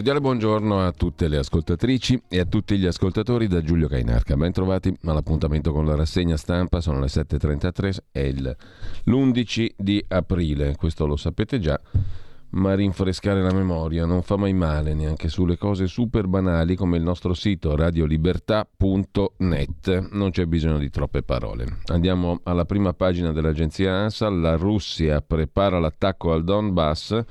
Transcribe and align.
Cordiale 0.00 0.22
buongiorno 0.22 0.80
a 0.80 0.92
tutte 0.92 1.28
le 1.28 1.36
ascoltatrici 1.36 2.22
e 2.26 2.40
a 2.40 2.46
tutti 2.46 2.78
gli 2.78 2.86
ascoltatori 2.86 3.48
da 3.48 3.60
Giulio 3.60 3.86
Cainarca. 3.86 4.34
Ben 4.34 4.50
trovati 4.50 4.96
all'appuntamento 5.04 5.72
con 5.72 5.84
la 5.84 5.94
rassegna 5.94 6.38
stampa, 6.38 6.80
sono 6.80 7.00
le 7.00 7.08
7.33, 7.08 7.96
è 8.10 8.20
il, 8.20 8.56
l'11 9.04 9.72
di 9.76 10.02
aprile, 10.08 10.74
questo 10.76 11.04
lo 11.04 11.16
sapete 11.16 11.58
già, 11.58 11.78
ma 12.52 12.74
rinfrescare 12.74 13.42
la 13.42 13.52
memoria 13.52 14.06
non 14.06 14.22
fa 14.22 14.38
mai 14.38 14.54
male 14.54 14.94
neanche 14.94 15.28
sulle 15.28 15.58
cose 15.58 15.86
super 15.86 16.28
banali 16.28 16.76
come 16.76 16.96
il 16.96 17.02
nostro 17.02 17.34
sito 17.34 17.76
radiolibertà.net, 17.76 20.08
non 20.12 20.30
c'è 20.30 20.46
bisogno 20.46 20.78
di 20.78 20.88
troppe 20.88 21.22
parole. 21.22 21.80
Andiamo 21.88 22.40
alla 22.44 22.64
prima 22.64 22.94
pagina 22.94 23.32
dell'agenzia 23.32 23.96
ANSA, 23.96 24.30
la 24.30 24.56
Russia 24.56 25.20
prepara 25.20 25.78
l'attacco 25.78 26.32
al 26.32 26.42
Donbass 26.42 27.22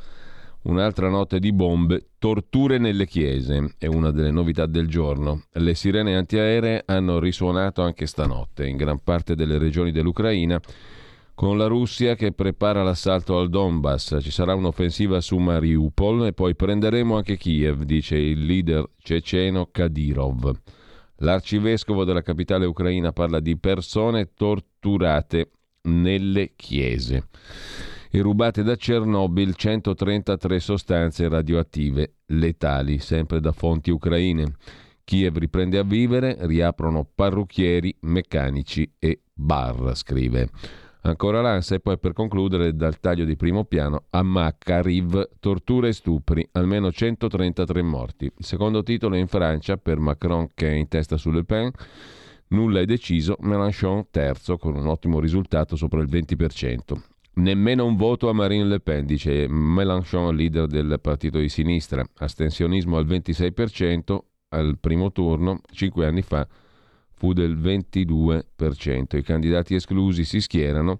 Un'altra 0.61 1.07
notte 1.07 1.39
di 1.39 1.53
bombe, 1.53 2.09
torture 2.17 2.80
nelle 2.80 3.08
chiese, 3.08 3.75
è 3.77 3.86
una 3.86 4.11
delle 4.11 4.30
novità 4.30 4.65
del 4.65 4.89
giorno. 4.89 5.43
Le 5.53 5.73
sirene 5.73 6.17
antiaeree 6.17 6.83
hanno 6.86 7.17
risuonato 7.17 7.81
anche 7.81 8.05
stanotte 8.05 8.67
in 8.67 8.75
gran 8.75 8.99
parte 9.02 9.36
delle 9.36 9.58
regioni 9.58 9.93
dell'Ucraina, 9.93 10.59
con 11.33 11.58
la 11.58 11.67
Russia 11.67 12.15
che 12.15 12.33
prepara 12.33 12.83
l'assalto 12.83 13.39
al 13.39 13.48
Donbass. 13.48 14.17
Ci 14.19 14.31
sarà 14.31 14.53
un'offensiva 14.53 15.21
su 15.21 15.37
Mariupol 15.37 16.25
e 16.25 16.33
poi 16.33 16.53
prenderemo 16.53 17.15
anche 17.15 17.37
Kiev, 17.37 17.83
dice 17.83 18.17
il 18.17 18.43
leader 18.45 18.83
ceceno 19.02 19.69
Kadyrov. 19.71 20.59
L'arcivescovo 21.19 22.03
della 22.03 22.21
capitale 22.21 22.65
ucraina 22.65 23.14
parla 23.14 23.39
di 23.39 23.58
persone 23.58 24.33
torturate 24.33 25.52
nelle 25.83 26.52
chiese 26.58 27.27
e 28.11 28.21
rubate 28.21 28.64
da 28.64 28.75
Chernobyl 28.75 29.53
133 29.53 30.59
sostanze 30.59 31.27
radioattive 31.27 32.14
letali, 32.27 32.99
sempre 32.99 33.39
da 33.39 33.52
fonti 33.52 33.92
ucraine. 33.92 34.55
Kiev 35.03 35.37
riprende 35.37 35.77
a 35.77 35.83
vivere, 35.83 36.37
riaprono 36.42 37.08
parrucchieri, 37.14 37.95
meccanici 38.02 38.92
e 38.99 39.21
bar, 39.33 39.95
scrive. 39.95 40.49
Ancora 41.02 41.42
l'ANSA 41.42 41.75
e 41.75 41.80
poi 41.80 41.98
per 41.98 42.14
concludere 42.14 42.75
dal 42.75 42.99
taglio 42.99 43.23
di 43.23 43.36
primo 43.36 43.64
piano 43.64 44.05
a 44.09 44.21
Makariv, 44.21 45.30
torture 45.39 45.89
e 45.89 45.93
stupri, 45.93 46.48
almeno 46.52 46.92
133 46.92 47.81
morti. 47.81 48.25
Il 48.25 48.45
secondo 48.45 48.83
titolo 48.83 49.15
è 49.15 49.19
in 49.19 49.27
Francia 49.27 49.77
per 49.77 49.98
Macron 49.98 50.49
che 50.53 50.69
è 50.69 50.73
in 50.73 50.89
testa 50.89 51.15
su 51.15 51.31
Le 51.31 51.45
Pen. 51.45 51.71
Nulla 52.49 52.81
è 52.81 52.86
deciso, 52.86 53.37
Mélenchon 53.39 54.08
terzo 54.11 54.58
con 54.58 54.75
un 54.75 54.87
ottimo 54.87 55.19
risultato 55.19 55.75
sopra 55.75 56.02
il 56.02 56.09
20%. 56.09 57.18
Nemmeno 57.34 57.86
un 57.86 57.95
voto 57.95 58.30
a 58.30 58.34
Marine 58.34 58.66
Le 58.66 58.80
Pen, 58.80 59.06
dice 59.06 59.48
Mélenchon, 59.48 60.36
leader 60.36 60.67
del 60.67 61.00
partito 61.02 61.40
di 61.40 61.50
sinistra. 61.50 62.04
Astensionismo 62.17 62.98
al 62.98 63.06
26% 63.06 64.17
al 64.50 64.78
primo 64.80 65.12
turno, 65.12 65.62
cinque 65.72 66.06
anni 66.06 66.22
fa 66.22 66.48
fu 67.20 67.34
del 67.34 67.58
22%. 67.58 69.17
I 69.17 69.22
candidati 69.22 69.76
esclusi 69.76 70.23
si 70.23 70.40
schierano, 70.40 71.00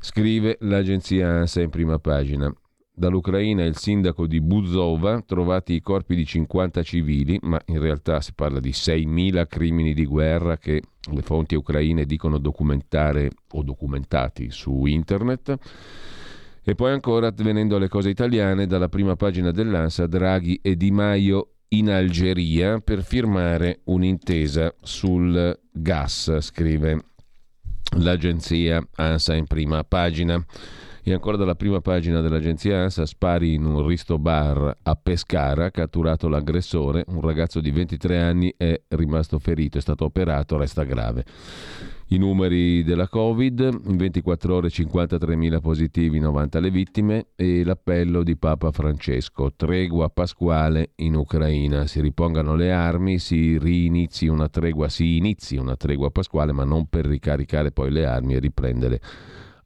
scrive 0.00 0.58
l'agenzia 0.60 1.28
ANSA 1.28 1.62
in 1.62 1.70
prima 1.70 1.98
pagina. 1.98 2.52
Dall'Ucraina 2.92 3.62
il 3.62 3.76
sindaco 3.76 4.26
di 4.26 4.40
Buzova, 4.40 5.20
trovati 5.20 5.74
i 5.74 5.80
corpi 5.80 6.16
di 6.16 6.24
50 6.24 6.82
civili, 6.82 7.38
ma 7.42 7.60
in 7.66 7.78
realtà 7.78 8.20
si 8.20 8.32
parla 8.34 8.58
di 8.58 8.70
6.000 8.70 9.46
crimini 9.46 9.94
di 9.94 10.04
guerra 10.04 10.56
che 10.56 10.82
le 11.12 11.22
fonti 11.22 11.54
ucraine 11.54 12.04
dicono 12.04 12.38
documentare 12.38 13.30
o 13.52 13.62
documentati 13.62 14.50
su 14.50 14.86
internet. 14.86 15.56
E 16.62 16.74
poi 16.74 16.92
ancora, 16.92 17.30
venendo 17.30 17.76
alle 17.76 17.88
cose 17.88 18.08
italiane, 18.08 18.66
dalla 18.66 18.88
prima 18.88 19.14
pagina 19.14 19.52
dell'ANSA, 19.52 20.06
Draghi 20.06 20.58
e 20.62 20.76
Di 20.76 20.90
Maio 20.90 21.50
in 21.68 21.90
Algeria 21.90 22.80
per 22.80 23.02
firmare 23.04 23.80
un'intesa 23.84 24.74
sul 24.82 25.56
gas, 25.70 26.38
scrive 26.40 27.04
l'agenzia 27.98 28.84
ANSA 28.96 29.34
in 29.34 29.46
prima 29.46 29.84
pagina. 29.84 30.44
E 31.08 31.12
ancora 31.12 31.36
dalla 31.36 31.54
prima 31.54 31.80
pagina 31.80 32.20
dell'agenzia 32.20 32.80
ANSA, 32.80 33.06
spari 33.06 33.54
in 33.54 33.64
un 33.64 33.86
risto 33.86 34.18
bar 34.18 34.76
a 34.82 34.96
Pescara, 34.96 35.70
catturato 35.70 36.26
l'aggressore, 36.26 37.04
un 37.06 37.20
ragazzo 37.20 37.60
di 37.60 37.70
23 37.70 38.20
anni 38.20 38.52
è 38.56 38.76
rimasto 38.88 39.38
ferito, 39.38 39.78
è 39.78 39.80
stato 39.80 40.04
operato, 40.04 40.56
resta 40.56 40.82
grave. 40.82 41.24
I 42.06 42.18
numeri 42.18 42.82
della 42.82 43.06
Covid, 43.06 43.82
in 43.84 43.96
24 43.96 44.52
ore 44.56 44.66
53.000 44.66 45.60
positivi, 45.60 46.18
90 46.18 46.58
le 46.58 46.70
vittime 46.72 47.26
e 47.36 47.62
l'appello 47.62 48.24
di 48.24 48.36
Papa 48.36 48.72
Francesco, 48.72 49.52
tregua 49.54 50.08
pasquale 50.08 50.90
in 50.96 51.14
Ucraina, 51.14 51.86
si 51.86 52.00
ripongano 52.00 52.56
le 52.56 52.72
armi, 52.72 53.20
si 53.20 53.58
rinizi 53.58 54.26
una 54.26 54.48
tregua, 54.48 54.88
si 54.88 55.18
inizi 55.18 55.54
una 55.54 55.76
tregua 55.76 56.10
pasquale 56.10 56.50
ma 56.50 56.64
non 56.64 56.88
per 56.88 57.06
ricaricare 57.06 57.70
poi 57.70 57.92
le 57.92 58.06
armi 58.06 58.34
e 58.34 58.40
riprendere 58.40 59.00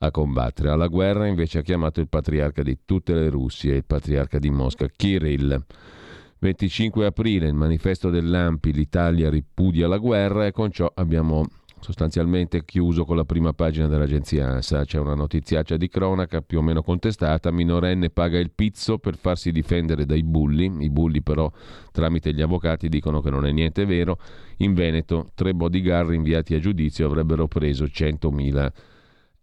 a 0.02 0.10
combattere. 0.10 0.70
Alla 0.70 0.86
guerra 0.86 1.26
invece 1.26 1.58
ha 1.58 1.62
chiamato 1.62 2.00
il 2.00 2.08
patriarca 2.08 2.62
di 2.62 2.78
tutte 2.84 3.12
le 3.12 3.28
Russie, 3.28 3.74
il 3.76 3.84
patriarca 3.84 4.38
di 4.38 4.50
Mosca, 4.50 4.88
Kirill. 4.88 5.62
25 6.38 7.04
aprile, 7.04 7.48
il 7.48 7.54
manifesto 7.54 8.08
dell'AMPI, 8.08 8.72
l'Italia 8.72 9.28
ripudia 9.28 9.86
la 9.88 9.98
guerra 9.98 10.46
e 10.46 10.52
con 10.52 10.70
ciò 10.70 10.90
abbiamo 10.94 11.46
sostanzialmente 11.80 12.64
chiuso 12.64 13.04
con 13.04 13.16
la 13.16 13.24
prima 13.24 13.52
pagina 13.52 13.88
dell'agenzia 13.88 14.48
ANSA. 14.48 14.86
C'è 14.86 14.98
una 14.98 15.14
notiziaccia 15.14 15.76
di 15.76 15.88
cronaca 15.88 16.40
più 16.40 16.60
o 16.60 16.62
meno 16.62 16.82
contestata, 16.82 17.50
minorenne 17.50 18.08
paga 18.08 18.38
il 18.38 18.52
pizzo 18.52 18.96
per 18.96 19.18
farsi 19.18 19.52
difendere 19.52 20.06
dai 20.06 20.22
bulli, 20.22 20.82
i 20.82 20.88
bulli 20.88 21.20
però 21.20 21.52
tramite 21.92 22.32
gli 22.32 22.40
avvocati 22.40 22.88
dicono 22.88 23.20
che 23.20 23.28
non 23.28 23.44
è 23.44 23.52
niente 23.52 23.84
vero, 23.84 24.18
in 24.58 24.72
Veneto 24.72 25.32
tre 25.34 25.52
bodyguard 25.52 26.14
inviati 26.14 26.54
a 26.54 26.58
giudizio 26.58 27.04
avrebbero 27.04 27.48
preso 27.48 27.84
100.000 27.84 28.46
euro 28.46 28.72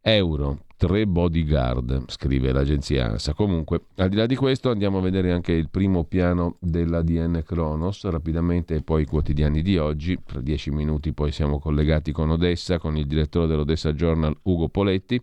euro. 0.08 0.60
Tre 0.78 1.08
bodyguard, 1.08 2.04
scrive 2.08 2.52
l'agenzia 2.52 3.08
ANSA. 3.08 3.34
Comunque, 3.34 3.82
al 3.96 4.10
di 4.10 4.16
là 4.16 4.28
di 4.28 4.36
questo, 4.36 4.70
andiamo 4.70 5.00
a 5.00 5.02
vedere 5.02 5.32
anche 5.32 5.52
il 5.52 5.70
primo 5.70 6.04
piano 6.04 6.58
dell'ADN 6.60 7.42
Kronos, 7.44 8.08
rapidamente 8.08 8.76
e 8.76 8.84
poi 8.84 9.02
i 9.02 9.06
quotidiani 9.06 9.64
di 9.64 9.78
oggi. 9.78 10.20
Tra 10.24 10.40
dieci 10.40 10.70
minuti 10.70 11.14
poi 11.14 11.32
siamo 11.32 11.60
collegati 11.60 12.12
con 12.12 12.30
Odessa, 12.30 12.78
con 12.78 12.96
il 12.96 13.08
direttore 13.08 13.48
dell'Odessa 13.48 13.92
Journal, 13.94 14.38
Ugo 14.44 14.70
Poletti 14.70 15.20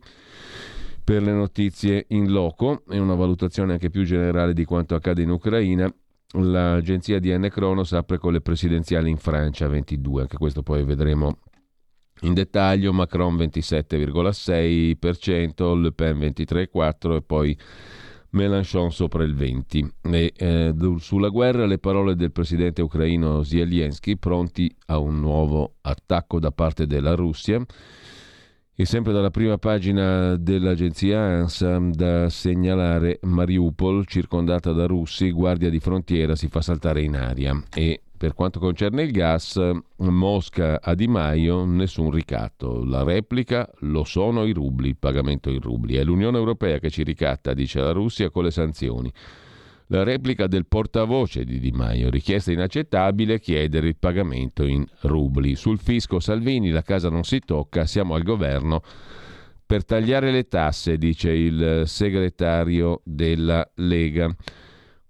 per 1.04 1.22
le 1.22 1.32
notizie 1.32 2.06
in 2.08 2.32
loco 2.32 2.82
e 2.88 2.98
una 2.98 3.14
valutazione 3.14 3.74
anche 3.74 3.90
più 3.90 4.04
generale 4.04 4.54
di 4.54 4.64
quanto 4.64 4.94
accade 4.94 5.22
in 5.22 5.30
Ucraina. 5.30 5.92
L'agenzia 6.36 7.20
DN 7.20 7.48
Kronos 7.48 7.92
apre 7.92 8.18
con 8.18 8.32
le 8.32 8.40
presidenziali 8.40 9.08
in 9.08 9.18
Francia 9.18 9.68
22, 9.68 10.22
anche 10.22 10.36
questo 10.36 10.62
poi 10.62 10.82
vedremo 10.82 11.38
in 12.26 12.34
dettaglio. 12.34 12.92
Macron 12.92 13.36
27,6%, 13.36 15.80
Le 15.80 15.92
Pen 15.92 16.18
23,4% 16.18 17.16
e 17.16 17.22
poi 17.22 17.56
Mélenchon 18.30 18.92
sopra 18.92 19.24
il 19.24 19.34
20%. 19.34 19.88
E, 20.10 20.32
eh, 20.36 20.74
sulla 20.98 21.28
guerra 21.28 21.64
le 21.66 21.78
parole 21.78 22.16
del 22.16 22.32
presidente 22.32 22.82
ucraino 22.82 23.42
Zelensky 23.42 24.16
pronti 24.16 24.74
a 24.86 24.98
un 24.98 25.20
nuovo 25.20 25.74
attacco 25.82 26.38
da 26.38 26.50
parte 26.50 26.86
della 26.86 27.14
Russia. 27.14 27.62
E 28.76 28.86
sempre 28.86 29.12
dalla 29.12 29.30
prima 29.30 29.56
pagina 29.56 30.34
dell'agenzia 30.34 31.20
ANSA 31.20 31.78
da 31.92 32.28
segnalare 32.28 33.20
Mariupol 33.22 34.04
circondata 34.04 34.72
da 34.72 34.86
russi, 34.86 35.30
guardia 35.30 35.70
di 35.70 35.78
frontiera 35.78 36.34
si 36.34 36.48
fa 36.48 36.60
saltare 36.60 37.02
in 37.02 37.14
aria 37.14 37.62
e 37.72 38.02
per 38.16 38.34
quanto 38.34 38.58
concerne 38.60 39.02
il 39.02 39.10
gas, 39.10 39.60
Mosca 39.96 40.80
a 40.80 40.94
Di 40.94 41.08
Maio 41.08 41.64
nessun 41.64 42.10
ricatto. 42.10 42.84
La 42.84 43.02
replica 43.02 43.68
lo 43.80 44.04
sono 44.04 44.44
i 44.44 44.52
rubli, 44.52 44.88
il 44.88 44.96
pagamento 44.96 45.50
in 45.50 45.60
rubli. 45.60 45.96
È 45.96 46.04
l'Unione 46.04 46.38
Europea 46.38 46.78
che 46.78 46.90
ci 46.90 47.02
ricatta, 47.02 47.54
dice 47.54 47.80
la 47.80 47.92
Russia, 47.92 48.30
con 48.30 48.44
le 48.44 48.50
sanzioni. 48.50 49.12
La 49.88 50.02
replica 50.02 50.46
del 50.46 50.66
portavoce 50.66 51.44
di 51.44 51.58
Di 51.58 51.70
Maio, 51.70 52.08
richiesta 52.08 52.50
inaccettabile, 52.50 53.38
chiedere 53.38 53.88
il 53.88 53.96
pagamento 53.98 54.64
in 54.64 54.84
rubli. 55.02 55.56
Sul 55.56 55.78
fisco 55.78 56.20
Salvini 56.20 56.70
la 56.70 56.82
casa 56.82 57.10
non 57.10 57.24
si 57.24 57.40
tocca, 57.40 57.84
siamo 57.84 58.14
al 58.14 58.22
governo 58.22 58.80
per 59.66 59.84
tagliare 59.84 60.30
le 60.30 60.46
tasse, 60.46 60.96
dice 60.96 61.30
il 61.30 61.82
segretario 61.86 63.00
della 63.04 63.68
Lega. 63.74 64.34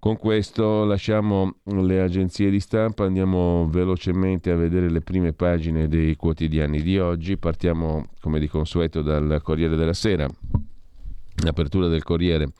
Con 0.04 0.18
questo 0.18 0.84
lasciamo 0.84 1.60
le 1.62 2.02
agenzie 2.02 2.50
di 2.50 2.60
stampa, 2.60 3.06
andiamo 3.06 3.66
velocemente 3.70 4.50
a 4.50 4.54
vedere 4.54 4.90
le 4.90 5.00
prime 5.00 5.32
pagine 5.32 5.88
dei 5.88 6.14
quotidiani 6.14 6.82
di 6.82 6.98
oggi. 6.98 7.38
Partiamo 7.38 8.08
come 8.20 8.38
di 8.38 8.46
consueto 8.46 9.00
dal 9.00 9.40
Corriere 9.42 9.76
della 9.76 9.94
Sera. 9.94 10.28
L'apertura 11.42 11.88
del 11.88 12.02
Corriere 12.02 12.52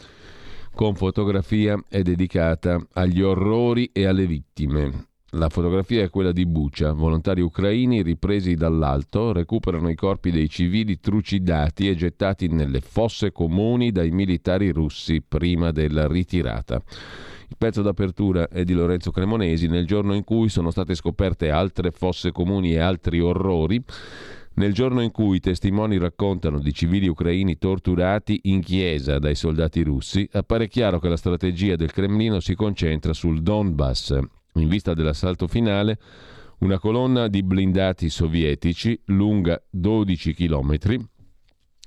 con 0.74 0.94
fotografia 0.94 1.78
è 1.86 2.00
dedicata 2.00 2.82
agli 2.94 3.20
orrori 3.20 3.90
e 3.92 4.06
alle 4.06 4.26
vittime. 4.26 5.08
La 5.32 5.50
fotografia 5.50 6.02
è 6.02 6.08
quella 6.08 6.32
di 6.32 6.46
Bucia. 6.46 6.92
Volontari 6.92 7.42
ucraini 7.42 8.02
ripresi 8.02 8.54
dall'alto 8.54 9.32
recuperano 9.32 9.90
i 9.90 9.94
corpi 9.94 10.30
dei 10.30 10.48
civili 10.48 10.98
trucidati 10.98 11.90
e 11.90 11.94
gettati 11.94 12.48
nelle 12.48 12.80
fosse 12.80 13.32
comuni 13.32 13.92
dai 13.92 14.12
militari 14.12 14.70
russi 14.70 15.20
prima 15.20 15.72
della 15.72 16.06
ritirata. 16.06 16.80
Il 17.48 17.56
pezzo 17.58 17.82
d'apertura 17.82 18.48
è 18.48 18.64
di 18.64 18.72
Lorenzo 18.72 19.10
Cremonesi 19.10 19.66
nel 19.66 19.86
giorno 19.86 20.14
in 20.14 20.24
cui 20.24 20.48
sono 20.48 20.70
state 20.70 20.94
scoperte 20.94 21.50
altre 21.50 21.90
fosse 21.90 22.32
comuni 22.32 22.72
e 22.72 22.78
altri 22.78 23.20
orrori 23.20 23.82
nel 24.56 24.72
giorno 24.72 25.00
in 25.00 25.10
cui 25.10 25.36
i 25.36 25.40
testimoni 25.40 25.98
raccontano 25.98 26.60
di 26.60 26.72
civili 26.72 27.08
ucraini 27.08 27.58
torturati 27.58 28.40
in 28.44 28.60
chiesa 28.60 29.18
dai 29.18 29.34
soldati 29.34 29.82
russi, 29.82 30.28
appare 30.32 30.68
chiaro 30.68 31.00
che 31.00 31.08
la 31.08 31.16
strategia 31.16 31.74
del 31.74 31.92
Cremlino 31.92 32.38
si 32.38 32.54
concentra 32.54 33.12
sul 33.12 33.42
Donbass. 33.42 34.16
In 34.54 34.68
vista 34.68 34.94
dell'assalto 34.94 35.48
finale, 35.48 35.98
una 36.58 36.78
colonna 36.78 37.26
di 37.26 37.42
blindati 37.42 38.08
sovietici, 38.08 38.98
lunga 39.06 39.60
12 39.68 40.34
km, 40.34 40.76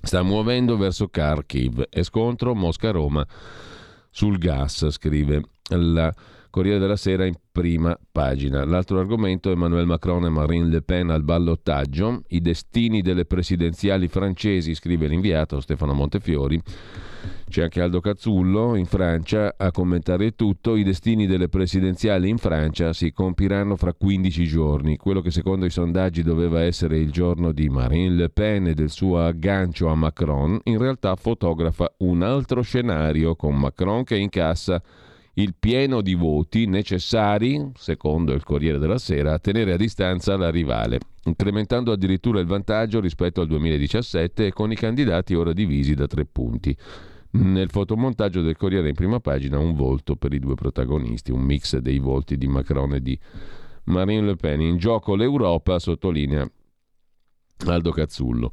sta 0.01 0.21
muovendo 0.21 0.75
verso 0.75 1.07
Kharkiv 1.07 1.86
e 1.89 2.03
scontro 2.03 2.53
Mosca-Roma 2.53 3.25
sul 4.09 4.38
gas, 4.38 4.88
scrive 4.89 5.42
la 5.69 6.13
Corriere 6.50 6.80
della 6.80 6.96
Sera 6.96 7.26
in 7.26 7.36
prima 7.52 7.98
pagina. 8.12 8.66
L'altro 8.66 9.00
argomento, 9.00 9.52
Emmanuel 9.52 9.86
Macron 9.86 10.26
e 10.26 10.30
Marine 10.30 10.68
Le 10.68 10.82
Pen 10.82 11.10
al 11.10 11.24
ballottaggio, 11.24 12.22
i 12.28 12.42
destini 12.42 13.02
delle 13.02 13.26
presidenziali 13.26 14.08
francesi, 14.08 14.76
scrive 14.76 15.08
l'inviato 15.08 15.60
Stefano 15.60 15.94
Montefiori. 15.94 16.62
C'è 17.50 17.64
anche 17.64 17.82
Aldo 17.82 18.02
Cazzullo 18.02 18.76
in 18.76 18.86
Francia 18.86 19.56
a 19.58 19.72
commentare 19.72 20.36
tutto. 20.36 20.76
I 20.76 20.84
destini 20.84 21.26
delle 21.26 21.48
presidenziali 21.48 22.28
in 22.28 22.38
Francia 22.38 22.92
si 22.92 23.14
compiranno 23.14 23.78
fra 23.78 23.94
15 23.94 24.46
giorni. 24.46 24.98
Quello 24.98 25.22
che 25.22 25.32
secondo 25.32 25.66
i 25.66 25.70
sondaggi 25.70 26.24
doveva 26.24 26.62
essere 26.62 26.98
il 26.98 27.10
giorno 27.10 27.54
di 27.54 27.70
Marine 27.70 28.16
Le 28.16 28.30
Pen 28.30 28.68
e 28.68 28.74
del 28.74 28.90
suo 28.90 29.24
aggancio 29.24 29.88
a 29.88 29.96
Macron, 29.96 30.60
in 30.64 30.78
realtà 30.78 31.16
fotografa 31.16 31.92
un 32.00 32.22
altro 32.22 32.62
scenario 32.62 33.36
con 33.36 33.56
Macron 33.58 34.04
che 34.04 34.18
incassa 34.18 34.82
il 35.38 35.54
pieno 35.57 36.01
di 36.01 36.16
voti 36.16 36.66
necessari, 36.66 37.72
secondo 37.75 38.34
il 38.34 38.44
Corriere 38.44 38.80
della 38.80 38.98
Sera, 38.98 39.34
a 39.34 39.39
tenere 39.39 39.74
a 39.74 39.78
distanza 39.78 40.36
la 40.36 40.50
rivale, 40.50 41.00
incrementando 41.25 41.92
addirittura 41.92 42.39
il 42.39 42.48
vantaggio 42.48 43.00
rispetto 43.00 43.42
al 43.42 43.48
2017 43.48 44.48
e 44.48 44.51
con 44.51 44.72
i 44.72 44.75
candidati 44.75 45.36
ora 45.36 45.54
divisi 45.54 45.94
da 45.94 46.07
tre 46.07 46.25
punti. 46.25 46.75
Nel 47.30 47.69
fotomontaggio 47.69 48.42
del 48.42 48.57
Corriere 48.57 48.89
in 48.89 48.95
prima 48.95 49.19
pagina 49.19 49.60
un 49.60 49.75
volto 49.75 50.16
per 50.16 50.34
i 50.34 50.39
due 50.39 50.56
protagonisti, 50.56 51.31
un 51.31 51.42
mix 51.42 51.78
dei 51.78 52.00
volti 52.00 52.36
di 52.36 52.48
Macron 52.48 52.95
e 52.95 53.01
di 53.01 53.19
Marine 53.86 54.25
Le 54.25 54.36
Pen. 54.38 54.62
In 54.62 54.78
gioco 54.78 55.13
l'Europa, 55.16 55.78
sottolinea 55.78 56.50
Aldo 57.65 57.92
Cazzullo. 57.92 58.51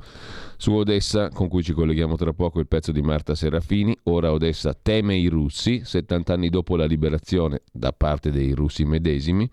Su 0.56 0.72
Odessa, 0.72 1.28
con 1.28 1.48
cui 1.48 1.62
ci 1.62 1.72
colleghiamo 1.72 2.16
tra 2.16 2.32
poco, 2.32 2.60
il 2.60 2.66
pezzo 2.66 2.92
di 2.92 3.02
Marta 3.02 3.34
Serafini. 3.34 3.96
Ora 4.04 4.32
Odessa 4.32 4.74
teme 4.74 5.16
i 5.16 5.28
russi, 5.28 5.82
70 5.84 6.32
anni 6.32 6.48
dopo 6.48 6.76
la 6.76 6.86
liberazione 6.86 7.62
da 7.70 7.92
parte 7.92 8.30
dei 8.30 8.52
russi 8.52 8.84
medesimi 8.84 9.48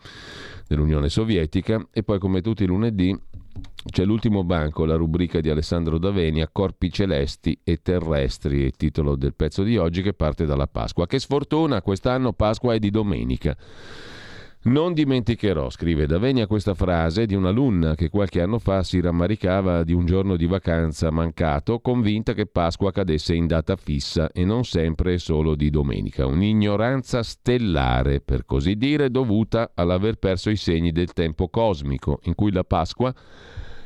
dell'Unione 0.67 1.09
Sovietica. 1.09 1.85
E 1.91 2.03
poi, 2.03 2.19
come 2.19 2.41
tutti 2.41 2.63
i 2.63 2.67
lunedì, 2.67 3.17
c'è 3.83 4.05
l'ultimo 4.05 4.43
banco, 4.43 4.85
la 4.85 4.95
rubrica 4.95 5.41
di 5.41 5.49
Alessandro 5.49 5.97
Davenia, 5.97 6.47
Corpi 6.51 6.91
celesti 6.91 7.59
e 7.63 7.81
terrestri, 7.81 8.59
il 8.59 8.75
titolo 8.75 9.15
del 9.15 9.33
pezzo 9.33 9.63
di 9.63 9.77
oggi 9.77 10.01
che 10.01 10.13
parte 10.13 10.45
dalla 10.45 10.67
Pasqua. 10.67 11.07
Che 11.07 11.19
sfortuna, 11.19 11.81
quest'anno 11.81 12.33
Pasqua 12.33 12.73
è 12.73 12.79
di 12.79 12.89
domenica. 12.89 13.57
Non 14.63 14.93
dimenticherò, 14.93 15.71
scrive 15.71 16.05
Davenia, 16.05 16.45
questa 16.45 16.75
frase 16.75 17.25
di 17.25 17.33
un'alunna 17.33 17.95
che 17.95 18.09
qualche 18.09 18.43
anno 18.43 18.59
fa 18.59 18.83
si 18.83 19.01
rammaricava 19.01 19.83
di 19.83 19.91
un 19.91 20.05
giorno 20.05 20.35
di 20.35 20.45
vacanza 20.45 21.09
mancato, 21.09 21.79
convinta 21.79 22.33
che 22.33 22.45
Pasqua 22.45 22.91
cadesse 22.91 23.33
in 23.33 23.47
data 23.47 23.75
fissa 23.75 24.31
e 24.31 24.45
non 24.45 24.63
sempre 24.63 25.17
solo 25.17 25.55
di 25.55 25.71
domenica. 25.71 26.27
Un'ignoranza 26.27 27.23
stellare, 27.23 28.21
per 28.21 28.45
così 28.45 28.75
dire, 28.75 29.09
dovuta 29.09 29.71
all'aver 29.73 30.17
perso 30.17 30.51
i 30.51 30.57
segni 30.57 30.91
del 30.91 31.11
tempo 31.11 31.49
cosmico, 31.49 32.19
in 32.25 32.35
cui 32.35 32.51
la 32.51 32.63
Pasqua, 32.63 33.11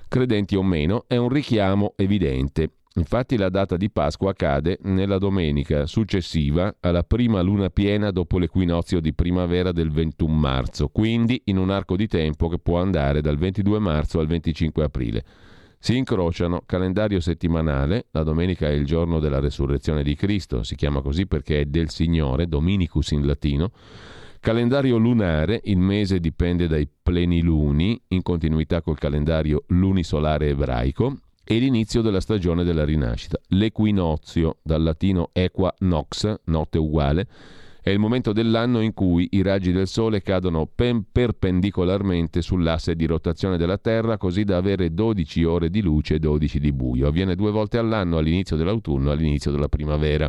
credenti 0.10 0.58
o 0.58 0.64
meno, 0.64 1.06
è 1.08 1.16
un 1.16 1.30
richiamo 1.30 1.94
evidente 1.96 2.70
Infatti 2.98 3.36
la 3.36 3.50
data 3.50 3.75
di 3.75 3.90
Pasqua 3.90 4.32
cade 4.32 4.80
nella 4.84 5.18
domenica 5.18 5.86
successiva 5.86 6.78
alla 6.80 7.04
prima 7.04 7.42
luna 7.42 7.70
piena 7.70 8.10
dopo 8.10 8.38
l'equinozio 8.38 9.02
di 9.02 9.14
primavera 9.14 9.74
del 9.74 9.92
21 9.92 10.34
marzo, 10.34 10.88
quindi 10.88 11.42
in 11.46 11.58
un 11.58 11.72
arco 11.72 11.98
di 11.98 12.08
tempo 12.08 12.48
che 12.48 12.58
può 12.58 12.80
andare 12.80 13.20
dal 13.20 13.38
22 13.38 13.80
marzo 13.80 14.20
al 14.22 14.28
25 14.28 14.84
aprile. 14.86 15.25
Si 15.78 15.98
incrociano 15.98 16.64
calendario 16.66 17.20
settimanale, 17.20 18.06
la 18.12 18.24
domenica 18.24 18.70
è 18.70 18.72
il 18.72 18.86
giorno 18.86 19.20
della 19.20 19.40
resurrezione 19.40 20.02
di 20.02 20.16
Cristo, 20.16 20.64
si 20.64 20.75
chiama 20.75 21.02
così 21.02 21.28
perché 21.28 21.60
è 21.60 21.66
del 21.66 21.90
Signore, 21.90 22.48
Dominicus 22.48 23.12
in 23.12 23.25
latino, 23.25 23.72
calendario 24.40 24.96
lunare, 24.98 25.60
il 25.66 25.80
mese 25.80 26.22
dipende 26.22 26.68
dai 26.68 26.88
pleniluni, 27.04 28.02
in 28.08 28.22
continuità 28.22 28.82
col 28.82 28.98
calendario 28.98 29.66
lunisolare 29.68 30.48
ebraico, 30.48 31.18
e 31.46 31.58
l'inizio 31.60 32.02
della 32.02 32.20
stagione 32.20 32.64
della 32.64 32.84
rinascita. 32.84 33.40
L'equinozio, 33.50 34.58
dal 34.64 34.82
latino 34.82 35.30
equa 35.32 35.74
nox, 35.80 36.34
notte 36.46 36.78
uguale, 36.80 37.28
è 37.86 37.92
il 37.92 38.00
momento 38.00 38.34
dell'anno 38.34 38.82
in 38.82 38.96
cui 38.96 39.28
i 39.34 39.44
raggi 39.44 39.72
del 39.72 39.88
Sole 39.88 40.24
cadono 40.24 40.66
pen- 40.66 41.06
perpendicolarmente 41.12 42.42
sull'asse 42.42 42.96
di 42.96 43.06
rotazione 43.06 43.58
della 43.58 43.78
Terra, 43.78 44.18
così 44.18 44.44
da 44.44 44.58
avere 44.58 44.92
12 44.92 45.44
ore 45.44 45.70
di 45.70 45.84
luce 45.84 46.16
e 46.16 46.20
12 46.20 46.60
di 46.60 46.74
buio. 46.74 47.08
Avviene 47.08 47.36
due 47.36 47.52
volte 47.52 47.78
all'anno, 47.78 48.18
all'inizio 48.18 48.56
dell'autunno 48.56 49.10
e 49.10 49.14
all'inizio 49.14 49.52
della 49.52 49.70
primavera. 49.70 50.28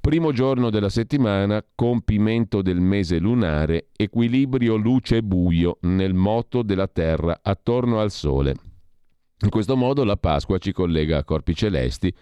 Primo 0.00 0.32
giorno 0.32 0.70
della 0.70 0.88
settimana, 0.88 1.64
compimento 1.76 2.60
del 2.60 2.80
mese 2.80 3.18
lunare, 3.18 3.90
equilibrio 3.94 4.74
luce-buio 4.74 5.78
nel 5.82 6.14
moto 6.14 6.62
della 6.62 6.88
Terra 6.88 7.38
attorno 7.40 8.00
al 8.00 8.10
Sole. 8.10 8.67
In 9.40 9.50
questo 9.50 9.76
modo 9.76 10.02
la 10.02 10.16
Pasqua 10.16 10.58
ci 10.58 10.72
collega 10.72 11.18
a 11.18 11.24
corpi 11.24 11.54
celesti 11.54 12.12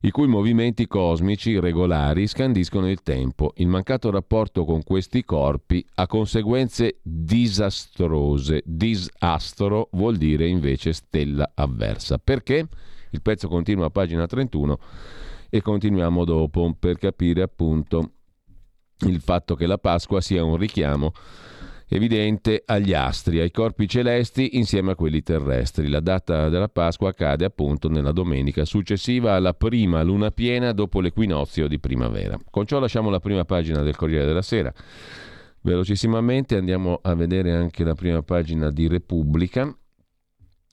i 0.00 0.10
cui 0.10 0.26
movimenti 0.26 0.86
cosmici 0.86 1.58
regolari 1.58 2.26
scandiscono 2.26 2.90
il 2.90 3.02
tempo. 3.02 3.52
Il 3.56 3.68
mancato 3.68 4.10
rapporto 4.10 4.64
con 4.64 4.82
questi 4.82 5.24
corpi 5.24 5.84
ha 5.94 6.06
conseguenze 6.06 6.98
disastrose. 7.02 8.62
Disastro 8.64 9.88
vuol 9.92 10.16
dire 10.16 10.46
invece 10.48 10.92
stella 10.92 11.50
avversa. 11.54 12.18
Perché? 12.18 12.68
Il 13.10 13.22
pezzo 13.22 13.48
continua 13.48 13.86
a 13.86 13.90
pagina 13.90 14.26
31 14.26 14.78
e 15.48 15.62
continuiamo 15.62 16.24
dopo 16.24 16.74
per 16.78 16.98
capire 16.98 17.42
appunto 17.42 18.10
il 19.06 19.20
fatto 19.20 19.54
che 19.54 19.66
la 19.66 19.78
Pasqua 19.78 20.20
sia 20.20 20.42
un 20.42 20.56
richiamo 20.56 21.12
evidente 21.88 22.62
agli 22.64 22.92
astri, 22.92 23.40
ai 23.40 23.50
corpi 23.50 23.88
celesti 23.88 24.56
insieme 24.56 24.92
a 24.92 24.94
quelli 24.94 25.22
terrestri. 25.22 25.88
La 25.88 26.00
data 26.00 26.48
della 26.48 26.68
Pasqua 26.68 27.12
cade 27.12 27.44
appunto 27.44 27.88
nella 27.88 28.12
domenica 28.12 28.64
successiva 28.64 29.34
alla 29.34 29.54
prima 29.54 30.02
luna 30.02 30.30
piena 30.30 30.72
dopo 30.72 31.00
l'equinozio 31.00 31.68
di 31.68 31.78
primavera. 31.78 32.38
Con 32.50 32.66
ciò 32.66 32.78
lasciamo 32.78 33.10
la 33.10 33.20
prima 33.20 33.44
pagina 33.44 33.82
del 33.82 33.96
Corriere 33.96 34.26
della 34.26 34.42
Sera. 34.42 34.72
Velocissimamente 35.60 36.56
andiamo 36.56 37.00
a 37.02 37.14
vedere 37.14 37.52
anche 37.52 37.82
la 37.82 37.94
prima 37.94 38.22
pagina 38.22 38.70
di 38.70 38.86
Repubblica 38.86 39.76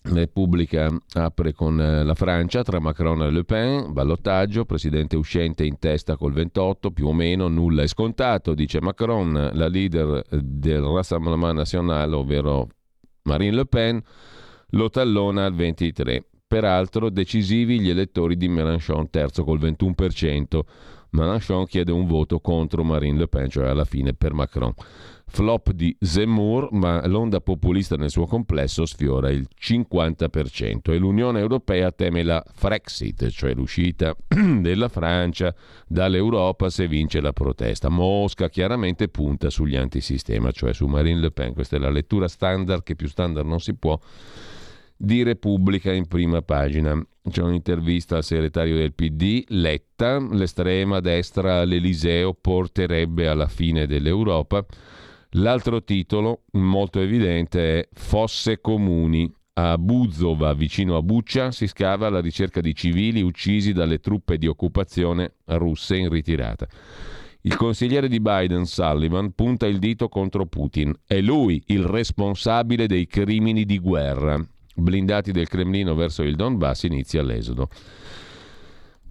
Repubblica 0.04 0.90
apre 1.14 1.54
con 1.54 1.80
eh, 1.80 2.04
la 2.04 2.14
Francia 2.14 2.62
tra 2.62 2.80
Macron 2.80 3.22
e 3.24 3.32
Le 3.32 3.46
Pen, 3.46 3.94
ballottaggio, 3.94 4.66
presidente 4.66 5.16
uscente 5.16 5.66
in 5.66 5.80
testa 5.80 6.18
col 6.18 6.34
28, 6.34 6.92
più 6.92 7.08
o 7.08 7.14
meno 7.14 7.48
nulla 7.48 7.84
è 7.84 7.88
scontato, 7.88 8.54
dice 8.54 8.82
Macron, 8.82 9.52
la 9.54 9.68
leader 9.68 10.22
del 10.30 10.82
Rassemblement 10.82 11.56
National, 11.56 12.14
ovvero 12.14 12.68
Marine 13.24 13.56
Le 13.56 13.66
Pen, 13.66 14.02
lo 14.72 14.90
tallona 14.90 15.46
al 15.46 15.54
23. 15.54 16.26
Peraltro 16.46 17.10
decisivi 17.10 17.80
gli 17.80 17.90
elettori 17.90 18.36
di 18.36 18.50
Mélenchon, 18.50 19.10
terzo 19.10 19.44
col 19.44 19.60
21%. 19.60 20.60
Mélenchon 21.12 21.66
chiede 21.66 21.92
un 21.92 22.06
voto 22.08 22.40
contro 22.40 22.84
Marine 22.84 23.20
Le 23.20 23.28
Pen, 23.28 23.50
cioè 23.50 23.70
alla 23.70 23.86
fine 23.86 24.14
per 24.14 24.34
Macron. 24.34 24.74
Flop 25.36 25.72
di 25.72 25.98
Zemmour, 26.00 26.68
ma 26.74 27.08
l'onda 27.08 27.42
populista 27.42 27.96
nel 27.96 28.12
suo 28.12 28.28
complesso 28.28 28.86
sfiora 28.86 29.32
il 29.32 29.48
50% 29.60 30.92
e 30.92 30.98
l'Unione 30.98 31.40
Europea 31.40 31.92
teme 31.92 32.22
la 32.22 32.44
Frexit, 32.54 33.30
cioè 33.30 33.56
l'uscita 33.56 34.16
della 34.28 34.90
Francia 34.90 35.54
dall'Europa 35.88 36.70
se 36.70 36.88
vince 36.88 37.20
la 37.20 37.34
protesta. 37.34 37.90
Mosca 37.90 38.48
chiaramente 38.48 39.08
punta 39.08 39.50
sugli 39.50 39.76
antisistema, 39.76 40.52
cioè 40.52 40.72
su 40.72 40.86
Marine 40.86 41.20
Le 41.20 41.32
Pen. 41.32 41.54
Questa 41.54 41.78
è 41.78 41.80
la 41.80 41.90
lettura 41.90 42.28
standard, 42.28 42.84
che 42.84 42.96
più 42.96 43.08
standard 43.08 43.48
non 43.48 43.60
si 43.60 43.74
può, 43.74 44.00
di 44.96 45.24
Repubblica 45.24 45.92
in 45.92 46.08
prima 46.08 46.44
pagina. 46.44 47.04
C'è 47.28 47.42
un'intervista 47.42 48.18
al 48.18 48.24
segretario 48.24 48.76
del 48.76 48.94
PD, 48.94 49.46
Letta, 49.48 50.20
l'estrema 50.20 51.00
destra 51.00 51.62
all'Eliseo 51.62 52.36
porterebbe 52.36 53.28
alla 53.28 53.48
fine 53.48 53.88
dell'Europa. 53.88 54.64
L'altro 55.36 55.84
titolo 55.84 56.44
molto 56.52 57.00
evidente 57.00 57.80
è 57.80 57.88
Fosse 57.94 58.62
comuni. 58.62 59.32
A 59.56 59.78
Buzova, 59.78 60.54
vicino 60.54 60.96
a 60.96 61.02
Buccia, 61.02 61.52
si 61.52 61.68
scava 61.68 62.08
alla 62.08 62.22
ricerca 62.22 62.60
di 62.60 62.74
civili 62.76 63.22
uccisi 63.22 63.72
dalle 63.72 64.00
truppe 64.00 64.38
di 64.38 64.48
occupazione 64.48 65.34
russe 65.46 65.98
in 65.98 66.10
ritirata. 66.10 66.68
Il 67.42 67.56
consigliere 67.56 68.08
di 68.08 68.20
Biden, 68.20 68.66
Sullivan, 68.66 69.34
punta 69.34 69.66
il 69.68 69.80
dito 69.80 70.08
contro 70.08 70.46
Putin. 70.46 70.94
È 71.06 71.20
lui 71.20 71.62
il 71.68 71.84
responsabile 71.84 72.88
dei 72.88 73.06
crimini 73.08 73.66
di 73.66 73.80
guerra. 73.80 74.40
Blindati 74.76 75.32
del 75.32 75.48
Cremlino 75.48 75.94
verso 75.94 76.24
il 76.24 76.36
Donbass 76.36 76.84
inizia 76.84 77.22
l'esodo. 77.22 77.70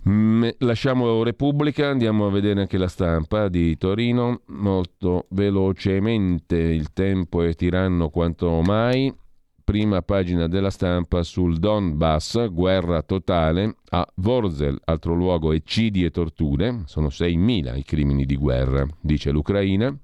Lasciamo 0.04 1.22
Repubblica, 1.22 1.88
andiamo 1.88 2.26
a 2.26 2.30
vedere 2.30 2.62
anche 2.62 2.76
la 2.76 2.88
stampa 2.88 3.46
di 3.46 3.76
Torino, 3.76 4.40
molto 4.46 5.26
velocemente, 5.30 6.56
il 6.56 6.92
tempo 6.92 7.42
è 7.42 7.54
tiranno 7.54 8.08
quanto 8.08 8.60
mai. 8.62 9.14
Prima 9.62 10.02
pagina 10.02 10.48
della 10.48 10.70
stampa 10.70 11.22
sul 11.22 11.58
Donbass, 11.58 12.50
guerra 12.50 13.02
totale, 13.02 13.76
a 13.90 14.04
Vorzel, 14.16 14.76
altro 14.86 15.14
luogo, 15.14 15.52
eccidi 15.52 16.04
e 16.04 16.10
torture, 16.10 16.82
sono 16.86 17.06
6.000 17.06 17.78
i 17.78 17.84
crimini 17.84 18.24
di 18.26 18.34
guerra, 18.34 18.84
dice 19.00 19.30
l'Ucraina, 19.30 19.96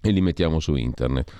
e 0.00 0.10
li 0.12 0.20
mettiamo 0.20 0.60
su 0.60 0.76
internet. 0.76 1.32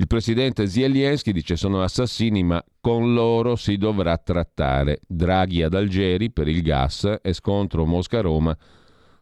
Il 0.00 0.06
presidente 0.06 0.66
Zelensky 0.66 1.30
dice 1.30 1.56
sono 1.56 1.82
assassini 1.82 2.42
ma 2.42 2.64
con 2.80 3.12
loro 3.12 3.54
si 3.54 3.76
dovrà 3.76 4.16
trattare. 4.16 5.00
Draghi 5.06 5.62
ad 5.62 5.74
Algeri 5.74 6.30
per 6.30 6.48
il 6.48 6.62
gas 6.62 7.18
e 7.20 7.34
scontro 7.34 7.84
Mosca-Roma 7.84 8.56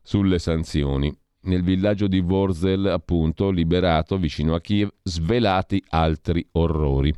sulle 0.00 0.38
sanzioni. 0.38 1.12
Nel 1.40 1.64
villaggio 1.64 2.06
di 2.06 2.20
Vorzel, 2.20 2.86
appunto, 2.86 3.50
liberato 3.50 4.18
vicino 4.18 4.54
a 4.54 4.60
Kiev, 4.60 4.88
svelati 5.02 5.82
altri 5.88 6.46
orrori. 6.52 7.12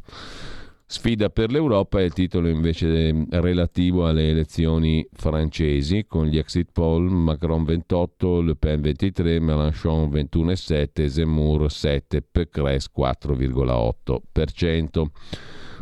Sfida 0.93 1.31
per 1.31 1.53
l'Europa 1.53 2.01
è 2.01 2.03
il 2.03 2.13
titolo 2.13 2.49
invece 2.49 3.25
relativo 3.31 4.09
alle 4.09 4.31
elezioni 4.31 5.07
francesi 5.13 6.05
con 6.05 6.27
gli 6.27 6.37
exit 6.37 6.71
poll 6.73 7.09
Macron 7.09 7.63
28, 7.63 8.41
Le 8.41 8.57
Pen 8.57 8.81
23, 8.81 9.39
Mélenchon 9.39 10.11
21,7, 10.11 11.07
Zemmour 11.07 11.71
7, 11.71 12.23
Pécresse 12.23 12.89
4,8%. 12.93 15.05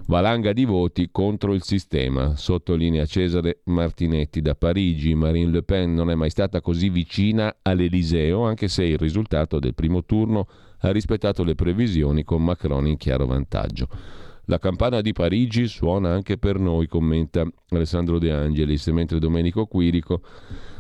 Valanga 0.09 0.53
di 0.53 0.67
voti 0.67 1.09
contro 1.11 1.55
il 1.55 1.63
sistema, 1.63 2.37
sottolinea 2.37 3.07
Cesare 3.07 3.61
Martinetti 3.65 4.43
da 4.43 4.55
Parigi. 4.55 5.15
Marine 5.15 5.51
Le 5.51 5.63
Pen 5.63 5.95
non 5.95 6.11
è 6.11 6.17
mai 6.17 6.29
stata 6.29 6.61
così 6.61 6.91
vicina 6.91 7.57
all'Eliseo, 7.63 8.43
anche 8.43 8.69
se 8.69 8.85
il 8.85 8.99
risultato 8.99 9.59
del 9.59 9.73
primo 9.73 10.05
turno 10.05 10.47
ha 10.81 10.91
rispettato 10.91 11.45
le 11.45 11.55
previsioni 11.55 12.25
con 12.25 12.45
Macron 12.45 12.87
in 12.87 12.99
chiaro 12.99 13.25
vantaggio. 13.25 14.27
La 14.51 14.59
campana 14.59 15.03
di 15.03 15.13
Parigi 15.13 15.67
suona 15.67 16.11
anche 16.11 16.39
per 16.39 16.59
noi, 16.59 16.87
commenta 16.87 17.47
Alessandro 17.69 18.19
De 18.19 18.33
Angelis, 18.33 18.87
mentre 18.87 19.19
Domenico 19.19 19.67
Quirico 19.67 20.23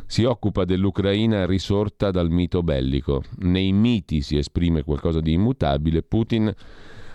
si 0.07 0.25
occupa 0.25 0.65
dell'Ucraina 0.65 1.45
risorta 1.45 2.11
dal 2.11 2.31
mito 2.31 2.63
bellico. 2.63 3.23
Nei 3.41 3.73
miti 3.73 4.23
si 4.23 4.39
esprime 4.39 4.83
qualcosa 4.85 5.21
di 5.21 5.35
immutabile. 5.35 6.03
Putin 6.03 6.51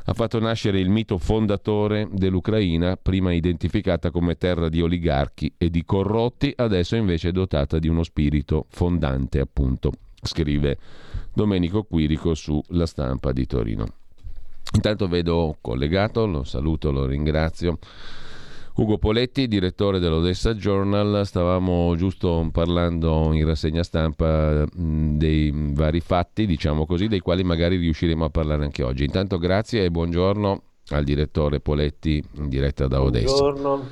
ha 0.06 0.14
fatto 0.14 0.40
nascere 0.40 0.80
il 0.80 0.90
mito 0.90 1.18
fondatore 1.18 2.08
dell'Ucraina, 2.12 2.98
prima 2.98 3.34
identificata 3.34 4.12
come 4.12 4.36
terra 4.36 4.70
di 4.70 4.80
oligarchi 4.80 5.56
e 5.58 5.72
di 5.72 5.84
corrotti, 5.84 6.54
adesso 6.56 6.96
invece 6.96 7.32
dotata 7.32 7.80
di 7.80 7.88
uno 7.88 8.04
spirito 8.04 8.68
fondante, 8.70 9.40
appunto, 9.40 9.92
scrive 10.22 10.78
Domenico 11.34 11.82
Quirico 11.82 12.36
su 12.36 12.62
La 12.68 12.86
Stampa 12.86 13.32
di 13.32 13.48
Torino. 13.48 14.03
Intanto 14.76 15.08
vedo 15.08 15.58
collegato, 15.62 16.26
lo 16.26 16.44
saluto, 16.44 16.92
lo 16.92 17.06
ringrazio. 17.06 17.78
Ugo 18.76 18.98
Poletti, 18.98 19.48
direttore 19.48 20.00
dell'Odessa 20.00 20.56
Journal, 20.56 21.28
stavamo 21.28 21.96
giusto 21.96 22.50
parlando 22.52 23.32
in 23.32 23.46
rassegna 23.46 23.84
stampa 23.84 24.66
dei 24.74 25.52
vari 25.54 26.00
fatti, 26.00 26.48
diciamo 26.48 26.88
così, 26.88 27.08
dei 27.08 27.20
quali 27.20 27.44
magari 27.44 27.78
riusciremo 27.78 28.26
a 28.26 28.30
parlare 28.30 28.64
anche 28.64 28.82
oggi. 28.82 29.04
Intanto 29.04 29.38
grazie 29.38 29.84
e 29.84 29.92
buongiorno 29.92 30.62
al 30.90 31.04
direttore 31.04 31.60
Poletti 31.60 32.24
in 32.38 32.50
diretta 32.50 32.88
da 32.88 33.04
Odessa. 33.04 33.38
Buongiorno. 33.38 33.88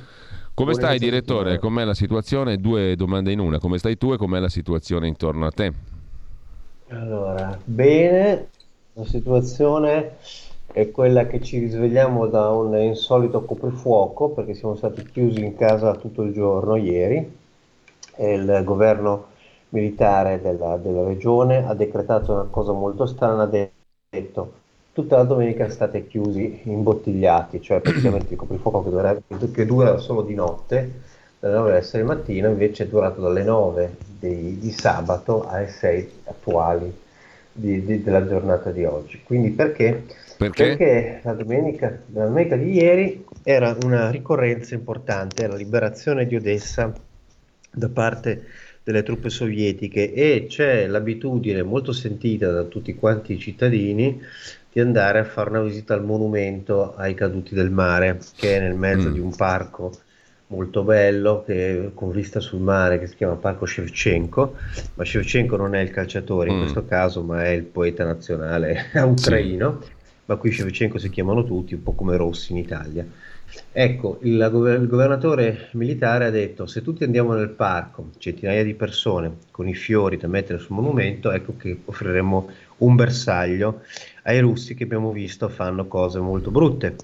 Come 0.54 0.74
stai 0.74 0.98
direttore? 0.98 1.58
Com'è 1.58 1.84
la 1.84 1.94
situazione? 1.94 2.56
Due 2.56 2.96
domande 2.96 3.30
in 3.30 3.38
una. 3.38 3.58
Come 3.58 3.78
stai 3.78 3.96
tu 3.96 4.12
e 4.12 4.16
com'è 4.16 4.40
la 4.40 4.48
situazione 4.48 5.06
intorno 5.06 5.46
a 5.46 5.50
te? 5.50 5.72
Allora, 6.88 7.56
bene, 7.64 8.48
la 8.94 9.04
situazione 9.06 10.16
è 10.72 10.90
quella 10.90 11.26
che 11.26 11.40
ci 11.42 11.58
risvegliamo 11.58 12.26
da 12.26 12.50
un 12.50 12.76
insolito 12.78 13.44
coprifuoco 13.44 14.30
perché 14.30 14.54
siamo 14.54 14.74
stati 14.74 15.04
chiusi 15.04 15.44
in 15.44 15.54
casa 15.56 15.94
tutto 15.94 16.22
il 16.22 16.32
giorno 16.32 16.76
ieri 16.76 17.40
e 18.16 18.32
il 18.34 18.62
governo 18.64 19.26
militare 19.70 20.40
della, 20.40 20.76
della 20.76 21.04
regione 21.04 21.66
ha 21.66 21.74
decretato 21.74 22.32
una 22.32 22.46
cosa 22.50 22.72
molto 22.72 23.06
strana, 23.06 23.42
ha 23.42 23.70
detto 24.10 24.52
tutta 24.92 25.16
la 25.16 25.24
domenica 25.24 25.70
state 25.70 26.06
chiusi, 26.06 26.60
imbottigliati, 26.64 27.60
cioè 27.62 27.80
praticamente 27.80 28.32
il 28.32 28.38
coprifuoco 28.38 28.82
che, 28.84 28.90
dovrebbe, 28.90 29.50
che 29.52 29.66
dura 29.66 29.96
solo 29.98 30.22
di 30.22 30.34
notte, 30.34 31.00
dalle 31.38 31.54
9 31.54 31.70
alle 31.70 31.82
6 31.82 32.00
del 32.00 32.08
mattino, 32.08 32.48
invece 32.48 32.84
è 32.84 32.86
durato 32.86 33.20
dalle 33.20 33.42
9 33.42 33.96
di, 34.18 34.58
di 34.58 34.70
sabato 34.70 35.46
alle 35.48 35.68
6 35.68 36.12
attuali 36.24 37.00
di, 37.50 37.84
di, 37.84 38.02
della 38.02 38.26
giornata 38.26 38.70
di 38.70 38.84
oggi. 38.84 39.22
Quindi 39.22 39.50
perché? 39.50 40.04
Perché? 40.50 40.76
Perché 40.76 41.20
la 41.22 41.32
domenica, 41.34 42.02
la 42.12 42.24
domenica 42.24 42.56
di 42.56 42.72
ieri 42.72 43.24
era 43.42 43.76
una 43.82 44.10
ricorrenza 44.10 44.74
importante, 44.74 45.46
la 45.46 45.56
liberazione 45.56 46.26
di 46.26 46.36
Odessa 46.36 46.92
da 47.74 47.88
parte 47.88 48.44
delle 48.82 49.02
truppe 49.02 49.30
sovietiche 49.30 50.12
e 50.12 50.46
c'è 50.48 50.86
l'abitudine 50.86 51.62
molto 51.62 51.92
sentita 51.92 52.50
da 52.50 52.64
tutti 52.64 52.94
quanti 52.94 53.34
i 53.34 53.38
cittadini 53.38 54.20
di 54.72 54.80
andare 54.80 55.20
a 55.20 55.24
fare 55.24 55.50
una 55.50 55.62
visita 55.62 55.94
al 55.94 56.04
monumento 56.04 56.94
ai 56.96 57.14
caduti 57.14 57.54
del 57.54 57.70
mare, 57.70 58.18
che 58.36 58.56
è 58.56 58.60
nel 58.60 58.74
mezzo 58.74 59.08
mm. 59.08 59.12
di 59.12 59.20
un 59.20 59.34
parco 59.36 59.92
molto 60.46 60.82
bello 60.82 61.42
che, 61.46 61.90
con 61.94 62.10
vista 62.10 62.40
sul 62.40 62.60
mare 62.60 62.98
che 62.98 63.06
si 63.06 63.16
chiama 63.16 63.34
Parco 63.34 63.66
Shevchenko, 63.66 64.54
ma 64.94 65.04
Shevchenko 65.04 65.56
non 65.56 65.74
è 65.74 65.80
il 65.80 65.90
calciatore 65.90 66.50
in 66.50 66.56
mm. 66.56 66.60
questo 66.60 66.84
caso, 66.84 67.22
ma 67.22 67.44
è 67.44 67.48
il 67.48 67.64
poeta 67.64 68.04
nazionale 68.04 68.90
ucraino, 68.96 69.80
sì. 69.80 69.90
Ma 70.26 70.36
qui 70.36 70.52
Shevchenko 70.52 70.98
si 70.98 71.10
chiamano 71.10 71.44
tutti, 71.44 71.74
un 71.74 71.82
po' 71.82 71.92
come 71.92 72.16
Rossi 72.16 72.52
in 72.52 72.58
Italia. 72.58 73.06
Ecco, 73.70 74.18
il, 74.22 74.32
il, 74.32 74.86
governatore 74.88 75.68
militare 75.72 76.24
ha 76.24 76.30
detto 76.30 76.66
se 76.66 76.80
tutti 76.80 77.04
andiamo 77.04 77.34
nel 77.34 77.50
parco, 77.50 78.10
centinaia 78.18 78.64
di 78.64 78.74
persone 78.74 79.36
con 79.50 79.68
i 79.68 79.74
fiori 79.74 80.16
da 80.16 80.26
mettere 80.26 80.58
sul 80.58 80.76
monumento, 80.76 81.30
ecco 81.30 81.56
che 81.56 81.80
offriremo 81.84 82.48
un 82.78 82.96
bersaglio 82.96 83.82
ai 84.22 84.40
russi 84.40 84.74
che 84.74 84.84
abbiamo 84.84 85.12
visto 85.12 85.48
fanno 85.48 85.86
cose 85.86 86.18
molto 86.18 86.50
brutte, 86.50 86.96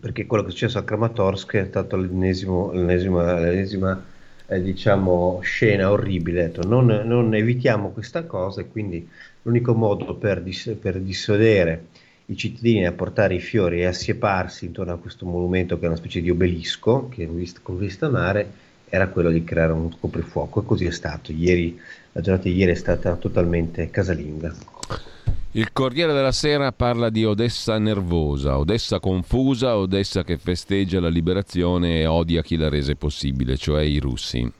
perché 0.00 0.26
quello 0.26 0.42
che 0.42 0.48
è 0.48 0.52
successo 0.52 0.78
a 0.78 0.84
Kramatorsk 0.84 1.54
è 1.54 1.66
stato 1.66 1.96
l'ennesima, 1.96 2.72
l'ennesima, 2.72 3.38
l'ennesima 3.38 4.04
eh, 4.46 4.62
diciamo, 4.62 5.40
scena 5.42 5.90
orribile. 5.90 6.52
Non, 6.64 6.86
non, 6.86 7.34
evitiamo 7.34 7.90
questa 7.90 8.24
cosa 8.24 8.62
e 8.62 8.68
quindi 8.68 9.06
l'unico 9.42 9.74
modo 9.74 10.14
per, 10.14 10.42
dis- 10.42 10.76
per 10.80 10.98
dissuadere 10.98 11.86
i 12.30 12.36
cittadini 12.36 12.84
a 12.84 12.92
portare 12.92 13.34
i 13.34 13.40
fiori 13.40 13.80
e 13.80 13.86
a 13.86 13.92
sieparsi 13.92 14.66
intorno 14.66 14.92
a 14.92 14.98
questo 14.98 15.24
monumento 15.24 15.78
che 15.78 15.84
è 15.84 15.88
una 15.88 15.96
specie 15.96 16.20
di 16.20 16.28
obelisco 16.28 17.08
che 17.08 17.26
vista, 17.26 17.60
con 17.62 17.78
vista 17.78 18.10
mare 18.10 18.66
era 18.90 19.08
quello 19.08 19.30
di 19.30 19.44
creare 19.44 19.72
un 19.72 19.90
coprifuoco 19.98 20.60
e 20.60 20.64
così 20.64 20.84
è 20.84 20.90
stato. 20.90 21.32
Ieri, 21.32 21.78
la 22.12 22.20
giornata 22.20 22.48
di 22.48 22.54
ieri 22.54 22.72
è 22.72 22.74
stata 22.74 23.16
totalmente 23.16 23.90
casalinga. 23.90 24.54
Il 25.52 25.72
Corriere 25.72 26.12
della 26.12 26.32
Sera 26.32 26.70
parla 26.72 27.08
di 27.08 27.24
Odessa 27.24 27.78
nervosa, 27.78 28.58
Odessa 28.58 29.00
confusa, 29.00 29.78
Odessa 29.78 30.22
che 30.22 30.36
festeggia 30.36 31.00
la 31.00 31.08
liberazione 31.08 32.00
e 32.00 32.06
odia 32.06 32.42
chi 32.42 32.56
l'ha 32.56 32.68
resa 32.68 32.94
possibile, 32.94 33.56
cioè 33.56 33.82
i 33.82 33.98
russi. 33.98 34.50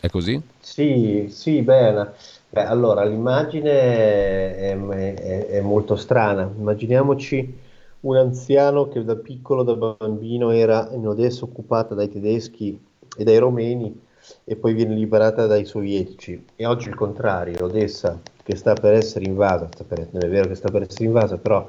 È 0.00 0.08
così? 0.08 0.40
Sì, 0.60 1.26
sì, 1.28 1.62
bene. 1.62 2.12
Beh, 2.52 2.66
allora 2.66 3.02
l'immagine 3.04 3.70
è, 3.70 4.76
è, 4.76 5.46
è, 5.46 5.60
molto 5.62 5.96
strana. 5.96 6.52
Immaginiamoci 6.54 7.58
un 8.00 8.16
anziano 8.16 8.88
che 8.88 9.02
da 9.02 9.16
piccolo, 9.16 9.62
da 9.62 9.74
bambino, 9.74 10.50
era 10.50 10.90
in 10.92 11.06
Odessa 11.08 11.46
occupata 11.46 11.94
dai 11.94 12.10
tedeschi 12.10 12.78
e 13.16 13.24
dai 13.24 13.38
romeni 13.38 13.98
e 14.44 14.56
poi 14.56 14.74
viene 14.74 14.94
liberata 14.94 15.46
dai 15.46 15.64
sovietici. 15.64 16.44
E 16.54 16.66
oggi 16.66 16.88
il 16.88 16.94
contrario, 16.94 17.64
Odessa 17.64 18.20
che 18.42 18.54
sta 18.54 18.74
per 18.74 18.92
essere 18.92 19.24
invasa, 19.24 19.70
per, 19.88 20.08
non 20.10 20.22
è 20.22 20.28
vero 20.28 20.48
che 20.48 20.54
sta 20.54 20.70
per 20.70 20.82
essere 20.82 21.06
invasa, 21.06 21.38
però 21.38 21.66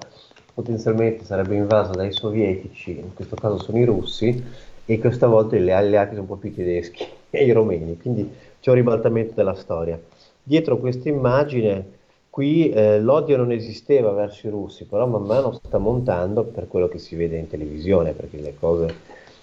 potenzialmente 0.53 1.23
sarebbe 1.23 1.55
invasa 1.55 1.93
dai 1.93 2.11
sovietici, 2.11 2.99
in 2.99 3.13
questo 3.13 3.37
caso 3.37 3.57
sono 3.57 3.77
i 3.77 3.85
russi, 3.85 4.43
e 4.85 4.99
questa 4.99 5.27
volta 5.27 5.55
gli 5.55 5.69
alleati 5.69 6.09
sono 6.09 6.23
un 6.23 6.27
po' 6.27 6.35
più 6.35 6.53
tedeschi 6.53 7.05
e 7.29 7.45
i 7.45 7.53
romeni, 7.53 7.97
quindi 7.97 8.29
c'è 8.59 8.69
un 8.69 8.75
ribaltamento 8.75 9.31
della 9.33 9.55
storia. 9.55 9.97
Dietro 10.43 10.77
questa 10.77 11.07
immagine 11.07 12.01
qui 12.29 12.69
eh, 12.69 12.99
l'odio 12.99 13.37
non 13.37 13.51
esisteva 13.51 14.11
verso 14.11 14.47
i 14.47 14.49
russi, 14.49 14.85
però 14.85 15.05
man 15.05 15.21
mano 15.21 15.53
sta 15.53 15.77
montando 15.77 16.43
per 16.43 16.67
quello 16.67 16.87
che 16.87 16.97
si 16.97 17.15
vede 17.15 17.37
in 17.37 17.47
televisione, 17.47 18.11
perché 18.11 18.39
le 18.39 18.55
cose, 18.59 18.93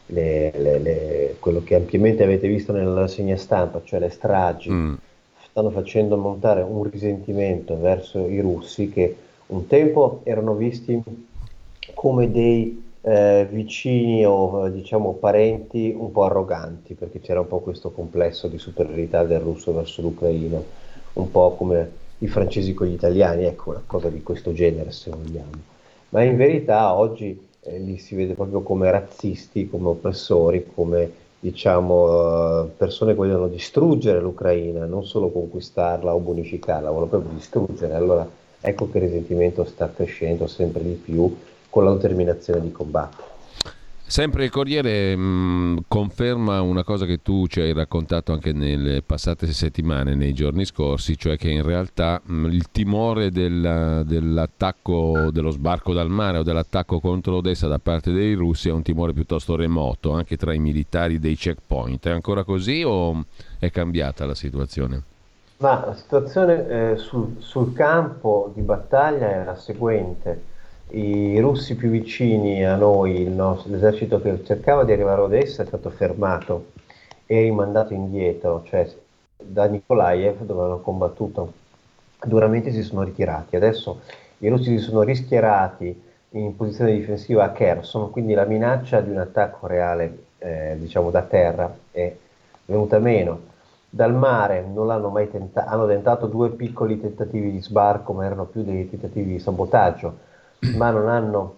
le, 0.06 0.52
le, 0.56 0.78
le, 0.80 1.36
quello 1.38 1.62
che 1.62 1.76
ampiamente 1.76 2.24
avete 2.24 2.48
visto 2.48 2.72
nella 2.72 3.00
rassegna 3.00 3.36
stampa, 3.36 3.80
cioè 3.84 4.00
le 4.00 4.10
stragi, 4.10 4.70
mm. 4.70 4.94
stanno 5.48 5.70
facendo 5.70 6.16
montare 6.16 6.62
un 6.62 6.82
risentimento 6.82 7.78
verso 7.78 8.26
i 8.26 8.40
russi 8.40 8.90
che 8.90 9.16
un 9.46 9.68
tempo 9.68 10.20
erano 10.24 10.54
visti 10.54 11.00
come 11.94 12.30
dei 12.30 12.88
eh, 13.02 13.46
vicini 13.48 14.26
o 14.26 14.68
diciamo 14.68 15.12
parenti 15.12 15.94
un 15.96 16.10
po' 16.10 16.24
arroganti, 16.24 16.94
perché 16.94 17.20
c'era 17.20 17.38
un 17.38 17.46
po' 17.46 17.60
questo 17.60 17.92
complesso 17.92 18.48
di 18.48 18.58
superiorità 18.58 19.22
del 19.22 19.40
russo 19.40 19.72
verso 19.72 20.02
l'ucraino, 20.02 20.79
un 21.20 21.30
po' 21.30 21.54
come 21.54 21.98
i 22.18 22.28
francesi 22.28 22.74
con 22.74 22.86
gli 22.86 22.92
italiani, 22.92 23.44
ecco 23.44 23.70
una 23.70 23.82
cosa 23.86 24.08
di 24.08 24.22
questo 24.22 24.52
genere 24.52 24.92
se 24.92 25.10
vogliamo. 25.10 25.50
Ma 26.10 26.22
in 26.22 26.36
verità 26.36 26.94
oggi 26.94 27.48
eh, 27.60 27.78
li 27.78 27.98
si 27.98 28.14
vede 28.14 28.34
proprio 28.34 28.62
come 28.62 28.90
razzisti, 28.90 29.68
come 29.68 29.88
oppressori, 29.88 30.66
come 30.74 31.10
diciamo, 31.40 32.68
persone 32.76 33.12
che 33.12 33.16
vogliono 33.16 33.48
distruggere 33.48 34.20
l'Ucraina, 34.20 34.84
non 34.84 35.06
solo 35.06 35.30
conquistarla 35.30 36.14
o 36.14 36.18
bonificarla, 36.18 36.90
vogliono 36.90 37.06
proprio 37.06 37.32
distruggere. 37.32 37.94
Allora 37.94 38.28
ecco 38.60 38.90
che 38.90 38.98
il 38.98 39.04
risentimento 39.04 39.64
sta 39.64 39.90
crescendo 39.90 40.46
sempre 40.46 40.82
di 40.82 40.92
più 40.92 41.34
con 41.70 41.84
la 41.84 41.92
determinazione 41.92 42.60
di 42.60 42.72
combattere. 42.72 43.29
Sempre 44.10 44.42
il 44.42 44.50
Corriere 44.50 45.14
mh, 45.14 45.20
mm, 45.20 45.78
conferma 45.86 46.60
una 46.62 46.82
cosa 46.82 47.06
che 47.06 47.22
tu 47.22 47.46
ci 47.46 47.60
hai 47.60 47.72
raccontato 47.72 48.32
anche 48.32 48.52
nelle 48.52 49.02
passate 49.02 49.46
settimane, 49.52 50.16
nei 50.16 50.32
giorni 50.32 50.64
scorsi, 50.64 51.16
cioè 51.16 51.36
che 51.36 51.48
in 51.48 51.62
realtà 51.62 52.20
mh, 52.20 52.34
mm, 52.34 52.44
il 52.46 52.72
timore 52.72 53.30
della, 53.30 54.02
dell'attacco, 54.02 55.30
dello 55.30 55.50
sbarco 55.50 55.92
dal 55.92 56.10
mare 56.10 56.38
o 56.38 56.42
dell'attacco 56.42 56.98
contro 56.98 57.36
Odessa 57.36 57.68
da 57.68 57.78
parte 57.78 58.10
dei 58.10 58.34
russi 58.34 58.68
è 58.68 58.72
un 58.72 58.82
timore 58.82 59.12
piuttosto 59.12 59.54
remoto, 59.54 60.10
anche 60.10 60.36
tra 60.36 60.52
i 60.52 60.58
militari 60.58 61.20
dei 61.20 61.36
checkpoint. 61.36 62.08
È 62.08 62.10
ancora 62.10 62.42
così 62.42 62.82
o 62.84 63.26
è 63.60 63.70
cambiata 63.70 64.26
la 64.26 64.34
situazione? 64.34 65.02
Ma 65.58 65.84
la 65.86 65.94
situazione 65.94 66.66
eh, 66.66 66.96
sul, 66.96 67.36
sul 67.38 67.72
campo 67.74 68.50
di 68.56 68.62
battaglia 68.62 69.40
è 69.40 69.44
la 69.44 69.54
seguente 69.54 70.49
i 70.92 71.38
russi 71.38 71.76
più 71.76 71.88
vicini 71.88 72.64
a 72.64 72.74
noi, 72.74 73.24
nostro, 73.24 73.70
l'esercito 73.70 74.20
che 74.20 74.42
cercava 74.44 74.84
di 74.84 74.92
arrivare 74.92 75.20
a 75.20 75.24
Odessa 75.24 75.62
è 75.62 75.66
stato 75.66 75.90
fermato 75.90 76.72
e 77.26 77.42
rimandato 77.42 77.94
indietro, 77.94 78.62
cioè 78.64 78.88
da 79.36 79.66
Nikolaev 79.66 80.42
dove 80.42 80.64
hanno 80.64 80.80
combattuto 80.80 81.52
duramente 82.24 82.72
si 82.72 82.82
sono 82.82 83.04
ritirati. 83.04 83.54
Adesso 83.56 84.00
i 84.38 84.48
russi 84.48 84.78
si 84.78 84.84
sono 84.84 85.02
rischierati 85.02 86.08
in 86.30 86.56
posizione 86.56 86.92
difensiva 86.92 87.44
a 87.44 87.50
Kherson, 87.50 88.10
quindi 88.10 88.34
la 88.34 88.44
minaccia 88.44 89.00
di 89.00 89.10
un 89.10 89.18
attacco 89.18 89.66
reale 89.66 90.24
eh, 90.38 90.76
diciamo 90.78 91.10
da 91.10 91.22
terra 91.22 91.72
è 91.90 92.14
venuta 92.64 92.98
meno. 92.98 93.48
Dal 93.92 94.14
mare 94.14 94.62
non 94.62 94.86
l'hanno 94.86 95.08
mai 95.08 95.30
tentato, 95.30 95.68
hanno 95.68 95.86
tentato 95.86 96.26
due 96.26 96.50
piccoli 96.50 97.00
tentativi 97.00 97.50
di 97.50 97.60
sbarco, 97.60 98.12
ma 98.12 98.24
erano 98.24 98.44
più 98.44 98.62
dei 98.62 98.88
tentativi 98.88 99.32
di 99.32 99.38
sabotaggio 99.38 100.28
ma 100.76 100.90
non 100.90 101.08
hanno 101.08 101.54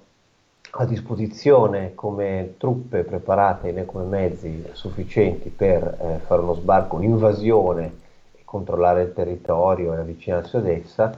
a 0.75 0.87
disposizione 0.87 1.95
come 1.95 2.55
truppe 2.57 3.03
preparate 3.03 3.73
né 3.73 3.85
come 3.85 4.05
mezzi 4.05 4.65
sufficienti 4.73 5.51
per 5.51 5.83
eh, 5.83 6.19
fare 6.25 6.41
uno 6.41 6.55
sbarco, 6.55 6.97
un'invasione 6.97 7.93
e 8.35 8.41
controllare 8.45 9.03
il 9.03 9.13
territorio 9.13 9.93
e 9.93 9.99
avvicinarsi 9.99 10.57
ad 10.57 10.67
essa. 10.67 11.13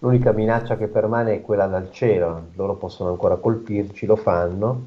L'unica 0.00 0.32
minaccia 0.32 0.76
che 0.76 0.88
permane 0.88 1.34
è 1.34 1.40
quella 1.40 1.66
dal 1.66 1.90
cielo, 1.90 2.48
loro 2.54 2.74
possono 2.74 3.10
ancora 3.10 3.36
colpirci, 3.36 4.04
lo 4.04 4.16
fanno, 4.16 4.84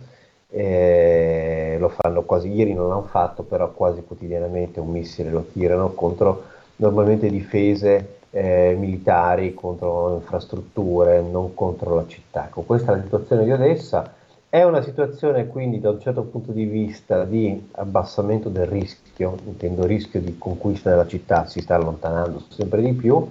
eh, 0.50 1.78
lo 1.80 1.90
fanno 1.90 2.22
quasi, 2.22 2.50
ieri 2.52 2.74
non 2.74 2.90
l'hanno 2.90 3.04
fatto, 3.04 3.44
però 3.44 3.72
quasi 3.72 4.04
quotidianamente 4.04 4.80
un 4.80 4.90
missile 4.90 5.32
lo 5.32 5.46
tirano 5.52 5.94
contro 5.94 6.44
normalmente 6.76 7.30
difese 7.30 8.20
eh, 8.32 8.76
militari 8.78 9.54
contro 9.54 10.16
infrastrutture, 10.16 11.22
non 11.22 11.54
contro 11.54 11.96
la 11.96 12.06
città. 12.08 12.46
Ecco, 12.46 12.62
questa 12.62 12.94
è 12.94 12.96
la 12.96 13.04
situazione 13.04 13.44
di 13.44 13.52
Odessa. 13.52 14.14
È 14.50 14.64
una 14.64 14.82
situazione 14.82 15.48
quindi 15.48 15.80
da 15.80 15.92
un 15.92 16.02
certo 16.02 16.24
punto 16.24 16.52
di 16.52 16.66
vista 16.66 17.24
di 17.24 17.70
abbassamento 17.72 18.50
del 18.50 18.66
rischio, 18.66 19.38
intendo 19.46 19.86
rischio 19.86 20.20
di 20.20 20.38
conquista 20.38 20.90
della 20.90 21.08
città, 21.08 21.46
si 21.46 21.62
sta 21.62 21.76
allontanando 21.76 22.44
sempre 22.50 22.82
di 22.82 22.92
più, 22.92 23.26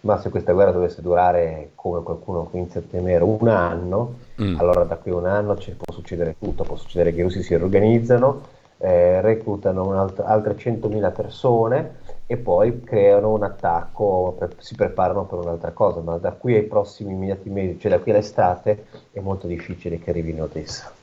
ma 0.00 0.18
se 0.18 0.30
questa 0.30 0.52
guerra 0.52 0.72
dovesse 0.72 1.02
durare, 1.02 1.72
come 1.74 2.02
qualcuno 2.02 2.48
inizia 2.52 2.80
a 2.80 2.84
temere, 2.90 3.24
un 3.24 3.48
anno, 3.48 4.14
mm. 4.40 4.58
allora 4.58 4.84
da 4.84 4.96
qui 4.96 5.10
a 5.10 5.16
un 5.16 5.26
anno 5.26 5.54
può 5.54 5.92
succedere 5.92 6.36
tutto, 6.38 6.62
può 6.62 6.76
succedere 6.76 7.12
che 7.12 7.20
i 7.20 7.22
russi 7.22 7.42
si 7.42 7.54
riorganizzano, 7.56 8.40
eh, 8.78 9.20
reclutano 9.20 10.00
alt- 10.00 10.20
altre 10.20 10.56
100.000 10.56 11.12
persone, 11.12 11.96
e 12.26 12.36
poi 12.36 12.82
creano 12.82 13.32
un 13.32 13.42
attacco, 13.42 14.38
si 14.58 14.74
preparano 14.74 15.26
per 15.26 15.40
un'altra 15.40 15.72
cosa, 15.72 16.00
ma 16.00 16.16
da 16.16 16.32
qui 16.32 16.54
ai 16.54 16.64
prossimi 16.64 17.12
immediati 17.12 17.50
mesi, 17.50 17.78
cioè 17.78 17.90
da 17.90 17.98
qui 18.00 18.12
all'estate, 18.12 18.86
è 19.12 19.20
molto 19.20 19.46
difficile 19.46 19.98
che 19.98 20.10
arrivino 20.10 20.44
Odessa. 20.44 20.93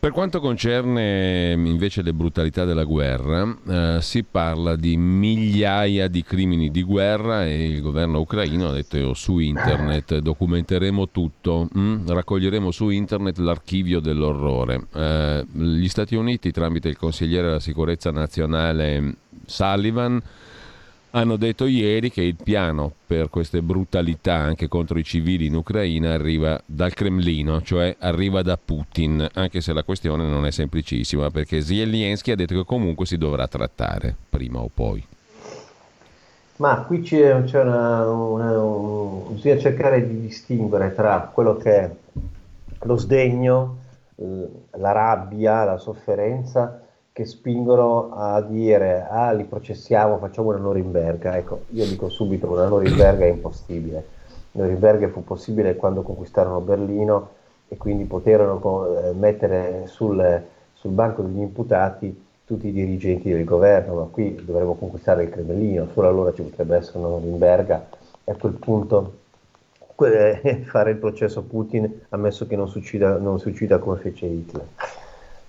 Per 0.00 0.12
quanto 0.12 0.38
concerne 0.38 1.54
invece 1.54 2.02
le 2.02 2.12
brutalità 2.12 2.64
della 2.64 2.84
guerra, 2.84 3.56
eh, 3.66 3.98
si 4.00 4.22
parla 4.22 4.76
di 4.76 4.96
migliaia 4.96 6.06
di 6.06 6.22
crimini 6.22 6.70
di 6.70 6.84
guerra 6.84 7.44
e 7.44 7.68
il 7.68 7.82
governo 7.82 8.20
ucraino 8.20 8.68
ha 8.68 8.72
detto 8.72 9.12
su 9.14 9.38
internet 9.38 10.18
documenteremo 10.18 11.08
tutto, 11.10 11.68
hm? 11.72 12.12
raccoglieremo 12.12 12.70
su 12.70 12.90
internet 12.90 13.38
l'archivio 13.38 13.98
dell'orrore. 13.98 14.86
Eh, 14.94 15.44
gli 15.50 15.88
Stati 15.88 16.14
Uniti 16.14 16.52
tramite 16.52 16.88
il 16.88 16.96
consigliere 16.96 17.48
della 17.48 17.60
sicurezza 17.60 18.12
nazionale 18.12 19.16
Sullivan 19.46 20.22
hanno 21.18 21.36
detto 21.36 21.66
ieri 21.66 22.10
che 22.10 22.22
il 22.22 22.36
piano 22.40 22.92
per 23.06 23.28
queste 23.28 23.60
brutalità 23.60 24.34
anche 24.34 24.68
contro 24.68 24.98
i 24.98 25.04
civili 25.04 25.46
in 25.46 25.54
Ucraina 25.56 26.12
arriva 26.12 26.60
dal 26.64 26.94
Cremlino, 26.94 27.60
cioè 27.62 27.96
arriva 27.98 28.42
da 28.42 28.56
Putin, 28.62 29.26
anche 29.34 29.60
se 29.60 29.72
la 29.72 29.82
questione 29.82 30.26
non 30.26 30.46
è 30.46 30.50
semplicissima 30.50 31.30
perché 31.30 31.60
Zelensky 31.60 32.30
ha 32.30 32.36
detto 32.36 32.54
che 32.54 32.64
comunque 32.64 33.06
si 33.06 33.18
dovrà 33.18 33.48
trattare 33.48 34.14
prima 34.28 34.60
o 34.60 34.70
poi. 34.72 35.04
Ma 36.56 36.82
qui 36.82 37.02
c'è, 37.02 37.44
c'è 37.44 37.60
una, 37.62 38.08
una, 38.10 38.60
un, 38.60 39.34
bisogna 39.34 39.58
cercare 39.58 40.06
di 40.06 40.20
distinguere 40.20 40.94
tra 40.94 41.30
quello 41.32 41.56
che 41.56 41.70
è 41.70 41.90
lo 42.82 42.96
sdegno, 42.96 43.78
eh, 44.16 44.48
la 44.78 44.92
rabbia, 44.92 45.64
la 45.64 45.78
sofferenza 45.78 46.82
che 47.18 47.24
spingono 47.24 48.12
a 48.14 48.40
dire 48.42 49.04
ah 49.10 49.32
li 49.32 49.42
processiamo, 49.42 50.18
facciamo 50.18 50.50
una 50.50 50.58
Norimberga. 50.58 51.36
Ecco, 51.36 51.62
io 51.70 51.84
dico 51.84 52.08
subito 52.08 52.48
una 52.48 52.68
Norimberga 52.68 53.24
è 53.24 53.28
impossibile. 53.30 54.06
Norimberga 54.52 55.08
fu 55.08 55.24
possibile 55.24 55.74
quando 55.74 56.02
conquistarono 56.02 56.60
Berlino 56.60 57.30
e 57.66 57.76
quindi 57.76 58.04
poterono 58.04 59.00
eh, 59.00 59.12
mettere 59.14 59.86
sul, 59.88 60.42
sul 60.74 60.92
banco 60.92 61.22
degli 61.22 61.40
imputati 61.40 62.24
tutti 62.44 62.68
i 62.68 62.72
dirigenti 62.72 63.32
del 63.32 63.44
governo, 63.44 63.94
ma 63.94 64.04
qui 64.04 64.40
dovremmo 64.44 64.74
conquistare 64.74 65.24
il 65.24 65.30
Cremlino, 65.30 65.88
solo 65.92 66.06
allora 66.06 66.32
ci 66.32 66.42
potrebbe 66.42 66.76
essere 66.76 66.98
una 66.98 67.08
Norimberga 67.08 67.88
e 68.22 68.30
a 68.30 68.36
quel 68.36 68.52
punto 68.52 69.12
fare 70.66 70.90
il 70.92 70.96
processo 70.98 71.42
Putin 71.42 72.02
ammesso 72.10 72.46
che 72.46 72.54
non 72.54 72.68
si 72.68 72.78
uccida, 72.78 73.18
non 73.18 73.40
si 73.40 73.48
uccida 73.48 73.78
come 73.78 73.96
fece 73.96 74.26
Hitler. 74.26 74.66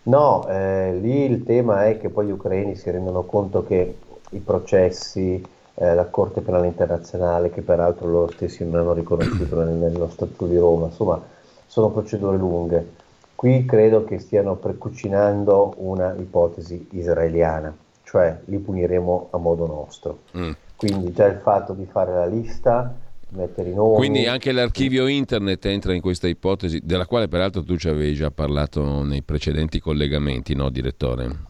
No, 0.10 0.48
eh, 0.48 0.98
lì 1.00 1.26
il 1.26 1.44
tema 1.44 1.86
è 1.86 2.00
che 2.00 2.10
poi 2.10 2.26
gli 2.26 2.32
ucraini 2.32 2.76
si 2.76 2.90
rendono 2.90 3.22
conto 3.26 3.64
che 3.64 3.98
i 4.32 4.40
processi, 4.40 5.40
eh, 5.76 5.94
la 5.94 6.06
Corte 6.06 6.42
Penale 6.42 6.66
Internazionale, 6.66 7.52
che 7.52 7.62
peraltro 7.62 8.08
loro 8.08 8.32
stessi 8.32 8.66
non 8.66 8.80
hanno 8.80 8.94
riconosciuto 8.94 9.64
nello 9.64 10.10
Statuto 10.10 10.48
di 10.48 10.58
Roma, 10.58 10.88
insomma, 10.88 11.22
sono 11.68 11.92
procedure 11.92 12.38
lunghe. 12.38 12.94
Qui 13.36 13.66
credo 13.66 14.04
che 14.04 14.18
stiano 14.18 14.56
precucinando 14.56 15.76
una 15.78 16.16
ipotesi 16.16 16.88
israeliana, 16.94 17.72
cioè 18.02 18.36
li 18.46 18.58
puniremo 18.58 19.28
a 19.30 19.38
modo 19.38 19.68
nostro. 19.68 20.22
Mm. 20.36 20.52
Quindi 20.76 21.12
già 21.14 21.28
il 21.28 21.38
fatto 21.38 21.74
di 21.74 21.86
fare 21.86 22.16
la 22.16 22.26
lista 22.26 22.92
mettere 23.32 23.70
i 23.70 23.74
nomi. 23.74 23.96
Quindi 23.96 24.26
anche 24.26 24.52
l'archivio 24.52 25.08
internet 25.08 25.66
entra 25.66 25.94
in 25.94 26.02
questa 26.02 26.28
ipotesi, 26.28 26.82
della 26.84 27.06
quale 27.06 27.28
peraltro 27.28 27.64
tu 27.64 27.78
ci 27.78 27.90
avevi 27.90 28.14
già 28.14 28.32
parlato 28.32 29.04
nei 29.04 29.22
precedenti 29.22 29.80
collegamenti, 29.80 30.56
no 30.56 30.70
direttore? 30.70 31.48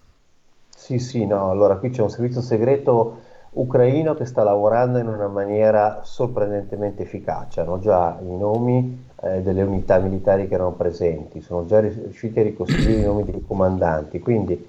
Sì, 0.76 1.00
sì, 1.00 1.26
no, 1.26 1.50
allora 1.50 1.78
qui 1.78 1.90
c'è 1.90 2.02
un 2.02 2.10
servizio 2.10 2.42
segreto 2.42 3.22
ucraino 3.52 4.14
che 4.14 4.26
sta 4.26 4.44
lavorando 4.44 5.00
in 5.00 5.08
una 5.08 5.28
maniera 5.28 6.02
sorprendentemente 6.04 7.04
efficace, 7.04 7.62
hanno 7.62 7.80
già 7.80 8.18
i 8.22 8.38
nomi 8.38 9.06
eh, 9.22 9.42
delle 9.42 9.64
unità 9.64 10.00
militari 10.00 10.48
che 10.48 10.54
erano 10.54 10.74
presenti, 10.74 11.42
sono 11.42 11.66
già 11.66 11.80
riusciti 11.80 12.40
a 12.40 12.44
ricostruire 12.44 13.02
i 13.02 13.04
nomi 13.04 13.24
dei 13.24 13.44
comandanti, 13.46 14.20
quindi 14.20 14.68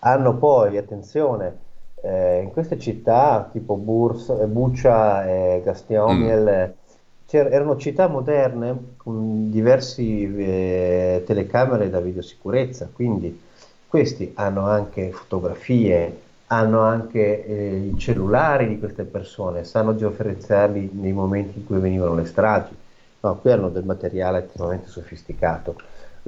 hanno 0.00 0.36
poi, 0.36 0.76
attenzione, 0.76 1.66
eh, 2.02 2.40
in 2.42 2.50
queste 2.50 2.78
città 2.78 3.48
tipo 3.52 3.76
Burs, 3.76 4.28
eh, 4.28 4.46
Buccia 4.46 5.26
e 5.26 5.62
Gastionmiel 5.64 6.74
mm. 6.74 7.36
erano 7.36 7.76
città 7.76 8.08
moderne 8.08 8.94
con 8.96 9.50
diverse 9.50 10.02
eh, 10.02 11.22
telecamere 11.26 11.90
da 11.90 12.00
videosicurezza, 12.00 12.88
quindi 12.92 13.46
questi 13.86 14.32
hanno 14.34 14.66
anche 14.66 15.10
fotografie, 15.12 16.20
hanno 16.48 16.80
anche 16.80 17.46
eh, 17.46 17.76
i 17.92 17.98
cellulari 17.98 18.68
di 18.68 18.78
queste 18.78 19.04
persone, 19.04 19.64
sanno 19.64 19.96
georeferenziarli 19.96 20.90
nei 20.92 21.12
momenti 21.12 21.58
in 21.58 21.66
cui 21.66 21.78
venivano 21.78 22.14
le 22.14 22.26
stragi. 22.26 22.74
No, 23.20 23.36
qui 23.36 23.50
hanno 23.50 23.68
del 23.68 23.84
materiale 23.84 24.44
estremamente 24.44 24.88
sofisticato 24.88 25.74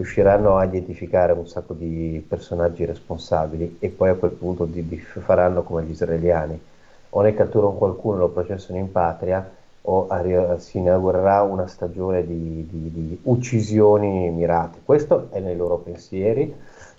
riusciranno 0.01 0.57
a 0.57 0.65
identificare 0.65 1.33
un 1.33 1.47
sacco 1.47 1.75
di 1.75 2.25
personaggi 2.27 2.87
responsabili 2.87 3.77
e 3.81 3.91
poi 3.91 4.09
a 4.09 4.15
quel 4.15 4.31
punto 4.31 4.65
di, 4.65 4.89
di 4.89 4.97
faranno 4.99 5.63
come 5.63 5.83
gli 5.83 5.91
israeliani. 5.91 6.59
O 7.11 7.21
ne 7.21 7.35
catturano 7.35 7.75
qualcuno 7.75 8.17
e 8.17 8.19
lo 8.21 8.29
processano 8.29 8.79
in 8.79 8.91
patria 8.91 9.47
o 9.83 10.07
arri- 10.09 10.59
si 10.59 10.79
inaugurerà 10.79 11.43
una 11.43 11.67
stagione 11.67 12.27
di, 12.27 12.67
di, 12.71 12.91
di, 12.93 13.19
uccisioni 13.25 14.31
mirate. 14.31 14.79
Questo 14.85 15.29
è 15.33 15.41
nei 15.41 15.57
loro 15.57 15.77
pensieri 15.77 16.55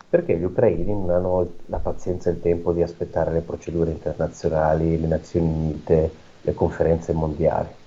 perché 0.08 0.38
gli 0.38 0.44
ucraini 0.44 0.92
non 0.92 1.10
hanno 1.10 1.48
la 1.68 1.78
pazienza 1.78 2.30
e 2.30 2.34
il 2.34 2.42
tempo 2.42 2.72
di 2.72 2.84
aspettare 2.84 3.32
le 3.32 3.42
procedure 3.42 3.92
internazionali, 3.92 5.00
le 5.00 5.08
Nazioni 5.08 5.48
Unite, 5.48 6.12
le 6.42 6.54
conferenze 6.54 7.14
mondiali. 7.14 7.81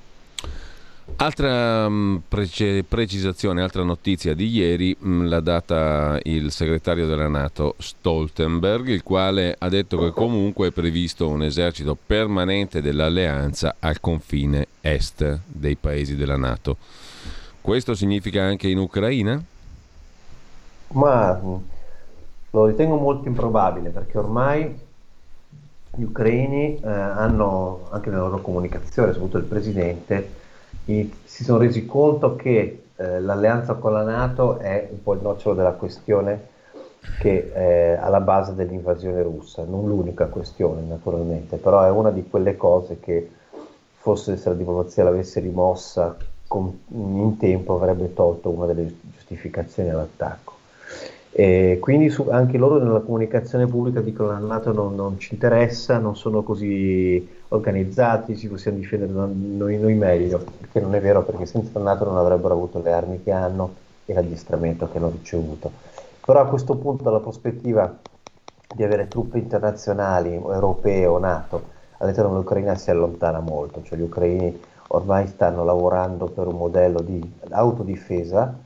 Altra 1.17 1.87
um, 1.87 2.23
prece- 2.27 2.83
precisazione, 2.83 3.63
altra 3.63 3.83
notizia 3.83 4.35
di 4.35 4.49
ieri 4.49 4.97
um, 5.01 5.29
l'ha 5.29 5.41
data 5.41 6.19
il 6.23 6.51
segretario 6.51 7.07
della 7.07 7.29
Nato 7.29 7.75
Stoltenberg, 7.79 8.89
il 8.89 9.03
quale 9.03 9.55
ha 9.59 9.69
detto 9.69 9.99
che 9.99 10.11
comunque 10.11 10.69
è 10.69 10.71
previsto 10.73 11.29
un 11.29 11.43
esercito 11.43 11.95
permanente 11.95 12.81
dell'alleanza 12.81 13.77
al 13.81 14.01
confine 14.01 14.67
est 14.81 15.41
dei 15.47 15.77
paesi 15.77 16.17
della 16.17 16.39
Nato. 16.39 16.79
Questo 17.61 17.95
significa 17.95 18.43
anche 18.43 18.69
in 18.69 18.79
Ucraina? 18.79 19.43
Ma 20.89 21.41
lo 22.51 22.67
ritengo 22.67 22.97
molto 22.97 23.29
improbabile 23.29 23.91
perché 23.91 24.17
ormai 24.17 24.81
gli 25.97 26.03
ucraini 26.03 26.81
eh, 26.81 26.89
hanno 26.89 27.89
anche 27.91 28.11
nella 28.11 28.23
loro 28.23 28.41
comunicazione, 28.41 29.13
soprattutto 29.13 29.39
il 29.39 29.45
presidente, 29.45 30.43
si 30.85 31.45
sono 31.45 31.59
resi 31.59 31.87
conto 31.87 32.37
che 32.37 32.85
eh, 32.97 33.21
l'alleanza 33.21 33.75
con 33.75 33.93
la 33.93 34.03
Nato 34.03 34.59
è 34.59 34.89
un 34.91 35.03
po' 35.03 35.15
il 35.15 35.23
nocciolo 35.23 35.55
della 35.55 35.73
questione 35.73 36.53
che 37.19 37.53
è 37.53 37.99
alla 38.01 38.21
base 38.21 38.55
dell'invasione 38.55 39.23
russa, 39.23 39.65
non 39.65 39.89
l'unica 39.89 40.27
questione 40.27 40.83
naturalmente, 40.83 41.57
però 41.57 41.83
è 41.83 41.91
una 41.91 42.11
di 42.11 42.27
quelle 42.29 42.57
cose 42.57 42.99
che 43.01 43.31
forse 43.97 44.37
se 44.37 44.49
la 44.49 44.55
diplomazia 44.55 45.05
l'avesse 45.05 45.41
rimossa 45.41 46.17
con, 46.47 46.81
in 46.89 47.37
tempo 47.39 47.75
avrebbe 47.75 48.13
tolto 48.15 48.51
una 48.51 48.67
delle 48.67 48.93
giustificazioni 49.01 49.91
all'attacco. 49.91 50.54
E 51.37 51.79
quindi 51.81 52.11
su, 52.11 52.29
anche 52.31 52.57
loro 52.59 52.79
nella 52.79 53.01
comunicazione 53.01 53.67
pubblica 53.67 54.01
dicono 54.01 54.29
che 54.29 54.41
la 54.41 54.47
Nato 54.47 54.73
non, 54.73 54.95
non, 54.95 55.19
ci 55.19 55.35
interessa, 55.35 55.99
non 55.99 56.15
sono 56.15 56.45
così 56.45 57.29
organizzati, 57.49 58.37
ci 58.37 58.47
possiamo 58.47 58.79
difendere 58.79 59.11
noi, 59.13 59.77
noi, 59.77 59.95
meglio, 59.95 60.45
che 60.71 60.79
non 60.79 60.95
è 60.95 61.01
vero 61.01 61.25
perché 61.25 61.45
senza 61.45 61.77
la 61.81 61.87
Nato 61.87 62.05
non 62.05 62.19
avrebbero 62.19 62.55
avuto 62.55 62.81
le 62.81 62.93
armi 62.93 63.21
che 63.21 63.33
hanno 63.33 63.75
e 64.07 64.15
l'addestramento 64.15 64.89
che 64.89 64.99
hanno 64.99 65.11
ricevuto. 65.11 65.73
Però 66.25 66.39
a 66.39 66.47
questo 66.47 66.77
punto 66.77 67.03
dalla 67.03 67.19
prospettiva 67.19 67.93
di 68.73 68.85
avere 68.85 69.09
truppe 69.09 69.39
internazionali, 69.39 70.35
europee 70.35 71.05
o 71.05 71.19
Nato, 71.19 71.63
all'interno 71.99 72.31
dell'Ucraina 72.31 72.77
si 72.77 72.93
allontana 72.93 73.41
molto, 73.41 73.83
cioè 73.83 73.99
gli 73.99 74.03
ucraini 74.03 74.57
ormai 74.87 75.27
stanno 75.27 75.65
lavorando 75.65 76.27
per 76.27 76.47
un 76.47 76.59
modello 76.59 77.01
di 77.01 77.21
autodifesa 77.51 78.57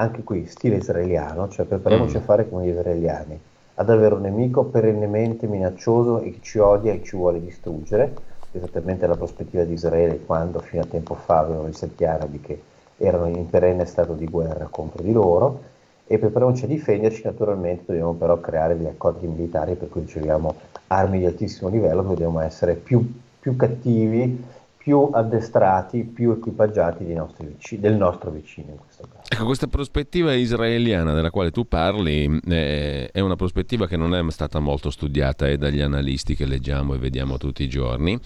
anche 0.00 0.22
qui 0.22 0.46
stile 0.46 0.76
israeliano, 0.76 1.48
cioè 1.48 1.66
prepariamoci 1.66 2.16
mm. 2.16 2.20
a 2.20 2.22
fare 2.22 2.48
come 2.48 2.64
gli 2.64 2.70
israeliani, 2.70 3.38
ad 3.74 3.90
avere 3.90 4.14
un 4.14 4.22
nemico 4.22 4.64
perennemente 4.64 5.46
minaccioso 5.46 6.20
e 6.20 6.32
che 6.32 6.38
ci 6.40 6.58
odia 6.58 6.92
e 6.92 7.02
ci 7.02 7.16
vuole 7.16 7.40
distruggere, 7.40 8.14
esattamente 8.52 9.06
la 9.06 9.16
prospettiva 9.16 9.64
di 9.64 9.72
Israele 9.72 10.20
quando 10.24 10.60
fino 10.60 10.82
a 10.82 10.86
tempo 10.86 11.14
fa 11.14 11.40
avevano 11.40 11.68
i 11.68 11.72
sette 11.72 12.06
arabi 12.06 12.40
che 12.40 12.62
erano 12.96 13.26
in 13.26 13.48
perenne 13.48 13.84
stato 13.84 14.14
di 14.14 14.26
guerra 14.26 14.66
contro 14.70 15.02
di 15.02 15.12
loro 15.12 15.60
e 16.06 16.18
prepariamoci 16.18 16.64
a 16.64 16.68
difenderci, 16.68 17.22
naturalmente 17.24 17.84
dobbiamo 17.86 18.14
però 18.14 18.38
creare 18.40 18.76
degli 18.76 18.86
accordi 18.86 19.26
militari 19.26 19.74
per 19.74 19.88
cui 19.88 20.02
riceviamo 20.02 20.54
armi 20.86 21.18
di 21.18 21.26
altissimo 21.26 21.68
livello, 21.68 22.02
dobbiamo 22.02 22.40
essere 22.40 22.74
più, 22.74 23.04
più 23.38 23.56
cattivi, 23.56 24.42
più 24.78 25.10
addestrati, 25.12 26.04
più 26.04 26.30
equipaggiati 26.30 27.04
vicini, 27.04 27.80
del 27.80 27.96
nostro 27.96 28.30
vicino 28.30 28.70
in 28.70 28.78
questo 28.78 29.06
caso. 29.12 29.26
Ecco, 29.28 29.44
questa 29.44 29.66
prospettiva 29.66 30.32
israeliana 30.32 31.12
della 31.12 31.30
quale 31.30 31.50
tu 31.50 31.66
parli 31.66 32.40
eh, 32.46 33.10
è 33.12 33.20
una 33.20 33.36
prospettiva 33.36 33.86
che 33.86 33.96
non 33.96 34.14
è 34.14 34.30
stata 34.30 34.60
molto 34.60 34.90
studiata 34.90 35.46
eh, 35.46 35.58
dagli 35.58 35.80
analisti 35.80 36.34
che 36.34 36.46
leggiamo 36.46 36.94
e 36.94 36.98
vediamo 36.98 37.36
tutti 37.36 37.64
i 37.64 37.68
giorni, 37.68 38.18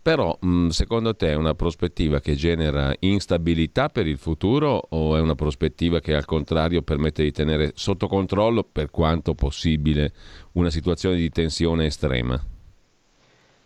però 0.00 0.36
secondo 0.70 1.14
te 1.14 1.32
è 1.32 1.34
una 1.34 1.54
prospettiva 1.54 2.18
che 2.20 2.34
genera 2.34 2.94
instabilità 3.00 3.88
per 3.88 4.06
il 4.06 4.16
futuro 4.16 4.86
o 4.88 5.16
è 5.16 5.20
una 5.20 5.34
prospettiva 5.34 6.00
che 6.00 6.14
al 6.14 6.24
contrario 6.24 6.80
permette 6.82 7.22
di 7.22 7.30
tenere 7.30 7.72
sotto 7.74 8.08
controllo 8.08 8.64
per 8.64 8.90
quanto 8.90 9.34
possibile 9.34 10.12
una 10.52 10.70
situazione 10.70 11.16
di 11.16 11.28
tensione 11.28 11.86
estrema? 11.86 12.42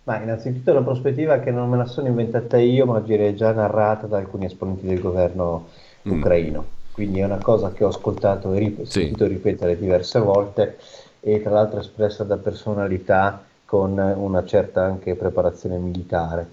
Ma 0.04 0.20
innanzitutto 0.20 0.70
è 0.70 0.72
una 0.72 0.82
prospettiva 0.82 1.38
che 1.38 1.50
non 1.52 1.68
me 1.68 1.76
la 1.76 1.86
sono 1.86 2.08
inventata 2.08 2.58
io, 2.58 2.86
ma 2.86 2.98
direi 3.00 3.36
già 3.36 3.52
narrata 3.52 4.06
da 4.06 4.18
alcuni 4.18 4.46
esponenti 4.46 4.86
del 4.86 5.00
governo 5.00 5.68
mm. 6.08 6.18
ucraino. 6.18 6.64
Quindi 6.92 7.20
è 7.20 7.24
una 7.24 7.38
cosa 7.38 7.72
che 7.72 7.84
ho 7.84 7.88
ascoltato 7.88 8.52
e 8.52 8.58
rip- 8.58 8.82
sì. 8.82 9.00
sentito 9.02 9.26
ripetere 9.26 9.78
diverse 9.78 10.18
volte 10.18 10.76
e 11.20 11.40
tra 11.40 11.52
l'altro 11.52 11.80
espressa 11.80 12.24
da 12.24 12.36
personalità 12.36 13.44
con 13.64 13.96
una 13.96 14.44
certa 14.44 14.82
anche 14.82 15.14
preparazione 15.14 15.78
militare. 15.78 16.46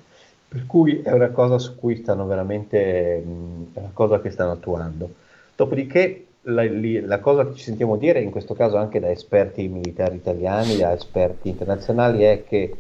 Per 0.48 0.66
cui 0.66 1.02
è 1.02 1.12
una 1.12 1.30
cosa 1.30 1.58
su 1.58 1.76
cui 1.76 1.98
stanno 1.98 2.26
veramente, 2.26 3.18
è 3.18 3.80
una 3.80 3.92
cosa 3.94 4.22
che 4.22 4.30
stanno 4.30 4.52
attuando. 4.52 5.10
Dopodiché 5.56 6.28
la, 6.44 6.64
la, 6.72 7.20
cosa 7.20 7.46
che 7.48 7.56
ci 7.56 7.64
sentiamo 7.64 7.98
dire, 7.98 8.22
in 8.22 8.32
questo 8.32 8.54
caso 8.54 8.78
anche 8.78 9.00
da 9.00 9.12
esperti 9.12 9.68
militari 9.68 10.16
italiani, 10.16 10.78
da 10.78 10.94
esperti 10.94 11.50
internazionali, 11.50 12.24
è 12.24 12.44
che 12.48 12.74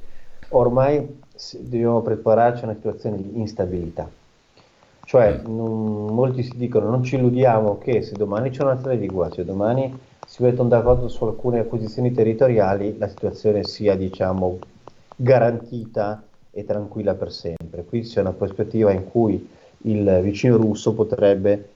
ormai 0.49 1.19
dobbiamo 1.59 2.01
prepararci 2.01 2.63
a 2.63 2.65
una 2.67 2.75
situazione 2.75 3.17
di 3.17 3.39
instabilità. 3.39 4.09
Cioè, 5.05 5.41
non, 5.45 6.05
molti 6.13 6.43
si 6.43 6.55
dicono, 6.55 6.89
non 6.89 7.03
ci 7.03 7.15
illudiamo 7.15 7.79
che 7.79 8.01
se 8.03 8.13
domani 8.13 8.51
c'è 8.51 8.61
una 8.61 8.75
tregua, 8.75 9.31
se 9.31 9.43
domani 9.43 9.97
si 10.27 10.43
mettono 10.43 10.69
d'accordo 10.69 11.07
su 11.07 11.23
alcune 11.23 11.59
acquisizioni 11.59 12.11
territoriali, 12.11 12.95
la 12.97 13.07
situazione 13.07 13.63
sia, 13.63 13.95
diciamo, 13.95 14.59
garantita 15.15 16.21
e 16.51 16.63
tranquilla 16.63 17.15
per 17.15 17.31
sempre. 17.31 17.83
Qui 17.83 18.01
c'è 18.01 18.21
una 18.21 18.33
prospettiva 18.33 18.91
in 18.91 19.09
cui 19.09 19.49
il 19.83 20.19
vicino 20.21 20.57
russo 20.57 20.93
potrebbe, 20.93 21.69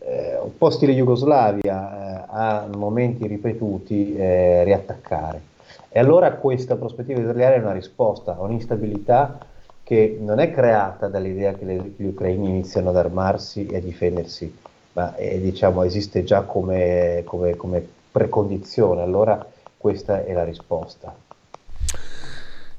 eh, 0.00 0.38
un 0.42 0.56
po' 0.58 0.68
stile 0.68 0.92
Jugoslavia, 0.92 2.20
eh, 2.20 2.24
a 2.28 2.68
momenti 2.76 3.26
ripetuti, 3.26 4.14
eh, 4.14 4.64
riattaccare. 4.64 5.52
E 5.96 6.00
allora 6.00 6.32
questa 6.32 6.74
prospettiva 6.74 7.20
israeliana 7.20 7.54
è 7.54 7.58
una 7.60 7.72
risposta 7.72 8.34
a 8.34 8.40
un'instabilità 8.40 9.38
che 9.84 10.18
non 10.20 10.40
è 10.40 10.50
creata 10.50 11.06
dall'idea 11.06 11.54
che 11.54 11.64
le, 11.64 11.94
gli 11.96 12.06
ucraini 12.06 12.48
iniziano 12.48 12.88
ad 12.88 12.96
armarsi 12.96 13.68
e 13.68 13.76
a 13.76 13.80
difendersi, 13.80 14.52
ma 14.94 15.14
è, 15.14 15.38
diciamo, 15.38 15.84
esiste 15.84 16.24
già 16.24 16.40
come, 16.40 17.22
come, 17.24 17.54
come 17.54 17.86
precondizione. 18.10 19.02
Allora 19.02 19.46
questa 19.76 20.24
è 20.24 20.32
la 20.32 20.42
risposta. 20.42 21.14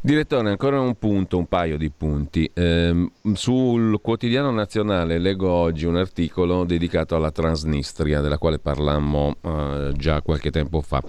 Direttore, 0.01 0.49
ancora 0.49 0.82
un 0.82 0.95
punto, 0.95 1.38
un 1.38 1.45
paio 1.45 1.78
di 1.78 1.89
punti. 1.89 2.51
Eh, 2.54 3.12
sul 3.32 4.01
quotidiano 4.01 4.51
nazionale 4.51 5.19
leggo 5.19 5.49
oggi 5.49 5.86
un 5.86 5.95
articolo 5.95 6.65
dedicato 6.65 7.15
alla 7.15 7.32
Transnistria, 7.32 8.19
della 8.19 8.38
quale 8.38 8.60
parlammo 8.60 9.36
eh, 9.39 9.93
già 9.95 10.21
qualche 10.21 10.51
tempo 10.51 10.82
fa. 10.82 11.01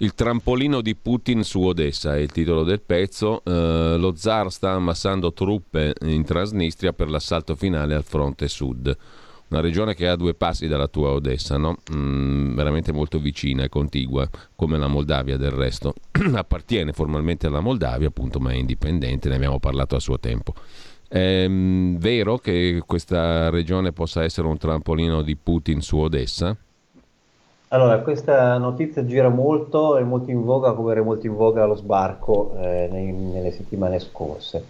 Il 0.00 0.14
trampolino 0.14 0.80
di 0.80 0.94
Putin 0.94 1.42
su 1.42 1.60
Odessa 1.60 2.14
è 2.14 2.20
il 2.20 2.30
titolo 2.30 2.62
del 2.62 2.80
pezzo. 2.80 3.42
Eh, 3.44 3.96
lo 3.98 4.14
zar 4.14 4.52
sta 4.52 4.70
ammassando 4.70 5.32
truppe 5.32 5.92
in 6.02 6.22
Transnistria 6.22 6.92
per 6.92 7.10
l'assalto 7.10 7.56
finale 7.56 7.96
al 7.96 8.04
fronte 8.04 8.46
sud. 8.46 8.96
Una 9.48 9.60
regione 9.60 9.96
che 9.96 10.06
ha 10.06 10.14
due 10.14 10.34
passi 10.34 10.68
dalla 10.68 10.86
tua 10.86 11.10
Odessa, 11.10 11.56
no? 11.56 11.78
mm, 11.92 12.54
veramente 12.54 12.92
molto 12.92 13.18
vicina 13.18 13.64
e 13.64 13.68
contigua, 13.68 14.28
come 14.54 14.78
la 14.78 14.86
Moldavia 14.86 15.36
del 15.36 15.50
resto. 15.50 15.94
Appartiene 16.32 16.92
formalmente 16.92 17.48
alla 17.48 17.58
Moldavia, 17.58 18.06
appunto, 18.06 18.38
ma 18.38 18.52
è 18.52 18.54
indipendente, 18.54 19.28
ne 19.28 19.34
abbiamo 19.34 19.58
parlato 19.58 19.96
a 19.96 20.00
suo 20.00 20.20
tempo. 20.20 20.54
È 21.08 21.44
mm, 21.48 21.96
vero 21.96 22.38
che 22.38 22.84
questa 22.86 23.50
regione 23.50 23.90
possa 23.90 24.22
essere 24.22 24.46
un 24.46 24.58
trampolino 24.58 25.22
di 25.22 25.34
Putin 25.34 25.80
su 25.80 25.96
Odessa? 25.96 26.56
Allora, 27.70 28.00
questa 28.00 28.56
notizia 28.56 29.04
gira 29.04 29.28
molto, 29.28 29.98
è 29.98 30.02
molto 30.02 30.30
in 30.30 30.42
voga 30.42 30.72
come 30.72 30.92
era 30.92 31.02
molto 31.02 31.26
in 31.26 31.34
voga 31.34 31.66
lo 31.66 31.74
sbarco 31.74 32.54
eh, 32.56 32.88
nei, 32.90 33.12
nelle 33.12 33.50
settimane 33.52 33.98
scorse. 33.98 34.64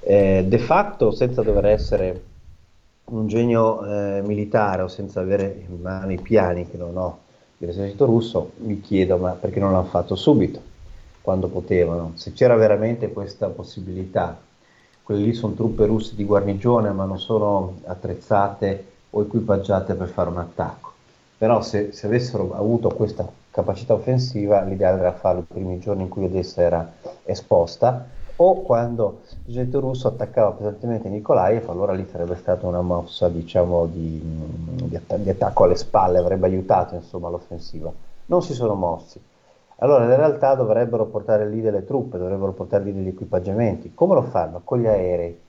Eh, 0.00 0.44
de 0.46 0.58
facto, 0.58 1.10
senza 1.10 1.42
dover 1.42 1.66
essere 1.66 2.22
un 3.06 3.26
genio 3.26 3.84
eh, 3.84 4.22
militare 4.22 4.82
o 4.82 4.88
senza 4.88 5.20
avere 5.20 5.64
in 5.68 5.80
mano 5.80 6.12
i 6.12 6.20
piani 6.20 6.68
che 6.70 6.76
non 6.76 6.96
ho 6.96 7.18
dell'esercito 7.56 8.04
russo, 8.04 8.52
mi 8.58 8.80
chiedo 8.80 9.16
ma 9.16 9.32
perché 9.32 9.58
non 9.58 9.72
l'hanno 9.72 9.84
fatto 9.86 10.14
subito, 10.14 10.60
quando 11.20 11.48
potevano? 11.48 12.12
Se 12.14 12.32
c'era 12.34 12.54
veramente 12.54 13.12
questa 13.12 13.48
possibilità, 13.48 14.38
quelle 15.02 15.22
lì 15.22 15.32
sono 15.34 15.54
truppe 15.54 15.86
russe 15.86 16.14
di 16.14 16.24
guarnigione 16.24 16.92
ma 16.92 17.04
non 17.04 17.18
sono 17.18 17.80
attrezzate 17.86 18.84
o 19.10 19.22
equipaggiate 19.22 19.94
per 19.94 20.08
fare 20.08 20.28
un 20.28 20.38
attacco 20.38 20.87
però 21.38 21.62
se, 21.62 21.92
se, 21.92 22.06
avessero 22.06 22.52
avuto 22.54 22.88
questa 22.88 23.26
capacità 23.50 23.94
offensiva 23.94 24.60
l'ideale 24.62 24.98
era 24.98 25.12
farlo 25.12 25.40
i 25.40 25.44
primi 25.44 25.78
giorni 25.78 26.02
in 26.02 26.08
cui 26.08 26.24
Odessa 26.24 26.62
era 26.62 26.92
esposta 27.24 28.08
o 28.40 28.62
quando 28.62 29.20
l'esercito 29.44 29.80
russo 29.80 30.08
attaccava 30.08 30.52
pesantemente 30.52 31.08
Nikolaev 31.08 31.70
allora 31.70 31.92
lì 31.92 32.06
sarebbe 32.10 32.36
stata 32.36 32.66
una 32.66 32.82
mossa 32.82 33.28
diciamo 33.28 33.86
di, 33.86 34.20
di, 34.84 34.96
att- 34.96 35.16
di 35.16 35.30
attacco 35.30 35.64
alle 35.64 35.76
spalle 35.76 36.18
avrebbe 36.18 36.46
aiutato 36.46 36.94
insomma 36.94 37.28
l'offensiva. 37.28 37.92
Non 38.26 38.42
si 38.42 38.52
sono 38.52 38.74
mossi. 38.74 39.20
Allora 39.80 40.04
in 40.04 40.14
realtà 40.14 40.54
dovrebbero 40.54 41.06
portare 41.06 41.48
lì 41.48 41.60
delle 41.60 41.84
truppe 41.84 42.18
dovrebbero 42.18 42.52
portare 42.52 42.84
lì 42.84 42.92
degli 42.92 43.08
equipaggiamenti. 43.08 43.92
Come 43.94 44.14
lo 44.14 44.22
fanno? 44.22 44.60
con 44.62 44.80
gli 44.80 44.86
aerei 44.86 45.46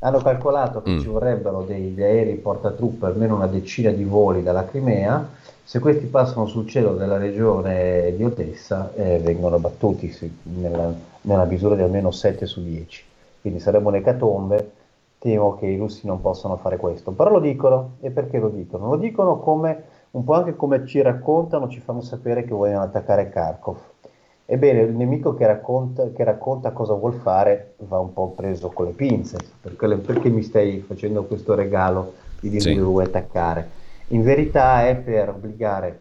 hanno 0.00 0.18
calcolato 0.18 0.82
che 0.82 0.92
mm. 0.92 1.00
ci 1.00 1.06
vorrebbero 1.06 1.62
dei, 1.62 1.94
dei 1.94 2.04
aerei 2.04 2.34
portatruppe, 2.36 3.06
almeno 3.06 3.36
una 3.36 3.46
decina 3.46 3.90
di 3.90 4.04
voli 4.04 4.42
dalla 4.42 4.64
Crimea, 4.64 5.28
se 5.64 5.78
questi 5.78 6.06
passano 6.06 6.46
sul 6.46 6.68
cielo 6.68 6.94
della 6.94 7.18
regione 7.18 8.14
di 8.16 8.24
Odessa 8.24 8.92
eh, 8.94 9.18
vengono 9.18 9.58
battuti 9.58 10.10
sì, 10.10 10.30
nella, 10.42 10.92
nella, 11.22 11.44
misura 11.44 11.76
di 11.76 11.82
almeno 11.82 12.10
7 12.10 12.46
su 12.46 12.62
10. 12.62 13.04
Quindi 13.40 13.60
sarebbe 13.60 13.86
un'ecatombe, 13.88 14.72
temo 15.18 15.56
che 15.56 15.66
i 15.66 15.76
russi 15.76 16.06
non 16.06 16.20
possano 16.20 16.56
fare 16.56 16.76
questo. 16.76 17.12
Però 17.12 17.30
lo 17.30 17.40
dicono, 17.40 17.92
e 18.00 18.10
perché 18.10 18.38
lo 18.38 18.48
dicono? 18.48 18.88
Lo 18.88 18.96
dicono 18.96 19.38
come, 19.38 19.84
un 20.10 20.24
po' 20.24 20.34
anche 20.34 20.56
come 20.56 20.84
ci 20.84 21.00
raccontano, 21.00 21.68
ci 21.68 21.80
fanno 21.80 22.00
sapere 22.00 22.44
che 22.44 22.50
vogliono 22.50 22.82
attaccare 22.82 23.28
Kharkov 23.28 23.78
Ebbene, 24.52 24.82
il 24.82 24.94
nemico 24.94 25.34
che 25.34 25.46
racconta, 25.46 26.10
che 26.10 26.24
racconta, 26.24 26.72
cosa 26.72 26.92
vuol 26.92 27.14
fare 27.14 27.72
va 27.78 27.98
un 27.98 28.12
po' 28.12 28.32
preso 28.32 28.68
con 28.68 28.84
le 28.84 28.92
pinze, 28.92 29.38
perché, 29.58 29.96
perché 29.96 30.28
mi 30.28 30.42
stai 30.42 30.80
facendo 30.80 31.24
questo 31.24 31.54
regalo 31.54 32.12
di 32.38 32.50
dire 32.50 32.60
sì. 32.60 32.76
vuoi 32.76 33.06
attaccare? 33.06 33.70
In 34.08 34.20
verità 34.20 34.86
è 34.86 34.96
per 34.96 35.30
obbligare 35.30 36.00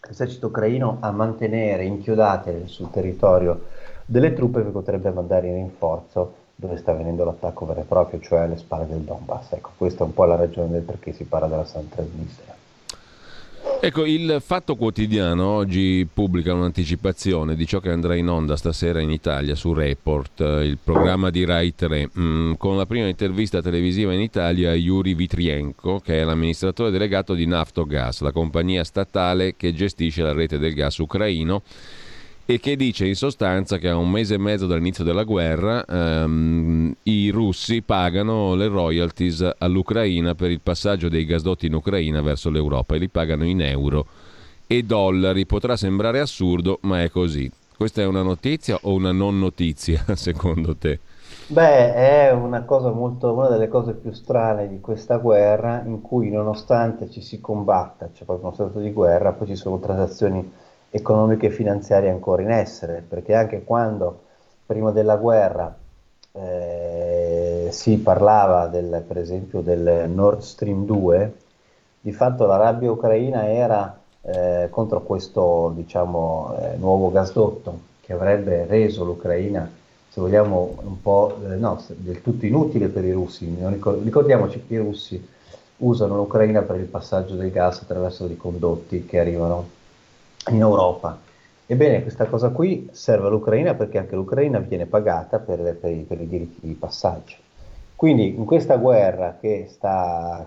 l'esercito 0.00 0.48
ucraino 0.48 0.96
a 0.98 1.12
mantenere 1.12 1.84
inchiodate 1.84 2.66
sul 2.66 2.90
territorio 2.90 3.66
delle 4.04 4.32
truppe 4.32 4.64
che 4.64 4.70
potrebbe 4.70 5.12
mandare 5.12 5.46
in 5.46 5.54
rinforzo 5.54 6.34
dove 6.56 6.78
sta 6.78 6.92
venendo 6.94 7.24
l'attacco 7.24 7.64
vero 7.64 7.82
e 7.82 7.84
proprio, 7.84 8.18
cioè 8.18 8.40
alle 8.40 8.56
spalle 8.56 8.88
del 8.88 9.02
Donbass. 9.02 9.52
Ecco, 9.52 9.70
questa 9.76 10.02
è 10.02 10.06
un 10.08 10.14
po' 10.14 10.24
la 10.24 10.34
ragione 10.34 10.68
del 10.70 10.82
perché 10.82 11.12
si 11.12 11.22
parla 11.22 11.46
della 11.46 11.64
San 11.64 11.88
Transnistria. 11.88 12.57
Ecco, 13.80 14.04
il 14.04 14.42
Fatto 14.44 14.74
Quotidiano 14.74 15.46
oggi 15.46 16.04
pubblica 16.12 16.52
un'anticipazione 16.52 17.54
di 17.54 17.64
ciò 17.64 17.78
che 17.78 17.90
andrà 17.90 18.16
in 18.16 18.28
onda 18.28 18.56
stasera 18.56 19.00
in 19.00 19.10
Italia 19.10 19.54
su 19.54 19.72
Report, 19.72 20.40
il 20.40 20.78
programma 20.82 21.30
di 21.30 21.44
Rai 21.44 21.72
3, 21.76 22.10
mm, 22.18 22.52
con 22.54 22.76
la 22.76 22.86
prima 22.86 23.06
intervista 23.06 23.62
televisiva 23.62 24.12
in 24.12 24.20
Italia 24.20 24.72
a 24.72 24.74
Yuri 24.74 25.14
Vitrienko, 25.14 26.00
che 26.00 26.20
è 26.20 26.24
l'amministratore 26.24 26.90
delegato 26.90 27.34
di 27.34 27.46
Naftogas, 27.46 28.20
la 28.22 28.32
compagnia 28.32 28.82
statale 28.82 29.54
che 29.54 29.72
gestisce 29.72 30.22
la 30.22 30.32
rete 30.32 30.58
del 30.58 30.74
gas 30.74 30.98
ucraino 30.98 31.62
e 32.50 32.60
che 32.60 32.76
dice 32.76 33.06
in 33.06 33.14
sostanza 33.14 33.76
che 33.76 33.90
a 33.90 33.96
un 33.98 34.10
mese 34.10 34.36
e 34.36 34.38
mezzo 34.38 34.66
dall'inizio 34.66 35.04
della 35.04 35.24
guerra 35.24 35.84
ehm, 35.84 36.94
i 37.02 37.28
russi 37.28 37.82
pagano 37.82 38.54
le 38.54 38.68
royalties 38.68 39.56
all'Ucraina 39.58 40.34
per 40.34 40.50
il 40.50 40.60
passaggio 40.62 41.10
dei 41.10 41.26
gasdotti 41.26 41.66
in 41.66 41.74
Ucraina 41.74 42.22
verso 42.22 42.48
l'Europa 42.48 42.94
e 42.94 43.00
li 43.00 43.08
pagano 43.08 43.44
in 43.44 43.60
euro 43.60 44.06
e 44.66 44.82
dollari. 44.82 45.44
Potrà 45.44 45.76
sembrare 45.76 46.20
assurdo, 46.20 46.78
ma 46.84 47.02
è 47.02 47.10
così. 47.10 47.52
Questa 47.76 48.00
è 48.00 48.06
una 48.06 48.22
notizia 48.22 48.78
o 48.80 48.94
una 48.94 49.12
non 49.12 49.38
notizia, 49.38 50.02
secondo 50.16 50.74
te? 50.74 51.00
Beh, 51.48 51.92
è 51.92 52.32
una 52.32 52.64
molto, 52.94 53.30
una 53.30 53.48
delle 53.48 53.68
cose 53.68 53.92
più 53.92 54.12
strane 54.12 54.68
di 54.68 54.80
questa 54.80 55.18
guerra, 55.18 55.82
in 55.84 56.00
cui 56.00 56.30
nonostante 56.30 57.10
ci 57.10 57.20
si 57.20 57.42
combatta, 57.42 58.08
c'è 58.10 58.24
proprio 58.24 58.46
uno 58.46 58.54
stato 58.54 58.80
di 58.80 58.90
guerra, 58.90 59.32
poi 59.32 59.48
ci 59.48 59.56
sono 59.56 59.78
transazioni 59.78 60.50
economiche 60.90 61.46
e 61.46 61.50
finanziarie 61.50 62.10
ancora 62.10 62.42
in 62.42 62.50
essere, 62.50 63.04
perché 63.06 63.34
anche 63.34 63.64
quando 63.64 64.20
prima 64.66 64.90
della 64.90 65.16
guerra 65.16 65.74
eh, 66.32 67.68
si 67.70 67.98
parlava 67.98 68.66
del, 68.66 69.02
per 69.06 69.18
esempio 69.18 69.60
del 69.60 70.08
Nord 70.08 70.40
Stream 70.40 70.84
2, 70.84 71.34
di 72.00 72.12
fatto 72.12 72.46
la 72.46 72.56
rabbia 72.56 72.90
ucraina 72.90 73.48
era 73.48 73.98
eh, 74.22 74.68
contro 74.70 75.02
questo 75.02 75.72
diciamo, 75.74 76.54
eh, 76.60 76.76
nuovo 76.76 77.10
gasdotto 77.10 77.86
che 78.00 78.12
avrebbe 78.12 78.66
reso 78.66 79.04
l'Ucraina, 79.04 79.70
se 80.08 80.20
vogliamo, 80.20 80.76
un 80.82 81.02
po' 81.02 81.36
eh, 81.44 81.56
no, 81.56 81.82
del 81.88 82.22
tutto 82.22 82.46
inutile 82.46 82.88
per 82.88 83.04
i 83.04 83.12
russi. 83.12 83.54
Ricordiamoci 84.02 84.64
che 84.66 84.74
i 84.74 84.78
russi 84.78 85.28
usano 85.78 86.16
l'Ucraina 86.16 86.62
per 86.62 86.76
il 86.76 86.86
passaggio 86.86 87.34
del 87.34 87.50
gas 87.50 87.82
attraverso 87.82 88.26
dei 88.26 88.36
condotti 88.36 89.04
che 89.04 89.18
arrivano 89.18 89.76
in 90.48 90.60
Europa. 90.60 91.18
Ebbene, 91.66 92.02
questa 92.02 92.26
cosa 92.26 92.48
qui 92.48 92.88
serve 92.92 93.26
all'Ucraina 93.26 93.74
perché 93.74 93.98
anche 93.98 94.14
l'Ucraina 94.14 94.58
viene 94.58 94.86
pagata 94.86 95.38
per, 95.38 95.76
per, 95.76 95.90
i, 95.90 96.04
per 96.08 96.20
i 96.20 96.26
diritti 96.26 96.66
di 96.66 96.72
passaggio. 96.72 97.36
Quindi 97.94 98.34
in 98.34 98.44
questa 98.44 98.76
guerra 98.76 99.38
che 99.40 99.66
sta 99.68 100.46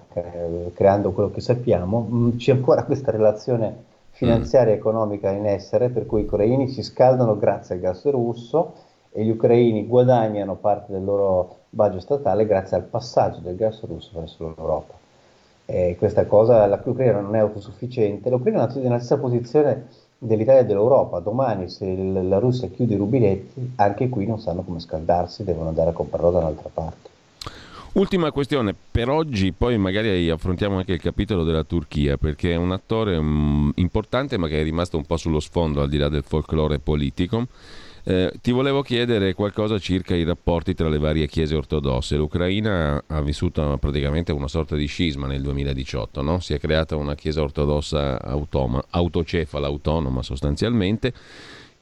creando 0.74 1.12
quello 1.12 1.32
che 1.32 1.42
sappiamo, 1.42 2.08
mm, 2.10 2.38
c'è 2.38 2.54
ancora 2.54 2.86
questa 2.86 3.12
relazione 3.12 3.90
finanziaria 4.12 4.74
e 4.74 4.78
economica 4.78 5.30
in 5.32 5.46
essere, 5.46 5.90
per 5.90 6.06
cui 6.06 6.22
i 6.22 6.24
ucraini 6.24 6.70
si 6.70 6.82
scaldano 6.82 7.38
grazie 7.38 7.76
al 7.76 7.82
gas 7.82 8.10
russo 8.10 8.74
e 9.12 9.24
gli 9.24 9.30
ucraini 9.30 9.86
guadagnano 9.86 10.56
parte 10.56 10.94
del 10.94 11.04
loro 11.04 11.58
budget 11.70 12.02
statale 12.02 12.46
grazie 12.46 12.78
al 12.78 12.84
passaggio 12.84 13.40
del 13.40 13.56
gas 13.56 13.84
russo 13.84 14.12
verso 14.20 14.54
l'Europa. 14.56 15.01
E 15.74 15.96
questa 15.98 16.26
cosa, 16.26 16.68
l'Ucraina 16.68 17.22
non 17.22 17.34
è 17.34 17.40
autosufficiente, 17.40 18.30
l'Ucraina 18.30 18.68
è 18.68 18.80
nella 18.80 18.98
stessa 18.98 19.18
posizione 19.18 19.88
dell'Italia 20.18 20.60
e 20.60 20.66
dell'Europa. 20.66 21.20
Domani 21.20 21.70
se 21.70 21.96
la 21.96 22.40
Russia 22.40 22.68
chiude 22.68 22.96
i 22.96 22.98
rubinetti, 22.98 23.72
anche 23.78 24.10
qui 24.10 24.28
non 24.28 24.38
sanno 24.38 24.64
come 24.64 24.82
scaldarsi, 24.82 25.46
devono 25.46 25.70
andare 25.70 25.92
a 25.92 25.94
comprarlo 25.94 26.30
da 26.30 26.40
un'altra 26.40 26.70
parte. 26.74 27.10
Ultima 27.94 28.32
questione 28.32 28.76
per 28.92 29.10
oggi, 29.10 29.54
poi 29.54 29.78
magari 29.78 30.30
affrontiamo 30.30 30.76
anche 30.76 30.92
il 30.92 31.02
capitolo 31.02 31.46
della 31.46 31.64
Turchia, 31.64 32.18
perché 32.18 32.52
è 32.52 32.58
un 32.58 32.74
attore 32.74 33.16
um, 33.16 33.72
importante 33.76 34.38
ma 34.38 34.48
che 34.48 34.60
è 34.60 34.64
rimasto 34.64 34.98
un 34.98 35.06
po' 35.06 35.16
sullo 35.16 35.40
sfondo 35.40 35.82
al 35.82 35.88
di 35.88 35.98
là 35.98 36.10
del 36.10 36.24
folklore 36.24 36.80
politico. 36.80 37.48
Eh, 38.04 38.34
ti 38.42 38.52
volevo 38.52 38.82
chiedere 38.82 39.36
qualcosa 39.36 39.78
circa 39.78 40.16
i 40.16 40.24
rapporti 40.24 40.74
tra 40.74 40.90
le 40.90 40.98
varie 40.98 41.28
chiese 41.28 41.56
ortodosse. 41.56 42.16
L'Ucraina 42.16 43.04
ha 43.06 43.22
vissuto 43.22 43.78
praticamente 43.80 44.32
una 44.32 44.48
sorta 44.48 44.76
di 44.76 44.88
scisma 44.88 45.28
nel 45.28 45.42
2018, 45.42 46.22
no? 46.22 46.40
si 46.40 46.54
è 46.54 46.60
creata 46.60 46.96
una 46.96 47.14
chiesa 47.14 47.42
ortodossa 47.42 48.20
automa, 48.22 48.84
autocefala, 48.90 49.68
autonoma 49.68 50.24
sostanzialmente. 50.24 51.14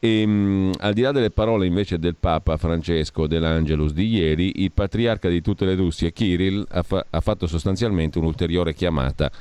E, 0.01 0.25
mh, 0.25 0.71
al 0.79 0.93
di 0.93 1.01
là 1.01 1.11
delle 1.11 1.31
parole 1.31 1.65
invece 1.65 1.99
del 1.99 2.15
Papa 2.15 2.57
Francesco 2.57 3.27
dell'Angelus 3.27 3.93
di 3.93 4.07
ieri, 4.07 4.63
il 4.63 4.71
patriarca 4.71 5.29
di 5.29 5.41
tutte 5.41 5.65
le 5.65 5.75
Russie, 5.75 6.11
Kirill, 6.11 6.65
ha, 6.69 6.83
fa- 6.83 7.05
ha 7.09 7.19
fatto 7.21 7.47
sostanzialmente 7.47 8.17
un'ulteriore 8.17 8.73
chiamata 8.73 9.31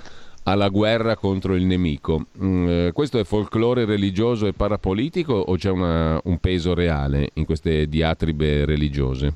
alla 0.45 0.69
guerra 0.69 1.17
contro 1.17 1.55
il 1.55 1.65
nemico. 1.65 2.27
Mm, 2.43 2.69
eh, 2.69 2.93
questo 2.93 3.19
è 3.19 3.25
folklore 3.25 3.85
religioso 3.85 4.47
e 4.47 4.53
parapolitico 4.53 5.33
o 5.33 5.55
c'è 5.57 5.71
una, 5.71 6.21
un 6.25 6.39
peso 6.39 6.75
reale 6.75 7.31
in 7.35 7.45
queste 7.45 7.89
diatribe 7.89 8.65
religiose? 8.65 9.33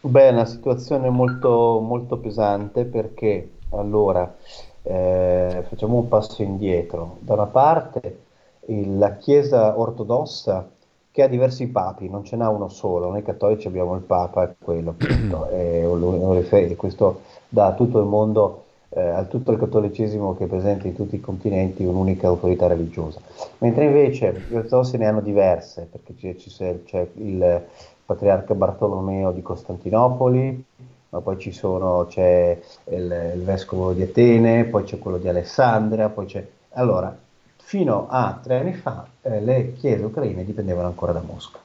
Beh, 0.00 0.28
è 0.28 0.32
una 0.32 0.46
situazione 0.46 1.08
molto, 1.10 1.80
molto 1.80 2.16
pesante 2.16 2.84
perché 2.84 3.50
allora 3.70 4.34
eh, 4.82 5.64
facciamo 5.68 5.96
un 5.98 6.08
passo 6.08 6.42
indietro. 6.42 7.18
Da 7.20 7.34
una 7.34 7.46
parte 7.46 8.18
il, 8.66 8.98
la 8.98 9.16
Chiesa 9.16 9.78
ortodossa 9.78 10.68
che 11.10 11.22
ha 11.22 11.28
diversi 11.28 11.68
papi, 11.68 12.08
non 12.08 12.24
ce 12.24 12.36
n'ha 12.36 12.48
uno 12.48 12.68
solo, 12.68 13.10
noi 13.10 13.22
cattolici 13.22 13.66
abbiamo 13.66 13.94
il 13.94 14.00
Papa 14.00 14.44
e 14.44 14.54
quello 14.58 14.90
appunto, 14.98 15.48
e 15.52 16.74
questo 16.76 17.20
dà 17.48 17.66
a 17.66 17.72
tutto 17.74 18.00
il 18.00 18.06
mondo 18.06 18.61
eh, 18.94 19.00
a 19.00 19.24
tutto 19.24 19.52
il 19.52 19.58
cattolicesimo 19.58 20.36
che 20.36 20.44
è 20.44 20.46
presente 20.46 20.88
in 20.88 20.94
tutti 20.94 21.16
i 21.16 21.20
continenti 21.20 21.84
un'unica 21.84 22.26
autorità 22.26 22.66
religiosa. 22.66 23.20
Mentre 23.58 23.86
invece 23.86 24.44
gli 24.48 24.54
ortodossi 24.54 24.98
ne 24.98 25.06
hanno 25.06 25.20
diverse, 25.20 25.88
perché 25.90 26.36
c'è, 26.36 26.82
c'è 26.84 27.08
il 27.14 27.62
patriarca 28.04 28.54
Bartolomeo 28.54 29.32
di 29.32 29.40
Costantinopoli, 29.40 30.64
ma 31.08 31.20
poi 31.20 31.52
sono, 31.52 32.06
c'è 32.08 32.58
il, 32.90 33.32
il, 33.34 33.42
vescovo 33.42 33.92
di 33.92 34.02
Atene, 34.02 34.64
poi 34.64 34.84
c'è 34.84 34.98
quello 34.98 35.18
di 35.18 35.28
Alessandria, 35.28 36.08
poi 36.08 36.26
c'è... 36.26 36.46
Allora, 36.70 37.14
fino 37.56 38.06
a 38.08 38.38
tre 38.42 38.60
anni 38.60 38.74
fa 38.74 39.06
eh, 39.22 39.40
le 39.40 39.72
chiese 39.74 40.04
ucraine 40.04 40.44
dipendevano 40.44 40.88
ancora 40.88 41.12
da 41.12 41.20
Mosca. 41.20 41.58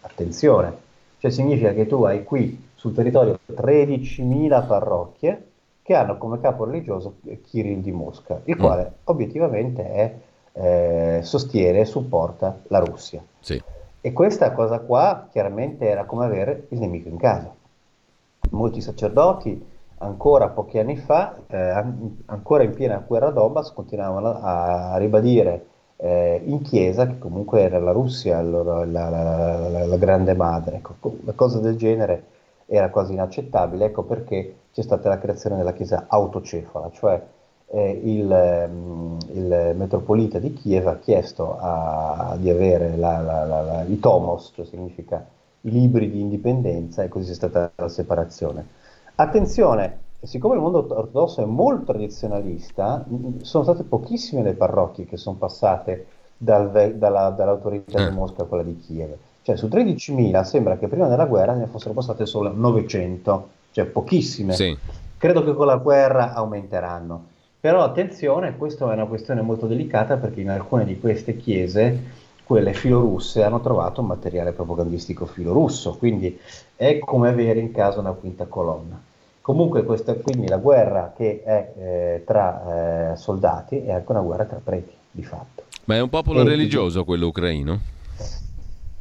Attenzione, 0.00 0.76
cioè 1.18 1.30
significa 1.30 1.72
che 1.72 1.86
tu 1.86 2.02
hai 2.02 2.24
qui 2.24 2.70
sul 2.74 2.94
territorio 2.94 3.38
13.000 3.52 4.66
parrocchie, 4.66 5.46
che 5.82 5.94
hanno 5.94 6.16
come 6.16 6.40
capo 6.40 6.64
religioso 6.64 7.16
Kirill 7.44 7.80
di 7.80 7.92
Mosca, 7.92 8.40
il 8.44 8.56
mm. 8.56 8.60
quale 8.60 8.92
obiettivamente 9.04 9.90
è, 9.90 10.14
eh, 10.52 11.20
sostiene 11.22 11.80
e 11.80 11.84
supporta 11.84 12.60
la 12.68 12.78
Russia. 12.78 13.22
Sì. 13.40 13.60
E 14.00 14.12
questa 14.12 14.52
cosa 14.52 14.80
qua 14.80 15.28
chiaramente 15.30 15.88
era 15.88 16.04
come 16.04 16.24
avere 16.24 16.66
il 16.70 16.78
nemico 16.78 17.08
in 17.08 17.16
casa. 17.16 17.54
Molti 18.50 18.80
sacerdoti 18.80 19.70
ancora 19.98 20.48
pochi 20.48 20.78
anni 20.78 20.96
fa, 20.96 21.36
eh, 21.46 21.84
ancora 22.26 22.64
in 22.64 22.74
piena 22.74 23.02
guerra 23.06 23.30
Donbass, 23.30 23.72
continuavano 23.72 24.40
a, 24.40 24.92
a 24.92 24.96
ribadire 24.96 25.66
eh, 25.96 26.42
in 26.44 26.62
chiesa 26.62 27.06
che 27.06 27.18
comunque 27.18 27.60
era 27.60 27.78
la 27.78 27.92
Russia 27.92 28.42
la, 28.42 28.84
la, 28.84 29.08
la, 29.08 29.86
la 29.86 29.96
grande 29.96 30.34
madre. 30.34 30.76
Ecco, 30.76 30.94
una 31.22 31.32
cosa 31.32 31.60
del 31.60 31.76
genere 31.76 32.24
era 32.74 32.88
quasi 32.88 33.12
inaccettabile, 33.12 33.84
ecco 33.84 34.02
perché 34.02 34.56
c'è 34.72 34.80
stata 34.80 35.10
la 35.10 35.18
creazione 35.18 35.56
della 35.56 35.74
chiesa 35.74 36.06
autocefala, 36.08 36.90
cioè 36.90 37.22
eh, 37.66 38.00
il, 38.02 38.68
mm, 38.70 39.18
il, 39.32 39.74
metropolita 39.76 40.38
di 40.38 40.54
Kiev 40.54 40.86
ha 40.86 40.96
chiesto 40.96 41.58
a, 41.60 42.34
di 42.38 42.48
avere 42.48 42.96
la, 42.96 43.20
la, 43.20 43.44
la, 43.44 43.82
i 43.82 44.00
tomos, 44.00 44.52
cioè 44.54 44.64
significa 44.64 45.22
i 45.62 45.70
libri 45.70 46.10
di 46.10 46.20
indipendenza, 46.20 47.02
e 47.02 47.08
così 47.08 47.32
è 47.32 47.34
stata 47.34 47.70
la 47.74 47.88
separazione. 47.88 48.66
Attenzione, 49.16 49.98
siccome 50.22 50.54
il 50.54 50.62
mondo 50.62 50.78
ortodosso 50.78 51.42
è 51.42 51.44
molto 51.44 51.92
tradizionalista, 51.92 53.04
sono 53.42 53.64
state 53.64 53.82
pochissime 53.82 54.42
le 54.42 54.54
parrocchie 54.54 55.04
che 55.04 55.18
sono 55.18 55.36
passate 55.36 56.06
dal, 56.38 56.94
dalla, 56.96 57.28
dall'autorità 57.28 57.98
di 57.98 58.08
eh. 58.08 58.14
Mosca 58.14 58.44
a 58.44 58.46
quella 58.46 58.62
di 58.62 58.78
Kiev. 58.78 59.14
Cioè 59.42 59.56
su 59.56 59.66
13.000 59.66 60.42
sembra 60.42 60.78
che 60.78 60.86
prima 60.86 61.08
della 61.08 61.26
guerra 61.26 61.54
ne 61.54 61.66
fossero 61.66 61.94
passate 61.94 62.26
solo 62.26 62.52
900, 62.54 63.48
cioè 63.72 63.84
pochissime. 63.86 64.52
Sì. 64.52 64.76
Credo 65.18 65.44
che 65.44 65.54
con 65.54 65.66
la 65.66 65.76
guerra 65.76 66.32
aumenteranno. 66.32 67.30
Però 67.58 67.82
attenzione, 67.82 68.56
questa 68.56 68.90
è 68.90 68.92
una 68.92 69.06
questione 69.06 69.40
molto 69.40 69.66
delicata 69.66 70.16
perché 70.16 70.40
in 70.40 70.50
alcune 70.50 70.84
di 70.84 70.98
queste 70.98 71.36
chiese, 71.36 72.02
quelle 72.44 72.72
filorusse, 72.72 73.44
hanno 73.44 73.60
trovato 73.60 74.00
un 74.00 74.08
materiale 74.08 74.50
propagandistico 74.50 75.26
filorusso, 75.26 75.96
quindi 75.96 76.38
è 76.74 76.98
come 76.98 77.28
avere 77.28 77.60
in 77.60 77.70
casa 77.70 78.00
una 78.00 78.12
quinta 78.12 78.46
colonna. 78.46 79.00
Comunque 79.40 79.84
questa, 79.84 80.14
quindi 80.14 80.48
la 80.48 80.56
guerra 80.56 81.12
che 81.16 81.42
è 81.44 81.72
eh, 81.76 82.22
tra 82.24 83.12
eh, 83.12 83.16
soldati 83.16 83.78
è 83.84 83.92
anche 83.92 84.10
una 84.10 84.20
guerra 84.22 84.44
tra 84.44 84.60
preti, 84.62 84.92
di 85.10 85.22
fatto. 85.22 85.64
Ma 85.84 85.96
è 85.96 86.00
un 86.00 86.08
popolo 86.08 86.40
e, 86.40 86.44
religioso 86.44 87.04
quello 87.04 87.28
ucraino? 87.28 87.80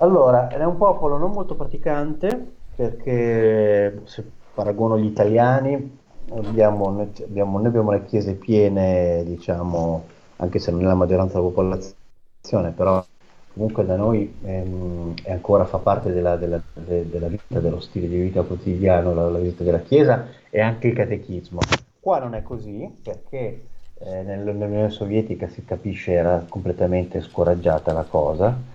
Allora, 0.02 0.48
è 0.48 0.64
un 0.64 0.78
popolo 0.78 1.18
non 1.18 1.32
molto 1.32 1.54
praticante 1.54 2.54
perché 2.76 4.02
se 4.06 4.26
paragono 4.52 4.98
gli 4.98 5.06
italiani 5.06 6.00
abbiamo, 6.32 6.90
noi, 6.90 7.12
abbiamo, 7.22 7.60
noi 7.60 7.68
abbiamo 7.68 7.92
le 7.92 8.06
chiese 8.06 8.34
piene, 8.34 9.24
diciamo, 9.24 10.04
anche 10.38 10.58
se 10.58 10.72
non 10.72 10.82
è 10.82 10.86
la 10.86 10.96
maggioranza 10.96 11.38
della 11.38 11.50
popolazione, 11.50 12.72
però 12.72 13.06
comunque 13.54 13.86
da 13.86 13.96
noi 13.96 14.40
ehm, 14.44 15.14
ancora 15.28 15.66
fa 15.66 15.78
parte 15.78 16.12
della, 16.12 16.36
della, 16.36 16.60
de, 16.74 17.08
della, 17.08 17.28
vita, 17.28 17.60
dello 17.60 17.80
stile 17.80 18.08
di 18.08 18.22
vita 18.22 18.42
quotidiano, 18.42 19.14
la, 19.14 19.30
la, 19.30 19.38
vita 19.38 19.64
della 19.64 19.82
Chiesa 19.82 20.26
e 20.50 20.62
anche 20.62 20.88
il 20.88 20.96
catechismo. 20.96 21.60
Qua 22.00 22.18
non 22.18 22.34
è 22.34 22.42
così 22.42 22.92
perché 23.04 23.66
eh, 24.00 24.24
nell'Unione 24.24 24.90
Sovietica 24.90 25.48
si 25.48 25.64
capisce 25.64 26.14
era 26.14 26.44
completamente 26.50 27.22
scoraggiata 27.22 27.94
la 27.94 28.06
cosa 28.10 28.70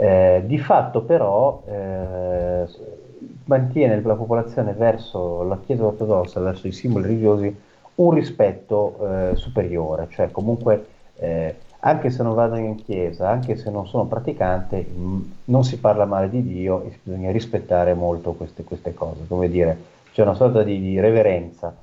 eh, 0.00 0.42
di 0.46 0.58
fatto 0.58 1.02
però 1.02 1.60
eh, 1.66 2.64
mantiene 3.46 4.00
la 4.00 4.14
popolazione 4.14 4.72
verso 4.72 5.42
la 5.42 5.58
Chiesa 5.58 5.86
ortodossa, 5.86 6.38
verso 6.38 6.68
i 6.68 6.72
simboli 6.72 7.06
religiosi, 7.06 7.56
un 7.96 8.10
rispetto 8.12 8.96
eh, 9.00 9.34
superiore, 9.34 10.06
cioè 10.10 10.30
comunque 10.30 10.86
eh, 11.16 11.56
anche 11.80 12.10
se 12.10 12.22
non 12.22 12.34
vado 12.34 12.54
in 12.54 12.76
chiesa, 12.76 13.28
anche 13.28 13.56
se 13.56 13.70
non 13.70 13.88
sono 13.88 14.06
praticante, 14.06 14.82
mh, 14.82 15.32
non 15.46 15.64
si 15.64 15.78
parla 15.80 16.04
male 16.04 16.30
di 16.30 16.44
Dio 16.44 16.82
e 16.82 16.96
bisogna 17.02 17.32
rispettare 17.32 17.94
molto 17.94 18.34
queste, 18.34 18.62
queste 18.62 18.94
cose, 18.94 19.26
come 19.26 19.48
dire, 19.48 19.76
c'è 20.12 20.22
una 20.22 20.34
sorta 20.34 20.62
di, 20.62 20.80
di 20.80 21.00
reverenza. 21.00 21.74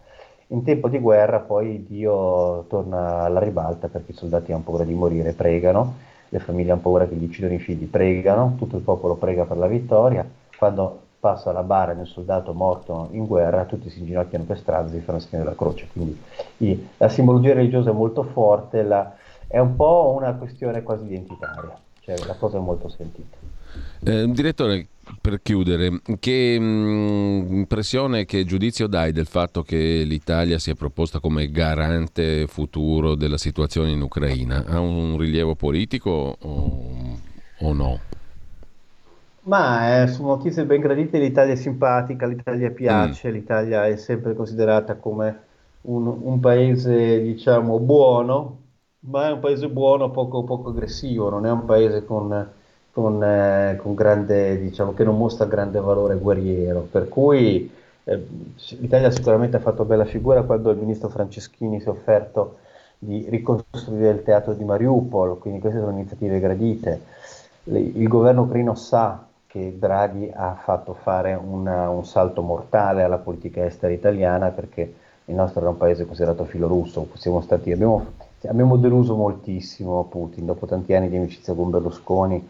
In 0.50 0.64
tempo 0.64 0.88
di 0.88 1.00
guerra 1.00 1.40
poi 1.40 1.86
Dio 1.86 2.64
torna 2.70 3.24
alla 3.24 3.40
ribalta 3.40 3.90
perché 3.90 4.12
i 4.12 4.16
soldati 4.16 4.54
hanno 4.54 4.62
paura 4.64 4.86
di 4.86 4.94
morire, 4.94 5.34
pregano 5.34 6.14
le 6.36 6.40
famiglie 6.40 6.72
hanno 6.72 6.82
paura 6.82 7.08
che 7.08 7.16
gli 7.16 7.24
uccidono 7.24 7.54
i 7.54 7.60
figli, 7.60 7.86
pregano, 7.86 8.56
tutto 8.58 8.76
il 8.76 8.82
popolo 8.82 9.16
prega 9.16 9.46
per 9.46 9.58
la 9.58 9.68
vittoria, 9.68 10.28
quando 10.58 11.04
passa 11.18 11.54
la 11.54 11.64
bara 11.64 11.94
di 11.94 12.02
un 12.02 12.08
soldato 12.08 12.54
morto 12.54 13.08
in 13.12 13.26
guerra, 13.26 13.64
tutti 13.64 13.90
si 13.90 14.00
inginocchiano 14.00 14.44
per 14.44 14.58
strada 14.58 14.92
e 14.94 15.00
fanno 15.00 15.20
segno 15.20 15.44
della 15.44 15.56
croce. 15.56 15.88
Quindi 15.92 16.22
i, 16.58 16.88
la 16.98 17.08
simbologia 17.08 17.54
religiosa 17.54 17.90
è 17.90 17.94
molto 17.94 18.24
forte, 18.24 18.84
la, 18.84 19.16
è 19.48 19.60
un 19.60 19.76
po' 19.76 20.14
una 20.18 20.34
questione 20.34 20.84
quasi 20.84 21.06
identitaria, 21.06 21.78
cioè 22.02 22.18
la 22.28 22.36
cosa 22.36 22.58
è 22.58 22.62
molto 22.62 22.90
sentita. 22.90 23.38
Eh, 24.04 24.30
direttore, 24.30 24.88
per 25.22 25.42
chiudere, 25.42 26.02
che 26.20 26.58
mh, 26.60 26.64
mm, 26.64 27.54
impressione, 27.54 28.26
che 28.26 28.46
giudizio 28.46 28.88
dai 28.88 29.12
del 29.12 29.26
fatto 29.26 29.64
che 29.64 30.04
l'Italia 30.06 30.60
si 30.60 30.72
è 30.72 30.76
proposta 30.76 31.20
come 31.20 31.50
garante 31.50 32.48
futuro 32.48 33.16
della 33.16 33.38
situazione 33.38 33.92
in 33.92 34.02
Ucraina? 34.02 34.64
Ha 34.66 34.80
un 34.80 35.18
rilievo 35.18 35.56
politico 35.56 36.38
o, 36.40 37.20
o 37.60 37.74
no? 37.74 38.00
Ma 39.44 40.02
eh, 40.02 40.08
su 40.08 40.24
notizie 40.26 40.66
ben 40.66 40.82
gradite 40.82 41.20
l'Italia 41.20 41.54
è 41.54 41.58
simpatica, 41.58 42.26
l'Italia 42.26 42.72
piace, 42.72 43.30
mm. 43.30 43.34
l'Italia 43.34 43.86
è 43.86 43.96
sempre 43.96 44.34
considerata 44.34 44.96
come 44.96 45.40
un, 45.82 46.08
un, 46.08 46.40
paese, 46.40 47.22
diciamo, 47.22 47.80
buono, 47.80 48.58
ma 49.02 49.28
è 49.28 49.32
un 49.32 49.40
paese 49.40 49.70
buono 49.70 50.10
poco, 50.10 50.44
poco 50.44 50.70
aggressivo, 50.70 51.30
non 51.30 51.46
è 51.46 51.52
un 51.52 51.64
paese 51.66 52.04
con 52.06 52.50
con, 52.96 53.22
eh, 53.22 53.78
con 53.82 53.94
grande, 53.94 54.58
diciamo, 54.58 54.94
che 54.94 55.04
non 55.04 55.18
mostra 55.18 55.46
grande 55.46 55.82
valore 55.82 56.16
guerriero, 56.16 56.88
per 56.90 57.10
cui 57.10 57.70
eh, 58.06 58.28
l'Italia 58.80 59.12
sicuramente 59.12 59.58
ha 59.58 59.60
fatto 59.60 59.84
bella 59.84 60.06
figura 60.06 60.44
quando 60.44 60.72
il 60.72 60.78
ministro 60.78 61.10
Franceschini 61.10 61.82
si 61.82 61.88
è 61.88 61.90
offerto 61.90 62.60
di 62.98 63.26
ricostruire 63.30 64.12
il 64.12 64.24
teatro 64.24 64.54
di 64.54 64.64
Mariupol, 64.64 65.38
quindi 65.40 65.60
queste 65.60 65.80
sono 65.82 65.92
iniziative 65.92 66.40
gradite. 66.40 67.02
Le, 67.64 67.80
il 67.80 68.08
governo 68.08 68.44
ucraino 68.44 68.76
sa 68.76 69.26
che 69.46 69.76
Draghi 69.78 70.32
ha 70.34 70.58
fatto 70.64 70.94
fare 70.94 71.34
una, 71.34 71.90
un 71.90 72.06
salto 72.06 72.42
mortale 72.44 73.04
alla 73.04 73.18
politica 73.18 73.66
estera 73.66 73.92
italiana 73.92 74.52
perché 74.52 74.94
il 75.26 75.36
nostro 75.36 75.60
era 75.60 75.70
un 75.70 75.78
paese 75.78 76.06
considerato 76.06 76.46
filorusso, 76.46 77.06
siamo 77.16 77.42
stati, 77.42 77.74
abbiamo, 77.74 78.06
abbiamo 78.48 78.78
deluso 78.78 79.18
moltissimo 79.18 80.06
Putin, 80.06 80.46
dopo 80.46 80.66
tanti 80.66 80.94
anni 80.94 81.10
di 81.10 81.18
amicizia 81.18 81.54
con 81.54 81.70
Berlusconi 81.72 82.48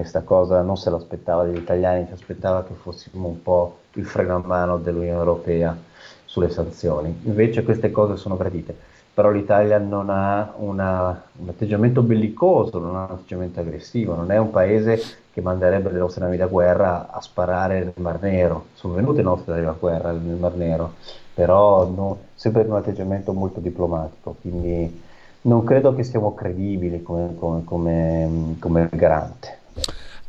questa 0.00 0.22
cosa 0.22 0.60
non 0.60 0.76
se 0.76 0.90
l'aspettava 0.90 1.44
degli 1.44 1.56
italiani, 1.56 2.06
si 2.06 2.12
aspettava 2.12 2.64
che 2.64 2.74
fossimo 2.74 3.28
un 3.28 3.42
po' 3.42 3.78
il 3.92 4.04
freno 4.04 4.34
a 4.34 4.42
mano 4.44 4.76
dell'Unione 4.78 5.18
Europea 5.18 5.76
sulle 6.24 6.50
sanzioni. 6.50 7.20
Invece 7.22 7.62
queste 7.62 7.92
cose 7.92 8.16
sono 8.16 8.36
gradite, 8.36 8.76
però 9.14 9.30
l'Italia 9.30 9.78
non 9.78 10.10
ha 10.10 10.52
una, 10.56 11.22
un 11.36 11.48
atteggiamento 11.48 12.02
bellicoso, 12.02 12.80
non 12.80 12.96
ha 12.96 13.04
un 13.04 13.10
atteggiamento 13.12 13.60
aggressivo, 13.60 14.16
non 14.16 14.32
è 14.32 14.36
un 14.36 14.50
paese 14.50 15.00
che 15.32 15.40
manderebbe 15.40 15.92
le 15.92 15.98
nostre 15.98 16.24
navi 16.24 16.36
da 16.36 16.46
guerra 16.46 17.08
a 17.10 17.20
sparare 17.20 17.84
nel 17.84 17.92
Mar 17.96 18.20
Nero. 18.20 18.66
Sono 18.74 18.94
venute 18.94 19.18
le 19.18 19.22
nostre 19.22 19.52
navi 19.52 19.64
da 19.64 19.76
guerra 19.78 20.10
nel 20.10 20.36
Mar 20.36 20.54
Nero, 20.56 20.94
però 21.32 21.88
no, 21.88 22.18
sempre 22.34 22.62
con 22.62 22.72
un 22.72 22.78
atteggiamento 22.78 23.32
molto 23.32 23.60
diplomatico, 23.60 24.34
quindi 24.40 25.02
non 25.42 25.62
credo 25.62 25.94
che 25.94 26.02
siamo 26.02 26.34
credibili 26.34 27.02
come, 27.02 27.36
come, 27.38 27.62
come, 27.64 28.56
come 28.58 28.88
garante. 28.90 29.62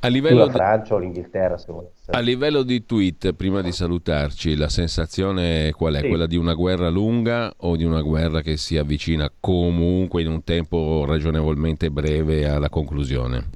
A 0.06 0.08
livello, 0.08 0.46
la 0.46 0.52
Francia 0.52 0.94
o 0.94 0.98
l'Inghilterra, 1.00 1.58
se 1.58 1.72
volesse. 1.72 2.12
a 2.12 2.20
livello 2.20 2.62
di 2.62 2.86
tweet, 2.86 3.34
prima 3.34 3.62
di 3.62 3.72
salutarci, 3.72 4.56
la 4.56 4.70
sensazione 4.70 5.72
qual 5.72 5.96
è? 5.96 6.02
Sì. 6.02 6.10
Quella 6.10 6.28
di 6.28 6.38
una 6.38 6.54
guerra 6.54 6.90
lunga 6.90 7.52
o 7.58 7.76
di 7.76 7.84
una 7.84 8.04
guerra 8.04 8.42
che 8.42 8.56
si 8.56 8.78
avvicina 8.78 9.32
comunque 9.40 10.22
in 10.22 10.28
un 10.28 10.44
tempo 10.44 11.06
ragionevolmente 11.08 11.90
breve 11.90 12.48
alla 12.48 12.70
conclusione? 12.70 13.50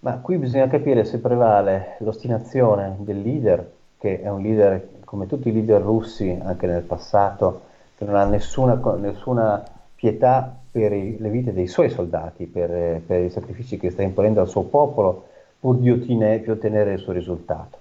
Ma 0.00 0.18
qui 0.18 0.36
bisogna 0.36 0.68
capire 0.68 1.04
se 1.04 1.18
prevale 1.18 1.96
l'ostinazione 2.00 2.96
del 2.98 3.22
leader, 3.22 3.72
che 3.98 4.20
è 4.20 4.28
un 4.28 4.42
leader 4.42 4.86
come 5.04 5.26
tutti 5.26 5.48
i 5.48 5.52
leader 5.52 5.80
russi 5.80 6.38
anche 6.42 6.66
nel 6.66 6.82
passato, 6.82 7.62
che 7.96 8.04
non 8.04 8.16
ha 8.16 8.24
nessuna, 8.26 8.78
nessuna 8.98 9.64
pietà 9.94 10.54
per 10.70 10.92
i, 10.92 11.16
le 11.18 11.30
vite 11.30 11.54
dei 11.54 11.66
suoi 11.66 11.88
soldati, 11.88 12.44
per, 12.44 13.00
per, 13.04 13.22
i 13.22 13.30
sacrifici 13.30 13.78
che 13.78 13.90
sta 13.90 14.02
imponendo 14.02 14.42
al 14.42 14.48
suo 14.48 14.64
popolo, 14.64 15.27
pur 15.60 15.76
di 15.76 15.90
ottenere, 15.90 16.92
il 16.92 16.98
suo 16.98 17.12
risultato. 17.12 17.78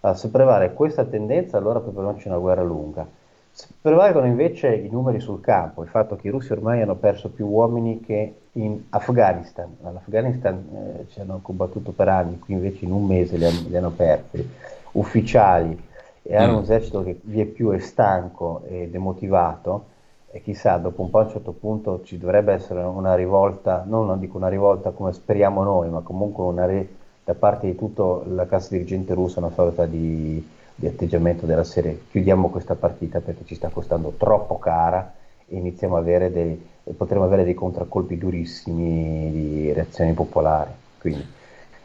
Allora, 0.00 0.18
se 0.18 0.30
prevale 0.30 0.72
questa 0.72 1.04
tendenza, 1.04 1.56
allora 1.56 1.80
probabilmente 1.80 2.22
c'è 2.22 2.28
una 2.28 2.38
guerra 2.38 2.62
lunga. 2.62 3.06
Se 3.50 3.66
prevalgono 3.80 4.26
invece 4.26 4.74
i 4.74 4.88
numeri 4.88 5.18
sul 5.18 5.40
campo, 5.40 5.82
il 5.82 5.88
fatto 5.88 6.14
che 6.16 6.28
i 6.28 6.30
russi 6.30 6.52
ormai 6.52 6.80
hanno 6.80 6.94
perso 6.94 7.28
più 7.28 7.46
uomini 7.46 8.00
che 8.00 8.34
in 8.52 8.82
Afghanistan. 8.90 9.76
All'Afghanistan 9.82 10.54
eh, 10.54 11.06
ci 11.10 11.20
hanno 11.20 11.40
combattuto 11.42 11.90
per 11.90 12.08
anni, 12.08 12.38
qui 12.38 12.54
invece 12.54 12.84
in 12.84 12.92
un 12.92 13.04
mese 13.04 13.36
li 13.36 13.44
hanno, 13.44 13.60
li 13.66 13.76
hanno 13.76 13.90
persi. 13.90 14.48
Ufficiali 14.92 15.86
e 16.22 16.36
hanno 16.36 16.52
mm. 16.52 16.56
un 16.56 16.62
esercito 16.62 17.02
che 17.02 17.18
via 17.22 17.46
più 17.46 17.70
è 17.70 17.78
stanco 17.80 18.62
e 18.68 18.88
demotivato 18.88 19.96
e 20.30 20.42
chissà, 20.42 20.76
dopo 20.76 21.02
un 21.02 21.10
po' 21.10 21.20
a 21.20 21.24
un 21.24 21.30
certo 21.30 21.52
punto 21.52 22.02
ci 22.04 22.18
dovrebbe 22.18 22.52
essere 22.52 22.82
una 22.82 23.14
rivolta, 23.14 23.84
non, 23.86 24.06
non 24.06 24.18
dico 24.18 24.36
una 24.36 24.48
rivolta 24.48 24.90
come 24.90 25.12
speriamo 25.12 25.62
noi, 25.62 25.88
ma 25.88 26.00
comunque 26.00 26.44
una 26.44 26.66
re, 26.66 26.86
da 27.28 27.34
parte 27.34 27.66
di 27.66 27.74
tutta 27.74 28.22
la 28.26 28.46
classe 28.46 28.70
dirigente 28.70 29.12
russa 29.12 29.40
una 29.40 29.50
sorta 29.50 29.84
di, 29.84 30.42
di, 30.74 30.86
atteggiamento 30.86 31.44
della 31.44 31.62
serie 31.62 32.04
chiudiamo 32.10 32.48
questa 32.48 32.74
partita 32.74 33.20
perché 33.20 33.44
ci 33.44 33.54
sta 33.54 33.68
costando 33.68 34.14
troppo 34.16 34.58
cara 34.58 35.12
e 35.46 35.58
iniziamo 35.58 35.96
a 35.96 35.98
avere 35.98 36.32
dei, 36.32 36.58
potremo 36.96 37.24
avere 37.24 37.44
dei 37.44 37.52
contraccolpi 37.52 38.16
durissimi 38.16 39.30
di 39.30 39.72
reazioni 39.74 40.14
popolari. 40.14 40.70
Quindi 40.98 41.22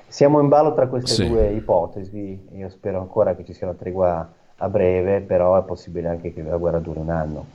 siamo 0.07 0.39
in 0.39 0.47
ballo 0.47 0.73
tra 0.73 0.87
queste 0.87 1.11
sì. 1.11 1.27
due 1.27 1.51
ipotesi, 1.51 2.47
io 2.53 2.69
spero 2.69 3.01
ancora 3.01 3.35
che 3.35 3.43
ci 3.43 3.51
sia 3.51 3.67
una 3.67 3.75
tregua 3.75 4.31
a 4.55 4.69
breve, 4.69 5.19
però 5.19 5.59
è 5.59 5.63
possibile 5.65 6.07
anche 6.07 6.33
che 6.33 6.41
la 6.41 6.55
guerra 6.55 6.79
duri 6.79 6.99
un 6.99 7.09
anno. 7.09 7.45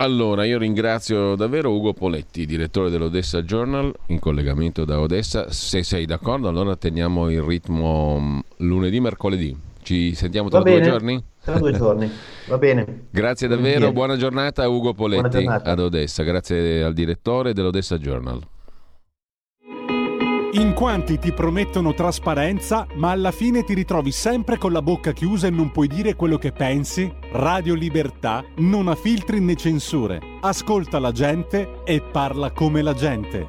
Allora, 0.00 0.44
io 0.44 0.58
ringrazio 0.58 1.34
davvero 1.34 1.74
Ugo 1.74 1.92
Poletti, 1.92 2.46
direttore 2.46 2.88
dell'Odessa 2.88 3.42
Journal, 3.42 3.92
in 4.06 4.20
collegamento 4.20 4.84
da 4.84 5.00
Odessa. 5.00 5.50
Se 5.50 5.82
sei 5.82 6.06
d'accordo, 6.06 6.46
allora 6.46 6.76
teniamo 6.76 7.28
il 7.30 7.42
ritmo 7.42 8.16
mm, 8.20 8.38
lunedì, 8.58 9.00
mercoledì. 9.00 9.56
Ci 9.82 10.14
sentiamo 10.14 10.50
tra 10.50 10.60
due 10.60 10.80
giorni? 10.82 11.20
Tra 11.42 11.58
due 11.58 11.72
giorni, 11.72 12.08
va 12.46 12.58
bene. 12.58 13.06
Grazie 13.10 13.48
davvero, 13.48 13.90
buona 13.90 14.16
giornata 14.16 14.62
a 14.62 14.68
Ugo 14.68 14.94
Poletti 14.94 15.44
ad 15.44 15.80
Odessa. 15.80 16.22
Grazie 16.22 16.84
al 16.84 16.92
direttore 16.92 17.52
dell'Odessa 17.52 17.98
Journal. 17.98 18.40
In 20.58 20.74
quanti 20.74 21.20
ti 21.20 21.30
promettono 21.30 21.94
trasparenza, 21.94 22.84
ma 22.94 23.12
alla 23.12 23.30
fine 23.30 23.62
ti 23.62 23.74
ritrovi 23.74 24.10
sempre 24.10 24.58
con 24.58 24.72
la 24.72 24.82
bocca 24.82 25.12
chiusa 25.12 25.46
e 25.46 25.50
non 25.50 25.70
puoi 25.70 25.86
dire 25.86 26.16
quello 26.16 26.36
che 26.36 26.50
pensi? 26.50 27.08
Radio 27.30 27.74
Libertà 27.74 28.44
non 28.56 28.88
ha 28.88 28.96
filtri 28.96 29.38
né 29.38 29.54
censure. 29.54 30.18
Ascolta 30.40 30.98
la 30.98 31.12
gente 31.12 31.84
e 31.84 32.00
parla 32.00 32.50
come 32.50 32.82
la 32.82 32.92
gente. 32.92 33.46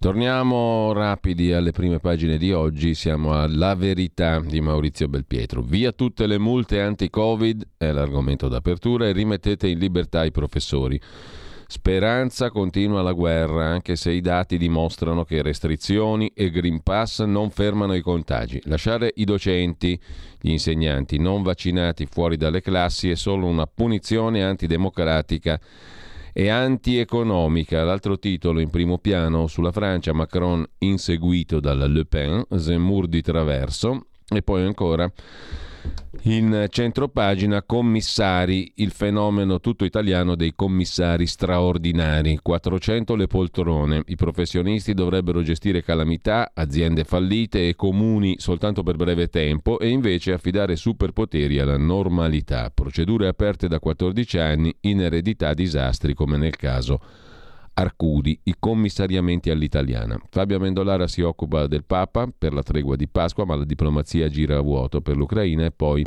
Torniamo 0.00 0.92
rapidi 0.92 1.52
alle 1.52 1.70
prime 1.70 2.00
pagine 2.00 2.36
di 2.36 2.52
oggi, 2.52 2.94
siamo 2.94 3.40
alla 3.40 3.76
verità 3.76 4.40
di 4.40 4.60
Maurizio 4.60 5.06
Belpietro. 5.06 5.62
Via 5.62 5.92
tutte 5.92 6.26
le 6.26 6.40
multe 6.40 6.80
anti-Covid, 6.80 7.68
è 7.76 7.92
l'argomento 7.92 8.48
d'apertura, 8.48 9.06
e 9.06 9.12
rimettete 9.12 9.68
in 9.68 9.78
libertà 9.78 10.24
i 10.24 10.32
professori. 10.32 11.00
Speranza 11.72 12.50
continua 12.50 13.00
la 13.00 13.12
guerra, 13.12 13.64
anche 13.64 13.96
se 13.96 14.10
i 14.10 14.20
dati 14.20 14.58
dimostrano 14.58 15.24
che 15.24 15.40
restrizioni 15.40 16.30
e 16.34 16.50
Green 16.50 16.82
Pass 16.82 17.22
non 17.22 17.48
fermano 17.48 17.94
i 17.94 18.02
contagi. 18.02 18.60
Lasciare 18.64 19.10
i 19.14 19.24
docenti, 19.24 19.98
gli 20.38 20.50
insegnanti 20.50 21.18
non 21.18 21.42
vaccinati 21.42 22.04
fuori 22.04 22.36
dalle 22.36 22.60
classi 22.60 23.08
è 23.08 23.14
solo 23.14 23.46
una 23.46 23.66
punizione 23.66 24.44
antidemocratica 24.44 25.58
e 26.34 26.50
antieconomica. 26.50 27.82
L'altro 27.84 28.18
titolo 28.18 28.60
in 28.60 28.68
primo 28.68 28.98
piano 28.98 29.46
sulla 29.46 29.72
Francia, 29.72 30.12
Macron 30.12 30.62
inseguito 30.80 31.58
dalla 31.58 31.86
Le 31.86 32.04
Pen, 32.04 32.44
Zemmour 32.54 33.06
di 33.08 33.22
traverso 33.22 34.08
e 34.28 34.42
poi 34.42 34.62
ancora 34.62 35.10
in 36.24 36.66
centro 36.68 37.08
pagina 37.08 37.62
commissari, 37.62 38.72
il 38.76 38.92
fenomeno 38.92 39.58
tutto 39.58 39.84
italiano 39.84 40.36
dei 40.36 40.52
commissari 40.54 41.26
straordinari, 41.26 42.38
400 42.40 43.16
le 43.16 43.26
poltrone, 43.26 44.02
i 44.06 44.14
professionisti 44.14 44.94
dovrebbero 44.94 45.42
gestire 45.42 45.82
calamità, 45.82 46.52
aziende 46.54 47.02
fallite 47.02 47.68
e 47.68 47.74
comuni 47.74 48.36
soltanto 48.38 48.84
per 48.84 48.96
breve 48.96 49.28
tempo 49.28 49.80
e 49.80 49.88
invece 49.88 50.32
affidare 50.32 50.76
superpoteri 50.76 51.58
alla 51.58 51.76
normalità, 51.76 52.70
procedure 52.70 53.26
aperte 53.26 53.66
da 53.66 53.80
14 53.80 54.38
anni 54.38 54.76
in 54.82 55.00
eredità 55.00 55.54
disastri 55.54 56.14
come 56.14 56.36
nel 56.36 56.56
caso 56.56 57.00
Arcudi, 57.74 58.38
i 58.44 58.54
commissariamenti 58.58 59.50
all'italiana. 59.50 60.18
Fabio 60.30 60.56
Amendolara 60.56 61.06
si 61.06 61.22
occupa 61.22 61.66
del 61.66 61.84
Papa 61.84 62.28
per 62.36 62.52
la 62.52 62.62
tregua 62.62 62.96
di 62.96 63.08
Pasqua, 63.08 63.44
ma 63.44 63.54
la 63.54 63.64
diplomazia 63.64 64.28
gira 64.28 64.58
a 64.58 64.60
vuoto 64.60 65.00
per 65.00 65.16
l'Ucraina 65.16 65.64
e 65.64 65.70
poi 65.70 66.04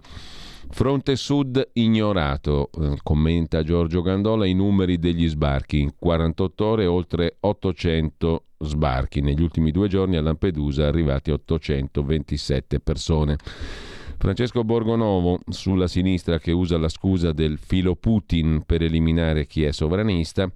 Fronte 0.70 1.16
Sud 1.16 1.70
ignorato, 1.74 2.70
eh, 2.80 2.98
commenta 3.04 3.64
Giorgio 3.64 4.02
Gandola 4.02 4.46
i 4.46 4.54
numeri 4.54 4.98
degli 4.98 5.28
sbarchi. 5.28 5.80
In 5.80 5.94
48 5.98 6.66
ore 6.66 6.86
oltre 6.86 7.38
800 7.40 8.44
sbarchi. 8.60 9.22
Negli 9.22 9.42
ultimi 9.42 9.72
due 9.72 9.88
giorni 9.88 10.18
a 10.18 10.22
Lampedusa 10.22 10.88
arrivati 10.88 11.32
827 11.32 12.80
persone. 12.80 13.38
Francesco 14.18 14.64
Borgonovo 14.64 15.40
sulla 15.50 15.88
sinistra 15.88 16.40
che 16.40 16.52
usa 16.52 16.78
la 16.78 16.90
scusa 16.90 17.32
del 17.32 17.58
filo 17.58 17.96
Putin 17.96 18.64
per 18.66 18.82
eliminare 18.82 19.46
chi 19.46 19.64
è 19.64 19.72
sovranista 19.72 20.50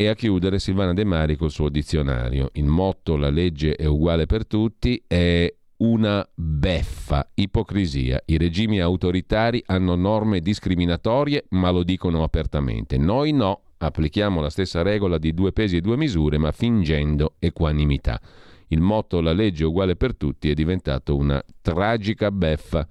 e 0.00 0.06
a 0.06 0.14
chiudere 0.14 0.60
Silvana 0.60 0.94
De 0.94 1.02
Mari 1.02 1.34
col 1.34 1.50
suo 1.50 1.68
dizionario. 1.68 2.50
Il 2.52 2.66
motto 2.66 3.16
La 3.16 3.30
legge 3.30 3.74
è 3.74 3.84
uguale 3.84 4.26
per 4.26 4.46
tutti 4.46 5.02
è 5.08 5.52
una 5.78 6.24
beffa, 6.36 7.28
ipocrisia. 7.34 8.22
I 8.26 8.36
regimi 8.36 8.80
autoritari 8.80 9.60
hanno 9.66 9.96
norme 9.96 10.38
discriminatorie, 10.38 11.46
ma 11.50 11.70
lo 11.70 11.82
dicono 11.82 12.22
apertamente. 12.22 12.96
Noi 12.96 13.32
no, 13.32 13.62
applichiamo 13.78 14.40
la 14.40 14.50
stessa 14.50 14.82
regola 14.82 15.18
di 15.18 15.34
due 15.34 15.50
pesi 15.50 15.78
e 15.78 15.80
due 15.80 15.96
misure, 15.96 16.38
ma 16.38 16.52
fingendo 16.52 17.34
equanimità. 17.40 18.20
Il 18.68 18.80
motto 18.80 19.20
La 19.20 19.32
legge 19.32 19.64
è 19.64 19.66
uguale 19.66 19.96
per 19.96 20.14
tutti 20.14 20.48
è 20.48 20.54
diventato 20.54 21.16
una 21.16 21.42
tragica 21.60 22.30
beffa. 22.30 22.86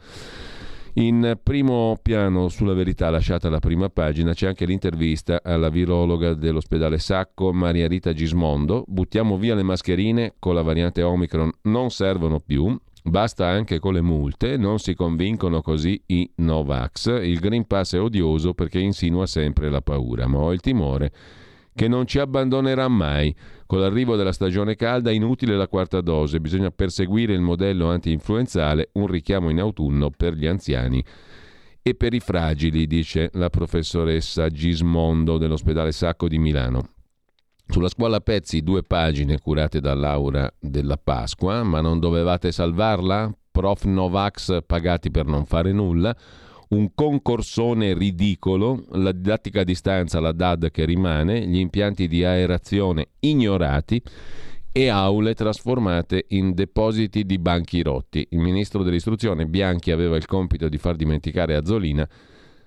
In 1.00 1.38
primo 1.43 1.95
piano 2.02 2.50
sulla 2.50 2.74
verità 2.74 3.12
lasciata 3.12 3.50
la 3.50 3.60
prima 3.60 3.88
pagina 3.88 4.34
c'è 4.34 4.48
anche 4.48 4.66
l'intervista 4.66 5.41
alla 5.43 5.70
virologa 5.70 6.34
dell'ospedale 6.34 6.98
Sacco 6.98 7.54
Maria 7.54 7.88
Rita 7.88 8.14
Gismondo. 8.14 8.84
Buttiamo 8.88 9.38
via 9.38 9.54
le 9.54 9.62
mascherine 9.62 10.34
con 10.39 10.56
la 10.56 10.64
variante 10.64 11.04
Omicron, 11.04 11.52
non 11.64 11.91
servono 11.91 12.39
più. 12.39 12.76
Basta 13.04 13.45
anche 13.45 13.78
con 13.78 13.93
le 13.93 14.02
multe, 14.02 14.58
non 14.58 14.80
si 14.80 14.95
convincono 14.95 15.62
così 15.62 16.02
i 16.08 16.28
Novax. 16.38 17.22
Il 17.22 17.39
Green 17.39 17.68
Pass 17.68 17.93
è 17.93 18.02
odioso 18.02 18.56
perché 18.56 18.80
insinua 18.80 19.28
sempre 19.28 19.70
la 19.70 19.82
paura, 19.82 20.26
ma 20.26 20.39
ho 20.39 20.52
il 20.52 20.62
timore 20.62 21.12
che 21.78 21.88
non 21.88 22.08
ci 22.08 22.18
abbandonerà 22.18 22.88
mai. 22.88 23.34
Con 23.68 23.80
l'arrivo 23.80 24.16
della 24.16 24.32
stagione 24.32 24.76
calda 24.76 25.12
inutile 25.12 25.56
la 25.56 25.68
quarta 25.68 26.02
dose, 26.02 26.42
bisogna 26.42 26.72
perseguire 26.72 27.34
il 27.34 27.40
modello 27.40 27.88
anti-influenzale, 27.92 28.90
un 28.94 29.06
richiamo 29.06 29.52
in 29.52 29.60
autunno 29.60 30.10
per 30.10 30.34
gli 30.34 30.48
anziani 30.48 31.04
e 31.84 31.94
per 31.94 32.16
i 32.16 32.20
fragili, 32.20 32.88
dice 32.88 33.30
la 33.34 33.52
professoressa 33.52 34.50
Gismondo 34.50 35.38
dell'ospedale 35.38 35.92
Sacco 35.92 36.28
di 36.28 36.40
Milano. 36.40 36.90
Sulla 37.68 37.90
scuola 37.90 38.22
Pezzi 38.22 38.62
due 38.62 38.82
pagine 38.82 39.40
curate 39.40 39.80
da 39.80 39.94
Laura 39.94 40.52
della 40.60 40.98
Pasqua, 40.98 41.62
ma 41.62 41.80
non 41.80 42.00
dovevate 42.00 42.52
salvarla? 42.52 43.32
Prof 43.52 43.84
Novax 43.84 44.64
pagati 44.66 45.12
per 45.12 45.28
non 45.28 45.46
fare 45.46 45.72
nulla? 45.72 46.16
Un 46.70 46.93
concorsone 46.93 47.93
ridicolo, 47.93 48.84
la 48.91 49.11
didattica 49.11 49.61
a 49.61 49.63
distanza, 49.63 50.20
la 50.20 50.32
DAD 50.32 50.72
che 50.72 50.86
rimane, 50.86 51.45
gli 51.47 51.57
impianti 51.57 52.07
di 52.07 52.24
aerazione 52.24 53.09
ignorati 53.20 54.01
e 54.72 54.89
aule 54.89 55.34
trasformate 55.34 56.26
in 56.30 56.53
depositi 56.53 57.26
di 57.26 57.39
banchi 57.39 57.82
rotti. 57.82 58.28
Il 58.32 58.39
ministro 58.39 58.84
dell'istruzione 58.84 59.47
Bianchi 59.47 59.91
aveva 59.91 60.18
il 60.18 60.26
compito 60.26 60.70
di 60.70 60.78
far 60.78 60.95
dimenticare 60.95 61.55
Azzolina, 61.55 62.07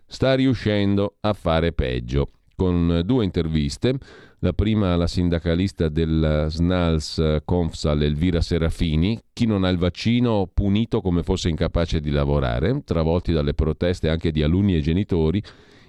sta 0.07 0.35
riuscendo 0.35 1.17
a 1.21 1.33
fare 1.35 1.73
peggio. 1.73 2.31
Con 2.57 3.03
due 3.05 3.25
interviste, 3.25 3.97
la 4.41 4.53
prima 4.55 4.95
alla 4.95 5.07
sindacalista 5.07 5.89
del 5.89 6.47
SNALS 6.49 7.39
Confsal 7.45 8.03
Elvira 8.03 8.41
Serafini, 8.41 9.19
chi 9.35 9.45
non 9.45 9.65
ha 9.65 9.69
il 9.69 9.77
vaccino 9.77 10.51
punito 10.53 11.03
come 11.03 11.23
fosse 11.23 11.51
incapace 11.51 12.01
di 12.01 12.11
lavorare, 12.11 12.83
travolti 12.85 13.33
dalle 13.33 13.53
proteste 13.53 14.09
anche 14.09 14.31
di 14.31 14.43
alunni 14.43 14.75
e 14.77 14.81
genitori, 14.81 15.43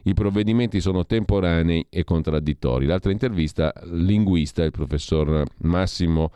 i 0.04 0.14
provvedimenti 0.14 0.82
sono 0.82 1.06
temporanei 1.06 1.86
e 1.90 2.04
contraddittori. 2.04 2.86
L'altra 2.86 3.12
intervista, 3.12 3.72
linguista, 3.86 4.64
il 4.64 4.72
professor 4.72 5.46
Massimo 5.60 6.32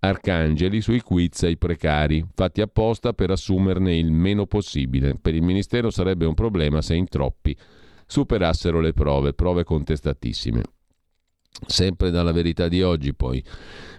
Arcangeli 0.00 0.80
sui 0.80 1.00
quiz 1.00 1.44
ai 1.44 1.56
precari, 1.56 2.26
fatti 2.34 2.60
apposta 2.60 3.12
per 3.12 3.30
assumerne 3.30 3.94
il 3.94 4.10
meno 4.10 4.46
possibile. 4.46 5.16
Per 5.20 5.32
il 5.32 5.42
Ministero 5.42 5.90
sarebbe 5.90 6.26
un 6.26 6.34
problema 6.34 6.82
se 6.82 6.96
in 6.96 7.06
troppi 7.06 7.56
superassero 8.04 8.80
le 8.80 8.92
prove, 8.92 9.32
prove 9.32 9.62
contestatissime. 9.62 10.62
Sempre 11.66 12.10
dalla 12.10 12.32
verità 12.32 12.68
di 12.68 12.82
oggi 12.82 13.14
poi. 13.14 13.42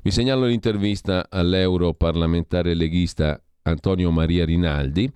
Vi 0.01 0.11
segnalo 0.11 0.45
l'intervista 0.45 1.27
all'europarlamentare 1.29 2.73
leghista 2.73 3.41
Antonio 3.63 4.11
Maria 4.11 4.45
Rinaldi. 4.45 5.11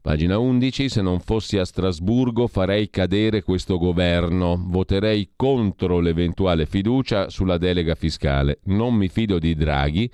Pagina 0.00 0.38
11, 0.38 0.88
se 0.88 1.02
non 1.02 1.20
fossi 1.20 1.58
a 1.58 1.64
Strasburgo 1.64 2.46
farei 2.46 2.88
cadere 2.88 3.42
questo 3.42 3.78
governo, 3.78 4.56
voterei 4.68 5.32
contro 5.34 6.00
l'eventuale 6.00 6.66
fiducia 6.66 7.28
sulla 7.28 7.58
delega 7.58 7.94
fiscale, 7.94 8.60
non 8.64 8.94
mi 8.94 9.08
fido 9.08 9.38
di 9.38 9.54
Draghi, 9.54 10.10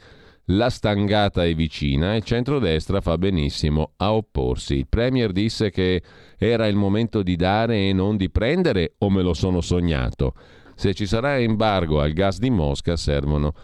la 0.48 0.68
stangata 0.68 1.44
è 1.44 1.54
vicina 1.54 2.14
e 2.14 2.22
centrodestra 2.22 3.00
fa 3.00 3.16
benissimo 3.16 3.92
a 3.96 4.12
opporsi. 4.14 4.74
Il 4.74 4.88
Premier 4.88 5.32
disse 5.32 5.70
che 5.70 6.02
era 6.36 6.66
il 6.66 6.76
momento 6.76 7.22
di 7.22 7.36
dare 7.36 7.88
e 7.88 7.92
non 7.92 8.16
di 8.16 8.30
prendere 8.30 8.94
o 8.98 9.10
me 9.10 9.22
lo 9.22 9.32
sono 9.32 9.60
sognato? 9.60 10.34
Se 10.74 10.92
ci 10.94 11.06
sarà 11.06 11.38
embargo 11.38 12.00
al 12.00 12.12
gas 12.12 12.38
di 12.38 12.50
Mosca 12.50 12.96
servono 12.96 13.54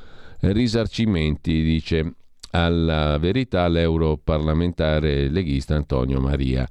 risarcimenti, 0.40 1.62
dice 1.62 2.14
alla 2.52 3.18
verità 3.18 3.68
l'europarlamentare 3.68 5.28
leghista 5.28 5.76
Antonio 5.76 6.20
Maria 6.20 6.66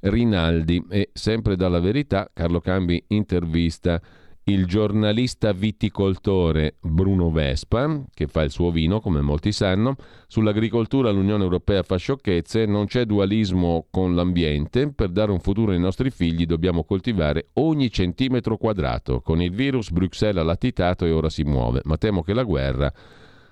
Rinaldi. 0.00 0.84
E 0.90 1.10
sempre 1.12 1.56
dalla 1.56 1.80
verità 1.80 2.30
Carlo 2.32 2.60
Cambi 2.60 3.02
intervista 3.08 4.00
il 4.48 4.66
giornalista 4.66 5.50
viticoltore 5.50 6.76
Bruno 6.80 7.32
Vespa, 7.32 8.04
che 8.14 8.28
fa 8.28 8.42
il 8.42 8.52
suo 8.52 8.70
vino, 8.70 9.00
come 9.00 9.20
molti 9.20 9.50
sanno, 9.50 9.96
sull'agricoltura 10.28 11.10
l'Unione 11.10 11.42
Europea 11.42 11.82
fa 11.82 11.96
sciocchezze, 11.96 12.64
non 12.64 12.86
c'è 12.86 13.06
dualismo 13.06 13.88
con 13.90 14.14
l'ambiente, 14.14 14.92
per 14.92 15.08
dare 15.08 15.32
un 15.32 15.40
futuro 15.40 15.72
ai 15.72 15.80
nostri 15.80 16.10
figli 16.10 16.46
dobbiamo 16.46 16.84
coltivare 16.84 17.48
ogni 17.54 17.90
centimetro 17.90 18.56
quadrato. 18.56 19.20
Con 19.20 19.42
il 19.42 19.50
virus 19.50 19.90
Bruxelles 19.90 20.40
ha 20.40 20.44
latitato 20.44 21.04
e 21.06 21.10
ora 21.10 21.28
si 21.28 21.42
muove, 21.42 21.80
ma 21.82 21.96
temo 21.96 22.22
che 22.22 22.32
la 22.32 22.44
guerra 22.44 22.92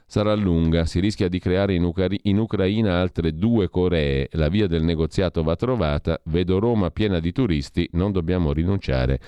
sarà 0.06 0.34
lunga, 0.34 0.84
si 0.84 1.00
rischia 1.00 1.28
di 1.28 1.40
creare 1.40 1.74
in, 1.74 1.82
Ucra- 1.82 2.06
in 2.22 2.38
Ucraina 2.38 3.00
altre 3.00 3.34
due 3.34 3.68
Coree, 3.68 4.28
la 4.34 4.48
via 4.48 4.68
del 4.68 4.84
negoziato 4.84 5.42
va 5.42 5.56
trovata, 5.56 6.20
vedo 6.26 6.60
Roma 6.60 6.90
piena 6.90 7.18
di 7.18 7.32
turisti, 7.32 7.88
non 7.94 8.12
dobbiamo 8.12 8.52
rinunciare 8.52 9.18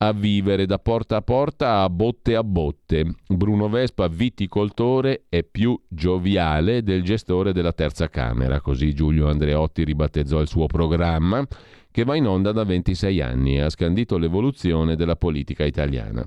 a 0.00 0.12
vivere 0.12 0.66
da 0.66 0.78
porta 0.78 1.16
a 1.16 1.22
porta 1.22 1.82
a 1.82 1.90
botte 1.90 2.36
a 2.36 2.44
botte. 2.44 3.14
Bruno 3.26 3.68
Vespa, 3.68 4.06
viticoltore, 4.06 5.24
è 5.28 5.42
più 5.42 5.78
gioviale 5.88 6.82
del 6.82 7.02
gestore 7.02 7.52
della 7.52 7.72
terza 7.72 8.08
Camera, 8.08 8.60
così 8.60 8.94
Giulio 8.94 9.28
Andreotti 9.28 9.82
ribattezzò 9.82 10.40
il 10.40 10.48
suo 10.48 10.66
programma, 10.66 11.44
che 11.90 12.04
va 12.04 12.14
in 12.14 12.26
onda 12.26 12.52
da 12.52 12.64
26 12.64 13.20
anni 13.20 13.56
e 13.56 13.62
ha 13.62 13.70
scandito 13.70 14.18
l'evoluzione 14.18 14.94
della 14.94 15.16
politica 15.16 15.64
italiana. 15.64 16.26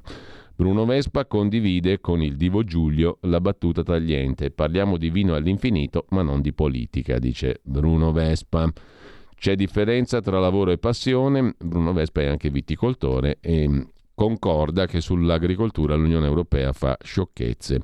Bruno 0.54 0.86
Vespa 0.86 1.26
condivide 1.26 2.02
con 2.02 2.22
il 2.22 2.36
divo 2.36 2.64
Giulio 2.64 3.20
la 3.22 3.40
battuta 3.40 3.84
tagliente. 3.84 4.52
Parliamo 4.52 4.98
di 4.98 5.10
vino 5.10 5.34
all'infinito, 5.34 6.06
ma 6.10 6.22
non 6.22 6.42
di 6.42 6.54
politica, 6.54 7.20
dice 7.20 7.62
Bruno 7.64 8.12
Vespa. 8.12 8.72
C'è 9.42 9.56
differenza 9.56 10.22
tra 10.22 10.40
lavoro 10.40 10.70
e 10.70 10.78
passione. 10.78 11.56
Bruno 11.58 11.94
Vespa 11.94 12.22
è 12.22 12.28
anche 12.28 12.52
viticoltore 12.52 13.40
e 13.42 13.88
concorda 14.14 14.86
che 14.86 15.02
sull'agricoltura 15.02 15.96
l'Unione 15.96 16.28
Europea 16.28 16.74
fa 16.74 16.96
sciocchezze. 17.02 17.82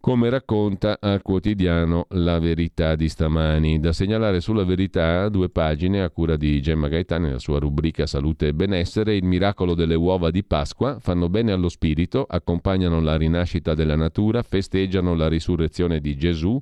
Come 0.00 0.28
racconta 0.28 0.98
al 1.00 1.22
quotidiano 1.22 2.06
La 2.10 2.40
Verità 2.40 2.96
di 2.96 3.08
stamani. 3.08 3.78
Da 3.78 3.92
segnalare 3.92 4.40
sulla 4.40 4.64
Verità 4.64 5.28
due 5.28 5.50
pagine 5.50 6.02
a 6.02 6.10
cura 6.10 6.34
di 6.34 6.60
Gemma 6.60 6.88
Gaetani 6.88 7.26
nella 7.26 7.38
sua 7.38 7.60
rubrica 7.60 8.04
Salute 8.04 8.48
e 8.48 8.52
Benessere, 8.52 9.14
il 9.14 9.24
miracolo 9.24 9.74
delle 9.74 9.94
uova 9.94 10.32
di 10.32 10.42
Pasqua, 10.42 10.98
fanno 10.98 11.28
bene 11.28 11.52
allo 11.52 11.68
spirito, 11.68 12.26
accompagnano 12.28 13.00
la 13.00 13.16
rinascita 13.16 13.74
della 13.74 13.94
natura, 13.94 14.42
festeggiano 14.42 15.14
la 15.14 15.28
risurrezione 15.28 16.00
di 16.00 16.16
Gesù, 16.16 16.60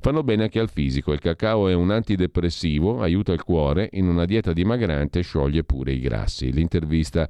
Fanno 0.00 0.22
bene 0.22 0.44
anche 0.44 0.58
al 0.58 0.70
fisico. 0.70 1.12
Il 1.12 1.20
cacao 1.20 1.68
è 1.68 1.74
un 1.74 1.90
antidepressivo, 1.90 3.00
aiuta 3.00 3.32
il 3.32 3.42
cuore, 3.42 3.88
in 3.92 4.08
una 4.08 4.24
dieta 4.24 4.52
dimagrante 4.52 5.22
scioglie 5.22 5.64
pure 5.64 5.92
i 5.92 6.00
grassi. 6.00 6.52
L'intervista 6.52 7.28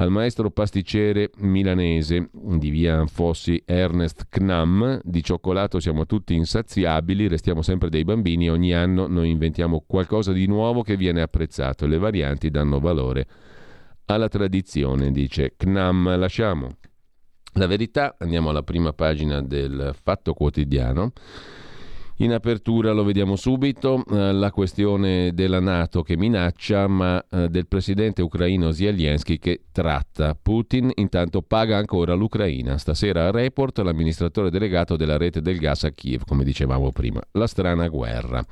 al 0.00 0.10
maestro 0.10 0.50
pasticcere 0.50 1.30
milanese 1.38 2.30
di 2.32 2.70
via 2.70 2.98
Anfossi 2.98 3.60
Ernest 3.64 4.26
Knam, 4.28 5.00
di 5.02 5.24
cioccolato 5.24 5.80
siamo 5.80 6.06
tutti 6.06 6.34
insaziabili, 6.34 7.26
restiamo 7.26 7.62
sempre 7.62 7.88
dei 7.88 8.04
bambini 8.04 8.48
ogni 8.48 8.72
anno 8.72 9.08
noi 9.08 9.28
inventiamo 9.28 9.82
qualcosa 9.84 10.30
di 10.30 10.46
nuovo 10.46 10.82
che 10.82 10.96
viene 10.96 11.20
apprezzato 11.20 11.84
e 11.84 11.88
le 11.88 11.98
varianti 11.98 12.48
danno 12.48 12.78
valore 12.78 13.26
alla 14.04 14.28
tradizione, 14.28 15.10
dice 15.10 15.54
Knam. 15.56 16.16
Lasciamo 16.16 16.76
la 17.54 17.66
verità, 17.66 18.14
andiamo 18.18 18.50
alla 18.50 18.62
prima 18.62 18.92
pagina 18.92 19.42
del 19.42 19.94
Fatto 20.00 20.32
Quotidiano. 20.32 21.12
In 22.20 22.32
apertura 22.32 22.90
lo 22.90 23.04
vediamo 23.04 23.36
subito, 23.36 24.02
eh, 24.10 24.32
la 24.32 24.50
questione 24.50 25.32
della 25.34 25.60
Nato 25.60 26.02
che 26.02 26.16
minaccia, 26.16 26.88
ma 26.88 27.24
eh, 27.30 27.48
del 27.48 27.68
presidente 27.68 28.22
ucraino 28.22 28.72
Zelensky 28.72 29.38
che 29.38 29.66
tratta. 29.70 30.34
Putin 30.34 30.90
intanto 30.96 31.42
paga 31.42 31.76
ancora 31.76 32.14
l'Ucraina. 32.14 32.76
Stasera 32.76 33.28
a 33.28 33.30
Report 33.30 33.78
l'amministratore 33.78 34.50
delegato 34.50 34.96
della 34.96 35.16
rete 35.16 35.40
del 35.40 35.58
gas 35.58 35.84
a 35.84 35.90
Kiev, 35.90 36.24
come 36.26 36.42
dicevamo 36.42 36.90
prima. 36.90 37.20
La 37.32 37.46
strana 37.46 37.86
guerra. 37.86 38.44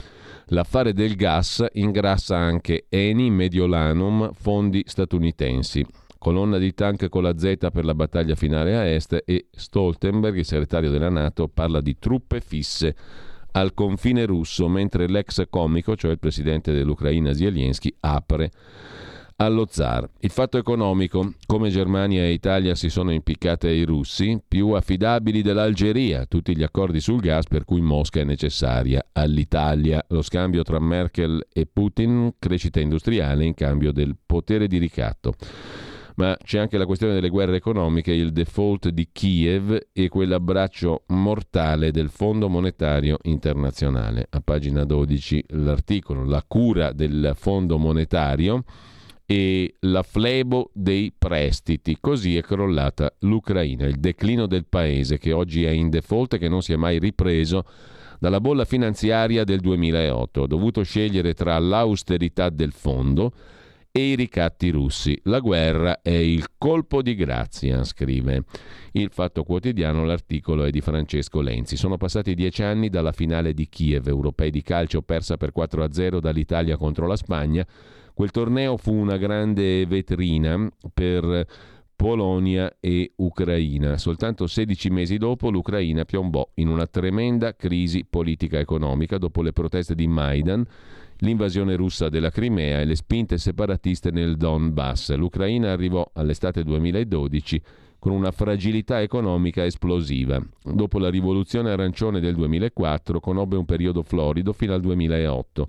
L'affare 0.51 0.93
del 0.93 1.17
gas 1.17 1.67
ingrassa 1.73 2.37
anche 2.37 2.87
Eni, 2.89 3.31
Mediolanum, 3.31 4.31
fondi 4.33 4.85
statunitensi 4.87 5.85
colonna 6.19 6.59
di 6.59 6.73
tank 6.75 7.09
con 7.09 7.23
la 7.23 7.39
Z 7.39 7.69
per 7.73 7.85
la 7.85 7.95
battaglia 7.95 8.35
finale 8.35 8.77
a 8.77 8.85
est 8.85 9.23
e 9.25 9.47
Stoltenberg, 9.53 10.37
il 10.37 10.45
segretario 10.45 10.91
della 10.91 11.11
Nato, 11.11 11.47
parla 11.47 11.81
di 11.81 11.99
truppe 11.99 12.41
fisse 12.41 12.97
al 13.57 13.73
confine 13.73 14.27
russo, 14.27 14.69
mentre 14.69 15.09
l'ex 15.09 15.45
comico, 15.49 15.97
cioè 15.97 16.11
il 16.11 16.19
presidente 16.19 16.73
dell'Ucraina 16.73 17.33
Zelensky, 17.33 17.95
apre 18.01 18.51
allo 19.37 19.67
zar. 19.69 20.09
Il 20.21 20.31
fatto 20.31 20.59
economico, 20.59 21.35
come 21.47 21.71
Germania 21.71 22.23
e 22.23 22.33
Italia 22.33 22.75
si 22.75 22.91
sono 22.91 23.13
impiccate 23.13 23.69
ai 23.69 23.85
russi, 23.85 24.41
più 24.47 24.71
affidabili 24.71 25.41
dell'Algeria, 25.41 26.27
tutti 26.27 26.55
gli 26.55 26.63
accordi 26.63 27.01
sul 27.01 27.21
gas 27.21 27.47
per 27.47 27.65
cui 27.65 27.81
Mosca 27.81 28.21
è 28.21 28.25
necessaria 28.25 29.03
all'Italia, 29.13 30.05
lo 30.09 30.21
scambio 30.21 30.63
tra 30.63 30.79
Merkel 30.79 31.47
e 31.51 31.67
Putin, 31.67 32.35
crescita 32.39 32.81
industriale 32.81 33.45
in 33.45 33.55
cambio 33.55 33.91
del 33.91 34.17
potere 34.25 34.67
di 34.67 34.77
ricatto. 34.77 35.35
Ma 36.17 36.37
c'è 36.43 36.59
anche 36.59 36.79
la 36.79 36.87
questione 36.87 37.13
delle 37.13 37.29
guerre 37.29 37.57
economiche, 37.57 38.11
il 38.11 38.33
default 38.33 38.89
di 38.89 39.09
Kiev 39.13 39.89
e 39.93 40.09
quell'abbraccio 40.09 41.03
mortale 41.09 41.91
del 41.91 42.09
Fondo 42.09 42.49
Monetario 42.49 43.19
Internazionale. 43.23 44.27
A 44.31 44.41
pagina 44.41 44.85
12 44.85 45.45
l'articolo, 45.49 46.25
la 46.25 46.43
cura 46.47 46.93
del 46.93 47.33
Fondo 47.35 47.77
Monetario 47.77 48.65
e 49.27 49.75
la 49.81 50.03
flebo 50.03 50.71
dei 50.73 51.13
prestiti. 51.17 51.99
Così 52.01 52.39
è 52.39 52.41
crollata 52.41 53.13
l'Ucraina, 53.21 53.85
il 53.85 53.97
declino 53.97 54.47
del 54.47 54.65
paese 54.67 55.19
che 55.19 55.33
oggi 55.33 55.65
è 55.65 55.71
in 55.71 55.91
default 55.91 56.35
e 56.35 56.39
che 56.39 56.49
non 56.49 56.63
si 56.63 56.73
è 56.73 56.77
mai 56.77 56.99
ripreso 56.99 57.67
dalla 58.19 58.41
bolla 58.41 58.65
finanziaria 58.65 59.45
del 59.45 59.61
2008. 59.61 60.41
Ho 60.41 60.47
dovuto 60.47 60.83
scegliere 60.83 61.35
tra 61.35 61.59
l'austerità 61.59 62.49
del 62.49 62.73
fondo 62.73 63.33
e 63.97 64.11
i 64.11 64.15
ricatti 64.15 64.71
russi. 64.71 65.19
La 65.25 65.41
guerra 65.41 66.03
è 66.03 66.11
il 66.11 66.47
colpo 66.59 67.03
di 67.03 67.15
grazia, 67.15 67.83
scrive 67.85 68.45
il 68.93 69.11
Fatto 69.11 69.43
Quotidiano. 69.43 70.05
L'articolo 70.05 70.65
è 70.65 70.71
di 70.71 70.81
Francesco 70.81 71.41
Lenzi. 71.41 71.77
Sono 71.77 71.97
passati 71.97 72.35
dieci 72.35 72.63
anni 72.63 72.89
dalla 72.89 73.13
finale 73.13 73.55
di 73.55 73.69
Kiev, 73.69 74.09
europei 74.09 74.51
di 74.51 74.63
calcio 74.63 75.03
persa 75.03 75.37
per 75.37 75.53
4-0 75.57 76.19
dall'Italia 76.19 76.77
contro 76.77 77.07
la 77.07 77.17
Spagna 77.17 77.67
Quel 78.17 78.31
torneo 78.31 78.79
fu 78.79 78.95
una 78.95 79.19
grande 79.19 79.85
vetrina 79.85 80.71
per 80.95 81.47
Polonia 81.95 82.79
e 82.81 83.13
Ucraina. 83.17 83.99
Soltanto 83.99 84.47
16 84.47 84.89
mesi 84.89 85.19
dopo 85.19 85.51
l'Ucraina 85.51 86.07
piombò 86.07 86.49
in 86.55 86.69
una 86.69 86.87
tremenda 86.87 87.55
crisi 87.55 88.07
politica 88.09 88.59
economica 88.59 89.19
dopo 89.19 89.43
le 89.43 89.53
proteste 89.53 89.95
di 89.95 90.07
Maidan, 90.07 90.67
l'invasione 91.19 91.77
russa 91.77 92.09
della 92.09 92.31
Crimea 92.31 92.81
e 92.81 92.85
le 92.85 92.97
spinte 92.97 93.39
separatiste 93.39 94.11
nel 94.11 94.37
Donbass. 94.37 95.15
L'Ucraina 95.15 95.73
arrivò 95.73 96.09
all'estate 96.15 96.63
2012 96.65 97.63
con 97.99 98.13
una 98.13 98.31
fragilità 98.31 99.01
economica 99.01 99.65
esplosiva. 99.65 100.41
Dopo 100.63 100.99
la 100.99 101.09
rivoluzione 101.09 101.71
arancione 101.71 102.21
del 102.21 102.35
2004 102.35 103.21
conobbe 103.21 103.57
un 103.57 103.65
periodo 103.65 104.03
florido 104.03 104.53
fino 104.53 104.75
al 104.75 104.81
2008 104.81 105.69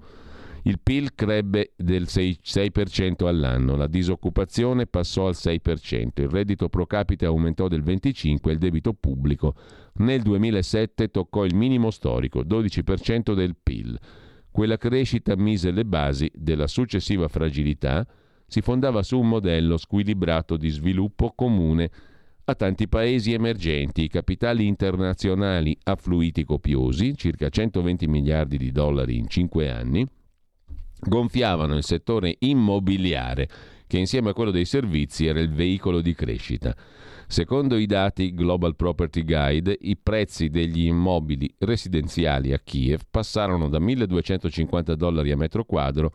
il 0.67 0.79
PIL 0.83 1.15
crebbe 1.15 1.71
del 1.77 2.03
6%, 2.03 2.39
6% 2.43 3.25
all'anno, 3.25 3.77
la 3.77 3.87
disoccupazione 3.87 4.85
passò 4.85 5.27
al 5.27 5.35
6%, 5.37 6.21
il 6.21 6.27
reddito 6.27 6.67
pro 6.67 6.85
capite 6.85 7.25
aumentò 7.25 7.69
del 7.69 7.81
25% 7.83 8.49
e 8.49 8.51
il 8.51 8.57
debito 8.57 8.93
pubblico 8.93 9.55
nel 9.99 10.21
2007 10.21 11.09
toccò 11.09 11.45
il 11.45 11.55
minimo 11.55 11.89
storico, 11.89 12.41
12% 12.41 13.33
del 13.33 13.55
PIL. 13.61 13.97
Quella 14.57 14.77
crescita 14.79 15.35
mise 15.35 15.69
le 15.69 15.85
basi 15.85 16.31
della 16.33 16.65
successiva 16.65 17.27
fragilità, 17.27 18.03
si 18.47 18.61
fondava 18.61 19.03
su 19.03 19.19
un 19.19 19.29
modello 19.29 19.77
squilibrato 19.77 20.57
di 20.57 20.69
sviluppo 20.69 21.31
comune 21.35 21.91
a 22.43 22.55
tanti 22.55 22.87
paesi 22.87 23.33
emergenti, 23.33 24.07
capitali 24.07 24.65
internazionali 24.65 25.77
affluiti 25.83 26.43
copiosi, 26.43 27.15
circa 27.15 27.49
120 27.49 28.07
miliardi 28.07 28.57
di 28.57 28.71
dollari 28.71 29.17
in 29.17 29.27
5 29.27 29.69
anni, 29.69 30.07
gonfiavano 31.01 31.77
il 31.77 31.83
settore 31.83 32.37
immobiliare, 32.39 33.47
che 33.85 33.99
insieme 33.99 34.31
a 34.31 34.33
quello 34.33 34.49
dei 34.49 34.65
servizi 34.65 35.27
era 35.27 35.39
il 35.39 35.51
veicolo 35.51 36.01
di 36.01 36.15
crescita. 36.15 36.75
Secondo 37.29 37.75
i 37.75 37.85
dati 37.87 38.33
Global 38.33 38.77
Property 38.77 39.25
Guide, 39.25 39.77
i 39.81 39.97
prezzi 39.97 40.49
degli 40.49 40.85
immobili 40.85 41.53
residenziali 41.59 42.53
a 42.53 42.59
Kiev 42.59 43.01
passarono 43.11 43.67
da 43.67 43.79
1.250 43.79 44.93
dollari 44.93 45.31
a 45.31 45.35
metro 45.35 45.65
quadro 45.65 46.13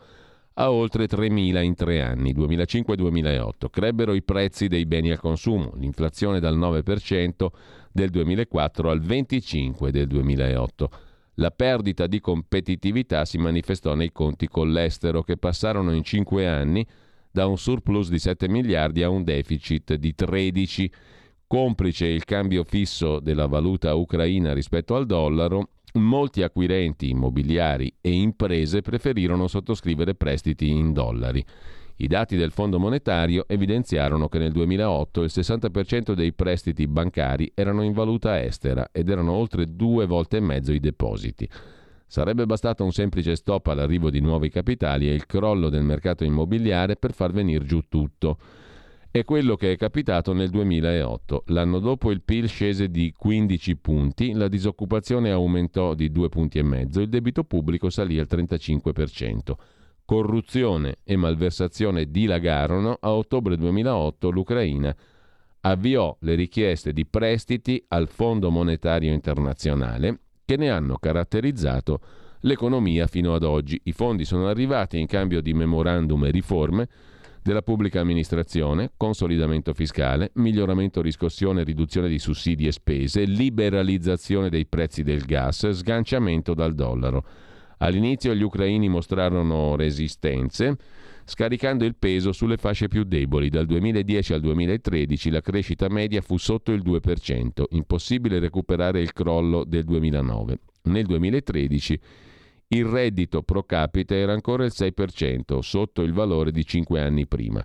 a 0.55 0.73
oltre 0.73 1.05
3.000 1.05 1.63
in 1.63 1.75
tre 1.75 2.01
anni, 2.01 2.33
2005-2008. 2.33 3.69
Crebbero 3.71 4.15
i 4.15 4.23
prezzi 4.23 4.69
dei 4.69 4.87
beni 4.87 5.11
al 5.11 5.21
consumo, 5.21 5.75
l'inflazione 5.77 6.41
dal 6.41 6.59
9% 6.59 7.47
del 7.93 8.09
2004 8.09 8.91
al 8.91 9.03
25% 9.03 9.91
del 9.91 10.07
2008. 10.07 10.91
La 11.35 11.51
perdita 11.51 12.07
di 12.07 12.21
competitività 12.21 13.27
si 13.27 13.37
manifestò 13.37 13.95
nei 13.95 14.13
conti 14.13 14.49
con 14.49 14.73
l'estero 14.73 15.23
che 15.23 15.37
passarono 15.37 15.93
in 15.93 16.05
cinque 16.05 16.49
anni 16.49 16.87
da 17.33 17.47
un 17.47 17.57
surplus 17.57 18.11
di 18.11 18.19
7 18.19 18.47
miliardi 18.49 19.03
a 19.03 19.09
un 19.09 19.25
deficit 19.25 19.95
di 19.95 20.15
13. 20.15 20.93
Complice 21.47 22.07
il 22.07 22.25
cambio 22.25 22.63
fisso 22.63 23.19
della 23.21 23.47
valuta 23.47 23.95
ucraina 23.95 24.53
rispetto 24.53 24.95
al 24.95 25.07
dollaro, 25.07 25.71
molti 25.95 26.43
acquirenti 26.43 27.11
immobiliari 27.11 27.93
e 28.01 28.13
imprese 28.13 28.83
preferirono 28.83 29.49
sottoscrivere 29.49 30.15
prestiti 30.15 30.69
in 30.69 30.93
dollari. 30.93 31.45
I 31.97 32.07
dati 32.07 32.37
del 32.37 32.53
Fondo 32.53 32.79
monetario 32.79 33.45
evidenziarono 33.47 34.29
che 34.29 34.39
nel 34.39 34.53
2008 34.53 35.23
il 35.23 35.31
60% 35.33 36.13
dei 36.15 36.33
prestiti 36.33 36.87
bancari 36.87 37.53
erano 37.55 37.83
in 37.83 37.93
valuta 37.93 38.43
estera 38.43 38.89
ed 38.93 39.09
erano 39.09 39.33
oltre 39.33 39.77
due 39.77 40.07
volte 40.07 40.39
e 40.39 40.41
mezzo 40.41 40.73
i 40.73 40.81
depositi. 40.81 41.49
Sarebbe 42.13 42.45
bastato 42.45 42.85
un 42.85 42.93
semplice 42.93 43.35
stop 43.37 43.69
all'arrivo 43.69 44.11
di 44.11 44.21
nuovi 44.21 44.51
capitali 44.51 45.09
e 45.09 45.15
il 45.15 45.25
crollo 45.25 45.71
del 45.71 45.83
mercato 45.83 46.25
immobiliare 46.25 46.97
per 46.97 47.15
far 47.15 47.33
venire 47.33 47.65
giù 47.65 47.85
tutto. 47.89 48.37
È 49.11 49.25
quello 49.25 49.57
che 49.57 49.73
è 49.73 49.79
capitato 49.79 50.35
nel 50.35 50.51
2008. 50.51 51.45
L'anno 51.47 51.79
dopo 51.79 52.11
il 52.11 52.21
PIL 52.21 52.49
scese 52.49 52.91
di 52.91 53.15
15 53.17 53.77
punti, 53.77 54.33
la 54.35 54.49
disoccupazione 54.49 55.31
aumentò 55.31 55.95
di 55.95 56.11
2 56.11 56.29
punti 56.29 56.59
e 56.59 56.63
mezzo, 56.63 57.01
il 57.01 57.09
debito 57.09 57.45
pubblico 57.45 57.89
salì 57.89 58.19
al 58.19 58.29
35% 58.29 59.55
corruzione 60.05 60.97
e 61.05 61.17
malversazione 61.17 62.11
dilagarono, 62.11 62.99
a 63.01 63.11
ottobre 63.15 63.57
2008 63.57 64.29
l'Ucraina 64.29 64.95
avviò 65.61 66.15
le 66.21 66.35
richieste 66.35 66.93
di 66.93 67.07
prestiti 67.07 67.83
al 67.89 68.09
Fondo 68.09 68.51
Monetario 68.51 69.15
Internazionale 69.15 70.19
che 70.45 70.57
ne 70.57 70.71
hanno 70.71 70.97
caratterizzato 70.99 72.01
l'economia 72.41 73.07
fino 73.07 73.35
ad 73.35 73.43
oggi. 73.43 73.81
I 73.85 73.93
fondi 73.93 74.25
sono 74.25 74.49
arrivati 74.49 74.99
in 74.99 75.07
cambio 75.07 75.41
di 75.41 75.53
memorandum 75.53 76.25
e 76.25 76.31
riforme 76.31 76.89
della 77.43 77.63
pubblica 77.63 78.01
amministrazione, 78.01 78.93
consolidamento 78.97 79.75
fiscale, 79.75 80.31
miglioramento 80.35 81.03
riscossione 81.03 81.63
e 81.63 81.65
riduzione 81.65 82.09
di 82.09 82.21
sussidi 82.21 82.67
e 82.67 82.73
spese, 82.73 83.25
liberalizzazione 83.25 84.49
dei 84.49 84.67
prezzi 84.67 85.03
del 85.03 85.25
gas, 85.25 85.69
sganciamento 85.71 86.55
dal 86.55 86.75
dollaro. 86.75 87.25
All'inizio 87.79 88.33
gli 88.33 88.43
ucraini 88.43 88.89
mostrarono 88.89 89.75
resistenze, 89.75 90.77
scaricando 91.25 91.85
il 91.85 91.97
peso 91.97 92.33
sulle 92.33 92.57
fasce 92.57 92.89
più 92.89 93.05
deboli. 93.05 93.49
Dal 93.49 93.67
2010 93.67 94.33
al 94.35 94.41
2013 94.41 95.31
la 95.31 95.41
crescita 95.41 95.89
media 95.89 96.21
fu 96.21 96.37
sotto 96.37 96.73
il 96.73 96.83
2%, 96.83 97.65
impossibile 97.71 98.39
recuperare 98.39 99.01
il 99.01 99.13
crollo 99.13 99.65
del 99.65 99.85
2009. 99.85 100.59
Nel 100.85 101.07
2013 101.07 102.01
il 102.69 102.85
reddito 102.87 103.43
pro 103.43 103.65
capite 103.65 104.17
era 104.17 104.33
ancora 104.33 104.65
il 104.65 104.73
6%, 104.75 105.59
sotto 105.59 106.03
il 106.03 106.13
valore 106.13 106.51
di 106.51 106.65
5 106.65 107.01
anni 107.01 107.27
prima. 107.27 107.63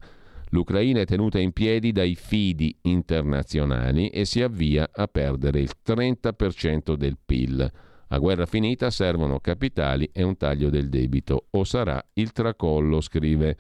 L'Ucraina 0.50 1.02
è 1.02 1.06
tenuta 1.06 1.40
in 1.40 1.52
piedi 1.52 1.92
dai 1.92 2.16
fidi 2.16 2.76
internazionali 2.84 4.10
e 4.10 4.26
si 4.26 4.42
avvia 4.42 4.90
a 4.94 5.08
perdere 5.08 5.60
il 5.60 5.72
30% 5.86 6.96
del 6.96 7.18
PIL. 7.24 7.72
A 8.10 8.18
guerra 8.20 8.46
finita 8.46 8.90
servono 8.90 9.40
capitali 9.40 10.10
e 10.14 10.24
un 10.24 10.38
taglio 10.38 10.70
del 10.70 10.90
debito, 10.90 11.48
o 11.52 11.64
sarà 11.64 12.04
il 12.14 12.32
tracollo, 12.32 13.02
scrive 13.02 13.58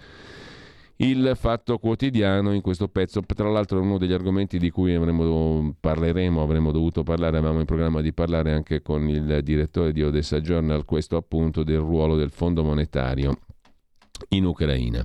il 0.99 1.33
Fatto 1.35 1.77
Quotidiano 1.77 2.53
in 2.53 2.61
questo 2.61 2.87
pezzo. 2.87 3.21
Tra 3.21 3.49
l'altro 3.49 3.77
è 3.77 3.81
uno 3.81 3.97
degli 3.97 4.13
argomenti 4.13 4.57
di 4.57 4.69
cui 4.69 4.95
avremo, 4.95 5.75
parleremo, 5.79 6.41
avremmo 6.41 6.71
dovuto 6.71 7.03
parlare, 7.03 7.37
avevamo 7.37 7.59
in 7.59 7.65
programma 7.65 8.01
di 8.01 8.13
parlare 8.13 8.53
anche 8.53 8.81
con 8.81 9.07
il 9.09 9.41
direttore 9.43 9.91
di 9.91 10.01
Odessa 10.01 10.39
Journal, 10.39 10.85
questo 10.85 11.17
appunto 11.17 11.63
del 11.63 11.79
ruolo 11.79 12.15
del 12.15 12.31
Fondo 12.31 12.63
Monetario 12.63 13.37
in 14.29 14.45
Ucraina. 14.45 15.03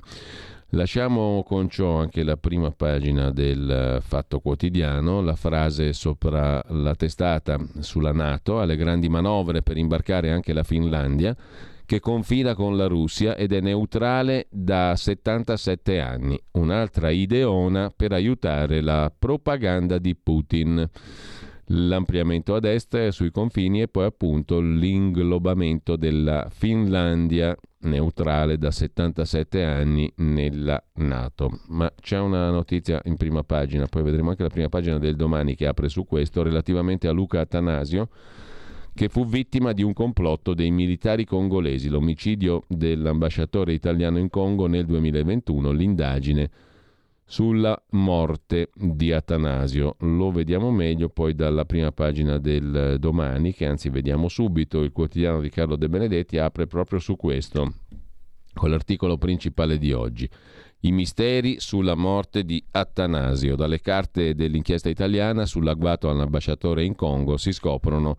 Lasciamo 0.75 1.43
con 1.43 1.69
ciò 1.69 1.99
anche 1.99 2.23
la 2.23 2.35
prima 2.35 2.71
pagina 2.71 3.29
del 3.29 3.99
Fatto 4.01 4.39
Quotidiano, 4.39 5.21
la 5.21 5.35
frase 5.35 5.93
sopra 5.93 6.63
la 6.69 6.95
testata 6.95 7.63
sulla 7.79 8.11
Nato, 8.11 8.59
alle 8.59 8.75
grandi 8.75 9.07
manovre 9.07 9.61
per 9.61 9.77
imbarcare 9.77 10.31
anche 10.31 10.51
la 10.51 10.63
Finlandia, 10.63 11.37
che 11.85 11.99
confida 11.99 12.55
con 12.55 12.75
la 12.75 12.87
Russia 12.87 13.35
ed 13.35 13.53
è 13.53 13.61
neutrale 13.61 14.47
da 14.49 14.95
77 14.95 15.99
anni. 15.99 16.41
Un'altra 16.53 17.11
ideona 17.11 17.93
per 17.95 18.11
aiutare 18.11 18.81
la 18.81 19.13
propaganda 19.15 19.99
di 19.99 20.15
Putin. 20.15 20.89
L'ampliamento 21.67 22.55
ad 22.55 22.65
est 22.65 23.09
sui 23.09 23.31
confini 23.31 23.81
e 23.81 23.87
poi 23.87 24.05
appunto 24.05 24.59
l'inglobamento 24.59 25.95
della 25.95 26.47
Finlandia 26.49 27.55
neutrale 27.83 28.57
da 28.57 28.71
77 28.71 29.63
anni 29.63 30.11
nella 30.17 30.81
Nato. 30.95 31.61
Ma 31.67 31.91
c'è 31.99 32.19
una 32.19 32.49
notizia 32.49 33.01
in 33.05 33.17
prima 33.17 33.43
pagina, 33.43 33.87
poi 33.87 34.03
vedremo 34.03 34.29
anche 34.29 34.43
la 34.43 34.49
prima 34.49 34.69
pagina 34.69 34.97
del 34.99 35.15
domani 35.15 35.55
che 35.55 35.67
apre 35.67 35.89
su 35.89 36.05
questo, 36.05 36.43
relativamente 36.43 37.07
a 37.07 37.11
Luca 37.11 37.41
Atanasio, 37.41 38.09
che 38.93 39.09
fu 39.09 39.25
vittima 39.25 39.73
di 39.73 39.81
un 39.81 39.93
complotto 39.93 40.53
dei 40.53 40.71
militari 40.71 41.25
congolesi, 41.25 41.89
l'omicidio 41.89 42.63
dell'ambasciatore 42.67 43.73
italiano 43.73 44.19
in 44.19 44.29
Congo 44.29 44.67
nel 44.67 44.85
2021, 44.85 45.71
l'indagine 45.71 46.49
sulla 47.33 47.75
morte 47.93 48.69
di 48.75 49.11
Atanasio. 49.11 49.95
Lo 50.01 50.29
vediamo 50.29 50.69
meglio 50.69 51.09
poi 51.09 51.33
dalla 51.33 51.65
prima 51.65 51.91
pagina 51.91 52.37
del 52.37 52.97
domani, 52.99 53.55
che 53.55 53.65
anzi 53.65 53.89
vediamo 53.89 54.27
subito, 54.27 54.83
il 54.83 54.91
quotidiano 54.91 55.41
di 55.41 55.49
Carlo 55.49 55.75
De 55.75 55.89
Benedetti 55.89 56.37
apre 56.37 56.67
proprio 56.67 56.99
su 56.99 57.15
questo, 57.15 57.73
con 58.53 58.69
l'articolo 58.69 59.17
principale 59.17 59.79
di 59.79 59.91
oggi. 59.93 60.29
I 60.81 60.91
misteri 60.91 61.59
sulla 61.59 61.95
morte 61.95 62.43
di 62.43 62.63
Atanasio. 62.69 63.55
Dalle 63.55 63.81
carte 63.81 64.35
dell'inchiesta 64.35 64.89
italiana 64.89 65.47
sull'agguato 65.47 66.11
all'ambasciatore 66.11 66.85
in 66.85 66.93
Congo 66.93 67.37
si 67.37 67.51
scoprono 67.51 68.15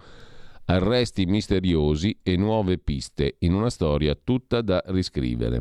arresti 0.65 1.25
misteriosi 1.27 2.19
e 2.21 2.37
nuove 2.37 2.79
piste 2.79 3.37
in 3.41 3.55
una 3.55 3.71
storia 3.71 4.19
tutta 4.21 4.61
da 4.61 4.83
riscrivere. 4.87 5.61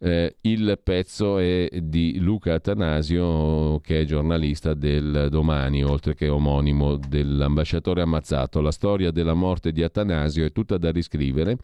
Eh, 0.00 0.36
il 0.42 0.78
pezzo 0.80 1.38
è 1.38 1.68
di 1.82 2.18
Luca 2.20 2.54
Atanasio, 2.54 3.80
che 3.80 4.02
è 4.02 4.04
giornalista 4.04 4.74
del 4.74 5.26
Domani, 5.28 5.82
oltre 5.82 6.14
che 6.14 6.28
omonimo 6.28 6.96
dell'ambasciatore 6.96 8.02
ammazzato. 8.02 8.60
La 8.60 8.70
storia 8.70 9.10
della 9.10 9.34
morte 9.34 9.72
di 9.72 9.82
Atanasio 9.82 10.44
è 10.44 10.52
tutta 10.52 10.78
da 10.78 10.92
riscrivere. 10.92 11.58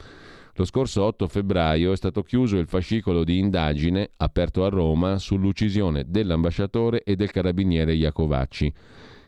Lo 0.57 0.65
scorso 0.65 1.05
8 1.05 1.29
febbraio 1.29 1.93
è 1.93 1.97
stato 1.97 2.23
chiuso 2.23 2.59
il 2.59 2.67
fascicolo 2.67 3.25
di 3.25 3.39
indagine 3.39 4.11
aperto 4.17 4.65
a 4.65 4.69
Roma 4.69 5.19
sull'uccisione 5.19 6.05
dell'ambasciatore 6.07 7.03
e 7.03 7.17
del 7.17 7.31
carabiniere 7.31 7.95
Iacovacci, 7.95 8.73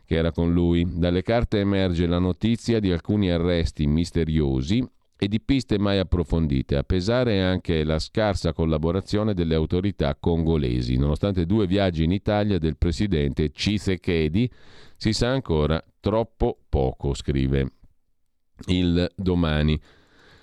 che 0.05 0.15
era 0.15 0.33
con 0.33 0.53
lui. 0.53 0.85
Dalle 0.89 1.23
carte 1.23 1.61
emerge 1.61 2.07
la 2.07 2.19
notizia 2.19 2.81
di 2.81 2.91
alcuni 2.91 3.31
arresti 3.31 3.87
misteriosi 3.87 4.85
e 5.19 5.29
di 5.29 5.41
piste 5.41 5.79
mai 5.79 5.99
approfondite, 5.99 6.77
a 6.77 6.83
pesare 6.83 7.43
anche 7.43 7.85
la 7.85 7.99
scarsa 7.99 8.53
collaborazione 8.53 9.33
delle 9.33 9.55
autorità 9.55 10.15
congolesi. 10.15 10.97
Nonostante 10.97 11.47
due 11.47 11.67
viaggi 11.67 12.05
in 12.05 12.13
Italia 12.13 12.59
del 12.59 12.77
presidente 12.77 13.51
Tshisekedi, 13.51 14.51
si 14.97 15.13
sa 15.13 15.29
ancora 15.29 15.83
troppo 16.01 16.59
poco, 16.69 17.15
scrive 17.15 17.73
il 18.67 19.11
domani. 19.15 19.81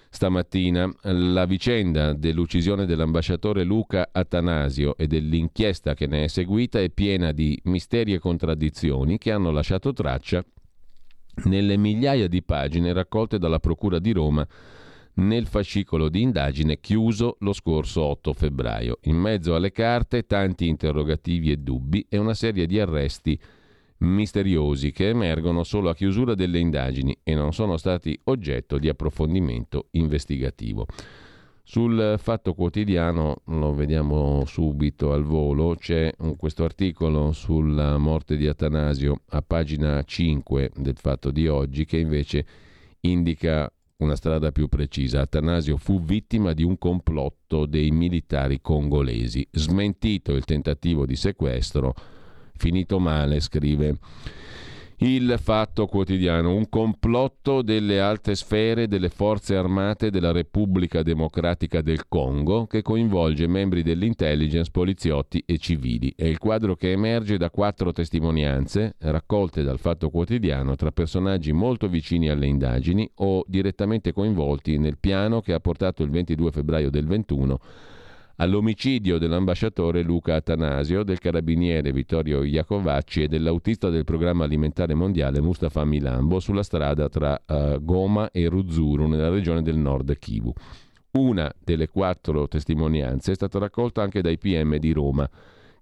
Stamattina 0.09 0.91
la 1.01 1.45
vicenda 1.45 2.13
dell'uccisione 2.13 2.85
dell'ambasciatore 2.85 3.63
Luca 3.63 4.09
Atanasio 4.11 4.95
e 4.95 5.07
dell'inchiesta 5.07 5.95
che 5.95 6.05
ne 6.05 6.25
è 6.25 6.27
seguita 6.27 6.79
è 6.79 6.91
piena 6.91 7.31
di 7.31 7.59
misteri 7.63 8.13
e 8.13 8.19
contraddizioni 8.19 9.17
che 9.17 9.31
hanno 9.31 9.49
lasciato 9.49 9.91
traccia 9.91 10.43
nelle 11.45 11.77
migliaia 11.77 12.27
di 12.27 12.43
pagine 12.43 12.93
raccolte 12.93 13.37
dalla 13.37 13.59
Procura 13.59 13.99
di 13.99 14.11
Roma 14.11 14.47
nel 15.15 15.45
fascicolo 15.45 16.09
di 16.09 16.21
indagine 16.21 16.79
chiuso 16.79 17.37
lo 17.39 17.53
scorso 17.53 18.01
8 18.01 18.33
febbraio. 18.33 18.99
In 19.03 19.17
mezzo 19.17 19.53
alle 19.55 19.71
carte 19.71 20.25
tanti 20.25 20.67
interrogativi 20.67 21.51
e 21.51 21.57
dubbi 21.57 22.05
e 22.09 22.17
una 22.17 22.33
serie 22.33 22.65
di 22.65 22.79
arresti 22.79 23.39
misteriosi 23.97 24.91
che 24.91 25.09
emergono 25.09 25.63
solo 25.63 25.89
a 25.89 25.95
chiusura 25.95 26.35
delle 26.35 26.59
indagini 26.59 27.17
e 27.23 27.35
non 27.35 27.53
sono 27.53 27.77
stati 27.77 28.19
oggetto 28.25 28.77
di 28.77 28.89
approfondimento 28.89 29.87
investigativo. 29.91 30.85
Sul 31.65 32.15
Fatto 32.17 32.53
Quotidiano, 32.53 33.37
lo 33.45 33.73
vediamo 33.73 34.43
subito 34.45 35.13
al 35.13 35.23
volo, 35.23 35.75
c'è 35.75 36.13
questo 36.35 36.65
articolo 36.65 37.31
sulla 37.31 37.97
morte 37.97 38.35
di 38.35 38.47
Atanasio 38.47 39.21
a 39.29 39.41
pagina 39.41 40.03
5 40.03 40.71
del 40.75 40.97
Fatto 40.97 41.31
di 41.31 41.47
oggi 41.47 41.85
che 41.85 41.97
invece 41.97 42.45
indica 42.99 43.71
una 43.97 44.17
strada 44.17 44.51
più 44.51 44.67
precisa. 44.67 45.21
Atanasio 45.21 45.77
fu 45.77 46.01
vittima 46.01 46.51
di 46.51 46.63
un 46.63 46.77
complotto 46.77 47.65
dei 47.65 47.91
militari 47.91 48.59
congolesi. 48.59 49.47
Smentito 49.49 50.33
il 50.33 50.43
tentativo 50.43 51.05
di 51.05 51.15
sequestro, 51.15 51.93
finito 52.57 52.99
male, 52.99 53.39
scrive 53.39 53.97
il 54.99 55.37
Fatto 55.41 55.87
Quotidiano, 55.87 56.55
un 56.55 56.69
complotto 56.69 57.61
delle 57.61 57.99
alte 57.99 58.35
sfere 58.35 58.87
delle 58.87 59.09
forze 59.09 59.55
armate 59.55 60.09
della 60.09 60.31
Repubblica 60.31 61.01
Democratica 61.01 61.81
del 61.81 62.07
Congo 62.07 62.65
che 62.67 62.81
coinvolge 62.81 63.47
membri 63.47 63.83
dell'intelligence, 63.83 64.71
poliziotti 64.71 65.43
e 65.45 65.57
civili. 65.57 66.13
È 66.15 66.25
il 66.25 66.37
quadro 66.37 66.75
che 66.75 66.91
emerge 66.91 67.37
da 67.37 67.49
quattro 67.49 67.91
testimonianze 67.91 68.95
raccolte 68.99 69.63
dal 69.63 69.79
Fatto 69.79 70.09
Quotidiano 70.09 70.75
tra 70.75 70.91
personaggi 70.91 71.51
molto 71.51 71.87
vicini 71.87 72.29
alle 72.29 72.45
indagini 72.45 73.09
o 73.15 73.43
direttamente 73.47 74.13
coinvolti 74.13 74.77
nel 74.77 74.97
piano 74.99 75.41
che 75.41 75.53
ha 75.53 75.59
portato 75.59 76.03
il 76.03 76.11
22 76.11 76.51
febbraio 76.51 76.89
del 76.89 77.07
21 77.07 77.59
all'omicidio 78.37 79.17
dell'ambasciatore 79.17 80.01
Luca 80.01 80.35
Atanasio, 80.35 81.03
del 81.03 81.19
carabiniere 81.19 81.91
Vittorio 81.91 82.43
Iacovacci 82.43 83.23
e 83.23 83.27
dell'autista 83.27 83.89
del 83.89 84.03
programma 84.03 84.45
alimentare 84.45 84.93
mondiale 84.93 85.41
Mustafa 85.41 85.85
Milambo 85.85 86.39
sulla 86.39 86.63
strada 86.63 87.09
tra 87.09 87.39
uh, 87.45 87.83
Goma 87.83 88.31
e 88.31 88.47
Ruzuru 88.47 89.07
nella 89.07 89.29
regione 89.29 89.61
del 89.61 89.77
nord 89.77 90.17
Kivu. 90.17 90.51
Una 91.11 91.53
delle 91.63 91.87
quattro 91.87 92.47
testimonianze 92.47 93.33
è 93.33 93.35
stata 93.35 93.59
raccolta 93.59 94.01
anche 94.01 94.21
dai 94.21 94.39
PM 94.39 94.77
di 94.77 94.91
Roma, 94.93 95.29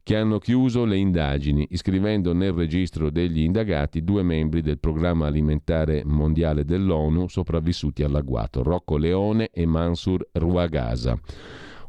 che 0.04 0.18
hanno 0.18 0.40
chiuso 0.40 0.84
le 0.84 0.98
indagini, 0.98 1.68
iscrivendo 1.70 2.34
nel 2.34 2.52
registro 2.52 3.10
degli 3.10 3.40
indagati 3.40 4.04
due 4.04 4.24
membri 4.24 4.62
del 4.62 4.80
programma 4.80 5.28
alimentare 5.28 6.02
mondiale 6.04 6.66
dell'ONU 6.66 7.30
sopravvissuti 7.30 8.04
all'agguato, 8.04 8.62
Rocco 8.62 8.98
Leone 8.98 9.52
e 9.54 9.66
Mansur 9.66 10.28
Ruagasa. 10.34 11.18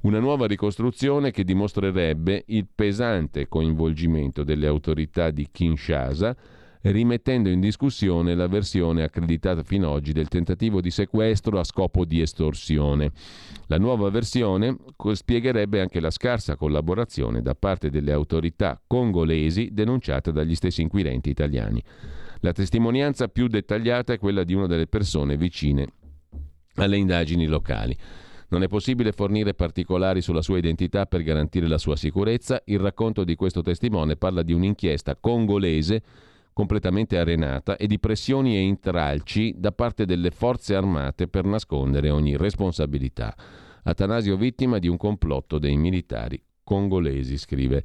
Una 0.03 0.19
nuova 0.19 0.49
ricostruzione 0.49 1.31
che 1.31 1.45
dimostrerebbe 1.45 2.43
il 2.47 2.67
pesante 2.75 3.47
coinvolgimento 3.47 4.43
delle 4.43 4.67
autorità 4.67 5.31
di 5.31 5.47
Kinshasa, 5.49 6.37
rimettendo 6.81 7.49
in 7.49 7.61
discussione 7.61 8.35
la 8.35 8.49
versione 8.49 9.05
accreditata 9.05 9.63
fino 9.63 9.87
ad 9.87 9.93
oggi 9.93 10.13
del 10.13 10.27
tentativo 10.27 10.81
di 10.81 10.91
sequestro 10.91 11.61
a 11.61 11.63
scopo 11.63 12.05
di 12.05 12.21
estorsione. 12.21 13.13
La 13.69 13.79
nuova 13.79 14.11
versione 14.11 14.77
spiegherebbe 15.13 15.81
anche 15.81 16.01
la 16.01 16.11
scarsa 16.11 16.57
collaborazione 16.57 17.41
da 17.41 17.55
parte 17.55 17.89
delle 17.89 18.11
autorità 18.11 18.83
congolesi 18.85 19.69
denunciata 19.71 20.33
dagli 20.33 20.57
stessi 20.57 20.83
inquirenti 20.83 21.31
italiani. 21.31 21.81
La 22.41 22.51
testimonianza 22.51 23.29
più 23.29 23.47
dettagliata 23.47 24.15
è 24.15 24.19
quella 24.19 24.43
di 24.43 24.55
una 24.55 24.67
delle 24.67 24.89
persone 24.89 25.37
vicine 25.37 25.87
alle 26.75 26.97
indagini 26.97 27.47
locali. 27.47 27.97
Non 28.53 28.63
è 28.63 28.69
possibile 28.69 29.13
fornire 29.13 29.55
particolari 29.55 30.21
sulla 30.21 30.43
sua 30.43 30.59
identità 30.59 31.07
per 31.07 31.23
garantire 31.23 31.67
la 31.67 31.79
sua 31.79 31.97
sicurezza. 31.97 32.61
Il 32.67 32.81
racconto 32.81 33.25
di 33.25 33.35
questo 33.35 33.63
testimone 33.63 34.17
parla 34.17 34.43
di 34.43 34.53
un'inchiesta 34.53 35.17
congolese 35.17 36.03
completamente 36.53 37.17
arenata 37.17 37.79
e 37.79 37.87
di 37.87 37.99
pressioni 37.99 38.55
e 38.55 38.61
intralci 38.61 39.55
da 39.57 39.73
parte 39.73 40.05
delle 40.05 40.31
forze 40.31 40.75
armate 40.75 41.29
per 41.29 41.47
nascondere 41.47 42.11
ogni 42.11 42.37
responsabilità. 42.37 43.35
Atanasio 43.85 44.37
vittima 44.37 44.79
di 44.79 44.87
un 44.87 44.99
complotto 44.99 45.59
dei 45.59 45.79
militari 45.79 46.39
congolesi, 46.63 47.39
scrive 47.39 47.83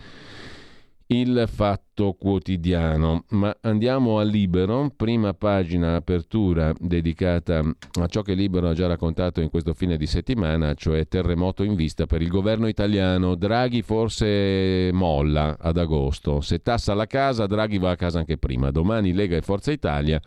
il 1.08 1.46
Fatto 1.48 2.14
Quotidiano. 2.14 3.24
Ma 3.30 3.56
andiamo 3.62 4.20
a 4.20 4.24
Libero, 4.24 4.92
prima 4.96 5.34
pagina 5.34 5.96
apertura 5.96 6.74
dedicata 6.78 7.60
a 7.60 8.08
ciò 8.08 8.22
che 8.22 8.34
Libero 8.34 8.70
ha 8.70 8.74
già 8.74 8.88
raccontato 8.88 9.42
in 9.42 9.50
questo 9.50 9.74
fine 9.74 9.98
di 9.98 10.06
settimana, 10.06 10.74
cioè 10.74 11.08
terremoto 11.08 11.64
in 11.64 11.76
vista 11.76 12.06
per 12.06 12.22
il 12.22 12.28
governo 12.28 12.68
italiano. 12.68 13.36
Draghi 13.36 13.82
forse 13.82 14.90
molla 14.92 15.58
ad 15.60 15.78
agosto. 15.78 16.42
Se 16.42 16.62
tassa 16.62 16.94
la 16.94 17.08
casa, 17.08 17.48
Draghi 17.48 17.78
va 17.78 17.92
a 17.92 17.96
casa 17.96 18.20
anche 18.20 18.38
prima. 18.38 18.72
Domani 18.72 19.14
Lega 19.14 19.38
e 19.38 19.42
Forza 19.42 19.72
Italia 19.72 20.22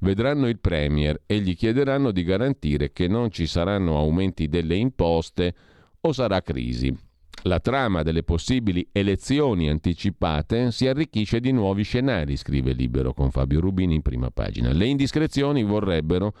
vedranno 0.00 0.48
il 0.48 0.58
Premier 0.58 1.22
e 1.24 1.40
gli 1.40 1.56
chiederanno 1.56 2.10
di 2.10 2.22
garantire 2.22 2.92
che 2.92 3.08
non 3.08 3.30
ci 3.30 3.46
saranno 3.46 3.96
aumenti 3.96 4.48
delle 4.48 4.76
imposte 4.76 5.54
o 6.00 6.12
sarà 6.12 6.42
crisi. 6.42 7.05
La 7.42 7.60
trama 7.60 8.02
delle 8.02 8.22
possibili 8.24 8.88
elezioni 8.90 9.68
anticipate 9.68 10.72
si 10.72 10.88
arricchisce 10.88 11.38
di 11.38 11.52
nuovi 11.52 11.84
scenari, 11.84 12.36
scrive 12.36 12.72
Libero 12.72 13.12
con 13.12 13.30
Fabio 13.30 13.60
Rubini 13.60 13.94
in 13.94 14.02
prima 14.02 14.30
pagina. 14.30 14.72
Le 14.72 14.86
indiscrezioni 14.86 15.62
vorrebbero 15.62 16.34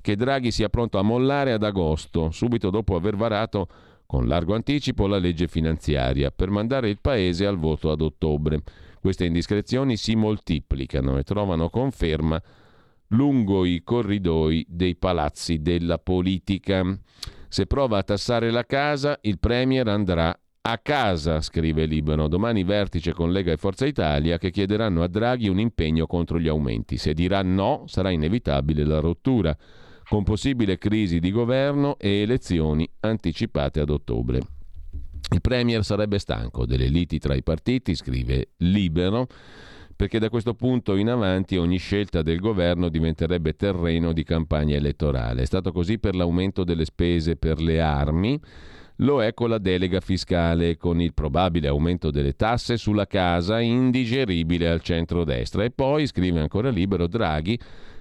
che 0.00 0.16
Draghi 0.16 0.50
sia 0.50 0.68
pronto 0.68 0.98
a 0.98 1.02
mollare 1.02 1.52
ad 1.52 1.62
agosto, 1.62 2.30
subito 2.30 2.70
dopo 2.70 2.94
aver 2.94 3.16
varato 3.16 3.68
con 4.06 4.28
largo 4.28 4.54
anticipo 4.54 5.06
la 5.06 5.18
legge 5.18 5.48
finanziaria 5.48 6.30
per 6.30 6.48
mandare 6.48 6.88
il 6.88 7.00
Paese 7.00 7.44
al 7.44 7.58
voto 7.58 7.90
ad 7.90 8.00
ottobre. 8.00 8.62
Queste 9.00 9.24
indiscrezioni 9.24 9.96
si 9.96 10.14
moltiplicano 10.14 11.18
e 11.18 11.22
trovano 11.22 11.68
conferma 11.68 12.40
lungo 13.08 13.64
i 13.64 13.82
corridoi 13.84 14.64
dei 14.68 14.96
palazzi 14.96 15.60
della 15.60 15.98
politica. 15.98 16.98
Se 17.56 17.64
prova 17.64 17.96
a 17.96 18.02
tassare 18.02 18.50
la 18.50 18.66
casa, 18.66 19.18
il 19.22 19.38
Premier 19.38 19.88
andrà 19.88 20.38
a 20.60 20.76
casa, 20.76 21.40
scrive 21.40 21.86
Libero. 21.86 22.28
Domani 22.28 22.64
vertice 22.64 23.14
con 23.14 23.32
Lega 23.32 23.50
e 23.50 23.56
Forza 23.56 23.86
Italia 23.86 24.36
che 24.36 24.50
chiederanno 24.50 25.02
a 25.02 25.08
Draghi 25.08 25.48
un 25.48 25.58
impegno 25.58 26.06
contro 26.06 26.38
gli 26.38 26.48
aumenti. 26.48 26.98
Se 26.98 27.14
dirà 27.14 27.40
no, 27.40 27.84
sarà 27.86 28.10
inevitabile 28.10 28.84
la 28.84 29.00
rottura, 29.00 29.56
con 30.06 30.22
possibile 30.22 30.76
crisi 30.76 31.18
di 31.18 31.30
governo 31.30 31.96
e 31.98 32.20
elezioni 32.20 32.86
anticipate 33.00 33.80
ad 33.80 33.88
ottobre. 33.88 34.40
Il 35.32 35.40
Premier 35.40 35.82
sarebbe 35.82 36.18
stanco 36.18 36.66
delle 36.66 36.88
liti 36.88 37.18
tra 37.18 37.34
i 37.34 37.42
partiti, 37.42 37.94
scrive 37.94 38.50
Libero 38.58 39.28
perché 39.96 40.18
da 40.18 40.28
questo 40.28 40.52
punto 40.52 40.94
in 40.94 41.08
avanti 41.08 41.56
ogni 41.56 41.78
scelta 41.78 42.20
del 42.20 42.38
governo 42.38 42.90
diventerebbe 42.90 43.56
terreno 43.56 44.12
di 44.12 44.24
campagna 44.24 44.76
elettorale. 44.76 45.42
È 45.42 45.46
stato 45.46 45.72
così 45.72 45.98
per 45.98 46.14
l'aumento 46.14 46.64
delle 46.64 46.84
spese 46.84 47.36
per 47.36 47.60
le 47.60 47.80
armi, 47.80 48.38
lo 49.00 49.22
è 49.22 49.32
con 49.32 49.48
la 49.48 49.58
delega 49.58 50.00
fiscale, 50.00 50.76
con 50.76 51.00
il 51.00 51.14
probabile 51.14 51.68
aumento 51.68 52.10
delle 52.10 52.34
tasse 52.34 52.76
sulla 52.76 53.06
casa 53.06 53.58
indigeribile 53.58 54.68
al 54.68 54.82
centro-destra. 54.82 55.64
E 55.64 55.70
poi, 55.70 56.06
scrive 56.06 56.40
ancora 56.40 56.68
libero, 56.68 57.06
Draghi 57.06 57.58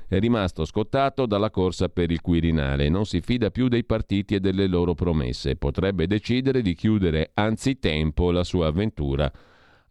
è 0.07 0.19
rimasto 0.19 0.65
scottato 0.65 1.25
dalla 1.25 1.49
corsa 1.49 1.87
per 1.87 2.11
il 2.11 2.21
Quirinale, 2.21 2.89
non 2.89 3.05
si 3.05 3.21
fida 3.21 3.49
più 3.51 3.69
dei 3.69 3.85
partiti 3.85 4.35
e 4.35 4.39
delle 4.41 4.67
loro 4.67 4.93
promesse, 4.93 5.55
potrebbe 5.55 6.07
decidere 6.07 6.61
di 6.61 6.75
chiudere 6.75 7.31
anzitempo 7.33 8.31
la 8.31 8.43
sua 8.43 8.67
avventura 8.67 9.31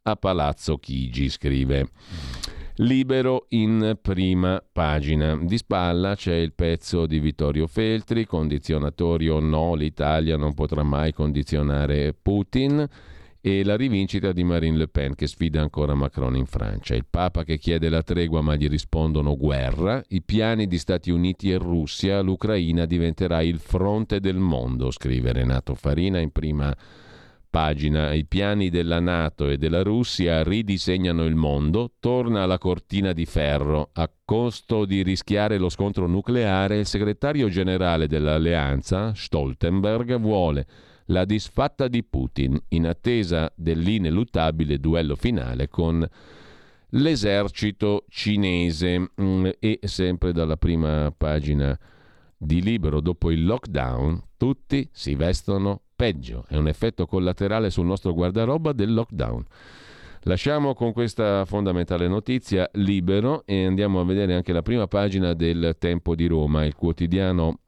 a 0.07 0.17
Palazzo 0.17 0.77
Chigi, 0.77 1.31
scrive. 1.31 1.89
Libero 2.77 3.47
in 3.51 3.97
prima 4.03 4.63
pagina. 4.71 5.35
Di 5.41 5.57
spalla 5.57 6.15
c'è 6.15 6.35
il 6.35 6.53
pezzo 6.53 7.07
di 7.07 7.21
Vittorio 7.21 7.67
Feltri, 7.67 8.27
condizionatori 8.27 9.31
o 9.31 9.41
no, 9.41 9.75
l'Italia 9.75 10.37
non 10.37 10.53
potrà 10.53 10.83
mai 10.83 11.15
condizionare 11.15 12.13
Putin 12.13 12.87
e 13.41 13.65
la 13.65 13.77
rivincita 13.77 14.33
di 14.33 14.45
Marine 14.45 14.77
Le 14.77 14.89
Pen 14.89 15.15
che 15.15 15.27
sfida 15.27 15.63
ancora 15.63 15.95
Macron 15.95 16.37
in 16.37 16.47
Francia. 16.47 16.95
Il 16.95 17.07
Papa 17.09 17.43
che 17.43 17.57
chiede 17.57 17.89
la 17.89 18.03
tregua 18.03 18.43
ma 18.43 18.57
gli 18.57 18.69
rispondono 18.69 19.39
guerra, 19.39 20.03
i 20.09 20.21
piani 20.21 20.67
di 20.67 20.77
Stati 20.77 21.11
Uniti 21.11 21.51
e 21.51 21.57
Russia, 21.57 22.21
l'Ucraina 22.21 22.85
diventerà 22.85 23.41
il 23.41 23.59
fronte 23.59 24.21
del 24.21 24.37
mondo, 24.37 24.91
scrive 24.91 25.33
Renato 25.33 25.75
Farina 25.75 26.19
in 26.19 26.31
prima 26.31 26.67
pagina 26.67 27.04
pagina 27.55 28.13
I 28.13 28.25
piani 28.27 28.69
della 28.69 28.99
Nato 28.99 29.49
e 29.49 29.59
della 29.59 29.85
Russia 29.85 30.43
ridisegnano 30.43 31.25
il 31.25 31.37
mondo, 31.37 31.93
torna 32.01 32.47
la 32.47 32.59
cortina 32.59 33.13
di 33.13 33.27
ferro. 33.27 33.91
A 33.93 34.11
costo 34.25 34.85
di 34.85 35.05
rischiare 35.05 35.57
lo 35.57 35.69
scontro 35.69 36.09
nucleare, 36.09 36.81
il 36.81 36.87
segretario 36.87 37.49
generale 37.49 38.09
dell'alleanza, 38.09 39.15
Stoltenberg, 39.15 40.19
vuole 40.19 40.67
la 41.07 41.25
disfatta 41.25 41.87
di 41.87 42.03
Putin 42.03 42.61
in 42.71 42.89
attesa 42.89 43.53
dell'ineluttabile 43.55 44.81
duello 44.81 45.15
finale 45.15 45.69
con 45.69 46.05
l'esercito 46.89 48.05
cinese. 48.09 49.13
Mm, 49.23 49.47
e 49.61 49.79
sempre 49.85 50.33
dalla 50.33 50.57
prima 50.57 51.15
pagina 51.17 51.79
di 52.37 52.61
Libero, 52.61 53.01
dopo 53.01 53.31
il 53.31 53.45
lockdown, 53.45 54.21
tutti 54.37 54.89
si 54.91 55.15
vestono 55.15 55.83
peggio, 56.05 56.45
è 56.49 56.57
un 56.57 56.69
effetto 56.69 57.07
collaterale 57.07 57.71
sul 57.71 57.87
nostro 57.87 58.13
guardaroba 58.13 58.73
del 58.73 58.93
lockdown. 58.93 59.43
Lasciamo 60.25 60.75
con 60.75 60.93
questa 60.93 61.47
fondamentale 61.47 62.09
notizia 62.09 62.69
libero 62.75 63.43
e 63.47 63.65
andiamo 63.65 64.01
a 64.01 64.05
vedere 64.05 64.35
anche 64.35 64.53
la 64.53 64.61
prima 64.61 64.87
pagina 64.87 65.33
del 65.33 65.77
Tempo 65.79 66.15
di 66.15 66.27
Roma, 66.27 66.67
il 66.67 66.75
quotidiano 66.75 67.61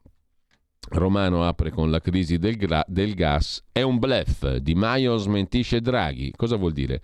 Romano 0.89 1.45
apre 1.47 1.71
con 1.71 1.89
la 1.89 1.99
crisi 1.99 2.37
del, 2.37 2.57
gra- 2.57 2.85
del, 2.87 3.15
gas. 3.15 3.63
È 3.71 3.81
un 3.81 3.97
blef. 3.97 4.57
Di 4.57 4.75
Maio 4.75 5.17
smentisce 5.17 5.81
Draghi. 5.81 6.31
Cosa 6.35 6.57
vuol 6.57 6.73
dire? 6.73 7.01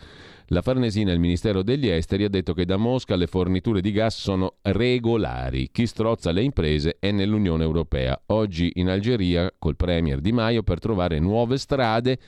La 0.54 0.62
Farnesina 0.62 1.10
e 1.10 1.16
il 1.16 1.20
Ministero 1.20 1.64
degli 1.64 1.88
Esteri 1.88 2.26
ha 2.26 2.30
detto 2.30 2.54
che 2.54 2.64
da 2.64 2.78
Mosca 2.78 3.16
le 3.16 3.26
forniture 3.26 3.82
di 3.82 3.92
gas 3.92 4.20
sono 4.20 4.58
regolari. 4.62 5.72
Chi 5.72 5.88
strozza 5.88 6.32
le 6.32 6.44
imprese 6.44 6.98
è 7.00 7.10
nell'Unione 7.10 7.64
Europea. 7.64 8.22
Oggi 8.28 8.74
in 8.76 8.88
Algeria 8.88 9.52
col 9.58 9.76
Premier 9.76 10.22
Di 10.22 10.32
Maio 10.32 10.62
per 10.62 10.78
trovare 10.78 11.18
nuove 11.18 11.58
strade 11.58 12.20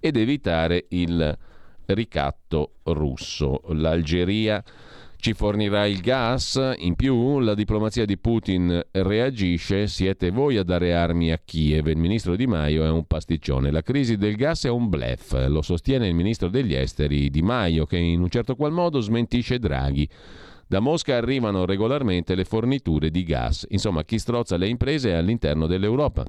ed 0.00 0.16
evitare 0.16 0.86
il 0.88 1.36
ricatto 1.84 2.76
russo. 2.84 3.60
L'Algeria 3.66 4.64
ci 5.24 5.32
fornirà 5.32 5.86
il 5.86 6.02
gas? 6.02 6.60
In 6.80 6.96
più, 6.96 7.38
la 7.38 7.54
diplomazia 7.54 8.04
di 8.04 8.18
Putin 8.18 8.78
reagisce, 8.90 9.86
siete 9.86 10.30
voi 10.30 10.58
a 10.58 10.62
dare 10.62 10.92
armi 10.92 11.32
a 11.32 11.40
Kiev. 11.42 11.86
Il 11.86 11.96
ministro 11.96 12.36
Di 12.36 12.46
Maio 12.46 12.84
è 12.84 12.90
un 12.90 13.06
pasticcione. 13.06 13.70
La 13.70 13.80
crisi 13.80 14.18
del 14.18 14.36
gas 14.36 14.66
è 14.66 14.68
un 14.68 14.90
blef, 14.90 15.46
lo 15.48 15.62
sostiene 15.62 16.08
il 16.08 16.14
ministro 16.14 16.50
degli 16.50 16.74
esteri 16.74 17.30
Di 17.30 17.40
Maio, 17.40 17.86
che 17.86 17.96
in 17.96 18.20
un 18.20 18.28
certo 18.28 18.54
qual 18.54 18.72
modo 18.72 19.00
smentisce 19.00 19.58
Draghi. 19.58 20.06
Da 20.66 20.80
Mosca 20.80 21.16
arrivano 21.16 21.64
regolarmente 21.64 22.34
le 22.34 22.44
forniture 22.44 23.10
di 23.10 23.24
gas. 23.24 23.64
Insomma, 23.70 24.04
chi 24.04 24.18
strozza 24.18 24.58
le 24.58 24.68
imprese 24.68 25.12
è 25.12 25.14
all'interno 25.14 25.66
dell'Europa. 25.66 26.26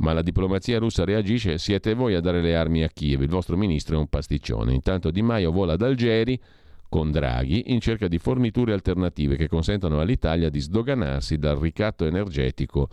Ma 0.00 0.12
la 0.12 0.20
diplomazia 0.20 0.78
russa 0.78 1.06
reagisce, 1.06 1.56
siete 1.56 1.94
voi 1.94 2.12
a 2.12 2.20
dare 2.20 2.42
le 2.42 2.54
armi 2.54 2.82
a 2.82 2.90
Kiev, 2.90 3.22
il 3.22 3.30
vostro 3.30 3.56
ministro 3.56 3.96
è 3.96 3.98
un 3.98 4.08
pasticcione. 4.08 4.74
Intanto 4.74 5.10
Di 5.10 5.22
Maio 5.22 5.50
vola 5.50 5.72
ad 5.72 5.80
Algeri 5.80 6.38
con 6.88 7.10
Draghi 7.10 7.72
in 7.72 7.80
cerca 7.80 8.08
di 8.08 8.18
forniture 8.18 8.72
alternative 8.72 9.36
che 9.36 9.48
consentano 9.48 10.00
all'Italia 10.00 10.48
di 10.48 10.60
sdoganarsi 10.60 11.38
dal 11.38 11.58
ricatto 11.58 12.04
energetico 12.04 12.88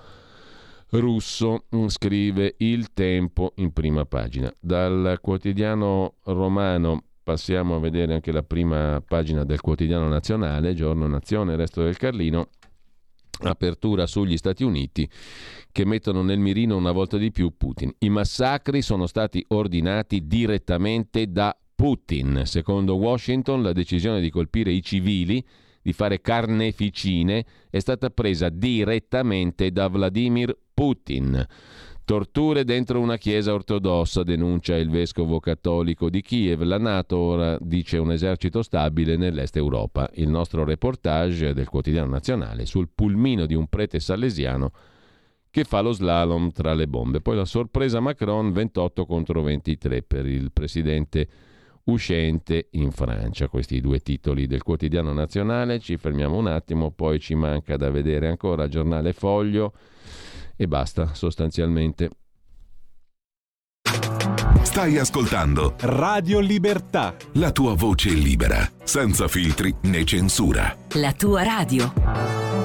russo, 0.89 1.65
mm, 1.75 1.87
scrive 1.87 2.55
Il 2.57 2.93
Tempo 2.93 3.53
in 3.57 3.71
prima 3.73 4.05
pagina. 4.05 4.53
Dal 4.59 5.19
quotidiano 5.21 6.15
romano 6.25 7.03
passiamo 7.23 7.75
a 7.75 7.79
vedere 7.79 8.13
anche 8.13 8.31
la 8.31 8.43
prima 8.43 9.01
pagina 9.05 9.43
del 9.43 9.61
quotidiano 9.61 10.07
nazionale, 10.07 10.75
Giorno 10.75 11.07
Nazione, 11.07 11.55
Resto 11.55 11.83
del 11.83 11.97
Carlino, 11.97 12.49
apertura 13.41 14.05
sugli 14.05 14.37
Stati 14.37 14.63
Uniti 14.63 15.09
che 15.71 15.85
mettono 15.85 16.21
nel 16.21 16.39
mirino 16.39 16.77
una 16.77 16.91
volta 16.91 17.17
di 17.17 17.31
più 17.31 17.55
Putin. 17.57 17.93
I 17.99 18.09
massacri 18.09 18.81
sono 18.81 19.07
stati 19.07 19.43
ordinati 19.49 20.25
direttamente 20.25 21.31
da 21.31 21.55
Putin. 21.75 22.43
Secondo 22.45 22.95
Washington 22.95 23.61
la 23.61 23.73
decisione 23.73 24.21
di 24.21 24.29
colpire 24.29 24.71
i 24.71 24.81
civili, 24.81 25.45
di 25.81 25.93
fare 25.93 26.21
carneficine, 26.21 27.45
è 27.69 27.79
stata 27.79 28.09
presa 28.09 28.49
direttamente 28.49 29.71
da 29.71 29.87
Vladimir 29.87 30.57
Putin. 30.73 31.45
Torture 32.05 32.63
dentro 32.63 32.99
una 32.99 33.17
chiesa 33.17 33.51
ortodossa, 33.53 34.21
denuncia 34.21 34.75
il 34.77 34.91
vescovo 34.91 35.39
cattolico 35.39 36.09
di 36.09 36.21
Kiev. 36.21 36.61
La 36.61 36.77
Nato 36.77 37.17
ora 37.17 37.57
dice 37.59 37.97
un 37.97 38.11
esercito 38.11 38.61
stabile 38.61 39.17
nell'est 39.17 39.55
Europa. 39.57 40.09
Il 40.13 40.29
nostro 40.29 40.63
reportage 40.63 41.53
del 41.53 41.67
quotidiano 41.67 42.09
nazionale 42.09 42.67
sul 42.67 42.89
pulmino 42.93 43.47
di 43.47 43.55
un 43.55 43.67
prete 43.67 43.99
salesiano 43.99 44.71
che 45.49 45.63
fa 45.63 45.79
lo 45.79 45.93
slalom 45.93 46.51
tra 46.51 46.73
le 46.73 46.87
bombe. 46.87 47.21
Poi 47.21 47.37
la 47.37 47.45
sorpresa 47.45 47.99
Macron 47.99 48.51
28 48.51 49.05
contro 49.05 49.41
23 49.41 50.03
per 50.03 50.27
il 50.27 50.51
presidente 50.51 51.27
uscente 51.85 52.67
in 52.71 52.91
Francia. 52.91 53.47
Questi 53.47 53.81
due 53.81 53.99
titoli 53.99 54.47
del 54.47 54.63
quotidiano 54.63 55.13
nazionale, 55.13 55.79
ci 55.79 55.97
fermiamo 55.97 56.37
un 56.37 56.47
attimo, 56.47 56.91
poi 56.91 57.19
ci 57.19 57.35
manca 57.35 57.77
da 57.77 57.89
vedere 57.89 58.27
ancora 58.27 58.63
il 58.63 58.71
giornale 58.71 59.13
Foglio 59.13 59.73
e 60.55 60.67
basta 60.67 61.13
sostanzialmente. 61.13 62.09
Stai 64.61 64.97
ascoltando 64.97 65.75
Radio 65.81 66.39
Libertà. 66.39 67.15
La 67.33 67.51
tua 67.51 67.75
voce 67.75 68.09
libera, 68.09 68.69
senza 68.83 69.27
filtri 69.27 69.73
né 69.83 70.03
censura. 70.03 70.75
La 70.95 71.13
tua 71.13 71.43
radio. 71.43 72.64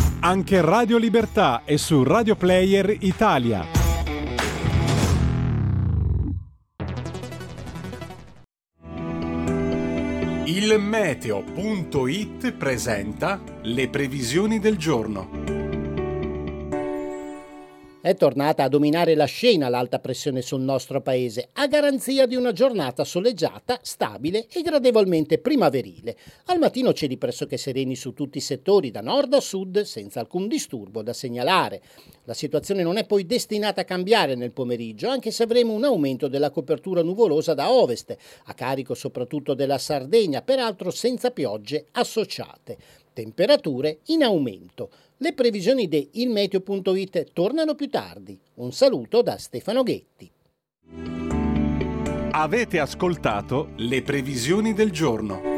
Anche 0.23 0.61
Radio 0.61 0.99
Libertà 0.99 1.63
è 1.65 1.77
su 1.77 2.03
Radio 2.03 2.35
Player 2.35 2.95
Italia. 2.99 3.65
Il 10.45 10.79
meteo.it 10.79 12.51
presenta 12.51 13.41
le 13.63 13.89
previsioni 13.89 14.59
del 14.59 14.77
giorno. 14.77 15.60
È 18.03 18.15
tornata 18.15 18.63
a 18.63 18.67
dominare 18.67 19.13
la 19.13 19.25
scena 19.25 19.69
l'alta 19.69 19.99
pressione 19.99 20.41
sul 20.41 20.61
nostro 20.61 21.01
paese, 21.01 21.49
a 21.53 21.67
garanzia 21.67 22.25
di 22.25 22.33
una 22.33 22.51
giornata 22.51 23.03
soleggiata, 23.03 23.77
stabile 23.83 24.47
e 24.51 24.63
gradevolmente 24.63 25.37
primaverile. 25.37 26.17
Al 26.45 26.57
mattino 26.57 26.93
cieli 26.93 27.19
pressoché 27.19 27.57
sereni 27.57 27.95
su 27.95 28.13
tutti 28.13 28.39
i 28.39 28.41
settori, 28.41 28.89
da 28.89 29.01
nord 29.01 29.35
a 29.35 29.39
sud, 29.39 29.81
senza 29.81 30.19
alcun 30.19 30.47
disturbo 30.47 31.03
da 31.03 31.13
segnalare. 31.13 31.79
La 32.23 32.33
situazione 32.33 32.81
non 32.81 32.97
è 32.97 33.05
poi 33.05 33.27
destinata 33.27 33.81
a 33.81 33.85
cambiare 33.85 34.33
nel 34.33 34.51
pomeriggio, 34.51 35.07
anche 35.07 35.29
se 35.29 35.43
avremo 35.43 35.73
un 35.73 35.83
aumento 35.83 36.27
della 36.27 36.49
copertura 36.49 37.03
nuvolosa 37.03 37.53
da 37.53 37.71
ovest, 37.71 38.17
a 38.45 38.53
carico 38.55 38.95
soprattutto 38.95 39.53
della 39.53 39.77
Sardegna, 39.77 40.41
peraltro 40.41 40.89
senza 40.89 41.29
piogge 41.29 41.85
associate. 41.91 42.77
Temperature 43.13 43.99
in 44.07 44.23
aumento. 44.23 44.89
Le 45.17 45.33
previsioni 45.33 45.87
di 45.87 46.09
ilmeteo.it 46.13 47.33
tornano 47.33 47.75
più 47.75 47.89
tardi. 47.89 48.39
Un 48.55 48.71
saluto 48.71 49.21
da 49.21 49.37
Stefano 49.37 49.83
Ghetti. 49.83 50.31
Avete 52.31 52.79
ascoltato 52.79 53.71
le 53.77 54.01
previsioni 54.01 54.73
del 54.73 54.91
giorno. 54.91 55.50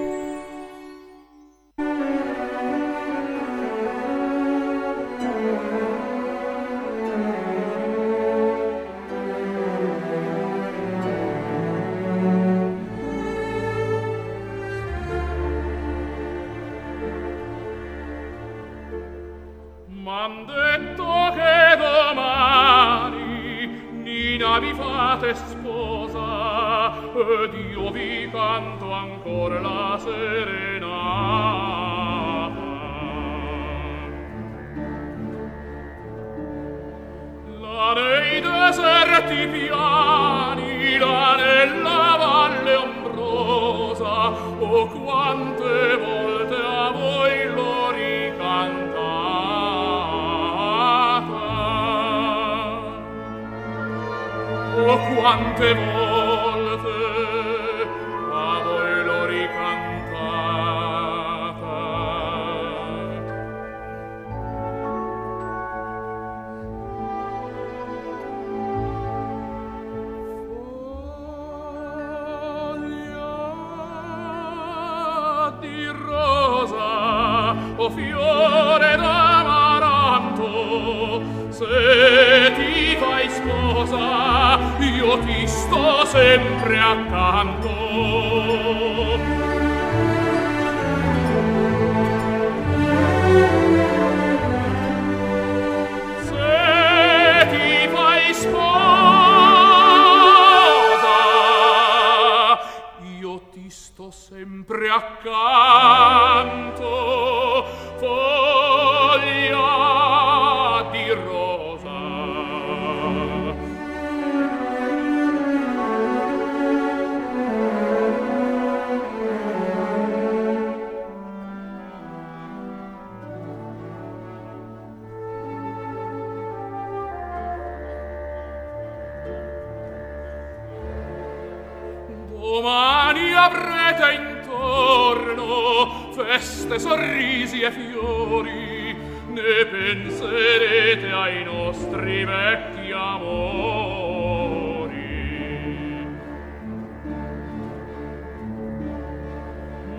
domani 132.63 133.33
avrete 133.33 134.13
intorno 134.39 136.11
feste, 136.13 136.79
sorrisi 136.79 137.59
e 137.59 137.71
fiori, 137.71 138.95
ne 139.27 139.65
penserete 139.65 141.11
ai 141.11 141.43
nostri 141.43 142.23
vecchi 142.23 142.89
amori. 142.93 144.61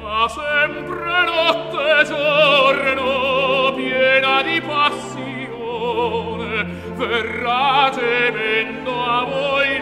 Ma 0.00 0.26
sempre 0.26 1.24
notte 1.26 2.00
e 2.00 2.04
giorno, 2.06 3.74
piena 3.74 4.40
di 4.40 4.62
passione, 4.62 6.64
verrà 6.94 7.90
temendo 7.94 9.04
a 9.04 9.24
voi 9.24 9.73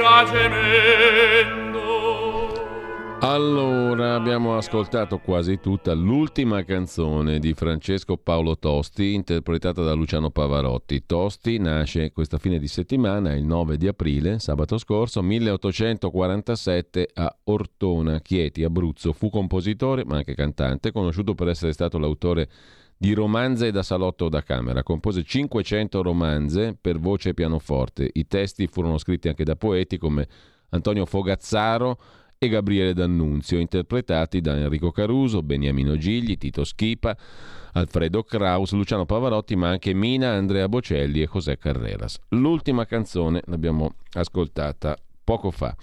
Verrà 0.00 0.24
gemendo. 0.24 1.78
Allora, 3.20 4.14
abbiamo 4.14 4.56
ascoltato 4.56 5.18
quasi 5.18 5.60
tutta 5.60 5.92
l'ultima 5.92 6.64
canzone 6.64 7.38
di 7.38 7.52
Francesco 7.52 8.16
Paolo 8.16 8.58
Tosti, 8.58 9.12
interpretata 9.12 9.82
da 9.82 9.92
Luciano 9.92 10.30
Pavarotti. 10.30 11.04
Tosti 11.04 11.58
nasce 11.58 12.12
questa 12.12 12.38
fine 12.38 12.58
di 12.58 12.66
settimana, 12.66 13.34
il 13.34 13.44
9 13.44 13.76
di 13.76 13.88
aprile, 13.88 14.38
sabato 14.38 14.78
scorso, 14.78 15.20
1847 15.20 17.10
a 17.12 17.36
Ortona, 17.44 18.20
Chieti, 18.20 18.64
Abruzzo. 18.64 19.12
Fu 19.12 19.28
compositore, 19.28 20.06
ma 20.06 20.16
anche 20.16 20.34
cantante, 20.34 20.92
conosciuto 20.92 21.34
per 21.34 21.48
essere 21.48 21.74
stato 21.74 21.98
l'autore 21.98 22.44
di 22.46 22.79
romanze 23.14 23.70
da 23.70 23.82
salotto 23.82 24.26
o 24.26 24.28
da 24.28 24.42
camera. 24.42 24.82
Compose 24.82 25.24
500 25.24 26.02
romanze 26.02 26.76
per 26.78 26.98
voce 26.98 27.30
e 27.30 27.34
pianoforte. 27.34 28.08
I 28.12 28.26
testi 28.26 28.66
furono 28.66 28.98
scritti 28.98 29.28
anche 29.28 29.44
da 29.44 29.56
poeti 29.56 29.98
come 29.98 30.28
Antonio 30.70 31.06
Fogazzaro 31.06 31.98
e 32.38 32.48
Gabriele 32.48 32.94
D'Annunzio, 32.94 33.58
interpretati 33.58 34.40
da 34.40 34.56
Enrico 34.56 34.90
Caruso, 34.90 35.42
Beniamino 35.42 35.98
Gigli, 35.98 36.38
Tito 36.38 36.64
Schipa, 36.64 37.16
Alfredo 37.72 38.22
Kraus, 38.22 38.72
Luciano 38.72 39.04
Pavarotti, 39.04 39.56
ma 39.56 39.68
anche 39.68 39.92
Mina, 39.92 40.30
Andrea 40.30 40.68
Bocelli 40.68 41.20
e 41.20 41.28
José 41.30 41.58
Carreras. 41.58 42.18
L'ultima 42.28 42.86
canzone 42.86 43.42
l'abbiamo 43.44 43.94
ascoltata 44.12 44.96
poco 45.22 45.50
fa. 45.50 45.76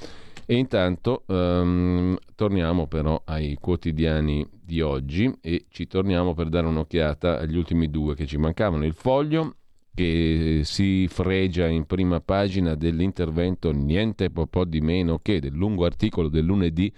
E 0.50 0.56
intanto 0.56 1.26
ehm, 1.28 2.18
torniamo 2.34 2.88
però 2.88 3.22
ai 3.26 3.58
quotidiani 3.60 4.48
di 4.64 4.80
oggi 4.80 5.30
e 5.42 5.66
ci 5.68 5.88
torniamo 5.88 6.34
per 6.34 6.48
dare 6.48 6.68
un'occhiata 6.68 7.38
agli 7.38 7.58
ultimi 7.58 7.90
due 7.90 8.16
che 8.16 8.26
ci 8.26 8.38
mancavano. 8.38 8.86
Il 8.86 8.94
foglio 8.94 9.56
che 9.94 10.62
si 10.64 11.06
fregia 11.10 11.68
in 11.68 11.86
prima 11.86 12.22
pagina 12.22 12.76
dell'intervento 12.76 13.72
niente 13.72 14.30
po', 14.30 14.48
po' 14.48 14.64
di 14.64 14.80
meno 14.80 15.20
che 15.22 15.42
del 15.42 15.52
lungo 15.54 15.84
articolo 15.84 16.30
del 16.30 16.46
lunedì 16.46 16.94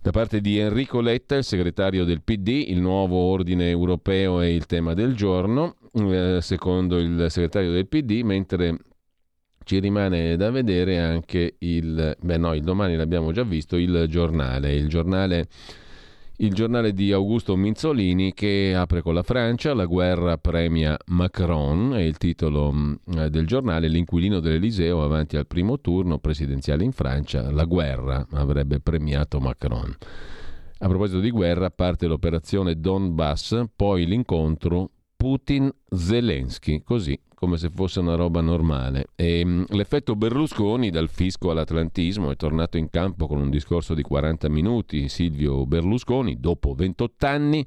da 0.00 0.10
parte 0.10 0.40
di 0.40 0.58
Enrico 0.58 1.00
Letta, 1.00 1.36
il 1.36 1.44
segretario 1.44 2.04
del 2.04 2.22
PD, 2.22 2.64
il 2.68 2.80
nuovo 2.80 3.16
ordine 3.16 3.70
europeo 3.70 4.40
è 4.40 4.46
il 4.46 4.66
tema 4.66 4.94
del 4.94 5.14
giorno, 5.14 5.74
eh, 5.94 6.38
secondo 6.40 6.98
il 6.98 7.26
segretario 7.28 7.72
del 7.72 7.88
PD, 7.88 8.22
mentre 8.22 8.78
ci 9.66 9.80
rimane 9.80 10.36
da 10.36 10.52
vedere 10.52 11.00
anche 11.00 11.56
il, 11.58 12.16
beh 12.20 12.36
no, 12.36 12.54
il 12.54 12.62
domani 12.62 12.94
l'abbiamo 12.94 13.32
già 13.32 13.42
visto, 13.42 13.74
il 13.74 14.06
giornale, 14.08 14.72
il 14.72 14.88
giornale, 14.88 15.48
il 16.36 16.54
giornale 16.54 16.92
di 16.92 17.10
Augusto 17.10 17.56
Minzolini 17.56 18.32
che 18.32 18.74
apre 18.76 19.02
con 19.02 19.12
la 19.12 19.24
Francia, 19.24 19.74
la 19.74 19.86
guerra 19.86 20.38
premia 20.38 20.96
Macron, 21.06 21.94
è 21.96 22.00
il 22.02 22.16
titolo 22.16 22.72
mm, 22.72 22.94
del 23.26 23.44
giornale, 23.44 23.88
l'inquilino 23.88 24.38
dell'Eliseo 24.38 25.02
avanti 25.02 25.36
al 25.36 25.48
primo 25.48 25.80
turno 25.80 26.20
presidenziale 26.20 26.84
in 26.84 26.92
Francia, 26.92 27.50
la 27.50 27.64
guerra 27.64 28.24
avrebbe 28.34 28.78
premiato 28.78 29.40
Macron. 29.40 29.92
A 30.78 30.86
proposito 30.86 31.18
di 31.18 31.30
guerra, 31.30 31.70
parte 31.70 32.06
l'operazione 32.06 32.78
Donbass, 32.78 33.64
poi 33.74 34.06
l'incontro 34.06 34.90
Putin-Zelensky, 35.16 36.82
così 36.82 37.18
come 37.36 37.58
se 37.58 37.68
fosse 37.68 38.00
una 38.00 38.14
roba 38.14 38.40
normale. 38.40 39.08
E, 39.14 39.42
um, 39.44 39.64
l'effetto 39.68 40.16
Berlusconi, 40.16 40.90
dal 40.90 41.10
fisco 41.10 41.50
all'atlantismo, 41.50 42.30
è 42.30 42.36
tornato 42.36 42.78
in 42.78 42.88
campo 42.88 43.26
con 43.26 43.38
un 43.38 43.50
discorso 43.50 43.92
di 43.92 44.02
40 44.02 44.48
minuti. 44.48 45.08
Silvio 45.08 45.66
Berlusconi, 45.66 46.40
dopo 46.40 46.72
28 46.72 47.26
anni, 47.26 47.64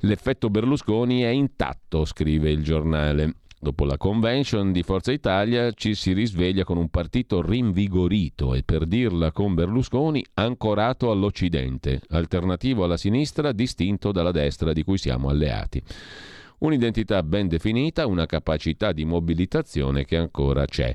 l'effetto 0.00 0.50
Berlusconi 0.50 1.22
è 1.22 1.28
intatto, 1.28 2.04
scrive 2.04 2.50
il 2.50 2.62
giornale. 2.62 3.36
Dopo 3.62 3.84
la 3.84 3.98
convention 3.98 4.72
di 4.72 4.82
Forza 4.82 5.12
Italia 5.12 5.70
ci 5.72 5.94
si 5.94 6.12
risveglia 6.12 6.64
con 6.64 6.78
un 6.78 6.88
partito 6.88 7.42
rinvigorito 7.42 8.54
e 8.54 8.62
per 8.62 8.86
dirla 8.86 9.32
con 9.32 9.54
Berlusconi 9.54 10.24
ancorato 10.34 11.10
all'Occidente, 11.10 12.00
alternativo 12.08 12.84
alla 12.84 12.96
sinistra 12.96 13.52
distinto 13.52 14.12
dalla 14.12 14.30
destra 14.30 14.72
di 14.72 14.82
cui 14.82 14.96
siamo 14.96 15.28
alleati. 15.28 15.82
Un'identità 16.60 17.22
ben 17.22 17.48
definita, 17.48 18.06
una 18.06 18.26
capacità 18.26 18.92
di 18.92 19.04
mobilitazione 19.04 20.04
che 20.04 20.16
ancora 20.16 20.64
c'è. 20.64 20.94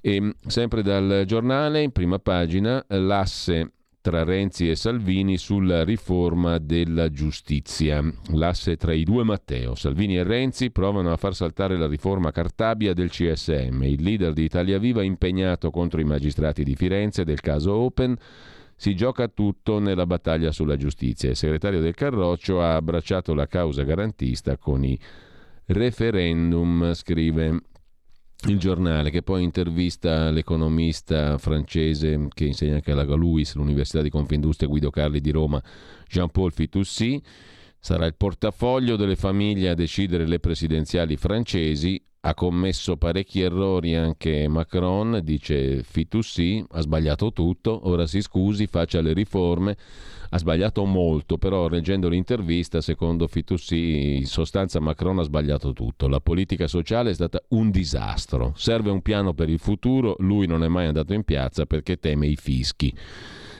E 0.00 0.34
sempre 0.46 0.82
dal 0.82 1.24
giornale, 1.26 1.82
in 1.82 1.92
prima 1.92 2.18
pagina, 2.18 2.84
l'asse 2.88 3.72
tra 4.02 4.24
Renzi 4.24 4.68
e 4.68 4.74
Salvini 4.74 5.38
sulla 5.38 5.84
riforma 5.84 6.58
della 6.58 7.08
giustizia. 7.08 8.02
L'asse 8.32 8.76
tra 8.76 8.92
i 8.92 9.04
due 9.04 9.22
Matteo, 9.22 9.76
Salvini 9.76 10.16
e 10.16 10.24
Renzi, 10.24 10.72
provano 10.72 11.12
a 11.12 11.16
far 11.16 11.36
saltare 11.36 11.78
la 11.78 11.86
riforma 11.86 12.32
Cartabia 12.32 12.92
del 12.92 13.10
CSM. 13.10 13.84
Il 13.84 14.02
leader 14.02 14.32
di 14.32 14.42
Italia 14.42 14.78
Viva 14.78 15.04
impegnato 15.04 15.70
contro 15.70 16.00
i 16.00 16.04
magistrati 16.04 16.64
di 16.64 16.74
Firenze 16.74 17.24
del 17.24 17.40
caso 17.40 17.72
Open 17.72 18.16
si 18.82 18.96
gioca 18.96 19.28
tutto 19.28 19.78
nella 19.78 20.06
battaglia 20.06 20.50
sulla 20.50 20.76
giustizia. 20.76 21.30
Il 21.30 21.36
segretario 21.36 21.80
del 21.80 21.94
Carroccio 21.94 22.60
ha 22.60 22.74
abbracciato 22.74 23.32
la 23.32 23.46
causa 23.46 23.84
garantista 23.84 24.56
con 24.56 24.84
i 24.84 24.98
referendum, 25.66 26.92
scrive 26.92 27.62
il 28.48 28.58
giornale 28.58 29.10
che 29.10 29.22
poi 29.22 29.44
intervista 29.44 30.30
l'economista 30.30 31.38
francese 31.38 32.26
che 32.34 32.46
insegna 32.46 32.74
anche 32.74 32.90
alla 32.90 33.04
Galuis, 33.04 33.54
l'Università 33.54 34.02
di 34.02 34.10
Confindustria 34.10 34.68
Guido 34.68 34.90
Carli 34.90 35.20
di 35.20 35.30
Roma, 35.30 35.62
Jean-Paul 36.08 36.50
Fitoussi. 36.50 37.22
Sarà 37.78 38.04
il 38.06 38.16
portafoglio 38.16 38.96
delle 38.96 39.14
famiglie 39.14 39.68
a 39.68 39.74
decidere 39.74 40.26
le 40.26 40.40
presidenziali 40.40 41.16
francesi. 41.16 42.04
Ha 42.24 42.34
commesso 42.34 42.96
parecchi 42.96 43.40
errori 43.40 43.96
anche 43.96 44.46
Macron, 44.46 45.18
dice 45.24 45.82
Fitoussi, 45.82 46.64
ha 46.70 46.80
sbagliato 46.80 47.32
tutto, 47.32 47.88
ora 47.88 48.06
si 48.06 48.22
scusi, 48.22 48.68
faccia 48.68 49.00
le 49.00 49.12
riforme. 49.12 49.76
Ha 50.30 50.38
sbagliato 50.38 50.84
molto, 50.84 51.36
però 51.36 51.66
leggendo 51.66 52.08
l'intervista, 52.08 52.80
secondo 52.80 53.26
Fitoussi, 53.26 54.18
in 54.18 54.26
sostanza 54.26 54.78
Macron 54.78 55.18
ha 55.18 55.24
sbagliato 55.24 55.72
tutto. 55.72 56.06
La 56.06 56.20
politica 56.20 56.68
sociale 56.68 57.10
è 57.10 57.14
stata 57.14 57.42
un 57.48 57.72
disastro. 57.72 58.52
Serve 58.54 58.90
un 58.90 59.02
piano 59.02 59.34
per 59.34 59.48
il 59.48 59.58
futuro, 59.58 60.14
lui 60.20 60.46
non 60.46 60.62
è 60.62 60.68
mai 60.68 60.86
andato 60.86 61.14
in 61.14 61.24
piazza 61.24 61.66
perché 61.66 61.98
teme 61.98 62.28
i 62.28 62.36
fischi. 62.36 62.94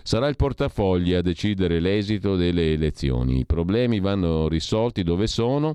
Sarà 0.04 0.28
il 0.28 0.36
portafogli 0.36 1.14
a 1.14 1.20
decidere 1.20 1.80
l'esito 1.80 2.36
delle 2.36 2.72
elezioni. 2.72 3.40
I 3.40 3.44
problemi 3.44 3.98
vanno 3.98 4.46
risolti 4.46 5.02
dove 5.02 5.26
sono 5.26 5.74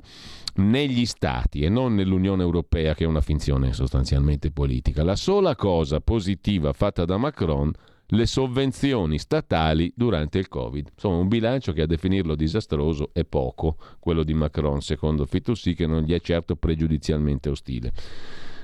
negli 0.58 1.06
stati 1.06 1.62
e 1.62 1.70
non 1.70 1.96
nell'Unione 1.96 2.44
Europea 2.44 2.94
che 2.94 3.04
è 3.04 3.08
una 3.08 3.22
finzione 3.22 3.74
sostanzialmente 3.74 4.52
politica. 4.52 5.04
La 5.04 5.16
sola 5.16 5.56
cosa 5.56 6.00
positiva 6.02 6.74
fatta 6.74 7.06
da 7.06 7.18
Macron 7.18 7.72
le 8.12 8.26
sovvenzioni 8.26 9.20
statali 9.20 9.92
durante 9.96 10.38
il 10.38 10.48
Covid. 10.48 10.90
Insomma, 10.94 11.18
un 11.18 11.28
bilancio 11.28 11.74
che 11.74 11.82
a 11.82 11.86
definirlo 11.86 12.36
disastroso 12.36 13.10
è 13.12 13.26
poco, 13.26 13.78
quello 14.00 14.24
di 14.24 14.34
Macron, 14.34 14.82
secondo 14.82 15.26
Fitoussi, 15.26 15.74
che 15.74 15.86
non 15.88 16.04
gli 16.04 16.14
è 16.14 16.22
certo 16.22 16.56
pregiudizialmente 16.56 17.50
ostile. 17.50 17.92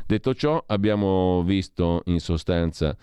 Detto 0.06 0.34
ciò, 0.34 0.64
abbiamo 0.68 1.44
visto 1.44 2.04
in 2.06 2.20
sostanza 2.20 2.96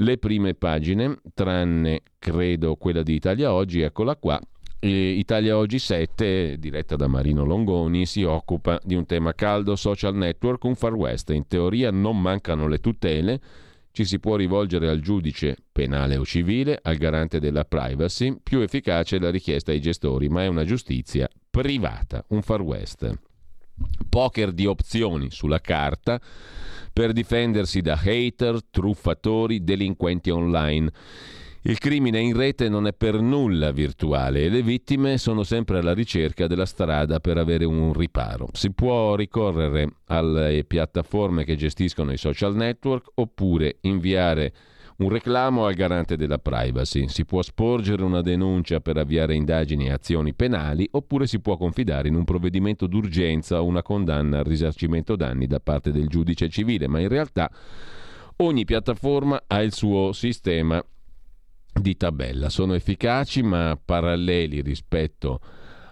le 0.00 0.18
prime 0.18 0.54
pagine, 0.54 1.20
tranne 1.34 2.02
credo 2.18 2.76
quella 2.76 3.02
di 3.02 3.14
Italia 3.14 3.52
Oggi, 3.52 3.80
eccola 3.80 4.16
qua. 4.16 4.40
Italia 4.80 5.56
Oggi 5.56 5.78
7, 5.78 6.58
diretta 6.58 6.96
da 6.96 7.06
Marino 7.06 7.44
Longoni, 7.44 8.04
si 8.04 8.22
occupa 8.22 8.78
di 8.84 8.94
un 8.94 9.06
tema 9.06 9.32
caldo, 9.32 9.74
social 9.74 10.14
network, 10.14 10.64
un 10.64 10.74
far 10.74 10.94
west. 10.94 11.30
In 11.30 11.46
teoria 11.48 11.90
non 11.90 12.20
mancano 12.20 12.68
le 12.68 12.78
tutele, 12.78 13.40
ci 13.90 14.04
si 14.04 14.20
può 14.20 14.36
rivolgere 14.36 14.90
al 14.90 15.00
giudice 15.00 15.56
penale 15.72 16.16
o 16.16 16.24
civile, 16.24 16.78
al 16.82 16.96
garante 16.96 17.40
della 17.40 17.64
privacy, 17.64 18.36
più 18.42 18.60
efficace 18.60 19.18
la 19.18 19.30
richiesta 19.30 19.72
ai 19.72 19.80
gestori, 19.80 20.28
ma 20.28 20.42
è 20.42 20.46
una 20.46 20.64
giustizia 20.64 21.26
privata, 21.50 22.22
un 22.28 22.42
far 22.42 22.60
west. 22.60 23.10
Poker 24.08 24.52
di 24.52 24.66
opzioni 24.66 25.30
sulla 25.30 25.60
carta 25.60 26.20
per 26.92 27.12
difendersi 27.12 27.80
da 27.80 27.98
hater, 28.02 28.58
truffatori, 28.70 29.64
delinquenti 29.64 30.30
online. 30.30 30.90
Il 31.68 31.78
crimine 31.78 32.20
in 32.20 32.36
rete 32.36 32.68
non 32.68 32.86
è 32.86 32.92
per 32.92 33.20
nulla 33.20 33.72
virtuale 33.72 34.44
e 34.44 34.48
le 34.48 34.62
vittime 34.62 35.18
sono 35.18 35.42
sempre 35.42 35.78
alla 35.78 35.94
ricerca 35.94 36.46
della 36.46 36.64
strada 36.64 37.18
per 37.18 37.38
avere 37.38 37.64
un 37.64 37.92
riparo. 37.92 38.46
Si 38.52 38.70
può 38.70 39.16
ricorrere 39.16 39.94
alle 40.04 40.62
piattaforme 40.64 41.42
che 41.42 41.56
gestiscono 41.56 42.12
i 42.12 42.18
social 42.18 42.54
network 42.54 43.10
oppure 43.14 43.78
inviare 43.80 44.52
un 44.98 45.08
reclamo 45.08 45.66
al 45.66 45.74
garante 45.74 46.16
della 46.16 46.38
privacy. 46.38 47.08
Si 47.08 47.24
può 47.24 47.42
sporgere 47.42 48.04
una 48.04 48.22
denuncia 48.22 48.78
per 48.78 48.98
avviare 48.98 49.34
indagini 49.34 49.86
e 49.86 49.92
azioni 49.92 50.34
penali 50.34 50.86
oppure 50.92 51.26
si 51.26 51.40
può 51.40 51.56
confidare 51.56 52.06
in 52.06 52.14
un 52.14 52.22
provvedimento 52.22 52.86
d'urgenza 52.86 53.60
o 53.60 53.64
una 53.64 53.82
condanna 53.82 54.38
al 54.38 54.44
risarcimento 54.44 55.16
danni 55.16 55.48
da 55.48 55.58
parte 55.58 55.90
del 55.90 56.06
giudice 56.06 56.48
civile, 56.48 56.86
ma 56.86 57.00
in 57.00 57.08
realtà 57.08 57.50
ogni 58.36 58.64
piattaforma 58.64 59.42
ha 59.48 59.60
il 59.62 59.72
suo 59.72 60.12
sistema 60.12 60.80
di 61.80 61.96
tabella. 61.96 62.48
Sono 62.48 62.74
efficaci 62.74 63.42
ma 63.42 63.78
paralleli 63.82 64.60
rispetto 64.60 65.40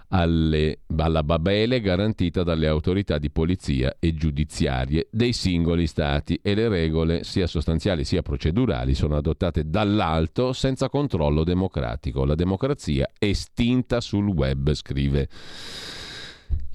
alle, 0.09 0.81
alla 0.97 1.23
Babele 1.25 1.81
garantita 1.81 2.43
dalle 2.43 2.69
autorità 2.69 3.19
di 3.19 3.31
polizia 3.31 3.97
e 3.99 4.15
giudiziarie 4.15 5.09
dei 5.11 5.33
singoli 5.33 5.87
stati 5.87 6.39
e 6.43 6.55
le 6.55 6.69
regole 6.69 7.25
sia 7.25 7.47
sostanziali 7.47 8.05
sia 8.05 8.23
procedurali 8.23 8.95
sono 8.95 9.17
adottate 9.17 9.69
dall'alto 9.69 10.53
senza 10.53 10.89
controllo 10.89 11.43
democratico. 11.43 12.25
La 12.25 12.37
democrazia 12.37 13.09
è 13.19 13.27
estinta 13.27 14.01
sul 14.01 14.29
web, 14.29 14.73
scrive 14.73 15.29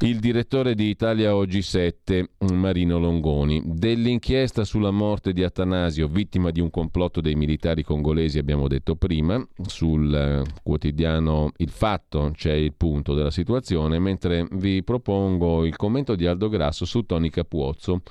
il 0.02 0.20
direttore 0.20 0.76
di 0.76 0.88
Italia 0.88 1.36
Oggi 1.36 1.62
7, 1.62 2.30
Marino 2.54 3.00
Longoni, 3.00 3.62
dell'inchiesta 3.66 4.64
sulla 4.64 4.92
morte 4.92 5.34
di 5.34 5.44
Atanasio, 5.44 6.08
vittima 6.08 6.52
di 6.52 6.62
un 6.62 6.70
complotto 6.70 7.20
dei 7.20 7.36
militari 7.36 7.84
congolesi, 7.84 8.40
abbiamo 8.40 8.68
detto 8.68 8.96
prima, 8.96 9.46
sul 9.66 10.14
eh, 10.14 10.44
quotidiano 10.64 11.52
Il 11.58 11.70
Fatto 11.70 12.32
c'è 12.34 12.54
il 12.54 12.74
punto 12.76 13.14
della 13.14 13.32
situazione, 13.32 14.00
mentre 14.00 14.48
vi 14.52 14.84
propongo 14.84 15.66
il 15.66 15.76
commento 15.76 16.16
di 16.16 16.26
Aldo 16.26 16.48
Grasso 16.48 16.86
su 16.86 17.02
Tony 17.02 17.30
Capuozzo 17.30 18.02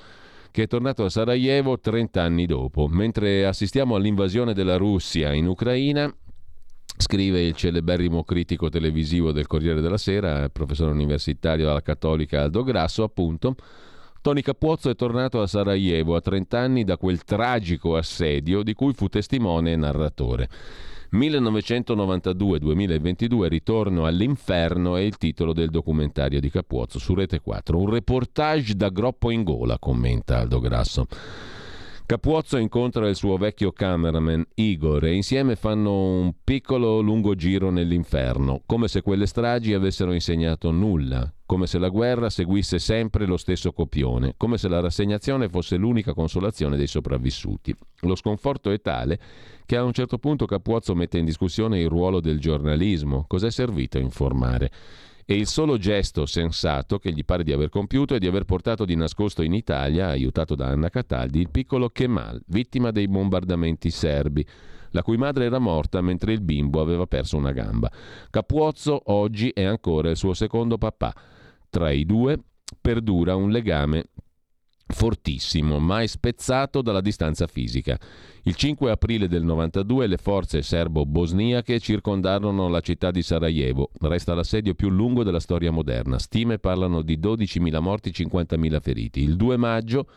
che 0.51 0.63
è 0.63 0.67
tornato 0.67 1.05
a 1.05 1.09
Sarajevo 1.09 1.79
30 1.79 2.21
anni 2.21 2.45
dopo. 2.45 2.87
Mentre 2.87 3.45
assistiamo 3.45 3.95
all'invasione 3.95 4.53
della 4.53 4.77
Russia 4.77 5.31
in 5.33 5.47
Ucraina, 5.47 6.11
Scrive 7.01 7.41
il 7.41 7.55
celeberrimo 7.55 8.25
critico 8.25 8.67
televisivo 8.67 9.31
del 9.31 9.47
Corriere 9.47 9.79
della 9.79 9.97
Sera, 9.97 10.49
professore 10.49 10.91
universitario 10.91 11.69
alla 11.69 11.81
Cattolica 11.81 12.41
Aldo 12.41 12.61
Grasso, 12.61 13.03
appunto. 13.03 13.55
Tony 14.19 14.41
Capuozzo 14.41 14.89
è 14.89 14.95
tornato 14.95 15.41
a 15.41 15.47
Sarajevo 15.47 16.17
a 16.17 16.21
30 16.21 16.59
anni 16.59 16.83
da 16.83 16.97
quel 16.97 17.23
tragico 17.23 17.95
assedio 17.95 18.63
di 18.63 18.73
cui 18.73 18.91
fu 18.91 19.07
testimone 19.07 19.71
e 19.71 19.77
narratore. 19.77 20.49
1992-2022 21.13 23.47
Ritorno 23.47 24.05
all'inferno 24.05 24.97
è 24.97 25.01
il 25.01 25.15
titolo 25.15 25.53
del 25.53 25.69
documentario 25.69 26.41
di 26.41 26.49
Capuozzo 26.49 26.99
su 26.99 27.13
Rete 27.13 27.39
4. 27.39 27.79
Un 27.79 27.91
reportage 27.91 28.75
da 28.75 28.89
groppo 28.89 29.31
in 29.31 29.43
gola, 29.43 29.79
commenta 29.79 30.39
Aldo 30.39 30.59
Grasso. 30.59 31.07
Capuozzo 32.09 32.57
incontra 32.57 33.07
il 33.07 33.15
suo 33.15 33.37
vecchio 33.37 33.71
cameraman 33.71 34.43
Igor 34.55 35.05
e 35.05 35.13
insieme 35.13 35.55
fanno 35.55 36.21
un 36.21 36.33
piccolo 36.43 37.01
lungo 37.01 37.35
giro 37.35 37.69
nell'inferno, 37.69 38.63
come 38.65 38.87
se 38.87 39.03
quelle 39.03 39.27
stragi 39.27 39.75
avessero 39.75 40.11
insegnato 40.11 40.71
nulla, 40.71 41.31
come 41.45 41.67
se 41.67 41.77
la 41.77 41.89
guerra 41.89 42.31
seguisse 42.31 42.79
sempre 42.79 43.27
lo 43.27 43.37
stesso 43.37 43.73
copione, 43.73 44.33
come 44.37 44.57
se 44.57 44.67
la 44.67 44.79
rassegnazione 44.79 45.49
fosse 45.49 45.75
l'unica 45.75 46.15
consolazione 46.15 46.77
dei 46.77 46.87
sopravvissuti. 46.87 47.75
Lo 47.99 48.15
sconforto 48.15 48.71
è 48.71 48.81
tale 48.81 49.19
che 49.67 49.77
a 49.77 49.83
un 49.83 49.93
certo 49.93 50.17
punto 50.17 50.47
Capuozzo 50.47 50.95
mette 50.95 51.19
in 51.19 51.25
discussione 51.25 51.79
il 51.79 51.89
ruolo 51.89 52.19
del 52.19 52.39
giornalismo. 52.39 53.25
Cos'è 53.27 53.51
servito 53.51 53.99
a 53.99 54.01
informare? 54.01 54.71
E 55.31 55.35
il 55.35 55.45
solo 55.45 55.77
gesto 55.77 56.25
sensato 56.25 56.97
che 56.97 57.11
gli 57.11 57.23
pare 57.23 57.43
di 57.43 57.51
aver 57.51 57.69
compiuto 57.69 58.15
è 58.15 58.17
di 58.17 58.25
aver 58.25 58.45
portato 58.45 58.83
di 58.83 58.95
nascosto 58.95 59.43
in 59.43 59.53
Italia, 59.53 60.07
aiutato 60.07 60.55
da 60.55 60.65
Anna 60.65 60.89
Cataldi, 60.89 61.39
il 61.39 61.51
piccolo 61.51 61.91
Kemal, 61.91 62.41
vittima 62.47 62.89
dei 62.89 63.07
bombardamenti 63.07 63.91
serbi, 63.91 64.43
la 64.89 65.03
cui 65.03 65.17
madre 65.17 65.45
era 65.45 65.59
morta 65.59 66.01
mentre 66.01 66.33
il 66.33 66.41
bimbo 66.41 66.81
aveva 66.81 67.05
perso 67.05 67.37
una 67.37 67.51
gamba. 67.51 67.91
Capuozzo 68.31 68.99
oggi 69.11 69.51
è 69.51 69.61
ancora 69.61 70.09
il 70.09 70.17
suo 70.17 70.33
secondo 70.33 70.79
papà. 70.79 71.13
Tra 71.69 71.91
i 71.91 72.05
due 72.07 72.39
perdura 72.81 73.35
un 73.35 73.51
legame 73.51 74.05
fortissimo, 74.91 75.79
mai 75.79 76.07
spezzato 76.07 76.81
dalla 76.81 77.01
distanza 77.01 77.47
fisica. 77.47 77.97
Il 78.43 78.55
5 78.55 78.89
aprile 78.89 79.27
del 79.27 79.43
92 79.43 80.07
le 80.07 80.17
forze 80.17 80.61
serbo-bosniache 80.61 81.79
circondarono 81.79 82.67
la 82.67 82.79
città 82.79 83.11
di 83.11 83.21
Sarajevo. 83.21 83.91
Resta 83.99 84.33
l'assedio 84.33 84.73
più 84.73 84.89
lungo 84.89 85.23
della 85.23 85.39
storia 85.39 85.71
moderna. 85.71 86.17
Stime 86.17 86.57
parlano 86.57 87.01
di 87.01 87.17
12.000 87.19 87.79
morti 87.79 88.09
e 88.09 88.25
50.000 88.25 88.81
feriti. 88.81 89.21
Il 89.21 89.35
2 89.35 89.57
maggio 89.57 90.07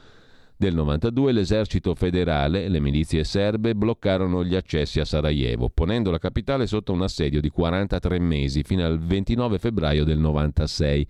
del 0.63 0.75
92 0.77 1.33
l'esercito 1.33 1.93
federale 1.97 2.65
e 2.65 2.69
le 2.69 2.79
milizie 2.79 3.25
serbe 3.25 3.75
bloccarono 3.75 4.45
gli 4.45 4.55
accessi 4.55 5.01
a 5.01 5.05
Sarajevo, 5.05 5.69
ponendo 5.69 6.13
la 6.13 6.19
capitale 6.19 6.69
sotto 6.69 6.93
un 6.93 7.03
assedio 7.03 7.41
di 7.41 7.49
43 7.49 8.21
mesi 8.21 8.63
fino 8.63 8.85
al 8.85 9.01
29 9.01 9.59
febbraio 9.59 10.05
del 10.05 10.19
96 10.19 11.09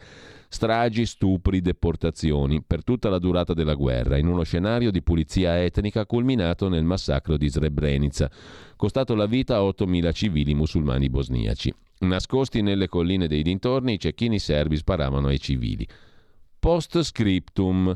stragi, 0.49 1.05
stupri, 1.05 1.61
deportazioni 1.61 2.63
per 2.63 2.83
tutta 2.83 3.11
la 3.11 3.19
durata 3.19 3.53
della 3.53 3.75
guerra, 3.75 4.17
in 4.17 4.27
uno 4.27 4.43
scenario 4.43 4.91
di 4.91 5.03
pulizia 5.03 5.63
etnica 5.63 6.07
culminato 6.07 6.71
nel 6.71 6.85
massacro 6.85 7.37
di 7.37 7.51
Srebrenica, 7.51 8.31
costato 8.75 9.15
la 9.15 9.27
vita 9.27 9.57
a 9.57 9.61
8.000 9.61 10.13
civili 10.15 10.55
musulmani 10.55 11.11
bosniaci. 11.11 11.75
Nascosti 12.01 12.63
nelle 12.63 12.89
colline 12.89 13.29
dei 13.29 13.43
dintorni, 13.43 13.95
i 13.95 13.99
cecchini 13.99 14.39
serbi 14.39 14.77
sparavano 14.77 15.29
ai 15.29 15.39
civili. 15.39 15.87
Post 16.59 17.03
scriptum, 17.03 17.95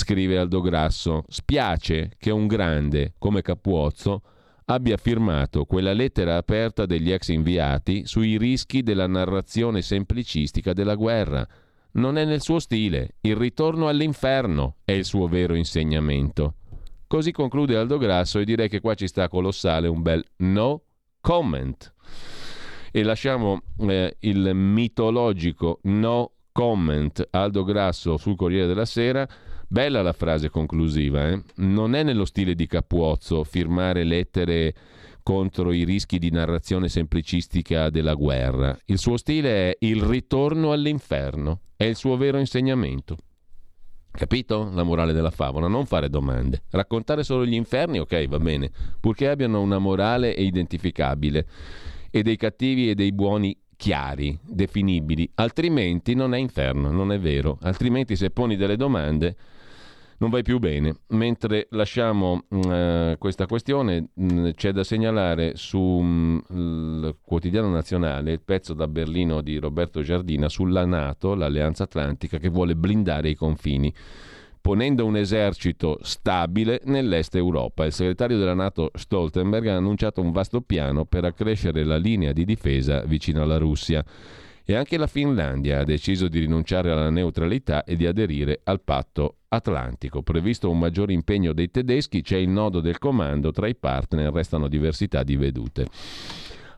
scrive 0.00 0.38
Aldo 0.38 0.62
Grasso, 0.62 1.24
spiace 1.28 2.12
che 2.16 2.30
un 2.30 2.46
grande 2.46 3.12
come 3.18 3.42
Capuozzo 3.42 4.22
abbia 4.64 4.96
firmato 4.96 5.66
quella 5.66 5.92
lettera 5.92 6.36
aperta 6.36 6.86
degli 6.86 7.12
ex 7.12 7.28
inviati 7.28 8.06
sui 8.06 8.38
rischi 8.38 8.82
della 8.82 9.06
narrazione 9.06 9.82
semplicistica 9.82 10.72
della 10.72 10.94
guerra, 10.94 11.46
non 11.92 12.16
è 12.16 12.24
nel 12.24 12.40
suo 12.40 12.60
stile. 12.60 13.16
Il 13.20 13.36
ritorno 13.36 13.88
all'inferno 13.88 14.76
è 14.84 14.92
il 14.92 15.04
suo 15.04 15.26
vero 15.26 15.54
insegnamento. 15.54 16.54
Così 17.06 17.30
conclude 17.30 17.76
Aldo 17.76 17.98
Grasso 17.98 18.38
e 18.38 18.44
direi 18.44 18.70
che 18.70 18.80
qua 18.80 18.94
ci 18.94 19.06
sta 19.06 19.28
colossale 19.28 19.86
un 19.86 20.00
bel 20.00 20.24
no 20.36 20.82
comment. 21.20 21.92
E 22.90 23.02
lasciamo 23.02 23.60
eh, 23.80 24.16
il 24.20 24.54
mitologico 24.54 25.80
no 25.82 26.32
comment 26.52 27.28
Aldo 27.32 27.64
Grasso 27.64 28.16
sul 28.16 28.36
Corriere 28.36 28.66
della 28.66 28.86
Sera. 28.86 29.28
Bella 29.72 30.02
la 30.02 30.12
frase 30.12 30.50
conclusiva, 30.50 31.28
eh? 31.28 31.44
non 31.58 31.94
è 31.94 32.02
nello 32.02 32.24
stile 32.24 32.56
di 32.56 32.66
Capuozzo 32.66 33.44
firmare 33.44 34.02
lettere 34.02 34.74
contro 35.22 35.70
i 35.70 35.84
rischi 35.84 36.18
di 36.18 36.32
narrazione 36.32 36.88
semplicistica 36.88 37.88
della 37.88 38.14
guerra. 38.14 38.76
Il 38.86 38.98
suo 38.98 39.16
stile 39.16 39.70
è 39.70 39.76
il 39.86 40.02
ritorno 40.02 40.72
all'inferno, 40.72 41.60
è 41.76 41.84
il 41.84 41.94
suo 41.94 42.16
vero 42.16 42.38
insegnamento. 42.38 43.16
Capito 44.10 44.70
la 44.72 44.82
morale 44.82 45.12
della 45.12 45.30
favola? 45.30 45.68
Non 45.68 45.86
fare 45.86 46.10
domande. 46.10 46.62
Raccontare 46.70 47.22
solo 47.22 47.46
gli 47.46 47.54
inferni, 47.54 48.00
ok, 48.00 48.26
va 48.26 48.40
bene, 48.40 48.72
purché 48.98 49.28
abbiano 49.28 49.60
una 49.60 49.78
morale 49.78 50.30
identificabile 50.30 51.46
e 52.10 52.24
dei 52.24 52.36
cattivi 52.36 52.90
e 52.90 52.96
dei 52.96 53.12
buoni 53.12 53.56
chiari, 53.76 54.36
definibili, 54.42 55.30
altrimenti 55.34 56.14
non 56.14 56.34
è 56.34 56.38
inferno, 56.38 56.90
non 56.90 57.12
è 57.12 57.20
vero. 57.20 57.56
Altrimenti 57.62 58.16
se 58.16 58.30
poni 58.30 58.56
delle 58.56 58.76
domande 58.76 59.36
non 60.20 60.30
vai 60.30 60.42
più 60.42 60.58
bene. 60.58 60.96
Mentre 61.08 61.66
lasciamo 61.70 62.44
uh, 62.48 63.16
questa 63.18 63.46
questione, 63.46 64.10
mh, 64.12 64.32
mm, 64.32 64.48
c'è 64.54 64.72
da 64.72 64.84
segnalare 64.84 65.56
sul 65.56 66.04
mm, 66.04 67.08
quotidiano 67.22 67.70
nazionale 67.70 68.32
il 68.32 68.40
pezzo 68.42 68.74
da 68.74 68.86
Berlino 68.86 69.40
di 69.40 69.58
Roberto 69.58 70.02
Giardina 70.02 70.48
sulla 70.48 70.84
Nato, 70.84 71.34
l'Alleanza 71.34 71.84
Atlantica, 71.84 72.38
che 72.38 72.48
vuole 72.48 72.76
blindare 72.76 73.30
i 73.30 73.34
confini 73.34 73.92
ponendo 74.60 75.06
un 75.06 75.16
esercito 75.16 75.98
stabile 76.02 76.82
nell'est 76.84 77.34
Europa. 77.34 77.86
Il 77.86 77.92
segretario 77.92 78.36
della 78.36 78.52
Nato 78.52 78.90
Stoltenberg 78.92 79.68
ha 79.68 79.76
annunciato 79.76 80.20
un 80.20 80.32
vasto 80.32 80.60
piano 80.60 81.06
per 81.06 81.24
accrescere 81.24 81.82
la 81.82 81.96
linea 81.96 82.32
di 82.32 82.44
difesa 82.44 83.00
vicino 83.06 83.42
alla 83.42 83.56
Russia. 83.56 84.04
E 84.70 84.76
anche 84.76 84.98
la 84.98 85.08
Finlandia 85.08 85.80
ha 85.80 85.84
deciso 85.84 86.28
di 86.28 86.38
rinunciare 86.38 86.92
alla 86.92 87.10
neutralità 87.10 87.82
e 87.82 87.96
di 87.96 88.06
aderire 88.06 88.60
al 88.62 88.80
patto 88.80 89.38
atlantico. 89.48 90.22
Previsto 90.22 90.70
un 90.70 90.78
maggiore 90.78 91.12
impegno 91.12 91.52
dei 91.52 91.72
tedeschi, 91.72 92.22
c'è 92.22 92.36
il 92.36 92.50
nodo 92.50 92.78
del 92.78 92.98
comando, 92.98 93.50
tra 93.50 93.66
i 93.66 93.74
partner 93.74 94.32
restano 94.32 94.68
diversità 94.68 95.24
di 95.24 95.34
vedute. 95.34 95.88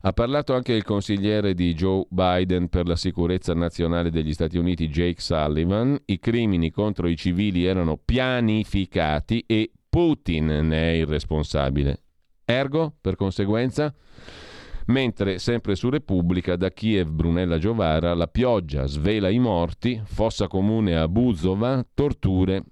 Ha 0.00 0.12
parlato 0.14 0.54
anche 0.54 0.72
il 0.72 0.84
consigliere 0.84 1.52
di 1.52 1.74
Joe 1.74 2.06
Biden 2.08 2.70
per 2.70 2.86
la 2.86 2.96
sicurezza 2.96 3.52
nazionale 3.52 4.08
degli 4.08 4.32
Stati 4.32 4.56
Uniti, 4.56 4.88
Jake 4.88 5.20
Sullivan. 5.20 6.00
I 6.06 6.18
crimini 6.18 6.70
contro 6.70 7.08
i 7.08 7.16
civili 7.16 7.66
erano 7.66 7.98
pianificati 8.02 9.44
e 9.46 9.70
Putin 9.90 10.46
ne 10.46 10.92
è 10.92 10.92
il 10.94 11.06
responsabile. 11.06 12.04
Ergo, 12.46 12.94
per 12.98 13.16
conseguenza, 13.16 13.94
Mentre, 14.86 15.38
sempre 15.38 15.76
su 15.76 15.90
Repubblica, 15.90 16.56
da 16.56 16.70
Kiev 16.70 17.08
Brunella 17.08 17.58
Giovara, 17.58 18.14
la 18.14 18.26
pioggia 18.26 18.86
svela 18.86 19.28
i 19.28 19.38
morti, 19.38 20.00
fossa 20.04 20.48
comune 20.48 20.96
a 20.96 21.06
Buzova, 21.06 21.86
torture 21.94 22.64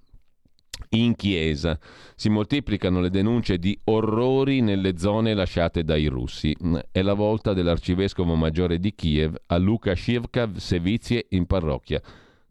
in 0.90 1.14
chiesa. 1.14 1.78
Si 2.16 2.28
moltiplicano 2.28 3.00
le 3.00 3.10
denunce 3.10 3.58
di 3.58 3.78
orrori 3.84 4.60
nelle 4.60 4.98
zone 4.98 5.34
lasciate 5.34 5.84
dai 5.84 6.06
russi. 6.06 6.56
È 6.90 7.00
la 7.02 7.14
volta 7.14 7.52
dell'arcivescovo 7.52 8.34
maggiore 8.34 8.78
di 8.78 8.94
Kiev 8.94 9.34
a 9.46 9.56
Luca 9.58 9.94
Shivkav 9.94 10.56
Sevizie 10.56 11.26
in 11.30 11.46
parrocchia. 11.46 12.00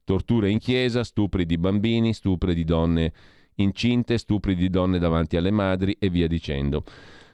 Torture 0.05 0.49
in 0.49 0.59
chiesa, 0.59 1.03
stupri 1.03 1.45
di 1.45 1.57
bambini, 1.57 2.13
stupri 2.13 2.53
di 2.53 2.63
donne 2.63 3.13
incinte, 3.55 4.17
stupri 4.17 4.55
di 4.55 4.69
donne 4.69 4.99
davanti 4.99 5.35
alle 5.35 5.51
madri 5.51 5.95
e 5.99 6.09
via 6.09 6.27
dicendo 6.27 6.83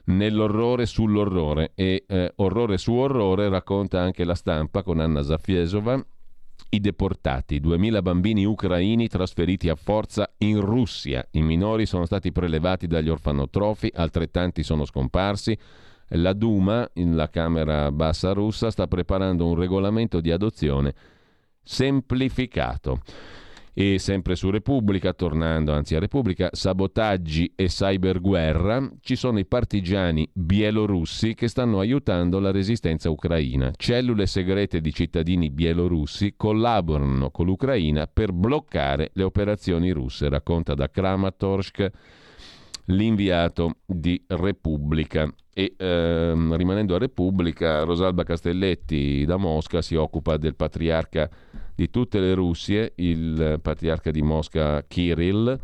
nell'orrore 0.06 0.86
sull'orrore 0.86 1.72
e 1.74 2.04
eh, 2.06 2.32
orrore 2.36 2.78
su 2.78 2.92
orrore 2.92 3.48
racconta 3.48 4.00
anche 4.00 4.24
la 4.24 4.34
stampa 4.34 4.82
con 4.82 5.00
Anna 5.00 5.22
Zafiesova 5.22 6.04
i 6.68 6.80
deportati, 6.80 7.60
2000 7.60 8.02
bambini 8.02 8.44
ucraini 8.44 9.08
trasferiti 9.08 9.68
a 9.68 9.76
forza 9.76 10.28
in 10.38 10.60
Russia. 10.60 11.26
I 11.30 11.42
minori 11.42 11.86
sono 11.86 12.06
stati 12.06 12.32
prelevati 12.32 12.86
dagli 12.86 13.08
orfanotrofi, 13.08 13.90
altrettanti 13.94 14.62
sono 14.62 14.84
scomparsi. 14.84 15.56
La 16.10 16.32
Duma, 16.32 16.88
la 16.94 17.28
Camera 17.30 17.90
bassa 17.92 18.32
russa, 18.32 18.70
sta 18.70 18.86
preparando 18.86 19.46
un 19.46 19.54
regolamento 19.54 20.20
di 20.20 20.30
adozione 20.30 20.94
semplificato. 21.62 23.00
E 23.78 23.98
sempre 23.98 24.36
su 24.36 24.48
Repubblica, 24.48 25.12
tornando 25.12 25.70
anzi 25.74 25.96
a 25.96 25.98
Repubblica, 25.98 26.48
sabotaggi 26.50 27.52
e 27.54 27.66
cyberguerra, 27.66 28.90
ci 29.02 29.16
sono 29.16 29.38
i 29.38 29.44
partigiani 29.44 30.26
bielorussi 30.32 31.34
che 31.34 31.46
stanno 31.46 31.80
aiutando 31.80 32.40
la 32.40 32.50
resistenza 32.50 33.10
ucraina. 33.10 33.72
Cellule 33.76 34.24
segrete 34.24 34.80
di 34.80 34.94
cittadini 34.94 35.50
bielorussi 35.50 36.36
collaborano 36.38 37.30
con 37.30 37.44
l'Ucraina 37.44 38.06
per 38.06 38.32
bloccare 38.32 39.10
le 39.12 39.24
operazioni 39.24 39.90
russe, 39.90 40.30
racconta 40.30 40.72
da 40.72 40.88
Kramatorsk 40.88 41.90
l'inviato 42.86 43.76
di 43.84 44.22
Repubblica. 44.28 45.32
E 45.52 45.74
ehm, 45.76 46.54
rimanendo 46.56 46.94
a 46.94 46.98
Repubblica, 46.98 47.82
Rosalba 47.82 48.24
Castelletti 48.24 49.24
da 49.24 49.36
Mosca 49.36 49.80
si 49.80 49.94
occupa 49.94 50.36
del 50.36 50.54
patriarca 50.54 51.30
di 51.74 51.88
tutte 51.90 52.20
le 52.20 52.34
Russie, 52.34 52.92
il 52.96 53.58
patriarca 53.62 54.10
di 54.10 54.22
Mosca 54.22 54.84
Kirill, 54.86 55.58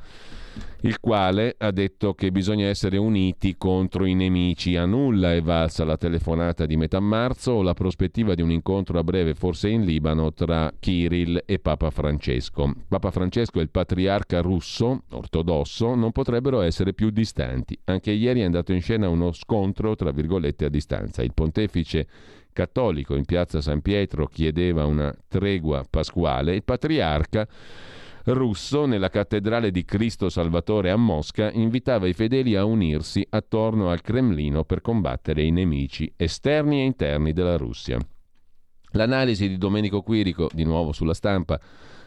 il 0.83 0.99
quale 1.01 1.55
ha 1.59 1.71
detto 1.71 2.15
che 2.15 2.33
bisogna 2.33 2.67
essere 2.67 2.97
uniti 2.97 3.57
contro 3.57 4.05
i 4.05 4.15
nemici. 4.15 4.77
A 4.77 4.85
nulla 4.85 5.33
è 5.33 5.41
valsa 5.41 5.85
la 5.85 5.97
telefonata 5.97 6.67
di 6.67 6.77
metà 6.77 7.01
marzo 7.01 7.53
o 7.53 7.63
la 7.63 7.75
prospettiva 7.75 8.35
di 8.35 8.43
un 8.43 8.51
incontro 8.51 8.99
a 8.99 9.05
breve, 9.05 9.35
forse 9.35 9.69
in 9.69 9.85
Libano, 9.85 10.33
tra 10.33 10.73
Kirill 10.79 11.43
e 11.47 11.59
Papa 11.59 11.91
Francesco. 11.91 12.73
Papa 12.89 13.11
Francesco 13.11 13.61
e 13.61 13.63
il 13.63 13.71
patriarca 13.71 14.41
russo, 14.41 15.05
ortodosso, 15.11 15.95
non 15.95 16.11
potrebbero 16.13 16.61
essere 16.61 16.95
più 16.95 17.11
distanti. 17.11 17.79
Anche 17.85 18.11
ieri 18.11 18.41
è 18.41 18.45
andato 18.45 18.73
in 18.73 18.81
scena 18.81 19.09
uno 19.09 19.33
scontro, 19.33 19.95
tra 19.95 20.11
virgolette, 20.11 20.65
a 20.65 20.69
distanza. 20.69 21.23
Il 21.23 21.33
pontefice 21.33 22.07
cattolico 22.53 23.15
in 23.15 23.25
piazza 23.25 23.61
San 23.61 23.81
Pietro 23.81 24.27
chiedeva 24.27 24.85
una 24.85 25.15
tregua 25.29 25.85
pasquale, 25.89 26.55
il 26.55 26.65
patriarca 26.65 27.49
russo 28.25 28.87
nella 28.87 29.09
cattedrale 29.09 29.71
di 29.71 29.85
Cristo 29.85 30.29
Salvatore 30.29 30.91
a 30.91 30.97
Mosca 30.97 31.51
invitava 31.51 32.07
i 32.07 32.13
fedeli 32.13 32.55
a 32.57 32.65
unirsi 32.65 33.27
attorno 33.29 33.91
al 33.91 34.01
Cremlino 34.01 34.65
per 34.65 34.81
combattere 34.81 35.43
i 35.43 35.51
nemici 35.51 36.13
esterni 36.17 36.81
e 36.81 36.85
interni 36.85 37.33
della 37.33 37.57
Russia. 37.57 37.99
L'analisi 38.93 39.49
di 39.49 39.59
Domenico 39.59 40.03
Quirico, 40.03 40.49
di 40.53 40.65
nuovo 40.65 40.93
sulla 40.93 41.15
stampa, 41.15 41.59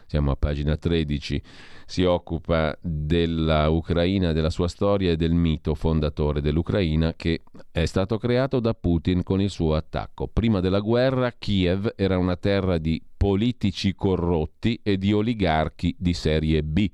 siamo 0.06 0.30
a 0.30 0.36
pagina 0.36 0.76
13, 0.76 1.42
si 1.84 2.04
occupa 2.04 2.76
della 2.80 3.68
Ucraina, 3.68 4.32
della 4.32 4.50
sua 4.50 4.68
storia 4.68 5.10
e 5.10 5.16
del 5.16 5.32
mito 5.32 5.74
fondatore 5.74 6.40
dell'Ucraina 6.40 7.14
che 7.14 7.42
è 7.72 7.84
stato 7.86 8.16
creato 8.16 8.60
da 8.60 8.72
Putin 8.72 9.24
con 9.24 9.40
il 9.40 9.50
suo 9.50 9.74
attacco. 9.74 10.28
Prima 10.28 10.60
della 10.60 10.78
guerra 10.78 11.32
Kiev 11.32 11.92
era 11.96 12.18
una 12.18 12.36
terra 12.36 12.78
di 12.78 13.02
politici 13.26 13.92
corrotti 13.96 14.78
e 14.84 14.98
di 14.98 15.12
oligarchi 15.12 15.96
di 15.98 16.14
serie 16.14 16.62
B. 16.62 16.88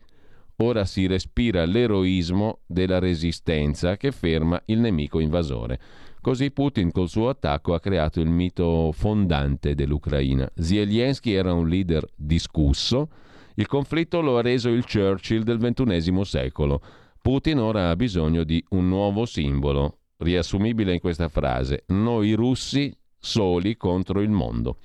Ora 0.63 0.87
si 0.87 1.07
respira 1.07 1.67
l'eroismo 1.67 2.61
della 2.65 2.99
resistenza 2.99 3.99
che 3.99 4.13
ferma 4.13 4.59
il 4.67 4.79
nemico 4.79 5.19
invasore. 5.19 5.79
Così 6.23 6.51
Putin 6.51 6.91
col 6.91 7.11
suo 7.11 7.29
attacco 7.29 7.75
ha 7.75 7.81
creato 7.81 8.19
il 8.23 8.31
mito 8.31 8.93
fondante 8.93 9.75
dell'Ucraina. 9.75 10.51
Zelensky 10.55 11.33
era 11.33 11.53
un 11.53 11.69
leader 11.69 12.09
discusso, 12.17 13.11
il 13.57 13.67
conflitto 13.67 14.23
lo 14.23 14.39
ha 14.39 14.41
reso 14.41 14.71
il 14.71 14.87
Churchill 14.91 15.43
del 15.43 15.59
XXI 15.59 16.25
secolo. 16.25 16.81
Putin 17.21 17.59
ora 17.59 17.91
ha 17.91 17.97
bisogno 17.97 18.43
di 18.45 18.65
un 18.71 18.89
nuovo 18.89 19.27
simbolo, 19.27 19.99
riassumibile 20.17 20.95
in 20.95 21.01
questa 21.01 21.29
frase, 21.29 21.85
noi 21.89 22.33
russi 22.33 22.91
soli 23.19 23.77
contro 23.77 24.23
il 24.23 24.31
mondo. 24.31 24.79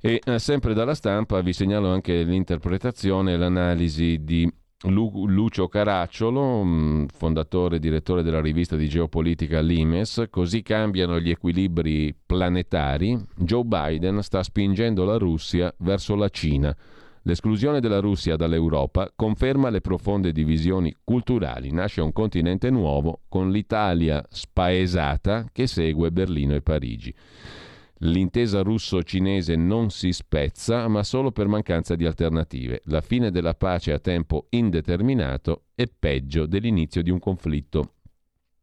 E 0.00 0.20
eh, 0.24 0.38
sempre 0.38 0.74
dalla 0.74 0.94
stampa 0.94 1.40
vi 1.40 1.52
segnalo 1.52 1.88
anche 1.88 2.22
l'interpretazione 2.22 3.32
e 3.32 3.36
l'analisi 3.36 4.22
di 4.22 4.50
Lu- 4.82 5.26
Lucio 5.26 5.68
Caracciolo, 5.68 6.62
mm, 6.62 7.04
fondatore 7.06 7.76
e 7.76 7.78
direttore 7.78 8.22
della 8.22 8.42
rivista 8.42 8.76
di 8.76 8.88
geopolitica 8.88 9.60
Limes, 9.60 10.26
così 10.28 10.62
cambiano 10.62 11.18
gli 11.18 11.30
equilibri 11.30 12.14
planetari. 12.14 13.18
Joe 13.36 13.64
Biden 13.64 14.22
sta 14.22 14.42
spingendo 14.42 15.04
la 15.04 15.16
Russia 15.16 15.74
verso 15.78 16.14
la 16.14 16.28
Cina. 16.28 16.76
L'esclusione 17.22 17.80
della 17.80 17.98
Russia 17.98 18.36
dall'Europa 18.36 19.10
conferma 19.16 19.70
le 19.70 19.80
profonde 19.80 20.30
divisioni 20.30 20.94
culturali. 21.02 21.72
Nasce 21.72 22.00
un 22.00 22.12
continente 22.12 22.70
nuovo 22.70 23.22
con 23.28 23.50
l'Italia 23.50 24.24
spaesata 24.28 25.46
che 25.50 25.66
segue 25.66 26.12
Berlino 26.12 26.54
e 26.54 26.62
Parigi. 26.62 27.12
L'intesa 28.00 28.60
russo-cinese 28.60 29.56
non 29.56 29.90
si 29.90 30.12
spezza, 30.12 30.86
ma 30.86 31.02
solo 31.02 31.32
per 31.32 31.48
mancanza 31.48 31.96
di 31.96 32.04
alternative. 32.04 32.82
La 32.84 33.00
fine 33.00 33.30
della 33.30 33.54
pace 33.54 33.92
a 33.92 33.98
tempo 33.98 34.48
indeterminato 34.50 35.64
è 35.74 35.84
peggio 35.86 36.44
dell'inizio 36.44 37.02
di 37.02 37.10
un 37.10 37.18
conflitto. 37.18 37.92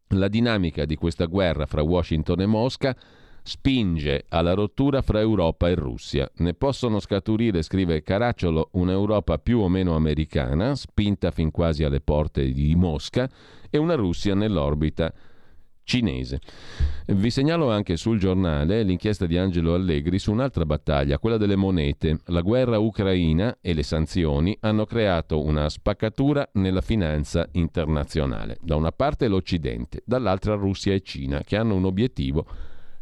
La 0.10 0.28
dinamica 0.28 0.86
di 0.86 0.96
questa 0.96 1.26
guerra 1.26 1.66
fra 1.66 1.82
Washington 1.82 2.42
e 2.42 2.46
Mosca 2.46 2.96
spinge 3.42 4.26
alla 4.30 4.54
rottura 4.54 5.02
fra 5.02 5.20
Europa 5.20 5.68
e 5.68 5.74
Russia. 5.76 6.30
Ne 6.38 6.54
possono 6.54 7.00
scaturire, 7.00 7.64
scrive 7.64 8.04
Caracciolo, 8.04 8.70
un'Europa 8.74 9.40
più 9.40 9.60
o 9.60 9.68
meno 9.68 9.96
americana, 9.96 10.76
spinta 10.76 11.32
fin 11.32 11.50
quasi 11.50 11.84
alle 11.84 12.00
porte 12.02 12.52
di 12.52 12.76
Mosca, 12.76 13.28
e 13.70 13.78
una 13.80 13.96
Russia 13.96 14.36
nell'orbita 14.36 15.12
cinese. 15.84 16.40
Vi 17.08 17.30
segnalo 17.30 17.70
anche 17.70 17.98
sul 17.98 18.20
giornale 18.20 18.84
l'inchiesta 18.84 19.26
di 19.26 19.38
Angelo 19.38 19.74
Allegri 19.74 20.20
su 20.20 20.32
un'altra 20.32 20.66
battaglia, 20.66 21.20
quella 21.20 21.38
delle 21.38 21.56
monete. 21.56 22.20
La 22.28 22.42
guerra 22.42 22.80
ucraina 22.80 23.58
e 23.62 23.74
le 23.74 23.84
sanzioni 23.84 24.58
hanno 24.62 24.86
creato 24.86 25.42
una 25.42 25.70
spaccatura 25.70 26.48
nella 26.54 26.82
finanza 26.82 27.48
internazionale. 27.52 28.58
Da 28.62 28.76
una 28.76 28.92
parte 28.92 29.28
l'Occidente, 29.28 30.02
dall'altra 30.06 30.56
Russia 30.56 30.94
e 30.94 31.02
Cina, 31.02 31.44
che 31.44 31.58
hanno 31.58 31.76
un 31.76 31.86
obiettivo 31.86 32.46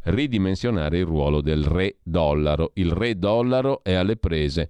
ridimensionare 0.03 0.97
il 0.97 1.05
ruolo 1.05 1.41
del 1.41 1.63
re 1.63 1.97
dollaro. 2.03 2.71
Il 2.75 2.91
re 2.91 3.17
dollaro 3.17 3.83
è 3.83 3.93
alle 3.93 4.17
prese 4.17 4.69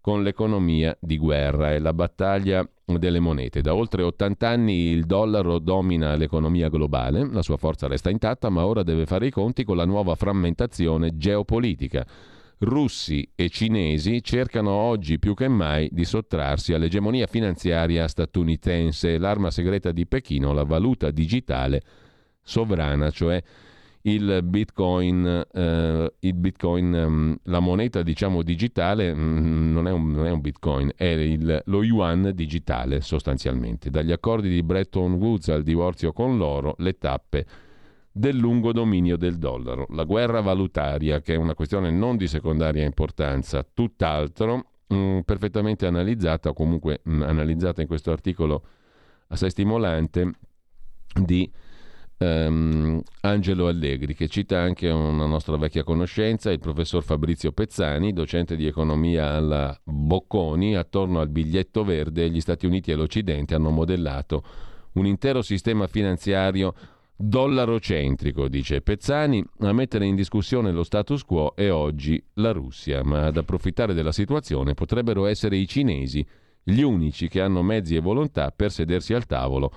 con 0.00 0.22
l'economia 0.22 0.96
di 1.00 1.18
guerra 1.18 1.74
e 1.74 1.80
la 1.80 1.92
battaglia 1.92 2.66
delle 2.96 3.20
monete. 3.20 3.60
Da 3.60 3.74
oltre 3.74 4.02
80 4.02 4.48
anni 4.48 4.88
il 4.88 5.04
dollaro 5.04 5.58
domina 5.58 6.14
l'economia 6.14 6.68
globale, 6.68 7.28
la 7.30 7.42
sua 7.42 7.58
forza 7.58 7.86
resta 7.86 8.08
intatta, 8.08 8.48
ma 8.48 8.64
ora 8.64 8.82
deve 8.82 9.04
fare 9.04 9.26
i 9.26 9.30
conti 9.30 9.64
con 9.64 9.76
la 9.76 9.84
nuova 9.84 10.14
frammentazione 10.14 11.18
geopolitica. 11.18 12.06
Russi 12.60 13.30
e 13.36 13.50
cinesi 13.50 14.22
cercano 14.22 14.70
oggi 14.70 15.18
più 15.18 15.34
che 15.34 15.46
mai 15.46 15.88
di 15.92 16.04
sottrarsi 16.04 16.72
all'egemonia 16.72 17.26
finanziaria 17.26 18.08
statunitense, 18.08 19.18
l'arma 19.18 19.50
segreta 19.50 19.92
di 19.92 20.06
Pechino, 20.06 20.52
la 20.52 20.64
valuta 20.64 21.10
digitale 21.10 21.82
sovrana, 22.42 23.10
cioè 23.10 23.40
il 24.02 24.40
bitcoin, 24.44 25.44
eh, 25.52 26.12
il 26.20 26.34
bitcoin 26.34 26.92
um, 26.92 27.36
la 27.44 27.60
moneta 27.60 28.02
diciamo 28.02 28.42
digitale 28.42 29.10
um, 29.10 29.72
non, 29.72 29.86
è 29.86 29.90
un, 29.90 30.10
non, 30.12 30.26
è 30.26 30.30
un, 30.30 30.40
bitcoin, 30.40 30.92
è 30.94 31.04
il, 31.04 31.62
lo 31.66 31.82
yuan 31.82 32.32
digitale 32.34 33.00
sostanzialmente. 33.00 33.90
Dagli 33.90 34.12
accordi 34.12 34.48
di 34.48 34.62
Bretton 34.62 35.14
Woods 35.14 35.48
al 35.48 35.62
divorzio 35.62 36.12
con 36.12 36.36
l'oro, 36.36 36.74
le 36.78 36.96
tappe 36.96 37.46
del 38.10 38.36
lungo 38.36 38.72
dominio 38.72 39.16
del 39.16 39.38
dollaro. 39.38 39.86
La 39.90 40.04
guerra 40.04 40.40
valutaria, 40.40 41.20
che 41.20 41.34
è 41.34 41.36
una 41.36 41.54
questione 41.54 41.90
non 41.90 42.16
di 42.16 42.26
secondaria 42.26 42.84
importanza, 42.84 43.64
tutt'altro, 43.72 44.64
mh, 44.88 44.96
mm, 44.96 45.18
perfettamente 45.20 45.86
analizzata, 45.86 46.50
o 46.50 46.52
comunque 46.52 47.00
mh, 47.02 47.12
mm, 47.12 47.22
analizzata 47.22 47.80
in 47.80 47.86
questo 47.86 48.10
articolo 48.10 48.64
assai 49.28 49.50
stimolante 49.50 50.30
di 51.14 51.50
Um, 52.20 53.00
Angelo 53.20 53.68
Allegri, 53.68 54.12
che 54.12 54.26
cita 54.26 54.58
anche 54.58 54.88
una 54.88 55.26
nostra 55.26 55.56
vecchia 55.56 55.84
conoscenza, 55.84 56.50
il 56.50 56.58
professor 56.58 57.04
Fabrizio 57.04 57.52
Pezzani, 57.52 58.12
docente 58.12 58.56
di 58.56 58.66
economia 58.66 59.34
alla 59.34 59.78
Bocconi, 59.84 60.74
attorno 60.74 61.20
al 61.20 61.28
biglietto 61.28 61.84
verde 61.84 62.28
gli 62.28 62.40
Stati 62.40 62.66
Uniti 62.66 62.90
e 62.90 62.96
l'Occidente 62.96 63.54
hanno 63.54 63.70
modellato 63.70 64.42
un 64.94 65.06
intero 65.06 65.42
sistema 65.42 65.86
finanziario 65.86 66.74
dollarocentrico, 67.14 68.48
dice 68.48 68.80
Pezzani, 68.80 69.44
a 69.60 69.72
mettere 69.72 70.04
in 70.04 70.16
discussione 70.16 70.72
lo 70.72 70.82
status 70.82 71.22
quo 71.22 71.54
è 71.54 71.70
oggi 71.70 72.20
la 72.34 72.50
Russia, 72.50 73.02
ma 73.04 73.26
ad 73.26 73.36
approfittare 73.36 73.94
della 73.94 74.12
situazione 74.12 74.74
potrebbero 74.74 75.26
essere 75.26 75.56
i 75.56 75.68
cinesi, 75.68 76.26
gli 76.64 76.80
unici 76.80 77.28
che 77.28 77.40
hanno 77.40 77.62
mezzi 77.62 77.94
e 77.94 78.00
volontà 78.00 78.50
per 78.50 78.72
sedersi 78.72 79.14
al 79.14 79.26
tavolo 79.26 79.72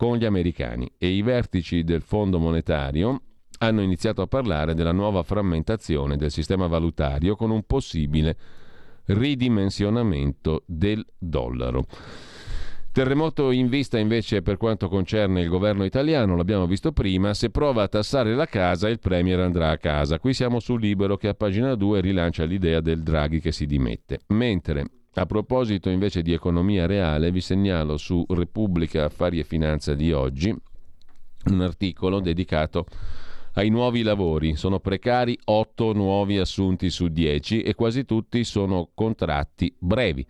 con 0.00 0.16
gli 0.16 0.24
americani 0.24 0.90
e 0.96 1.08
i 1.08 1.20
vertici 1.20 1.84
del 1.84 2.00
Fondo 2.00 2.38
monetario 2.38 3.20
hanno 3.58 3.82
iniziato 3.82 4.22
a 4.22 4.26
parlare 4.26 4.72
della 4.72 4.92
nuova 4.92 5.22
frammentazione 5.22 6.16
del 6.16 6.30
sistema 6.30 6.66
valutario 6.66 7.36
con 7.36 7.50
un 7.50 7.64
possibile 7.64 8.34
ridimensionamento 9.04 10.62
del 10.64 11.04
dollaro. 11.18 11.84
Terremoto 12.92 13.50
in 13.50 13.68
vista 13.68 13.98
invece 13.98 14.40
per 14.40 14.56
quanto 14.56 14.88
concerne 14.88 15.42
il 15.42 15.50
governo 15.50 15.84
italiano, 15.84 16.34
l'abbiamo 16.34 16.66
visto 16.66 16.92
prima, 16.92 17.34
se 17.34 17.50
prova 17.50 17.82
a 17.82 17.88
tassare 17.88 18.34
la 18.34 18.46
casa 18.46 18.88
il 18.88 19.00
Premier 19.00 19.40
andrà 19.40 19.68
a 19.68 19.76
casa. 19.76 20.18
Qui 20.18 20.32
siamo 20.32 20.60
su 20.60 20.78
Libero 20.78 21.18
che 21.18 21.28
a 21.28 21.34
pagina 21.34 21.74
2 21.74 22.00
rilancia 22.00 22.44
l'idea 22.44 22.80
del 22.80 23.02
Draghi 23.02 23.38
che 23.38 23.52
si 23.52 23.66
dimette. 23.66 24.20
Mentre 24.28 24.99
a 25.14 25.26
proposito 25.26 25.90
invece 25.90 26.22
di 26.22 26.32
economia 26.32 26.86
reale, 26.86 27.32
vi 27.32 27.40
segnalo 27.40 27.96
su 27.96 28.24
Repubblica 28.28 29.04
Affari 29.04 29.40
e 29.40 29.44
Finanza 29.44 29.94
di 29.94 30.12
oggi 30.12 30.54
un 31.46 31.60
articolo 31.62 32.20
dedicato 32.20 32.86
ai 33.54 33.70
nuovi 33.70 34.02
lavori. 34.02 34.54
Sono 34.54 34.78
precari 34.78 35.36
8 35.42 35.92
nuovi 35.94 36.38
assunti 36.38 36.90
su 36.90 37.08
10 37.08 37.62
e 37.62 37.74
quasi 37.74 38.04
tutti 38.04 38.44
sono 38.44 38.90
contratti 38.94 39.74
brevi. 39.78 40.24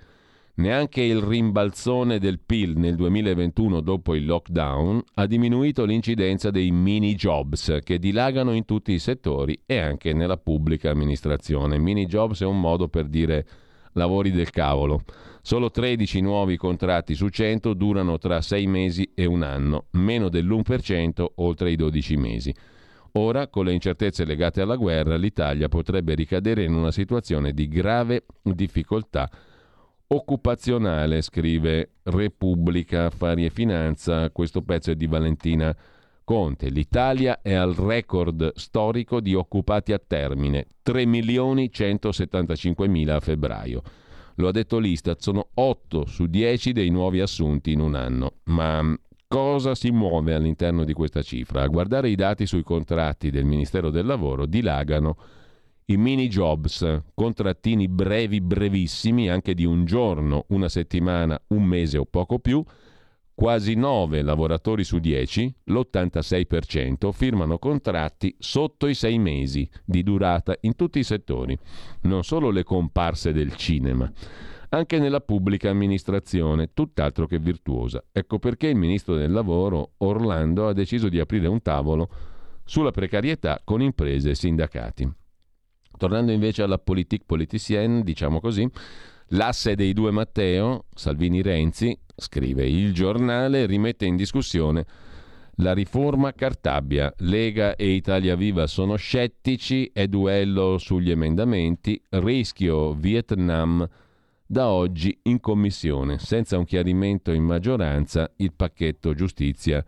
Neanche 0.55 1.02
il 1.02 1.20
rimbalzone 1.20 2.19
del 2.19 2.39
PIL 2.39 2.77
nel 2.77 2.94
2021 2.94 3.81
dopo 3.81 4.15
il 4.15 4.27
lockdown 4.27 5.02
ha 5.15 5.27
diminuito 5.27 5.85
l'incidenza 5.85 6.51
dei 6.51 6.70
mini 6.70 7.15
jobs 7.15 7.78
che 7.82 7.98
dilagano 7.98 8.52
in 8.52 8.65
tutti 8.65 8.93
i 8.93 8.98
settori 8.98 9.59
e 9.65 9.78
anche 9.78 10.12
nella 10.12 10.36
pubblica 10.36 10.90
amministrazione. 10.90 11.78
Mini 11.78 12.07
jobs 12.07 12.43
è 12.43 12.47
un 12.47 12.61
modo 12.61 12.89
per 12.89 13.07
dire 13.07 13.47
lavori 13.93 14.31
del 14.31 14.51
cavolo. 14.51 15.03
Solo 15.43 15.71
13 15.71 16.21
nuovi 16.21 16.57
contratti 16.57 17.15
su 17.15 17.29
100 17.29 17.75
durano 17.75 18.19
tra 18.19 18.41
6 18.41 18.67
mesi 18.67 19.11
e 19.15 19.25
un 19.25 19.43
anno, 19.43 19.87
meno 19.93 20.29
dell'1% 20.29 21.25
oltre 21.37 21.71
i 21.71 21.77
12 21.77 22.17
mesi. 22.17 22.55
Ora, 23.12 23.49
con 23.49 23.65
le 23.65 23.73
incertezze 23.73 24.25
legate 24.25 24.61
alla 24.61 24.77
guerra, 24.77 25.17
l'Italia 25.17 25.69
potrebbe 25.69 26.15
ricadere 26.15 26.62
in 26.65 26.75
una 26.75 26.93
situazione 26.93 27.53
di 27.53 27.67
grave 27.67 28.25
difficoltà 28.43 29.29
occupazionale, 30.12 31.23
scrive 31.23 31.91
Repubblica 32.05 33.07
Affari 33.07 33.45
e 33.45 33.51
Finanza. 33.51 34.31
Questo 34.31 34.62
pezzo 34.62 34.91
è 34.91 34.95
di 34.95 35.07
Valentina 35.07 35.75
Conte. 36.31 36.69
L'Italia 36.69 37.40
è 37.43 37.55
al 37.55 37.74
record 37.74 38.52
storico 38.55 39.19
di 39.19 39.35
occupati 39.35 39.93
a 39.93 39.98
termine, 39.98 40.69
3 40.81 41.05
milioni 41.05 41.73
175 41.73 42.86
mila 42.86 43.16
a 43.16 43.20
febbraio. 43.20 43.82
Lo 44.36 44.47
ha 44.47 44.52
detto 44.52 44.78
l'Istat, 44.78 45.20
sono 45.20 45.48
8 45.52 46.07
su 46.07 46.27
10 46.27 46.70
dei 46.70 46.89
nuovi 46.90 47.19
assunti 47.19 47.73
in 47.73 47.81
un 47.81 47.97
anno. 47.97 48.35
Ma 48.44 48.97
cosa 49.27 49.74
si 49.74 49.90
muove 49.90 50.32
all'interno 50.32 50.85
di 50.85 50.93
questa 50.93 51.23
cifra? 51.23 51.62
A 51.62 51.66
guardare 51.66 52.11
i 52.11 52.15
dati 52.15 52.47
sui 52.47 52.62
contratti 52.62 53.31
del 53.31 53.44
Ministero 53.44 53.90
del 53.90 54.07
Lavoro 54.07 54.47
dilagano 54.47 55.16
i 55.86 55.97
mini 55.97 56.28
jobs, 56.28 57.01
contrattini 57.12 57.89
brevi, 57.89 58.40
brevissimi, 58.40 59.28
anche 59.28 59.52
di 59.52 59.65
un 59.65 59.85
giorno, 59.85 60.44
una 60.51 60.69
settimana, 60.69 61.36
un 61.48 61.65
mese 61.65 61.98
o 61.98 62.05
poco 62.05 62.39
più, 62.39 62.65
quasi 63.41 63.73
9 63.75 64.21
lavoratori 64.21 64.85
su 64.85 64.99
10, 64.99 65.55
l'86%, 65.65 67.11
firmano 67.11 67.59
contratti 67.59 68.37
sotto 68.39 68.87
i 68.87 68.93
6 68.93 69.19
mesi 69.19 69.67
di 69.83 70.03
durata 70.03 70.55
in 70.61 70.77
tutti 70.77 70.99
i 70.99 71.05
settori, 71.05 71.57
non 72.03 72.23
solo 72.23 72.51
le 72.51 72.65
comparse 72.65 73.33
del 73.33 73.57
cinema, 73.57 74.12
anche 74.69 74.99
nella 74.99 75.23
pubblica 75.23 75.71
amministrazione, 75.71 76.75
tutt'altro 76.75 77.27
che 77.27 77.39
virtuosa. 77.39 78.05
Ecco 78.12 78.39
perché 78.39 78.67
il 78.67 78.77
ministro 78.77 79.15
del 79.15 79.33
lavoro, 79.33 79.93
Orlando, 79.97 80.69
ha 80.69 80.75
deciso 80.75 81.09
di 81.09 81.19
aprire 81.19 81.49
un 81.49 81.62
tavolo 81.62 82.11
sulla 82.67 82.91
precarietà 82.91 83.62
con 83.65 83.81
imprese 83.81 84.29
e 84.29 84.35
sindacati. 84.35 85.11
Tornando 85.97 86.31
invece 86.31 86.62
alla 86.62 86.79
politique 86.79 87.25
politicienne, 87.25 88.03
diciamo 88.03 88.39
così, 88.39 88.69
l'asse 89.29 89.75
dei 89.77 89.95
due 89.95 90.11
Matteo, 90.11 90.85
Salvini-Renzi, 90.95 91.99
scrive 92.21 92.67
il 92.67 92.93
giornale, 92.93 93.67
rimette 93.67 94.07
in 94.07 94.15
discussione 94.17 94.85
la 95.61 95.73
riforma 95.73 96.33
Cartabia. 96.33 97.13
Lega 97.19 97.77
e 97.77 97.89
Italia 97.89 98.35
Viva 98.35 98.67
sono 98.67 98.97
scettici, 98.97 99.91
è 99.93 100.07
duello 100.07 100.79
sugli 100.79 101.11
emendamenti, 101.11 102.01
rischio 102.11 102.95
Vietnam 102.95 103.87
da 104.47 104.69
oggi 104.69 105.17
in 105.25 105.41
commissione. 105.41 106.19
Senza 106.19 106.59
un 106.59 106.65
chiarimento 106.65 107.31
in 107.33 107.45
maggioranza, 107.45 108.31
il 108.37 108.53
pacchetto 108.55 109.15
giustizia 109.15 109.85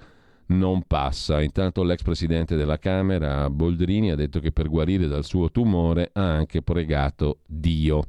non 0.46 0.82
passa. 0.86 1.40
Intanto 1.40 1.82
l'ex 1.82 2.02
presidente 2.02 2.56
della 2.56 2.78
Camera, 2.78 3.48
Boldrini, 3.48 4.10
ha 4.10 4.16
detto 4.16 4.40
che 4.40 4.52
per 4.52 4.68
guarire 4.68 5.06
dal 5.06 5.24
suo 5.24 5.50
tumore 5.50 6.10
ha 6.12 6.34
anche 6.34 6.62
pregato 6.62 7.38
Dio. 7.46 8.04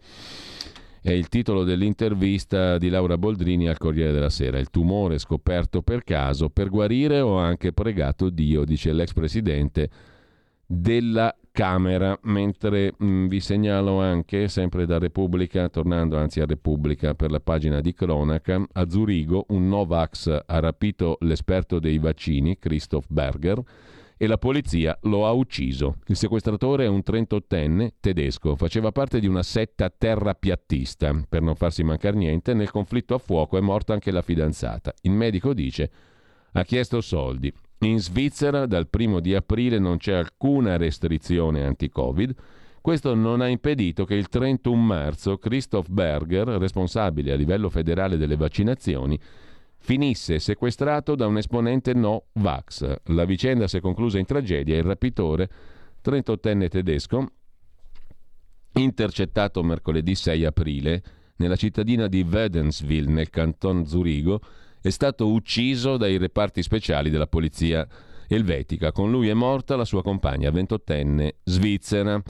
È 1.06 1.12
il 1.12 1.28
titolo 1.28 1.66
dell'intervista 1.66 2.78
di 2.78 2.88
Laura 2.88 3.18
Boldrini 3.18 3.68
al 3.68 3.78
Corriere 3.78 4.14
della 4.14 4.30
Sera. 4.30 4.58
Il 4.58 4.70
tumore 4.70 5.18
scoperto 5.18 5.82
per 5.82 6.06
caso, 6.06 6.48
per 6.48 6.70
guarire 6.70 7.20
ho 7.20 7.36
anche 7.36 7.74
pregato 7.74 8.30
Dio, 8.30 8.64
dice 8.64 8.94
l'ex 8.94 9.12
presidente 9.12 9.90
della 10.66 11.36
Camera, 11.52 12.18
mentre 12.22 12.94
mh, 12.98 13.06
mm, 13.06 13.28
vi 13.28 13.42
segnalo 13.42 14.00
anche, 14.00 14.48
sempre 14.48 14.86
da 14.86 14.98
Repubblica, 14.98 15.68
tornando 15.68 16.18
anzi 16.18 16.40
a 16.40 16.46
Repubblica 16.46 17.16
per 17.16 17.32
la 17.32 17.42
pagina 17.42 17.82
di 17.82 17.94
cronaca, 17.94 18.66
a 18.72 18.90
Zurigo 18.90 19.48
un 19.50 19.68
Novax 19.68 20.44
ha 20.46 20.60
rapito 20.60 21.18
l'esperto 21.20 21.80
dei 21.80 22.00
vaccini, 22.00 22.58
Christoph 22.58 23.08
Berger, 23.10 23.62
e 24.24 24.28
la 24.28 24.38
polizia 24.38 24.98
lo 25.02 25.28
ha 25.28 25.32
ucciso. 25.34 25.98
Il 26.08 26.16
sequestratore 26.16 26.86
è 26.86 26.88
un 26.88 27.02
38enne 27.06 27.90
tedesco, 28.00 28.56
faceva 28.56 28.94
parte 28.94 29.20
di 29.20 29.28
una 29.28 29.44
setta 29.44 29.90
terrapiattista. 29.90 31.26
Per 31.28 31.42
non 31.42 31.56
farsi 31.56 31.84
mancare 31.84 32.16
niente, 32.16 32.54
nel 32.54 32.72
conflitto 32.72 33.16
a 33.16 33.18
fuoco 33.18 33.58
è 33.58 33.60
morta 33.60 33.92
anche 33.92 34.12
la 34.12 34.22
fidanzata. 34.22 34.94
Il 35.02 35.12
medico 35.12 35.54
dice 35.54 35.92
ha 36.54 36.64
chiesto 36.64 37.02
soldi. 37.02 37.52
In 37.80 38.00
Svizzera 38.00 38.66
dal 38.66 38.88
primo 38.88 39.20
di 39.20 39.36
aprile 39.36 39.78
non 39.78 39.98
c'è 39.98 40.14
alcuna 40.14 40.78
restrizione 40.78 41.66
anti-Covid. 41.66 42.34
Questo 42.80 43.16
non 43.16 43.42
ha 43.42 43.48
impedito 43.50 44.06
che 44.06 44.16
il 44.16 44.30
31 44.30 44.82
marzo 44.82 45.38
Christoph 45.38 45.90
Berger, 45.90 46.48
responsabile 46.48 47.34
a 47.34 47.36
livello 47.36 47.70
federale 47.70 48.16
delle 48.16 48.38
vaccinazioni, 48.38 49.20
finisse 49.84 50.40
sequestrato 50.40 51.14
da 51.14 51.28
un 51.28 51.38
esponente 51.38 51.94
no 51.94 52.28
Vax. 52.34 53.02
La 53.08 53.26
vicenda 53.26 53.68
si 53.68 53.78
è 53.78 53.82
conclusa 53.82 54.18
in 54.18 54.26
tragedia. 54.26 54.78
Il 54.78 54.84
rapitore, 54.84 55.50
38enne 56.04 56.70
tedesco, 56.70 57.32
intercettato 58.76 59.62
mercoledì 59.62 60.16
6 60.16 60.46
aprile 60.46 61.04
nella 61.36 61.58
cittadina 61.58 62.08
di 62.08 62.22
Wädenswil 62.22 63.10
nel 63.10 63.30
canton 63.30 63.86
Zurigo, 63.86 64.40
è 64.82 64.90
stato 64.90 65.28
ucciso 65.28 65.98
dai 65.98 66.18
reparti 66.18 66.64
speciali 66.64 67.10
della 67.10 67.28
polizia 67.28 67.86
elvetica. 68.30 68.94
Con 68.94 69.12
lui 69.12 69.28
è 69.28 69.34
morta 69.34 69.76
la 69.76 69.86
sua 69.86 70.02
compagna, 70.02 70.50
ventottenne 70.50 71.36
svizzera. 71.44 72.22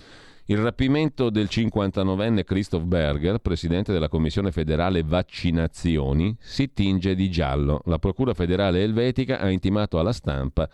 Il 0.47 0.57
rapimento 0.57 1.29
del 1.29 1.47
59enne 1.49 2.43
Christoph 2.43 2.83
Berger, 2.83 3.37
presidente 3.37 3.93
della 3.93 4.09
Commissione 4.09 4.51
federale 4.51 5.01
vaccinazioni, 5.01 6.35
si 6.37 6.73
tinge 6.73 7.15
di 7.15 7.31
giallo. 7.31 7.81
La 7.85 7.97
Procura 7.97 8.33
federale 8.33 8.83
elvetica 8.83 9.39
ha 9.39 9.49
intimato 9.49 9.99
alla 9.99 10.11
stampa 10.11 10.69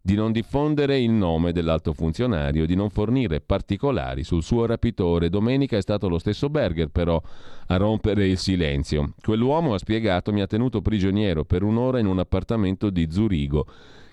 di 0.00 0.14
non 0.14 0.32
diffondere 0.32 0.98
il 0.98 1.10
nome 1.10 1.52
dell'alto 1.52 1.92
funzionario, 1.92 2.64
di 2.64 2.74
non 2.74 2.88
fornire 2.88 3.42
particolari 3.42 4.24
sul 4.24 4.42
suo 4.42 4.64
rapitore. 4.64 5.28
Domenica 5.28 5.76
è 5.76 5.82
stato 5.82 6.08
lo 6.08 6.18
stesso 6.18 6.48
Berger 6.48 6.88
però 6.88 7.20
a 7.66 7.76
rompere 7.76 8.26
il 8.26 8.38
silenzio. 8.38 9.12
Quell'uomo, 9.20 9.74
ha 9.74 9.78
spiegato, 9.78 10.32
mi 10.32 10.40
ha 10.40 10.46
tenuto 10.46 10.80
prigioniero 10.80 11.44
per 11.44 11.62
un'ora 11.62 11.98
in 11.98 12.06
un 12.06 12.20
appartamento 12.20 12.88
di 12.88 13.06
Zurigo 13.10 13.66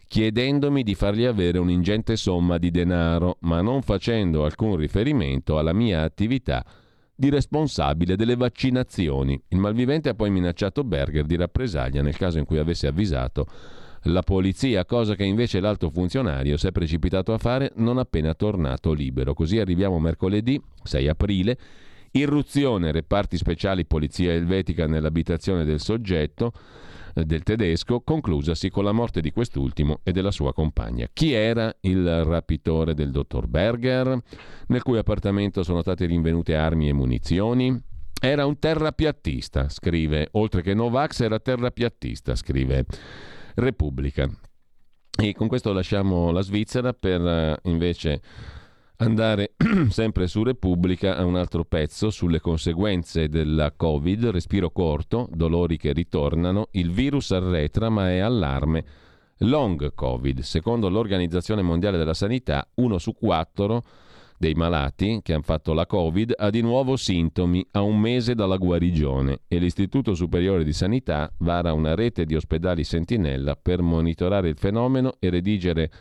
chiedendomi 0.08 0.84
di 0.84 0.96
fargli 0.96 1.26
avere 1.26 1.60
un'ingente 1.60 2.16
somma 2.16 2.58
di 2.58 2.72
denaro, 2.72 3.38
ma 3.42 3.62
non 3.62 3.82
facendo 3.82 4.46
alcun 4.46 4.76
riferimento 4.78 5.58
alla 5.58 5.74
mia 5.74 6.04
attività 6.04 6.66
di 7.14 7.30
responsabile 7.30 8.16
delle 8.16 8.36
vaccinazioni. 8.36 9.40
Il 9.50 9.58
malvivente 9.58 10.10
ha 10.10 10.14
poi 10.14 10.30
minacciato 10.30 10.84
Berger 10.84 11.26
di 11.26 11.36
rappresaglia 11.36 12.02
nel 12.02 12.16
caso 12.16 12.38
in 12.38 12.46
cui 12.46 12.58
avesse 12.58 12.88
avvisato 12.88 13.48
la 14.04 14.22
polizia, 14.22 14.86
cosa 14.86 15.16
che 15.16 15.24
invece 15.24 15.60
l'alto 15.60 15.90
funzionario 15.90 16.56
si 16.56 16.68
è 16.68 16.72
precipitato 16.72 17.34
a 17.34 17.38
fare 17.38 17.72
non 17.76 17.98
appena 17.98 18.34
tornato 18.34 18.94
libero. 18.94 19.34
Così 19.34 19.60
arriviamo 19.60 20.00
mercoledì 20.00 20.62
6 20.84 21.08
aprile, 21.08 21.58
irruzione 22.12 22.92
reparti 22.92 23.36
speciali 23.36 23.86
polizia 23.86 24.32
elvetica 24.32 24.88
nell'abitazione 24.88 25.66
del 25.66 25.80
soggetto 25.80 26.54
del 27.26 27.44
tedesco, 27.44 28.02
conclusasi 28.02 28.70
con 28.70 28.84
la 28.84 28.92
morte 28.92 29.22
di 29.22 29.32
quest'ultimo 29.32 30.00
e 30.04 30.12
della 30.12 30.32
sua 30.32 30.54
compagna. 30.54 31.08
Chi 31.12 31.34
era 31.34 31.74
il 31.82 32.24
rapitore 32.24 32.94
del 32.94 33.12
dottor 33.12 33.48
Berger, 33.48 34.22
nel 34.68 34.84
cui 34.84 34.98
appartamento 34.98 35.64
sono 35.64 35.82
state 35.82 36.06
rinvenute 36.06 36.56
armi 36.56 36.90
e 36.90 36.94
munizioni? 36.94 37.82
Era 38.20 38.46
un 38.46 38.58
terrapiattista, 38.58 39.70
scrive, 39.70 40.30
oltre 40.32 40.62
che 40.62 40.74
Novax 40.74 41.22
era 41.22 41.40
terrapiattista, 41.40 42.36
scrive 42.36 42.86
Repubblica. 43.56 44.30
E 45.20 45.34
con 45.34 45.48
questo 45.48 45.74
lasciamo 45.74 46.32
la 46.32 46.42
Svizzera 46.42 46.94
per 46.94 47.22
eh, 47.22 47.58
invece 47.64 48.22
andare 48.98 49.54
sempre 49.90 50.28
su 50.28 50.44
Repubblica 50.44 51.18
a 51.18 51.26
un 51.26 51.36
altro 51.36 51.64
pezzo 51.64 52.10
sulle 52.10 52.40
conseguenze 52.40 53.30
della 53.30 53.72
Covid, 53.72 54.28
respiro 54.28 54.72
corto, 54.72 55.28
dolori 55.32 55.78
che 55.78 55.94
ritornano, 55.94 56.70
il 56.72 56.92
virus 56.92 57.32
arretra 57.32 57.90
ma 57.90 58.10
è 58.10 58.20
allarme. 58.20 58.86
Long 59.42 59.94
Covid, 59.94 60.40
secondo 60.40 60.90
l'Organizzazione 60.90 61.62
Mondiale 61.62 61.98
della 61.98 62.16
Sanità, 62.16 62.68
uno 62.76 62.98
su 62.98 63.14
quattro 63.14 63.84
dei 64.40 64.54
malati 64.54 65.20
che 65.24 65.34
hanno 65.34 65.44
fatto 65.44 65.74
la 65.74 65.86
Covid 65.86 66.34
ha 66.38 66.50
di 66.50 66.62
nuovo 66.62 66.96
sintomi 66.96 67.66
a 67.72 67.82
un 67.82 68.00
mese 68.00 68.36
dalla 68.36 68.58
guarigione 68.58 69.42
e 69.48 69.58
l'Istituto 69.58 70.14
Superiore 70.14 70.64
di 70.64 70.74
Sanità 70.74 71.32
vara 71.40 71.74
una 71.74 71.96
rete 71.96 72.26
di 72.26 72.36
ospedali 72.36 72.84
sentinella 72.84 73.56
per 73.56 73.82
monitorare 73.82 74.50
il 74.50 74.58
fenomeno 74.58 75.16
e 75.20 75.30
redigere 75.30 75.92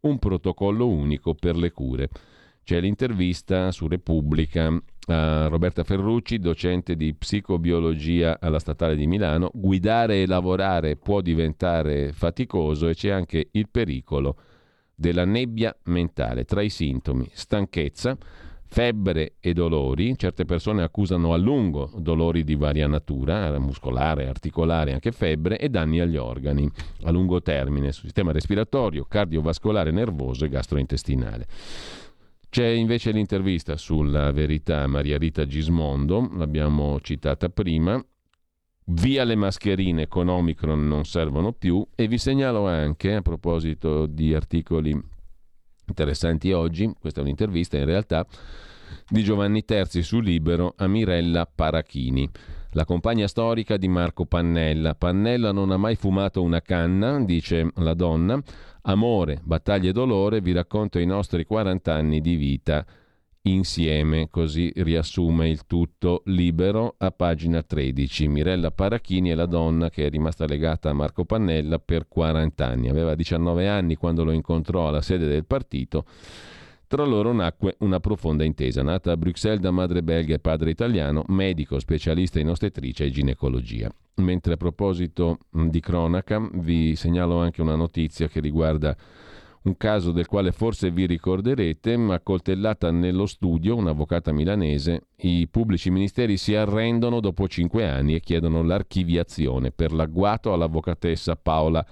un 0.00 0.18
protocollo 0.18 0.88
unico 0.88 1.34
per 1.34 1.56
le 1.56 1.70
cure. 1.70 2.08
C'è 2.64 2.80
l'intervista 2.80 3.72
su 3.72 3.88
Repubblica 3.88 4.80
a 5.06 5.48
Roberta 5.48 5.82
Ferrucci, 5.82 6.38
docente 6.38 6.94
di 6.94 7.12
psicobiologia 7.12 8.38
alla 8.40 8.60
Statale 8.60 8.94
di 8.94 9.08
Milano. 9.08 9.50
Guidare 9.52 10.22
e 10.22 10.26
lavorare 10.26 10.96
può 10.96 11.20
diventare 11.20 12.12
faticoso 12.12 12.88
e 12.88 12.94
c'è 12.94 13.10
anche 13.10 13.48
il 13.50 13.68
pericolo 13.68 14.36
della 14.94 15.24
nebbia 15.24 15.76
mentale 15.86 16.44
tra 16.44 16.62
i 16.62 16.68
sintomi 16.68 17.28
stanchezza, 17.32 18.16
febbre 18.64 19.34
e 19.40 19.52
dolori. 19.52 20.16
Certe 20.16 20.44
persone 20.44 20.84
accusano 20.84 21.32
a 21.32 21.36
lungo 21.36 21.90
dolori 21.96 22.44
di 22.44 22.54
varia 22.54 22.86
natura, 22.86 23.58
muscolare, 23.58 24.28
articolare, 24.28 24.92
anche 24.92 25.10
febbre 25.10 25.58
e 25.58 25.68
danni 25.68 25.98
agli 25.98 26.16
organi 26.16 26.70
a 27.02 27.10
lungo 27.10 27.42
termine 27.42 27.90
sul 27.90 28.04
sistema 28.04 28.30
respiratorio, 28.30 29.04
cardiovascolare, 29.08 29.90
nervoso 29.90 30.44
e 30.44 30.48
gastrointestinale. 30.48 31.46
C'è 32.52 32.66
invece 32.66 33.12
l'intervista 33.12 33.78
sulla 33.78 34.30
verità 34.30 34.82
a 34.82 34.86
Maria 34.86 35.16
Rita 35.16 35.46
Gismondo, 35.46 36.28
l'abbiamo 36.34 37.00
citata 37.00 37.48
prima, 37.48 37.98
via 38.88 39.24
le 39.24 39.36
mascherine 39.36 40.06
con 40.06 40.28
Omicron 40.28 40.86
non 40.86 41.06
servono 41.06 41.54
più. 41.54 41.82
E 41.94 42.06
vi 42.08 42.18
segnalo 42.18 42.68
anche, 42.68 43.14
a 43.14 43.22
proposito 43.22 44.04
di 44.04 44.34
articoli 44.34 44.94
interessanti 45.86 46.52
oggi, 46.52 46.92
questa 47.00 47.20
è 47.20 47.22
un'intervista 47.22 47.78
in 47.78 47.86
realtà, 47.86 48.26
di 49.08 49.22
Giovanni 49.22 49.64
Terzi 49.64 50.02
su 50.02 50.20
Libero 50.20 50.74
a 50.76 50.86
Mirella 50.86 51.46
Parachini, 51.46 52.28
la 52.72 52.84
compagna 52.84 53.26
storica 53.26 53.76
di 53.76 53.88
Marco 53.88 54.26
Pannella. 54.26 54.94
Pannella 54.94 55.52
non 55.52 55.70
ha 55.70 55.76
mai 55.76 55.96
fumato 55.96 56.42
una 56.42 56.60
canna, 56.60 57.22
dice 57.24 57.70
la 57.76 57.94
donna. 57.94 58.40
Amore, 58.82 59.40
battaglie 59.42 59.90
e 59.90 59.92
dolore, 59.92 60.40
vi 60.40 60.52
racconto 60.52 60.98
i 60.98 61.06
nostri 61.06 61.44
40 61.44 61.92
anni 61.92 62.20
di 62.20 62.36
vita 62.36 62.84
insieme, 63.42 64.28
così 64.30 64.72
riassume 64.76 65.48
il 65.48 65.66
tutto 65.66 66.22
libero 66.26 66.94
a 66.98 67.10
pagina 67.10 67.62
13. 67.62 68.28
Mirella 68.28 68.70
Parachini 68.70 69.30
è 69.30 69.34
la 69.34 69.46
donna 69.46 69.90
che 69.90 70.06
è 70.06 70.10
rimasta 70.10 70.46
legata 70.46 70.90
a 70.90 70.92
Marco 70.92 71.24
Pannella 71.24 71.78
per 71.78 72.08
40 72.08 72.66
anni. 72.66 72.88
Aveva 72.88 73.14
19 73.14 73.68
anni 73.68 73.96
quando 73.96 74.24
lo 74.24 74.32
incontrò 74.32 74.88
alla 74.88 75.02
sede 75.02 75.26
del 75.26 75.44
partito. 75.44 76.04
Tra 76.92 77.06
loro 77.06 77.32
nacque 77.32 77.76
una 77.78 78.00
profonda 78.00 78.44
intesa. 78.44 78.82
Nata 78.82 79.12
a 79.12 79.16
Bruxelles 79.16 79.60
da 79.60 79.70
madre 79.70 80.02
belga 80.02 80.34
e 80.34 80.38
padre 80.38 80.68
italiano, 80.68 81.24
medico, 81.28 81.78
specialista 81.78 82.38
in 82.38 82.50
ostetricia 82.50 83.02
e 83.02 83.10
ginecologia. 83.10 83.90
Mentre 84.16 84.52
a 84.52 84.56
proposito 84.58 85.38
di 85.50 85.80
cronaca 85.80 86.46
vi 86.52 86.94
segnalo 86.94 87.38
anche 87.38 87.62
una 87.62 87.76
notizia 87.76 88.28
che 88.28 88.40
riguarda 88.40 88.94
un 89.62 89.74
caso 89.78 90.12
del 90.12 90.26
quale 90.26 90.52
forse 90.52 90.90
vi 90.90 91.06
ricorderete, 91.06 91.96
ma 91.96 92.20
coltellata 92.20 92.90
nello 92.90 93.24
studio 93.24 93.74
un'avvocata 93.74 94.30
milanese, 94.30 95.06
i 95.22 95.48
pubblici 95.50 95.88
ministeri 95.88 96.36
si 96.36 96.54
arrendono 96.54 97.20
dopo 97.20 97.48
cinque 97.48 97.88
anni 97.88 98.16
e 98.16 98.20
chiedono 98.20 98.62
l'archiviazione 98.62 99.70
per 99.70 99.94
l'agguato 99.94 100.52
all'avvocatessa 100.52 101.36
Paola 101.36 101.86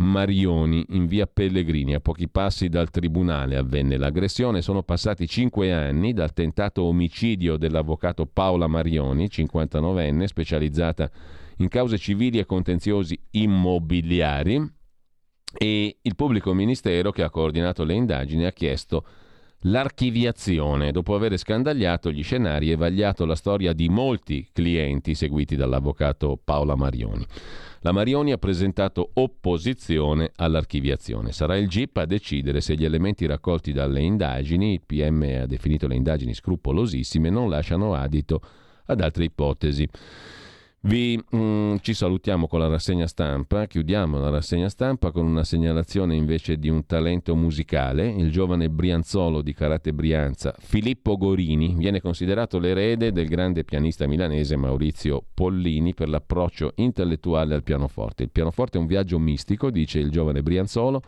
Marioni 0.00 0.84
in 0.90 1.06
via 1.06 1.26
Pellegrini. 1.26 1.94
A 1.94 2.00
pochi 2.00 2.28
passi 2.28 2.68
dal 2.68 2.90
tribunale 2.90 3.56
avvenne 3.56 3.96
l'aggressione. 3.96 4.62
Sono 4.62 4.82
passati 4.82 5.26
cinque 5.26 5.72
anni 5.72 6.12
dal 6.12 6.32
tentato 6.32 6.82
omicidio 6.82 7.56
dell'avvocato 7.56 8.26
Paola 8.26 8.66
Marioni, 8.66 9.26
59enne, 9.26 10.24
specializzata 10.24 11.10
in 11.58 11.68
cause 11.68 11.98
civili 11.98 12.38
e 12.38 12.46
contenziosi 12.46 13.18
immobiliari 13.32 14.78
e 15.52 15.98
il 16.00 16.14
pubblico 16.14 16.54
ministero 16.54 17.10
che 17.10 17.22
ha 17.22 17.30
coordinato 17.30 17.84
le 17.84 17.94
indagini 17.94 18.46
ha 18.46 18.52
chiesto 18.52 19.04
l'archiviazione 19.64 20.90
dopo 20.90 21.14
aver 21.14 21.36
scandagliato 21.36 22.10
gli 22.10 22.22
scenari 22.22 22.70
e 22.70 22.76
vagliato 22.76 23.26
la 23.26 23.34
storia 23.34 23.72
di 23.72 23.88
molti 23.88 24.48
clienti 24.52 25.14
seguiti 25.14 25.56
dall'avvocato 25.56 26.38
Paola 26.42 26.76
Marioni. 26.76 27.26
La 27.80 27.92
Marioni 27.92 28.32
ha 28.32 28.38
presentato 28.38 29.10
opposizione 29.14 30.32
all'archiviazione. 30.36 31.32
Sarà 31.32 31.56
il 31.56 31.66
GIP 31.66 31.96
a 31.96 32.04
decidere 32.04 32.60
se 32.60 32.74
gli 32.74 32.84
elementi 32.84 33.26
raccolti 33.26 33.72
dalle 33.72 34.00
indagini, 34.00 34.74
il 34.74 34.82
PM 34.84 35.22
ha 35.42 35.46
definito 35.46 35.86
le 35.86 35.94
indagini 35.94 36.34
scrupolosissime, 36.34 37.30
non 37.30 37.48
lasciano 37.48 37.94
adito 37.94 38.42
ad 38.84 39.00
altre 39.00 39.24
ipotesi. 39.24 39.88
Vi 40.82 41.22
mm, 41.36 41.76
ci 41.82 41.92
salutiamo 41.92 42.48
con 42.48 42.58
la 42.58 42.66
rassegna 42.66 43.06
stampa, 43.06 43.66
chiudiamo 43.66 44.18
la 44.18 44.30
rassegna 44.30 44.70
stampa 44.70 45.10
con 45.10 45.26
una 45.26 45.44
segnalazione 45.44 46.16
invece 46.16 46.56
di 46.56 46.70
un 46.70 46.86
talento 46.86 47.36
musicale, 47.36 48.08
il 48.08 48.30
giovane 48.30 48.70
Brianzolo 48.70 49.42
di 49.42 49.52
Karate 49.52 49.92
Brianza, 49.92 50.54
Filippo 50.58 51.18
Gorini, 51.18 51.74
viene 51.76 52.00
considerato 52.00 52.58
l'erede 52.58 53.12
del 53.12 53.28
grande 53.28 53.62
pianista 53.62 54.06
milanese 54.06 54.56
Maurizio 54.56 55.22
Pollini 55.34 55.92
per 55.92 56.08
l'approccio 56.08 56.72
intellettuale 56.76 57.54
al 57.54 57.62
pianoforte. 57.62 58.22
Il 58.22 58.30
pianoforte 58.30 58.78
è 58.78 58.80
un 58.80 58.86
viaggio 58.86 59.18
mistico, 59.18 59.70
dice 59.70 59.98
il 59.98 60.10
giovane 60.10 60.42
Brianzolo, 60.42 61.02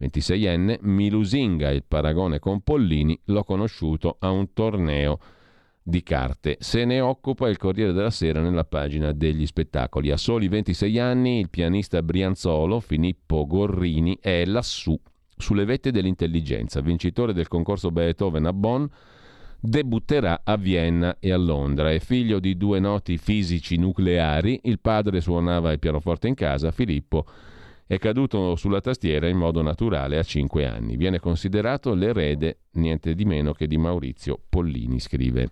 26enne, 0.00 0.78
mi 0.82 1.10
lusinga 1.10 1.70
il 1.70 1.82
paragone 1.82 2.38
con 2.38 2.60
Pollini, 2.60 3.18
l'ho 3.24 3.42
conosciuto 3.42 4.14
a 4.20 4.30
un 4.30 4.52
torneo 4.52 5.18
di 5.82 6.02
carte. 6.02 6.56
Se 6.60 6.84
ne 6.84 7.00
occupa 7.00 7.48
il 7.48 7.56
Corriere 7.56 7.92
della 7.92 8.10
Sera 8.10 8.40
nella 8.40 8.64
pagina 8.64 9.12
degli 9.12 9.46
spettacoli. 9.46 10.10
A 10.10 10.16
soli 10.16 10.48
26 10.48 10.98
anni 10.98 11.40
il 11.40 11.50
pianista 11.50 12.02
brianzolo 12.02 12.80
Filippo 12.80 13.46
Gorrini 13.46 14.18
è 14.20 14.44
lassù, 14.44 14.98
sulle 15.36 15.64
vette 15.64 15.90
dell'intelligenza, 15.90 16.80
vincitore 16.80 17.32
del 17.32 17.48
concorso 17.48 17.90
Beethoven 17.90 18.46
a 18.46 18.52
Bonn, 18.52 18.84
debutterà 19.58 20.42
a 20.44 20.56
Vienna 20.56 21.16
e 21.18 21.32
a 21.32 21.36
Londra. 21.36 21.90
È 21.90 21.98
figlio 21.98 22.38
di 22.38 22.56
due 22.56 22.78
noti 22.78 23.16
fisici 23.18 23.76
nucleari, 23.76 24.60
il 24.64 24.78
padre 24.80 25.20
suonava 25.20 25.72
il 25.72 25.78
pianoforte 25.78 26.28
in 26.28 26.34
casa, 26.34 26.70
Filippo 26.70 27.26
è 27.92 27.98
caduto 27.98 28.56
sulla 28.56 28.80
tastiera 28.80 29.28
in 29.28 29.36
modo 29.36 29.60
naturale 29.60 30.16
a 30.16 30.22
5 30.22 30.66
anni. 30.66 30.96
Viene 30.96 31.20
considerato 31.20 31.92
l'erede 31.92 32.60
niente 32.72 33.14
di 33.14 33.26
meno 33.26 33.52
che 33.52 33.66
di 33.66 33.76
Maurizio 33.76 34.40
Pollini, 34.48 34.98
scrive. 34.98 35.50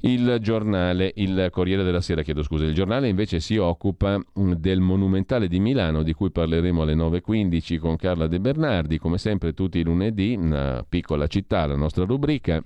Il 0.00 0.38
giornale, 0.40 1.12
il 1.16 1.48
Corriere 1.50 1.82
della 1.82 2.00
Sera, 2.00 2.22
chiedo 2.22 2.42
scusa, 2.42 2.64
il 2.64 2.72
giornale 2.72 3.08
invece 3.08 3.40
si 3.40 3.58
occupa 3.58 4.18
del 4.32 4.80
Monumentale 4.80 5.46
di 5.46 5.60
Milano, 5.60 6.02
di 6.02 6.14
cui 6.14 6.30
parleremo 6.30 6.80
alle 6.80 6.94
9.15 6.94 7.78
con 7.78 7.96
Carla 7.96 8.26
De 8.26 8.40
Bernardi, 8.40 8.96
come 8.96 9.18
sempre 9.18 9.52
tutti 9.52 9.78
i 9.80 9.84
lunedì, 9.84 10.34
una 10.34 10.86
piccola 10.88 11.26
città, 11.26 11.66
la 11.66 11.76
nostra 11.76 12.06
rubrica, 12.06 12.62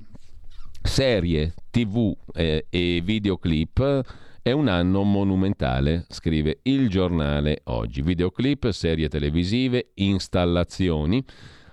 serie, 0.81 1.55
tv 1.71 2.17
eh, 2.35 2.67
e 2.71 3.01
videoclip 3.03 4.27
è 4.49 4.53
un 4.53 4.69
anno 4.69 5.03
monumentale, 5.03 6.07
scrive 6.09 6.61
il 6.63 6.89
giornale 6.89 7.61
oggi. 7.65 8.01
Videoclip, 8.01 8.71
serie 8.71 9.09
televisive, 9.09 9.91
installazioni. 9.95 11.23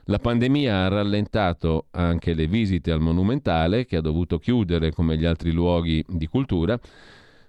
La 0.06 0.20
pandemia 0.20 0.84
ha 0.84 0.88
rallentato 0.90 1.88
anche 1.92 2.34
le 2.34 2.48
visite 2.48 2.92
al 2.92 3.00
monumentale, 3.00 3.86
che 3.86 3.96
ha 3.96 4.02
dovuto 4.02 4.40
chiudere 4.40 4.92
come 4.92 5.18
gli 5.18 5.24
altri 5.24 5.52
luoghi 5.52 6.04
di 6.06 6.28
cultura, 6.28 6.78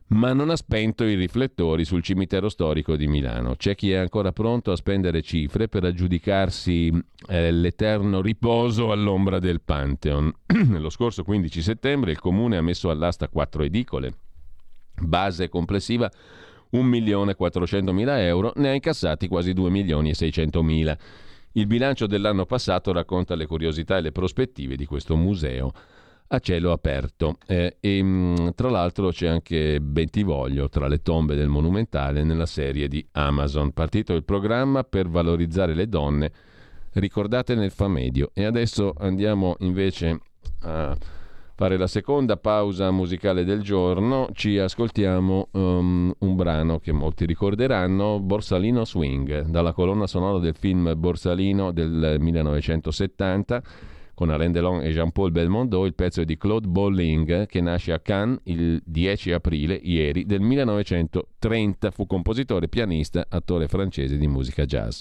ma 0.08 0.32
non 0.32 0.50
ha 0.50 0.56
spento 0.56 1.02
i 1.02 1.16
riflettori 1.16 1.84
sul 1.84 2.04
cimitero 2.04 2.48
storico 2.48 2.94
di 2.94 3.08
Milano. 3.08 3.56
C'è 3.56 3.74
chi 3.74 3.90
è 3.90 3.96
ancora 3.96 4.30
pronto 4.30 4.70
a 4.70 4.76
spendere 4.76 5.22
cifre 5.22 5.66
per 5.66 5.82
aggiudicarsi 5.82 6.92
eh, 7.26 7.50
l'eterno 7.50 8.20
riposo 8.20 8.92
all'ombra 8.92 9.40
del 9.40 9.60
Pantheon. 9.60 10.32
Lo 10.78 10.90
scorso 10.90 11.24
15 11.24 11.62
settembre 11.62 12.12
il 12.12 12.20
comune 12.20 12.56
ha 12.56 12.62
messo 12.62 12.90
all'asta 12.90 13.28
quattro 13.28 13.64
edicole 13.64 14.18
base 15.00 15.48
complessiva 15.48 16.10
1.400.000 16.72 18.18
euro, 18.20 18.52
ne 18.56 18.70
ha 18.70 18.72
incassati 18.72 19.28
quasi 19.28 19.52
2.600.000. 19.52 20.96
Il 21.52 21.66
bilancio 21.66 22.06
dell'anno 22.06 22.44
passato 22.44 22.92
racconta 22.92 23.34
le 23.34 23.46
curiosità 23.46 23.96
e 23.96 24.02
le 24.02 24.12
prospettive 24.12 24.76
di 24.76 24.84
questo 24.84 25.16
museo 25.16 25.72
a 26.28 26.38
cielo 26.38 26.72
aperto. 26.72 27.38
Eh, 27.46 27.76
e 27.80 28.02
mm, 28.02 28.48
tra 28.54 28.68
l'altro 28.68 29.10
c'è 29.10 29.26
anche 29.26 29.80
Bentivoglio 29.80 30.68
tra 30.68 30.88
le 30.88 31.00
tombe 31.00 31.34
del 31.34 31.48
Monumentale 31.48 32.24
nella 32.24 32.46
serie 32.46 32.88
di 32.88 33.06
Amazon. 33.12 33.72
Partito 33.72 34.12
il 34.14 34.24
programma 34.24 34.82
per 34.84 35.08
valorizzare 35.08 35.74
le 35.74 35.88
donne 35.88 36.32
ricordate 36.94 37.54
nel 37.54 37.70
Famedio. 37.70 38.30
E 38.34 38.44
adesso 38.44 38.92
andiamo 38.98 39.56
invece 39.60 40.20
a 40.62 40.96
fare 41.56 41.78
la 41.78 41.86
seconda 41.86 42.36
pausa 42.36 42.90
musicale 42.90 43.42
del 43.42 43.62
giorno, 43.62 44.28
ci 44.34 44.58
ascoltiamo 44.58 45.48
um, 45.52 46.14
un 46.18 46.36
brano 46.36 46.78
che 46.78 46.92
molti 46.92 47.24
ricorderanno, 47.24 48.20
Borsalino 48.20 48.84
Swing, 48.84 49.46
dalla 49.46 49.72
colonna 49.72 50.06
sonora 50.06 50.38
del 50.38 50.54
film 50.54 50.92
Borsalino 50.94 51.72
del 51.72 52.18
1970 52.20 53.62
con 54.12 54.30
Alain 54.30 54.52
Delon 54.52 54.82
e 54.82 54.92
Jean-Paul 54.92 55.30
Belmondo, 55.30 55.84
il 55.84 55.94
pezzo 55.94 56.22
è 56.22 56.24
di 56.24 56.38
Claude 56.38 56.68
Bolling 56.68 57.46
che 57.46 57.60
nasce 57.60 57.92
a 57.92 58.00
Cannes 58.00 58.40
il 58.44 58.80
10 58.84 59.32
aprile, 59.32 59.74
ieri, 59.74 60.24
del 60.24 60.40
1930. 60.40 61.90
Fu 61.90 62.06
compositore, 62.06 62.68
pianista, 62.68 63.26
attore 63.28 63.68
francese 63.68 64.16
di 64.16 64.26
musica 64.26 64.64
jazz. 64.64 65.00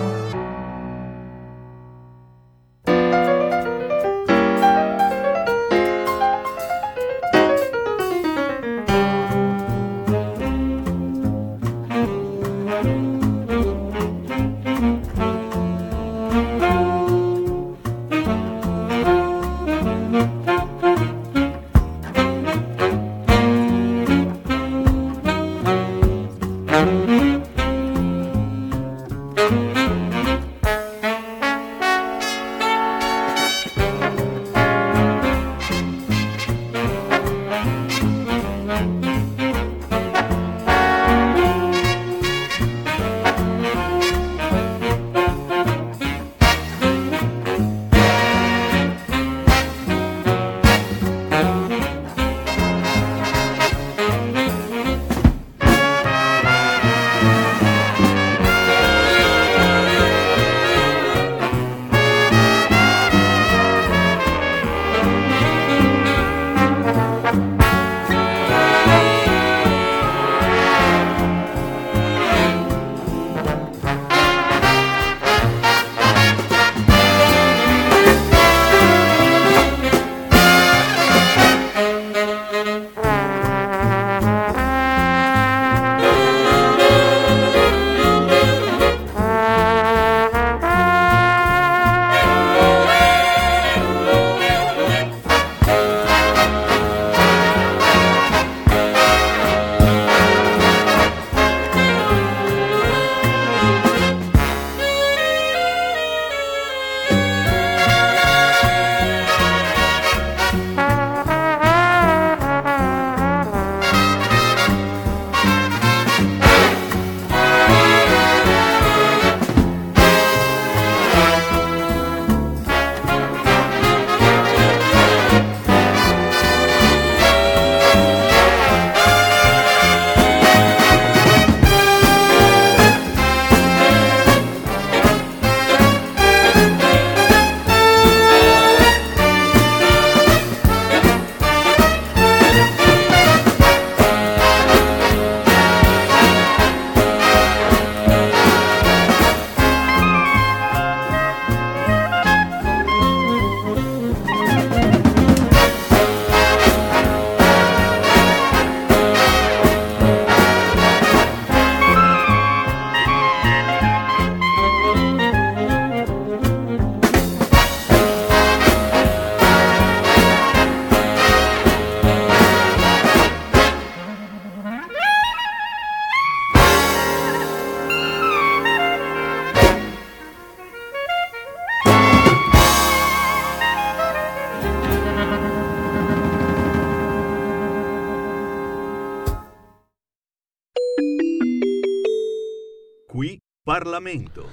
Parlamento. 193.81 194.45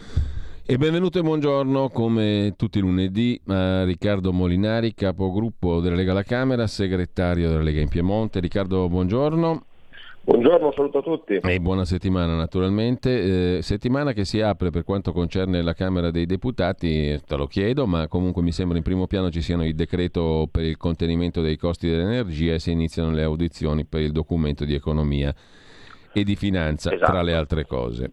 E 0.64 0.78
benvenuto 0.78 1.18
e 1.18 1.22
buongiorno 1.22 1.90
come 1.90 2.54
tutti 2.56 2.78
i 2.78 2.80
lunedì 2.80 3.38
a 3.48 3.84
Riccardo 3.84 4.32
Molinari, 4.32 4.94
capogruppo 4.94 5.80
della 5.80 5.96
Lega 5.96 6.12
alla 6.12 6.22
Camera, 6.22 6.66
segretario 6.66 7.50
della 7.50 7.60
Lega 7.60 7.82
in 7.82 7.90
Piemonte. 7.90 8.40
Riccardo, 8.40 8.88
buongiorno. 8.88 9.64
Buongiorno, 10.22 10.72
saluto 10.74 10.98
a 10.98 11.02
tutti. 11.02 11.34
E 11.34 11.60
buona 11.60 11.84
settimana 11.84 12.36
naturalmente. 12.36 13.56
Eh, 13.56 13.62
settimana 13.62 14.14
che 14.14 14.24
si 14.24 14.40
apre 14.40 14.70
per 14.70 14.82
quanto 14.82 15.12
concerne 15.12 15.60
la 15.60 15.74
Camera 15.74 16.10
dei 16.10 16.24
Deputati, 16.24 17.20
te 17.26 17.36
lo 17.36 17.46
chiedo, 17.46 17.86
ma 17.86 18.08
comunque 18.08 18.40
mi 18.40 18.52
sembra 18.52 18.78
in 18.78 18.82
primo 18.82 19.06
piano 19.06 19.30
ci 19.30 19.42
siano 19.42 19.66
il 19.66 19.74
decreto 19.74 20.48
per 20.50 20.64
il 20.64 20.78
contenimento 20.78 21.42
dei 21.42 21.58
costi 21.58 21.86
dell'energia 21.86 22.54
e 22.54 22.58
si 22.58 22.70
iniziano 22.70 23.10
le 23.10 23.24
audizioni 23.24 23.84
per 23.84 24.00
il 24.00 24.12
documento 24.12 24.64
di 24.64 24.72
economia 24.72 25.34
e 26.14 26.24
di 26.24 26.34
finanza, 26.34 26.90
esatto. 26.90 27.12
tra 27.12 27.20
le 27.20 27.34
altre 27.34 27.66
cose. 27.66 28.12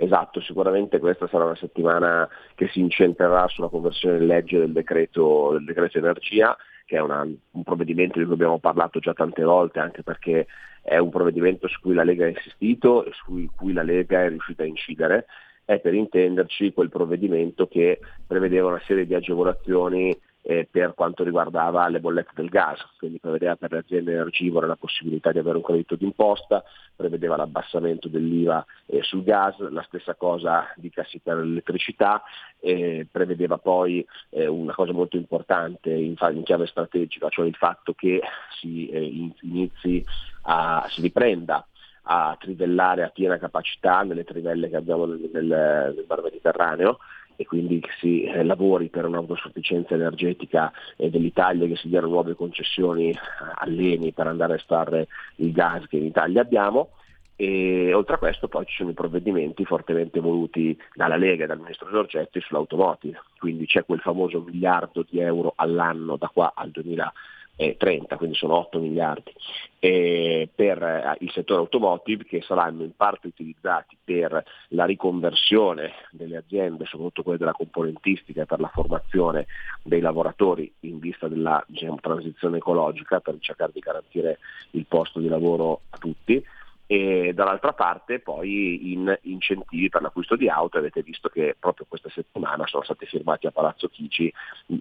Esatto, 0.00 0.40
sicuramente 0.40 1.00
questa 1.00 1.26
sarà 1.26 1.44
una 1.44 1.56
settimana 1.56 2.28
che 2.54 2.68
si 2.68 2.78
incentrerà 2.78 3.48
sulla 3.48 3.66
conversione 3.66 4.18
in 4.18 4.26
legge 4.26 4.56
del 4.56 4.70
decreto, 4.70 5.50
del 5.54 5.64
decreto 5.64 5.98
energia, 5.98 6.56
che 6.86 6.98
è 6.98 7.00
una, 7.00 7.22
un 7.22 7.62
provvedimento 7.64 8.20
di 8.20 8.24
cui 8.24 8.34
abbiamo 8.34 8.60
parlato 8.60 9.00
già 9.00 9.12
tante 9.12 9.42
volte, 9.42 9.80
anche 9.80 10.04
perché 10.04 10.46
è 10.82 10.98
un 10.98 11.10
provvedimento 11.10 11.66
su 11.66 11.80
cui 11.80 11.94
la 11.94 12.04
Lega 12.04 12.26
ha 12.26 12.28
insistito 12.28 13.04
e 13.04 13.10
su 13.12 13.44
cui 13.56 13.72
la 13.72 13.82
Lega 13.82 14.22
è 14.22 14.28
riuscita 14.28 14.62
a 14.62 14.66
incidere. 14.66 15.26
È 15.64 15.80
per 15.80 15.94
intenderci 15.94 16.72
quel 16.72 16.90
provvedimento 16.90 17.66
che 17.66 17.98
prevedeva 18.24 18.68
una 18.68 18.82
serie 18.86 19.04
di 19.04 19.14
agevolazioni 19.14 20.16
eh, 20.50 20.66
per 20.70 20.94
quanto 20.94 21.24
riguardava 21.24 21.86
le 21.88 22.00
bollette 22.00 22.32
del 22.34 22.48
gas, 22.48 22.80
quindi 22.96 23.18
prevedeva 23.18 23.56
per 23.56 23.70
le 23.70 23.78
aziende 23.80 24.12
energivore 24.12 24.66
la 24.66 24.76
possibilità 24.76 25.30
di 25.30 25.40
avere 25.40 25.58
un 25.58 25.62
credito 25.62 25.94
d'imposta, 25.94 26.64
prevedeva 26.96 27.36
l'abbassamento 27.36 28.08
dell'IVA 28.08 28.64
eh, 28.86 29.02
sul 29.02 29.24
gas, 29.24 29.58
la 29.58 29.82
stessa 29.82 30.14
cosa 30.14 30.72
dicasi 30.76 31.18
per 31.18 31.36
l'elettricità, 31.36 32.22
eh, 32.60 33.06
prevedeva 33.10 33.58
poi 33.58 34.02
eh, 34.30 34.46
una 34.46 34.72
cosa 34.72 34.92
molto 34.92 35.18
importante 35.18 35.90
in, 35.90 36.14
in, 36.18 36.42
chiave 36.44 36.66
strategica, 36.66 37.28
cioè 37.28 37.46
il 37.46 37.54
fatto 37.54 37.92
che 37.92 38.22
si 38.58 38.88
eh, 38.88 39.30
inizi 39.42 40.02
a, 40.44 40.86
si 40.88 41.02
riprenda 41.02 41.66
a 42.04 42.34
trivellare 42.40 43.02
a 43.02 43.10
piena 43.10 43.36
capacità 43.36 44.00
nelle 44.02 44.24
trivelle 44.24 44.70
che 44.70 44.76
abbiamo 44.76 45.04
nel, 45.04 45.20
nel 45.30 46.04
Mar 46.08 46.22
Mediterraneo 46.22 47.00
e 47.40 47.46
quindi 47.46 47.78
che 47.78 47.90
si 48.00 48.24
eh, 48.24 48.42
lavori 48.42 48.88
per 48.88 49.04
un'autosufficienza 49.04 49.94
energetica 49.94 50.72
eh, 50.96 51.08
dell'Italia, 51.08 51.68
che 51.68 51.76
si 51.76 51.86
diano 51.86 52.08
nuove 52.08 52.34
concessioni 52.34 53.16
all'ENI 53.54 54.10
per 54.10 54.26
andare 54.26 54.54
a 54.54 54.56
estrarre 54.56 55.06
il 55.36 55.52
gas 55.52 55.86
che 55.86 55.98
in 55.98 56.04
Italia 56.04 56.40
abbiamo. 56.40 56.90
E 57.36 57.94
oltre 57.94 58.16
a 58.16 58.18
questo 58.18 58.48
poi 58.48 58.66
ci 58.66 58.74
sono 58.78 58.90
i 58.90 58.94
provvedimenti 58.94 59.64
fortemente 59.64 60.18
voluti 60.18 60.76
dalla 60.94 61.14
Lega 61.14 61.44
e 61.44 61.46
dal 61.46 61.60
Ministro 61.60 61.88
Giorgetti 61.88 62.40
sull'automotive, 62.40 63.20
quindi 63.38 63.64
c'è 63.66 63.84
quel 63.84 64.00
famoso 64.00 64.40
miliardo 64.40 65.06
di 65.08 65.20
euro 65.20 65.52
all'anno 65.54 66.16
da 66.16 66.28
qua 66.34 66.50
al 66.56 66.70
2020 66.72 67.36
30, 67.76 68.16
quindi 68.16 68.36
sono 68.36 68.56
8 68.56 68.78
miliardi, 68.78 69.32
per 69.80 70.82
eh, 70.82 71.16
il 71.20 71.30
settore 71.32 71.60
automotive 71.60 72.24
che 72.24 72.40
saranno 72.42 72.84
in 72.84 72.94
parte 72.96 73.26
utilizzati 73.26 73.96
per 74.02 74.44
la 74.68 74.84
riconversione 74.84 75.92
delle 76.12 76.36
aziende, 76.36 76.84
soprattutto 76.84 77.22
quelle 77.22 77.38
della 77.38 77.52
componentistica 77.52 78.44
per 78.44 78.60
la 78.60 78.70
formazione 78.72 79.46
dei 79.82 80.00
lavoratori 80.00 80.72
in 80.80 80.98
vista 80.98 81.26
della 81.26 81.62
diciamo, 81.66 81.98
transizione 82.00 82.58
ecologica 82.58 83.20
per 83.20 83.36
cercare 83.40 83.72
di 83.72 83.80
garantire 83.80 84.38
il 84.72 84.86
posto 84.86 85.18
di 85.18 85.28
lavoro 85.28 85.80
a 85.90 85.98
tutti 85.98 86.44
e 86.90 87.34
dall'altra 87.34 87.74
parte 87.74 88.18
poi 88.18 88.92
in 88.92 89.14
incentivi 89.24 89.90
per 89.90 90.00
l'acquisto 90.00 90.36
di 90.36 90.48
auto, 90.48 90.78
avete 90.78 91.02
visto 91.02 91.28
che 91.28 91.54
proprio 91.60 91.84
questa 91.86 92.08
settimana 92.08 92.66
sono 92.66 92.82
stati 92.82 93.04
firmati 93.04 93.46
a 93.46 93.50
Palazzo 93.50 93.88
Chigi 93.88 94.32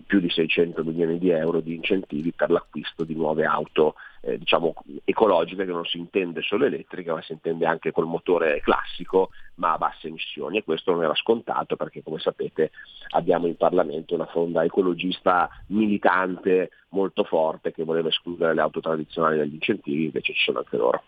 più 0.06 0.22
di 0.22 0.30
600 0.30 0.86
milioni 0.86 1.20
di 1.20 1.32
euro 1.32 1.60
di 1.60 1.76
incentivi 1.76 2.32
per 2.32 2.50
l'acquisto 2.50 3.04
di 3.04 3.14
nuove 3.14 3.44
auto 3.44 3.96
eh, 4.22 4.38
diciamo, 4.38 4.74
ecologiche 5.04 5.66
che 5.66 5.72
non 5.72 5.84
si 5.84 5.98
intende 5.98 6.42
solo 6.44 6.64
elettriche 6.64 7.12
ma 7.12 7.22
si 7.22 7.34
intende 7.34 7.66
anche 7.66 7.92
col 7.92 8.08
motore 8.08 8.62
classico 8.62 9.32
ma 9.56 9.74
a 9.74 9.78
basse 9.78 10.08
emissioni 10.08 10.60
e 10.60 10.64
questo 10.64 10.94
non 10.94 11.04
era 11.04 11.14
scontato 11.14 11.76
perché 11.76 12.04
come 12.04 12.20
sapete 12.20 12.72
abbiamo 13.10 13.48
in 13.48 13.58
Parlamento 13.58 14.16
una 14.16 14.28
fonda 14.28 14.64
ecologista 14.64 15.50
militante 15.68 16.72
molto 16.90 17.26
forte 17.26 17.74
che 17.74 17.84
voleva 17.84 18.08
escludere 18.08 18.54
le 18.54 18.62
auto 18.62 18.80
tradizionali 18.80 19.40
dagli 19.40 19.56
incentivi, 19.56 20.06
invece 20.06 20.32
ci 20.32 20.44
sono 20.44 20.60
anche 20.60 20.78
loro. 20.78 21.04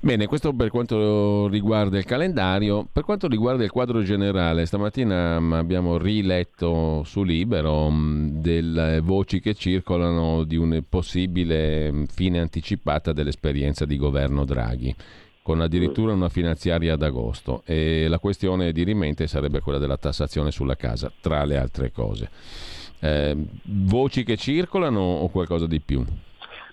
Bene, 0.00 0.26
questo 0.26 0.52
per 0.52 0.70
quanto 0.70 1.48
riguarda 1.48 1.98
il 1.98 2.04
calendario. 2.04 2.86
Per 2.90 3.04
quanto 3.04 3.28
riguarda 3.28 3.64
il 3.64 3.70
quadro 3.70 4.02
generale, 4.02 4.66
stamattina 4.66 5.38
mm, 5.38 5.52
abbiamo 5.52 5.98
riletto 5.98 7.02
su 7.04 7.22
Libero 7.22 7.90
mm, 7.90 8.40
delle 8.40 9.00
voci 9.00 9.40
che 9.40 9.54
circolano 9.54 10.44
di 10.44 10.56
una 10.56 10.82
possibile 10.86 11.92
mm, 11.92 12.04
fine 12.04 12.40
anticipata 12.40 13.12
dell'esperienza 13.12 13.84
di 13.84 13.96
governo 13.96 14.44
Draghi 14.44 14.94
con 15.42 15.60
addirittura 15.60 16.12
una 16.12 16.28
finanziaria 16.28 16.94
ad 16.94 17.02
agosto 17.02 17.62
e 17.64 18.06
la 18.06 18.20
questione 18.20 18.70
di 18.70 18.84
rimente 18.84 19.26
sarebbe 19.26 19.58
quella 19.58 19.78
della 19.78 19.96
tassazione 19.96 20.52
sulla 20.52 20.76
casa, 20.76 21.10
tra 21.20 21.44
le 21.44 21.56
altre 21.56 21.90
cose. 21.90 22.30
Eh, 23.00 23.36
voci 23.64 24.22
che 24.22 24.36
circolano 24.36 25.00
o 25.00 25.28
qualcosa 25.28 25.66
di 25.66 25.80
più? 25.80 26.04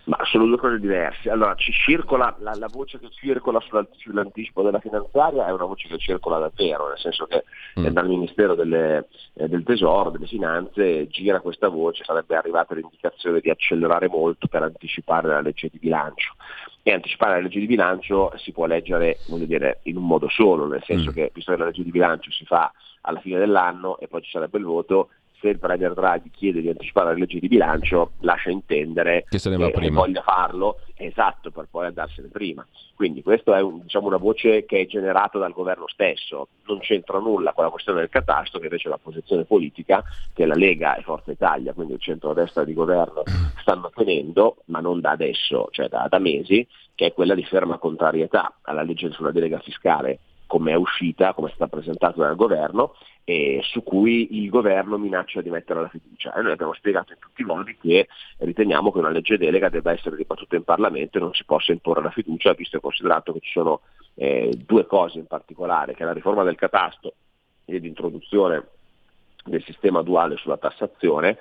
Ma 0.09 0.17
sono 0.23 0.47
due 0.47 0.57
cose 0.57 0.79
diverse. 0.79 1.29
Allora, 1.29 1.53
ci 1.53 1.71
circola, 1.71 2.35
la, 2.39 2.55
la 2.55 2.67
voce 2.67 2.97
che 2.97 3.09
circola 3.11 3.59
sull'anticipo 3.59 4.63
della 4.63 4.79
finanziaria 4.79 5.45
è 5.45 5.51
una 5.51 5.65
voce 5.65 5.87
che 5.87 5.99
circola 5.99 6.39
davvero, 6.39 6.87
nel 6.87 6.97
senso 6.97 7.27
che 7.27 7.43
mm. 7.79 7.85
dal 7.89 8.07
Ministero 8.07 8.55
delle, 8.55 9.07
eh, 9.35 9.47
del 9.47 9.61
Tesoro, 9.61 10.09
delle 10.09 10.25
Finanze, 10.25 11.07
gira 11.09 11.41
questa 11.41 11.67
voce, 11.67 12.03
sarebbe 12.03 12.35
arrivata 12.35 12.73
l'indicazione 12.73 13.39
di 13.39 13.51
accelerare 13.51 14.07
molto 14.07 14.47
per 14.47 14.63
anticipare 14.63 15.27
la 15.27 15.41
legge 15.41 15.69
di 15.71 15.77
bilancio. 15.77 16.33
E 16.81 16.91
anticipare 16.91 17.35
la 17.35 17.41
legge 17.41 17.59
di 17.59 17.67
bilancio 17.67 18.31
si 18.37 18.51
può 18.51 18.65
leggere 18.65 19.17
dire, 19.27 19.81
in 19.83 19.97
un 19.97 20.07
modo 20.07 20.27
solo, 20.27 20.65
nel 20.65 20.81
senso 20.85 21.11
mm. 21.11 21.13
che 21.13 21.29
visto 21.31 21.51
che 21.51 21.57
la 21.59 21.65
legge 21.65 21.83
di 21.83 21.91
bilancio 21.91 22.31
si 22.31 22.45
fa 22.45 22.71
alla 23.01 23.19
fine 23.19 23.37
dell'anno 23.37 23.99
e 23.99 24.07
poi 24.07 24.23
ci 24.23 24.31
sarebbe 24.31 24.57
il 24.57 24.65
voto, 24.65 25.09
se 25.39 25.49
il 25.49 25.59
Premier 25.59 25.93
Draghi 25.93 26.29
chiede 26.29 26.61
di 26.61 26.69
anticipare 26.69 27.11
la 27.11 27.17
legge 27.17 27.39
di 27.39 27.47
bilancio, 27.47 28.11
lascia 28.19 28.49
intendere 28.49 29.25
che, 29.29 29.39
se 29.39 29.49
ne 29.49 29.57
va 29.57 29.69
che 29.69 29.89
voglia 29.89 30.21
farlo, 30.21 30.79
esatto, 30.95 31.51
per 31.51 31.67
poi 31.69 31.87
andarsene 31.87 32.27
prima. 32.27 32.65
Quindi 32.95 33.23
questa 33.23 33.57
è 33.57 33.61
un, 33.61 33.81
diciamo, 33.81 34.07
una 34.07 34.17
voce 34.17 34.65
che 34.65 34.81
è 34.81 34.85
generata 34.85 35.37
dal 35.37 35.53
governo 35.53 35.87
stesso, 35.87 36.49
non 36.65 36.79
c'entra 36.79 37.19
nulla 37.19 37.53
con 37.53 37.63
la 37.63 37.69
questione 37.69 37.99
del 37.99 38.09
catasto, 38.09 38.59
che 38.59 38.65
invece 38.65 38.87
è 38.87 38.91
la 38.91 38.99
posizione 39.01 39.45
politica 39.45 40.03
che 40.33 40.45
la 40.45 40.55
Lega 40.55 40.95
e 40.95 41.03
Forza 41.03 41.31
Italia, 41.31 41.73
quindi 41.73 41.93
il 41.93 42.01
centro-destra 42.01 42.63
di 42.63 42.73
governo, 42.73 43.23
stanno 43.61 43.89
tenendo, 43.95 44.57
ma 44.65 44.79
non 44.79 44.99
da 44.99 45.11
adesso, 45.11 45.67
cioè 45.71 45.87
da, 45.87 46.07
da 46.09 46.19
mesi, 46.19 46.67
che 46.95 47.07
è 47.07 47.13
quella 47.13 47.35
di 47.35 47.45
ferma 47.45 47.77
contrarietà 47.77 48.57
alla 48.63 48.83
legge 48.83 49.11
sulla 49.11 49.31
delega 49.31 49.59
fiscale 49.59 50.19
come 50.49 50.71
è 50.71 50.75
uscita, 50.75 51.35
come 51.35 51.49
è 51.49 51.53
stata 51.53 51.69
presentata 51.69 52.17
dal 52.17 52.35
governo, 52.35 52.95
e 53.23 53.59
su 53.61 53.83
cui 53.83 54.41
il 54.41 54.49
governo 54.49 54.97
minaccia 54.97 55.41
di 55.41 55.51
mettere 55.51 55.81
la 55.81 55.89
fiducia. 55.89 56.33
E 56.33 56.41
noi 56.41 56.53
abbiamo 56.53 56.73
spiegato 56.73 57.13
in 57.13 57.19
tutti 57.19 57.43
i 57.43 57.45
modi 57.45 57.77
che 57.79 58.07
riteniamo 58.39 58.91
che 58.91 58.97
una 58.97 59.11
legge 59.11 59.37
delega 59.37 59.69
debba 59.69 59.91
essere 59.91 60.15
dibattuta 60.15 60.55
in 60.55 60.63
Parlamento 60.63 61.19
e 61.19 61.21
non 61.21 61.35
si 61.35 61.45
possa 61.45 61.71
imporre 61.71 62.01
la 62.01 62.09
fiducia, 62.09 62.53
visto 62.53 62.77
e 62.77 62.79
considerato 62.79 63.31
che 63.31 63.41
ci 63.41 63.51
sono 63.51 63.81
eh, 64.15 64.59
due 64.65 64.87
cose 64.87 65.19
in 65.19 65.27
particolare, 65.27 65.93
che 65.93 66.01
è 66.01 66.05
la 66.07 66.13
riforma 66.13 66.41
del 66.41 66.55
catasto 66.55 67.13
e 67.65 67.77
l'introduzione 67.77 68.65
del 69.45 69.63
sistema 69.63 70.01
duale 70.01 70.35
sulla 70.37 70.57
tassazione 70.57 71.37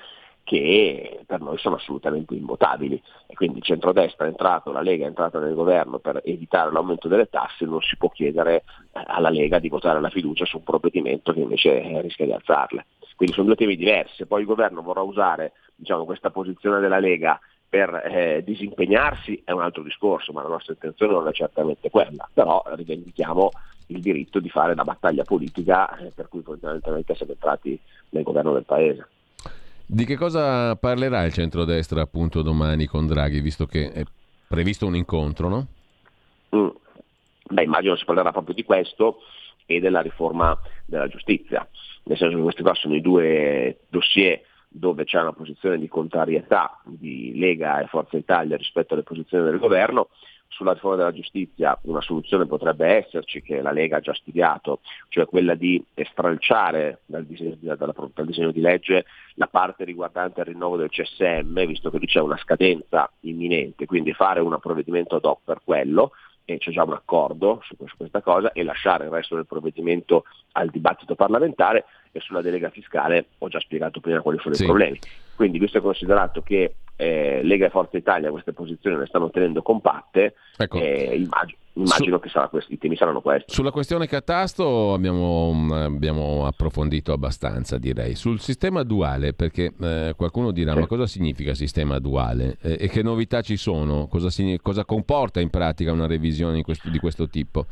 che 0.48 1.20
per 1.26 1.42
noi 1.42 1.58
sono 1.58 1.74
assolutamente 1.74 2.34
immutabili 2.34 3.00
e 3.26 3.34
quindi 3.34 3.58
il 3.58 3.64
centrodestra 3.64 4.24
è 4.24 4.28
entrato, 4.28 4.72
la 4.72 4.80
Lega 4.80 5.04
è 5.04 5.08
entrata 5.08 5.38
nel 5.38 5.52
governo 5.52 5.98
per 5.98 6.22
evitare 6.24 6.72
l'aumento 6.72 7.06
delle 7.06 7.28
tasse, 7.28 7.66
non 7.66 7.82
si 7.82 7.98
può 7.98 8.08
chiedere 8.08 8.64
eh, 8.92 9.02
alla 9.04 9.28
Lega 9.28 9.58
di 9.58 9.68
votare 9.68 10.00
la 10.00 10.08
fiducia 10.08 10.46
su 10.46 10.56
un 10.56 10.64
provvedimento 10.64 11.34
che 11.34 11.40
invece 11.40 11.82
eh, 11.82 12.00
rischia 12.00 12.24
di 12.24 12.32
alzarle. 12.32 12.86
Quindi 13.14 13.34
sono 13.34 13.48
due 13.48 13.56
temi 13.56 13.76
diversi, 13.76 14.24
poi 14.24 14.40
il 14.40 14.46
governo 14.46 14.80
vorrà 14.80 15.02
usare 15.02 15.52
diciamo, 15.74 16.06
questa 16.06 16.30
posizione 16.30 16.80
della 16.80 16.98
Lega 16.98 17.38
per 17.68 17.94
eh, 18.06 18.42
disimpegnarsi 18.42 19.42
è 19.44 19.50
un 19.50 19.60
altro 19.60 19.82
discorso, 19.82 20.32
ma 20.32 20.40
la 20.42 20.48
nostra 20.48 20.72
intenzione 20.72 21.12
non 21.12 21.28
è 21.28 21.32
certamente 21.32 21.90
quella, 21.90 22.26
però 22.32 22.62
rivendichiamo 22.68 23.50
il 23.88 24.00
diritto 24.00 24.40
di 24.40 24.48
fare 24.48 24.74
la 24.74 24.84
battaglia 24.84 25.24
politica 25.24 25.94
eh, 25.98 26.10
per 26.14 26.28
cui 26.28 26.40
fondamentalmente 26.40 27.14
siamo 27.14 27.32
entrati 27.32 27.78
nel 28.10 28.22
governo 28.22 28.54
del 28.54 28.64
Paese. 28.64 29.08
Di 29.90 30.04
che 30.04 30.16
cosa 30.16 30.76
parlerà 30.76 31.24
il 31.24 31.32
centrodestra 31.32 32.02
appunto 32.02 32.42
domani 32.42 32.84
con 32.84 33.06
Draghi, 33.06 33.40
visto 33.40 33.64
che 33.64 33.90
è 33.90 34.04
previsto 34.46 34.84
un 34.84 34.94
incontro, 34.94 35.48
no? 35.48 35.66
Mm. 36.54 36.68
Beh, 37.48 37.62
immagino 37.62 37.96
si 37.96 38.04
parlerà 38.04 38.30
proprio 38.30 38.54
di 38.54 38.64
questo 38.64 39.20
e 39.64 39.80
della 39.80 40.02
riforma 40.02 40.54
della 40.84 41.08
giustizia, 41.08 41.66
nel 42.02 42.18
senso 42.18 42.36
che 42.36 42.42
questi 42.42 42.62
qua 42.62 42.74
sono 42.74 42.96
i 42.96 43.00
due 43.00 43.78
dossier 43.88 44.42
dove 44.68 45.04
c'è 45.04 45.22
una 45.22 45.32
posizione 45.32 45.78
di 45.78 45.88
contrarietà 45.88 46.82
di 46.84 47.32
Lega 47.38 47.80
e 47.80 47.86
Forza 47.86 48.18
Italia 48.18 48.58
rispetto 48.58 48.92
alle 48.92 49.04
posizioni 49.04 49.44
del 49.44 49.58
governo 49.58 50.08
sulla 50.48 50.72
riforma 50.72 50.96
della 50.96 51.12
giustizia 51.12 51.78
una 51.82 52.00
soluzione 52.00 52.46
potrebbe 52.46 52.86
esserci, 52.86 53.42
che 53.42 53.60
la 53.60 53.70
Lega 53.70 53.98
ha 53.98 54.00
già 54.00 54.14
studiato, 54.14 54.80
cioè 55.08 55.26
quella 55.26 55.54
di 55.54 55.82
stralciare 56.10 57.00
dal 57.06 57.24
disegno, 57.24 57.56
dal, 57.60 57.94
dal 58.14 58.26
disegno 58.26 58.50
di 58.50 58.60
legge 58.60 59.04
la 59.34 59.46
parte 59.46 59.84
riguardante 59.84 60.40
il 60.40 60.46
rinnovo 60.46 60.76
del 60.76 60.88
CSM, 60.88 61.64
visto 61.64 61.90
che 61.90 61.98
lì 61.98 62.06
c'è 62.06 62.20
una 62.20 62.36
scadenza 62.38 63.10
imminente, 63.20 63.86
quindi 63.86 64.12
fare 64.12 64.40
un 64.40 64.58
provvedimento 64.60 65.16
ad 65.16 65.24
hoc 65.24 65.40
per 65.44 65.60
quello, 65.62 66.12
e 66.50 66.56
c'è 66.56 66.70
già 66.70 66.82
un 66.82 66.94
accordo 66.94 67.60
su, 67.62 67.76
questa 67.96 68.22
cosa, 68.22 68.52
e 68.52 68.62
lasciare 68.62 69.04
il 69.04 69.10
resto 69.10 69.34
del 69.34 69.46
provvedimento 69.46 70.24
al 70.52 70.70
dibattito 70.70 71.14
parlamentare 71.14 71.84
e 72.10 72.20
sulla 72.20 72.40
delega 72.40 72.70
fiscale 72.70 73.26
ho 73.38 73.48
già 73.48 73.60
spiegato 73.60 74.00
prima 74.00 74.22
quali 74.22 74.38
sono 74.38 74.54
sì. 74.54 74.62
i 74.62 74.66
problemi. 74.66 74.98
Quindi 75.36 75.58
visto 75.58 75.76
e 75.76 75.82
considerato 75.82 76.40
che 76.40 76.74
eh, 77.00 77.40
Lega 77.44 77.66
e 77.66 77.70
Forza 77.70 77.96
Italia 77.96 78.30
queste 78.30 78.52
posizioni 78.52 78.96
le 78.96 79.06
stanno 79.06 79.30
tenendo 79.30 79.62
compatte, 79.62 80.34
ecco. 80.56 80.78
eh, 80.78 81.14
immagino, 81.14 81.58
immagino 81.74 82.16
Su, 82.16 82.22
che 82.22 82.28
sarà 82.28 82.48
questi, 82.48 82.74
i 82.74 82.78
temi 82.78 82.96
saranno 82.96 83.20
questi. 83.20 83.54
Sulla 83.54 83.70
questione 83.70 84.08
catasto 84.08 84.92
abbiamo, 84.92 85.68
abbiamo, 85.72 86.44
approfondito 86.44 87.12
abbastanza, 87.12 87.78
direi. 87.78 88.16
Sul 88.16 88.40
sistema 88.40 88.82
duale, 88.82 89.32
perché 89.32 89.72
eh, 89.80 90.14
qualcuno 90.16 90.50
dirà 90.50 90.74
ma 90.74 90.88
cosa 90.88 91.06
significa 91.06 91.54
sistema 91.54 92.00
duale 92.00 92.56
e 92.60 92.88
che 92.88 93.04
novità 93.04 93.42
ci 93.42 93.56
sono? 93.56 94.08
Cosa, 94.08 94.28
cosa, 94.60 94.84
comporta 94.84 95.38
in 95.40 95.50
pratica 95.50 95.92
una 95.92 96.08
revisione 96.08 96.62
questo, 96.62 96.90
di 96.90 96.98
questo 96.98 97.28
tipo? 97.28 97.66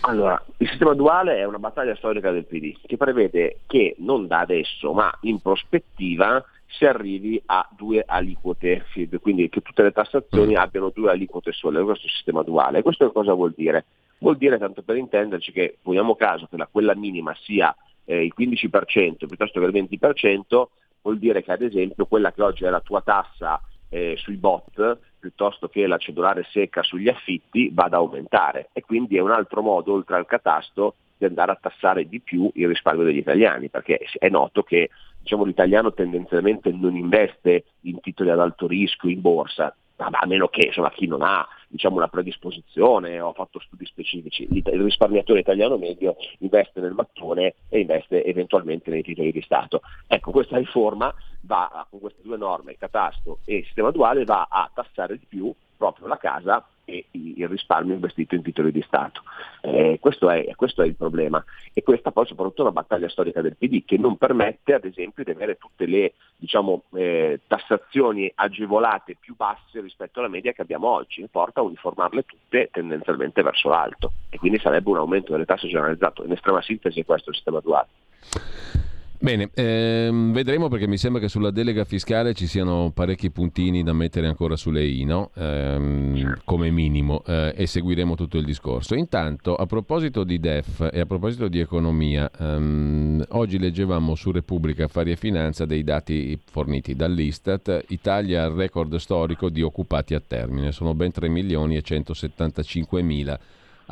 Allora, 0.00 0.42
il 0.56 0.68
sistema 0.68 0.94
duale 0.94 1.36
è 1.36 1.44
una 1.44 1.58
battaglia 1.58 1.94
storica 1.96 2.30
del 2.30 2.46
PD 2.46 2.74
che 2.86 2.96
prevede 2.96 3.58
che 3.66 3.96
non 3.98 4.26
da 4.26 4.40
adesso 4.40 4.94
ma 4.94 5.12
in 5.22 5.40
prospettiva 5.40 6.42
si 6.72 6.84
arrivi 6.84 7.40
a 7.46 7.68
due 7.76 8.02
aliquote, 8.06 8.84
quindi 9.20 9.48
che 9.48 9.60
tutte 9.60 9.82
le 9.82 9.92
tassazioni 9.92 10.54
mm. 10.54 10.56
abbiano 10.56 10.90
due 10.90 11.10
aliquote 11.10 11.52
sole, 11.52 11.82
questo 11.82 12.04
è 12.04 12.06
il 12.06 12.12
sistema 12.12 12.42
duale. 12.42 12.82
Questo 12.82 13.10
cosa 13.12 13.34
vuol 13.34 13.52
dire? 13.56 13.84
Vuol 14.18 14.36
dire, 14.36 14.58
tanto 14.58 14.82
per 14.82 14.96
intenderci, 14.96 15.52
che 15.52 15.78
poniamo 15.82 16.14
caso 16.16 16.46
che 16.48 16.56
la, 16.56 16.68
quella 16.70 16.94
minima 16.94 17.34
sia 17.40 17.74
eh, 18.04 18.24
il 18.24 18.34
15% 18.36 19.26
piuttosto 19.26 19.60
che 19.60 19.66
il 19.66 19.88
20%, 19.88 20.64
vuol 21.02 21.18
dire 21.18 21.42
che 21.42 21.52
ad 21.52 21.62
esempio 21.62 22.06
quella 22.06 22.32
che 22.32 22.42
oggi 22.42 22.64
è 22.64 22.70
la 22.70 22.80
tua 22.80 23.00
tassa 23.02 23.60
eh, 23.88 24.14
sui 24.16 24.36
bot 24.36 24.98
piuttosto 25.18 25.68
che 25.68 25.86
la 25.86 25.98
cedolare 25.98 26.46
secca 26.50 26.82
sugli 26.82 27.08
affitti 27.08 27.70
va 27.72 27.84
ad 27.84 27.94
aumentare 27.94 28.70
e 28.72 28.80
quindi 28.82 29.16
è 29.16 29.20
un 29.20 29.30
altro 29.30 29.62
modo, 29.62 29.92
oltre 29.92 30.16
al 30.16 30.26
catasto, 30.26 30.94
di 31.22 31.28
andare 31.28 31.52
a 31.52 31.58
tassare 31.60 32.08
di 32.08 32.20
più 32.20 32.50
il 32.54 32.68
risparmio 32.68 33.04
degli 33.04 33.18
italiani, 33.18 33.68
perché 33.68 33.98
è 34.18 34.28
noto 34.28 34.62
che 34.62 34.90
diciamo, 35.20 35.44
l'italiano 35.44 35.92
tendenzialmente 35.92 36.72
non 36.72 36.96
investe 36.96 37.64
in 37.82 38.00
titoli 38.00 38.30
ad 38.30 38.40
alto 38.40 38.66
rischio, 38.66 39.08
in 39.08 39.20
borsa, 39.20 39.74
a 39.96 40.26
meno 40.26 40.48
che 40.48 40.66
insomma, 40.66 40.90
chi 40.90 41.06
non 41.06 41.22
ha 41.22 41.46
diciamo, 41.68 41.96
una 41.96 42.08
predisposizione 42.08 43.20
o 43.20 43.28
ha 43.28 43.34
fatto 43.34 43.60
studi 43.60 43.86
specifici. 43.86 44.48
Il 44.50 44.82
risparmiatore 44.82 45.40
italiano 45.40 45.78
medio 45.78 46.16
investe 46.38 46.80
nel 46.80 46.92
mattone 46.92 47.54
e 47.68 47.80
investe 47.80 48.24
eventualmente 48.24 48.90
nei 48.90 49.02
titoli 49.02 49.30
di 49.30 49.42
Stato. 49.42 49.82
Ecco, 50.08 50.32
questa 50.32 50.58
riforma 50.58 51.14
va, 51.42 51.86
con 51.88 52.00
queste 52.00 52.22
due 52.22 52.36
norme, 52.36 52.76
catasto 52.76 53.38
e 53.44 53.62
sistema 53.64 53.92
duale, 53.92 54.24
va 54.24 54.48
a 54.50 54.68
tassare 54.74 55.18
di 55.18 55.26
più 55.28 55.54
proprio 55.82 56.06
la 56.06 56.16
casa 56.16 56.64
e 56.84 57.06
il 57.10 57.48
risparmio 57.48 57.94
investito 57.94 58.34
in 58.36 58.42
titoli 58.42 58.70
di 58.70 58.82
Stato. 58.82 59.22
Eh, 59.62 59.98
questo, 60.00 60.30
è, 60.30 60.54
questo, 60.54 60.82
è, 60.82 60.86
il 60.86 60.94
problema 60.94 61.42
e 61.72 61.82
questa 61.82 62.12
poi 62.12 62.26
soprattutto 62.26 62.60
è 62.60 62.64
una 62.64 62.72
battaglia 62.72 63.08
storica 63.08 63.40
del 63.40 63.56
PD 63.56 63.84
che 63.84 63.98
non 63.98 64.16
permette 64.16 64.74
ad 64.74 64.84
esempio 64.84 65.24
di 65.24 65.30
avere 65.30 65.56
tutte 65.56 65.86
le 65.86 66.14
diciamo, 66.36 66.84
eh, 66.94 67.40
tassazioni 67.46 68.30
agevolate 68.34 69.16
più 69.18 69.34
basse 69.34 69.80
rispetto 69.80 70.20
alla 70.20 70.28
media 70.28 70.52
che 70.52 70.62
abbiamo 70.62 70.88
oggi, 70.88 71.26
porta 71.30 71.60
a 71.60 71.64
uniformarle 71.64 72.24
tutte 72.24 72.68
tendenzialmente 72.70 73.42
verso 73.42 73.68
l'alto 73.68 74.12
e 74.30 74.38
quindi 74.38 74.58
sarebbe 74.58 74.90
un 74.90 74.98
aumento 74.98 75.32
delle 75.32 75.44
tasse 75.44 75.68
generalizzato. 75.68 76.24
In 76.24 76.32
estrema 76.32 76.62
sintesi 76.62 77.00
è 77.00 77.04
questo 77.04 77.30
il 77.30 77.36
sistema 77.36 77.60
duale. 77.60 78.91
Bene, 79.22 79.50
ehm, 79.54 80.32
vedremo 80.32 80.66
perché 80.66 80.88
mi 80.88 80.98
sembra 80.98 81.20
che 81.20 81.28
sulla 81.28 81.52
delega 81.52 81.84
fiscale 81.84 82.34
ci 82.34 82.48
siano 82.48 82.90
parecchi 82.92 83.30
puntini 83.30 83.84
da 83.84 83.92
mettere 83.92 84.26
ancora 84.26 84.56
sulle 84.56 84.84
I, 84.84 85.04
no? 85.04 85.30
ehm, 85.36 86.40
come 86.44 86.72
minimo, 86.72 87.22
eh, 87.24 87.54
e 87.56 87.68
seguiremo 87.68 88.16
tutto 88.16 88.36
il 88.36 88.44
discorso. 88.44 88.96
Intanto, 88.96 89.54
a 89.54 89.64
proposito 89.66 90.24
di 90.24 90.40
DEF 90.40 90.88
e 90.92 90.98
a 90.98 91.06
proposito 91.06 91.46
di 91.46 91.60
economia, 91.60 92.28
ehm, 92.36 93.24
oggi 93.28 93.60
leggevamo 93.60 94.16
su 94.16 94.32
Repubblica 94.32 94.86
Affari 94.86 95.12
e 95.12 95.16
Finanza 95.16 95.66
dei 95.66 95.84
dati 95.84 96.36
forniti 96.44 96.96
dall'Istat, 96.96 97.84
Italia 97.90 98.42
al 98.42 98.54
record 98.54 98.96
storico 98.96 99.50
di 99.50 99.62
occupati 99.62 100.14
a 100.14 100.20
termine, 100.26 100.72
sono 100.72 100.94
ben 100.94 101.12
3 101.12 101.28
milioni 101.28 101.76
e 101.76 101.82
175 101.82 103.02
mila 103.02 103.38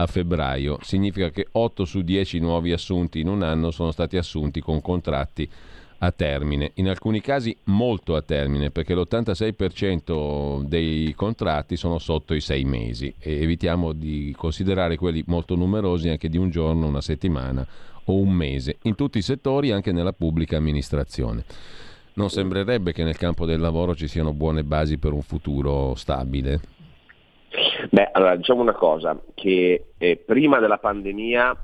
a 0.01 0.07
febbraio. 0.07 0.79
Significa 0.83 1.31
che 1.31 1.47
8 1.51 1.85
su 1.85 2.01
10 2.03 2.39
nuovi 2.39 2.73
assunti 2.73 3.21
in 3.21 3.29
un 3.29 3.43
anno 3.43 3.71
sono 3.71 3.91
stati 3.91 4.17
assunti 4.17 4.61
con 4.61 4.81
contratti 4.81 5.49
a 6.03 6.13
termine, 6.13 6.71
in 6.77 6.89
alcuni 6.89 7.21
casi 7.21 7.55
molto 7.65 8.17
a 8.17 8.23
termine, 8.23 8.71
perché 8.71 8.95
l'86% 8.95 10.63
dei 10.63 11.13
contratti 11.15 11.77
sono 11.77 11.99
sotto 11.99 12.33
i 12.33 12.41
sei 12.41 12.65
mesi 12.65 13.13
e 13.19 13.43
evitiamo 13.43 13.93
di 13.93 14.35
considerare 14.35 14.97
quelli 14.97 15.23
molto 15.27 15.57
numerosi 15.57 16.09
anche 16.09 16.31
di 16.31 16.39
un 16.39 16.49
giorno, 16.49 16.87
una 16.87 17.03
settimana 17.03 17.67
o 18.05 18.15
un 18.15 18.31
mese, 18.31 18.79
in 18.85 18.95
tutti 18.95 19.19
i 19.19 19.23
settori, 19.23 19.73
anche 19.73 19.93
nella 19.93 20.15
pubblica 20.15 20.57
amministrazione. 20.57 21.45
Non 22.15 22.31
sembrerebbe 22.31 22.93
che 22.93 23.05
nel 23.05 23.19
campo 23.19 23.45
del 23.45 23.61
lavoro 23.61 23.95
ci 23.95 24.09
siano 24.09 24.33
buone 24.33 24.65
basi 24.65 24.97
per 24.97 25.13
un 25.13 25.23
futuro 25.23 25.95
stabile. 25.97 26.80
Beh, 27.89 28.11
allora 28.13 28.37
diciamo 28.37 28.61
una 28.61 28.75
cosa, 28.75 29.19
che 29.35 29.93
eh, 29.97 30.17
prima 30.17 30.59
della 30.59 30.79
pandemia 30.79 31.57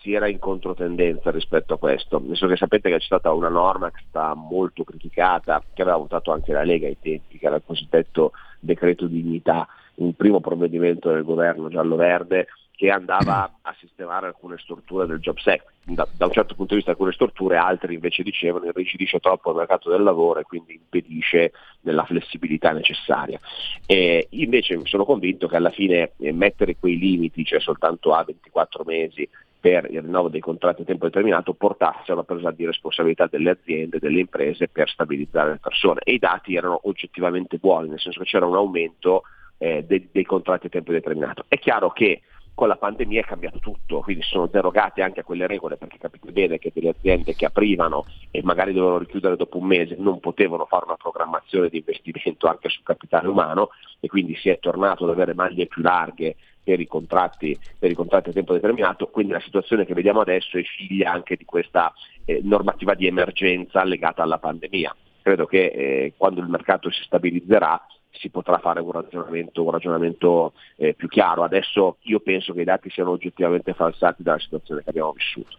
si 0.00 0.12
era 0.12 0.28
in 0.28 0.38
controtendenza 0.38 1.30
rispetto 1.30 1.74
a 1.74 1.78
questo, 1.78 2.18
nel 2.18 2.28
senso 2.28 2.46
che 2.46 2.56
sapete 2.56 2.88
che 2.88 2.98
c'è 2.98 3.04
stata 3.04 3.32
una 3.32 3.48
norma 3.48 3.90
che 3.90 3.98
è 3.98 4.04
stata 4.08 4.34
molto 4.34 4.84
criticata, 4.84 5.62
che 5.74 5.82
aveva 5.82 5.96
votato 5.96 6.32
anche 6.32 6.52
la 6.52 6.62
Lega 6.62 6.86
ai 6.86 6.98
tempi, 7.00 7.38
che 7.38 7.46
era 7.46 7.56
il 7.56 7.62
cosiddetto 7.66 8.32
decreto 8.60 9.06
dignità, 9.06 9.66
un 9.96 10.14
primo 10.14 10.40
provvedimento 10.40 11.10
del 11.10 11.24
governo 11.24 11.68
giallo-verde 11.68 12.46
che 12.78 12.90
andava 12.90 13.58
a 13.60 13.74
sistemare 13.80 14.28
alcune 14.28 14.56
storture 14.56 15.04
del 15.04 15.18
Jobs 15.18 15.44
Act. 15.48 15.66
Da, 15.82 16.06
da, 16.16 16.26
un 16.26 16.32
certo 16.32 16.54
punto 16.54 16.70
di 16.70 16.76
vista 16.76 16.92
alcune 16.92 17.10
storture, 17.10 17.56
altri 17.56 17.94
invece 17.94 18.22
dicevano 18.22 18.66
che 18.66 18.70
irrigidisce 18.70 19.18
troppo 19.18 19.50
il 19.50 19.56
mercato 19.56 19.90
del 19.90 20.04
lavoro 20.04 20.38
e 20.38 20.44
quindi 20.44 20.74
impedisce 20.74 21.50
della 21.80 22.04
flessibilità 22.04 22.70
necessaria. 22.70 23.40
E 23.84 24.28
invece 24.30 24.78
sono 24.84 25.04
convinto 25.04 25.48
che 25.48 25.56
alla 25.56 25.70
fine 25.70 26.12
eh, 26.18 26.30
mettere 26.32 26.76
quei 26.76 26.96
limiti, 26.96 27.44
cioè 27.44 27.58
soltanto 27.58 28.14
a 28.14 28.22
24 28.22 28.84
mesi 28.86 29.28
per 29.58 29.88
il 29.90 30.02
rinnovo 30.02 30.28
dei 30.28 30.38
contratti 30.38 30.82
a 30.82 30.84
tempo 30.84 31.06
determinato 31.06 31.54
portasse 31.54 32.12
a 32.12 32.14
una 32.14 32.22
presa 32.22 32.52
di 32.52 32.64
responsabilità 32.64 33.26
delle 33.26 33.50
aziende, 33.50 33.98
delle 33.98 34.20
imprese 34.20 34.68
per 34.68 34.88
stabilizzare 34.88 35.50
le 35.50 35.58
persone. 35.60 36.02
E 36.04 36.12
i 36.12 36.18
dati 36.20 36.54
erano 36.54 36.78
oggettivamente 36.84 37.56
buoni, 37.56 37.88
nel 37.88 37.98
senso 37.98 38.20
che 38.20 38.26
c'era 38.26 38.46
un 38.46 38.54
aumento 38.54 39.22
eh, 39.56 39.82
dei, 39.84 40.08
dei 40.12 40.24
contratti 40.24 40.66
a 40.66 40.70
tempo 40.70 40.92
determinato. 40.92 41.44
È 41.48 41.58
chiaro 41.58 41.90
che 41.90 42.22
con 42.58 42.66
la 42.66 42.74
pandemia 42.74 43.20
è 43.20 43.24
cambiato 43.24 43.60
tutto, 43.60 44.00
quindi 44.00 44.24
sono 44.24 44.48
derogate 44.48 45.00
anche 45.00 45.20
a 45.20 45.22
quelle 45.22 45.46
regole 45.46 45.76
perché 45.76 45.96
capite 45.96 46.32
bene 46.32 46.58
che 46.58 46.72
delle 46.74 46.88
aziende 46.88 47.36
che 47.36 47.44
aprivano 47.44 48.04
e 48.32 48.42
magari 48.42 48.72
dovevano 48.72 48.98
richiudere 48.98 49.36
dopo 49.36 49.58
un 49.58 49.66
mese 49.66 49.94
non 49.96 50.18
potevano 50.18 50.64
fare 50.64 50.86
una 50.86 50.96
programmazione 50.96 51.68
di 51.68 51.76
investimento 51.76 52.48
anche 52.48 52.68
sul 52.68 52.82
capitale 52.82 53.28
umano 53.28 53.68
e 54.00 54.08
quindi 54.08 54.34
si 54.34 54.48
è 54.48 54.58
tornato 54.58 55.04
ad 55.04 55.10
avere 55.10 55.34
maglie 55.34 55.68
più 55.68 55.82
larghe 55.82 56.34
per 56.64 56.80
i 56.80 56.88
contratti, 56.88 57.56
per 57.78 57.92
i 57.92 57.94
contratti 57.94 58.30
a 58.30 58.32
tempo 58.32 58.54
determinato, 58.54 59.06
quindi 59.06 59.34
la 59.34 59.40
situazione 59.40 59.86
che 59.86 59.94
vediamo 59.94 60.22
adesso 60.22 60.58
è 60.58 60.62
figlia 60.64 61.12
anche 61.12 61.36
di 61.36 61.44
questa 61.44 61.92
eh, 62.24 62.40
normativa 62.42 62.94
di 62.94 63.06
emergenza 63.06 63.84
legata 63.84 64.24
alla 64.24 64.38
pandemia. 64.38 64.96
Credo 65.22 65.46
che 65.46 65.66
eh, 65.66 66.14
quando 66.16 66.40
il 66.40 66.48
mercato 66.48 66.90
si 66.90 67.04
stabilizzerà 67.04 67.80
si 68.10 68.30
potrà 68.30 68.58
fare 68.58 68.80
un 68.80 68.90
ragionamento, 68.90 69.64
un 69.64 69.70
ragionamento 69.70 70.52
eh, 70.76 70.94
più 70.94 71.08
chiaro. 71.08 71.42
Adesso 71.42 71.98
io 72.02 72.20
penso 72.20 72.52
che 72.52 72.62
i 72.62 72.64
dati 72.64 72.90
siano 72.90 73.10
oggettivamente 73.10 73.74
falsati 73.74 74.22
dalla 74.22 74.38
situazione 74.38 74.82
che 74.82 74.90
abbiamo 74.90 75.12
vissuto. 75.12 75.56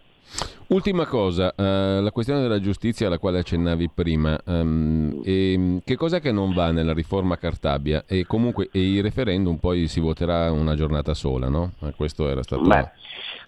Ultima 0.68 1.04
cosa, 1.04 1.52
uh, 1.56 2.00
la 2.00 2.12
questione 2.12 2.40
della 2.40 2.60
giustizia 2.60 3.08
alla 3.08 3.18
quale 3.18 3.40
accennavi 3.40 3.90
prima, 3.92 4.38
um, 4.46 5.20
e, 5.24 5.80
che 5.84 5.96
cos'è 5.96 6.20
che 6.20 6.30
non 6.30 6.54
va 6.54 6.70
nella 6.70 6.92
riforma 6.92 7.36
Cartabia? 7.36 8.04
E 8.06 8.24
comunque 8.24 8.68
e 8.70 8.92
il 8.92 9.02
referendum 9.02 9.56
poi 9.56 9.88
si 9.88 9.98
voterà 9.98 10.52
una 10.52 10.76
giornata 10.76 11.12
sola, 11.12 11.48
no? 11.48 11.72
Eh, 11.80 11.92
questo 11.96 12.28
era 12.28 12.44
stato... 12.44 12.62
Beh, 12.62 12.88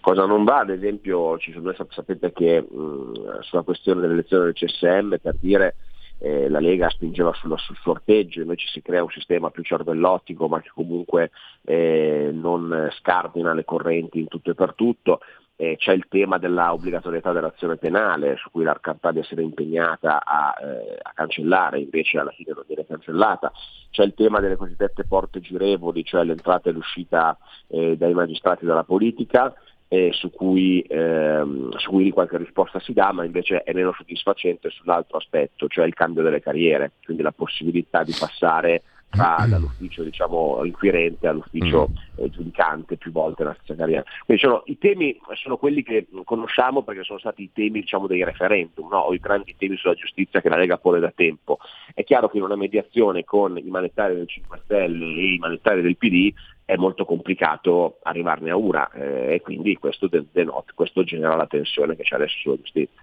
cosa 0.00 0.26
non 0.26 0.42
va, 0.42 0.58
ad 0.58 0.70
esempio, 0.70 1.38
ci 1.38 1.52
sono, 1.52 1.72
sapete 1.90 2.32
che 2.32 2.60
mh, 2.60 3.42
sulla 3.42 3.62
questione 3.62 4.00
dell'elezione 4.00 4.46
del 4.46 4.54
CSM, 4.54 5.14
per 5.22 5.36
dire 5.38 5.76
eh, 6.22 6.48
la 6.48 6.60
Lega 6.60 6.88
spingeva 6.88 7.32
sullo, 7.34 7.56
sul 7.56 7.76
sorteggio, 7.82 8.40
invece 8.40 8.68
si 8.68 8.80
crea 8.80 9.02
un 9.02 9.10
sistema 9.10 9.50
più 9.50 9.64
cervellottico 9.64 10.46
ma 10.46 10.60
che 10.60 10.70
comunque 10.72 11.32
eh, 11.64 12.30
non 12.32 12.88
scardina 12.98 13.52
le 13.52 13.64
correnti 13.64 14.20
in 14.20 14.28
tutto 14.28 14.52
e 14.52 14.54
per 14.54 14.74
tutto. 14.74 15.20
Eh, 15.56 15.76
c'è 15.76 15.92
il 15.92 16.06
tema 16.08 16.38
della 16.38 16.72
obbligatorietà 16.72 17.32
dell'azione 17.32 17.76
penale 17.76 18.36
su 18.36 18.50
cui 18.50 18.64
la 18.64 18.78
Cartabia 18.80 19.22
si 19.22 19.34
era 19.34 19.42
impegnata 19.42 20.24
a, 20.24 20.54
eh, 20.60 20.98
a, 21.02 21.12
cancellare, 21.12 21.80
invece 21.80 22.18
alla 22.18 22.30
fine 22.30 22.52
non 22.54 22.64
viene 22.66 22.86
cancellata. 22.86 23.52
C'è 23.90 24.04
il 24.04 24.14
tema 24.14 24.40
delle 24.40 24.56
cosiddette 24.56 25.04
porte 25.04 25.40
girevoli, 25.40 26.04
cioè 26.04 26.24
l'entrata 26.24 26.70
e 26.70 26.72
l'uscita 26.72 27.36
eh, 27.66 27.96
dai 27.96 28.14
magistrati 28.14 28.64
dalla 28.64 28.84
politica 28.84 29.54
eh, 29.92 30.08
su, 30.12 30.30
cui, 30.30 30.82
ehm, 30.88 31.76
su 31.76 31.90
cui 31.90 32.10
qualche 32.12 32.38
risposta 32.38 32.80
si 32.80 32.94
dà, 32.94 33.12
ma 33.12 33.26
invece 33.26 33.62
è 33.62 33.74
meno 33.74 33.92
soddisfacente 33.92 34.70
sull'altro 34.70 35.18
aspetto, 35.18 35.68
cioè 35.68 35.84
il 35.84 35.92
cambio 35.92 36.22
delle 36.22 36.40
carriere, 36.40 36.92
quindi 37.04 37.22
la 37.22 37.30
possibilità 37.30 38.02
di 38.02 38.14
passare 38.18 38.84
tra, 39.10 39.44
dall'ufficio 39.46 40.02
diciamo, 40.02 40.64
inquirente 40.64 41.26
all'ufficio 41.26 41.90
mm. 41.90 42.24
eh, 42.24 42.30
giudicante 42.30 42.96
più 42.96 43.12
volte 43.12 43.42
nella 43.42 43.54
stessa 43.56 43.74
carriera. 43.78 44.02
Quindi 44.24 44.42
sono, 44.42 44.62
i 44.64 44.78
temi 44.78 45.20
sono 45.34 45.58
quelli 45.58 45.82
che 45.82 46.06
conosciamo 46.24 46.82
perché 46.82 47.04
sono 47.04 47.18
stati 47.18 47.42
i 47.42 47.50
temi 47.52 47.80
diciamo, 47.80 48.06
dei 48.06 48.24
referendum, 48.24 48.88
no? 48.88 48.96
o 48.96 49.12
i 49.12 49.18
grandi 49.18 49.54
temi 49.58 49.76
sulla 49.76 49.92
giustizia 49.92 50.40
che 50.40 50.48
la 50.48 50.56
Lega 50.56 50.78
pone 50.78 51.00
da 51.00 51.12
tempo. 51.14 51.58
È 51.92 52.02
chiaro 52.02 52.30
che 52.30 52.38
in 52.38 52.44
una 52.44 52.56
mediazione 52.56 53.24
con 53.24 53.58
i 53.58 53.68
manettari 53.68 54.14
del 54.14 54.26
5 54.26 54.60
Stelle 54.64 55.04
e 55.04 55.34
i 55.34 55.38
manettari 55.38 55.82
del 55.82 55.98
PD 55.98 56.32
è 56.64 56.76
molto 56.76 57.04
complicato 57.04 57.98
arrivarne 58.02 58.50
a 58.50 58.56
una 58.56 58.90
eh, 58.90 59.34
e 59.34 59.40
quindi 59.40 59.76
questo, 59.76 60.08
denota, 60.08 60.72
questo 60.74 61.04
genera 61.04 61.36
la 61.36 61.46
tensione 61.46 61.96
che 61.96 62.02
c'è 62.02 62.14
adesso 62.14 62.38
sulla 62.38 62.56
giustizia. 62.56 63.02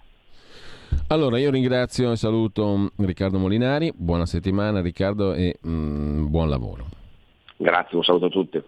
Allora 1.08 1.38
io 1.38 1.52
ringrazio 1.52 2.12
e 2.12 2.16
saluto 2.16 2.92
Riccardo 2.98 3.38
Molinari, 3.38 3.92
buona 3.96 4.26
settimana 4.26 4.82
Riccardo 4.82 5.34
e 5.34 5.58
mm, 5.66 6.28
buon 6.30 6.50
lavoro. 6.50 6.86
Grazie, 7.58 7.98
un 7.98 8.04
saluto 8.04 8.26
a 8.26 8.30
tutti. 8.30 8.64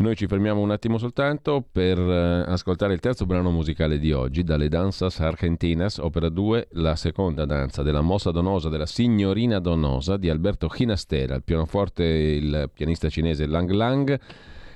Noi 0.00 0.14
ci 0.14 0.28
fermiamo 0.28 0.60
un 0.60 0.70
attimo 0.70 0.96
soltanto 0.96 1.66
per 1.72 1.98
uh, 1.98 2.48
ascoltare 2.48 2.94
il 2.94 3.00
terzo 3.00 3.26
brano 3.26 3.50
musicale 3.50 3.98
di 3.98 4.12
oggi, 4.12 4.44
dalle 4.44 4.68
Danzas 4.68 5.18
Argentinas, 5.18 5.98
opera 5.98 6.28
2, 6.28 6.68
la 6.72 6.94
seconda 6.94 7.44
danza 7.44 7.82
della 7.82 8.00
mossa 8.00 8.30
donosa 8.30 8.68
della 8.68 8.86
signorina 8.86 9.58
donosa 9.58 10.16
di 10.16 10.30
Alberto 10.30 10.68
Ginastera, 10.68 11.34
il 11.34 11.42
pianoforte 11.42 12.04
il 12.04 12.70
pianista 12.72 13.08
cinese 13.08 13.46
Lang 13.46 13.70
Lang. 13.70 14.20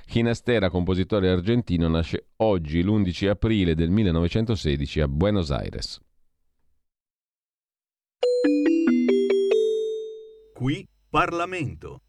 Ginastera, 0.05 0.69
compositore 0.69 1.29
argentino, 1.29 1.87
nasce 1.87 2.31
oggi, 2.37 2.83
l'11 2.83 3.29
aprile 3.29 3.75
del 3.75 3.91
1916 3.91 4.99
a 4.99 5.07
Buenos 5.07 5.51
Aires. 5.51 6.01
Qui 10.53 10.85
Parlamento. 11.09 12.01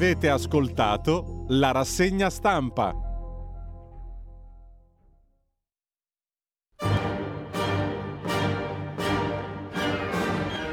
Avete 0.00 0.30
ascoltato 0.30 1.44
la 1.48 1.72
rassegna 1.72 2.30
stampa. 2.30 2.94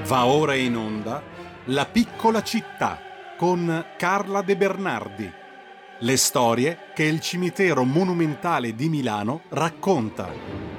Va 0.05 0.25
ora 0.27 0.55
in 0.55 0.77
onda 0.77 1.21
La 1.65 1.85
piccola 1.87 2.41
città 2.41 2.99
con 3.37 3.87
Carla 3.97 4.41
De 4.43 4.55
Bernardi. 4.55 5.29
Le 5.99 6.15
storie 6.15 6.77
che 6.95 7.03
il 7.03 7.19
cimitero 7.19 7.83
monumentale 7.83 8.75
di 8.75 8.87
Milano 8.87 9.41
racconta. 9.49 10.76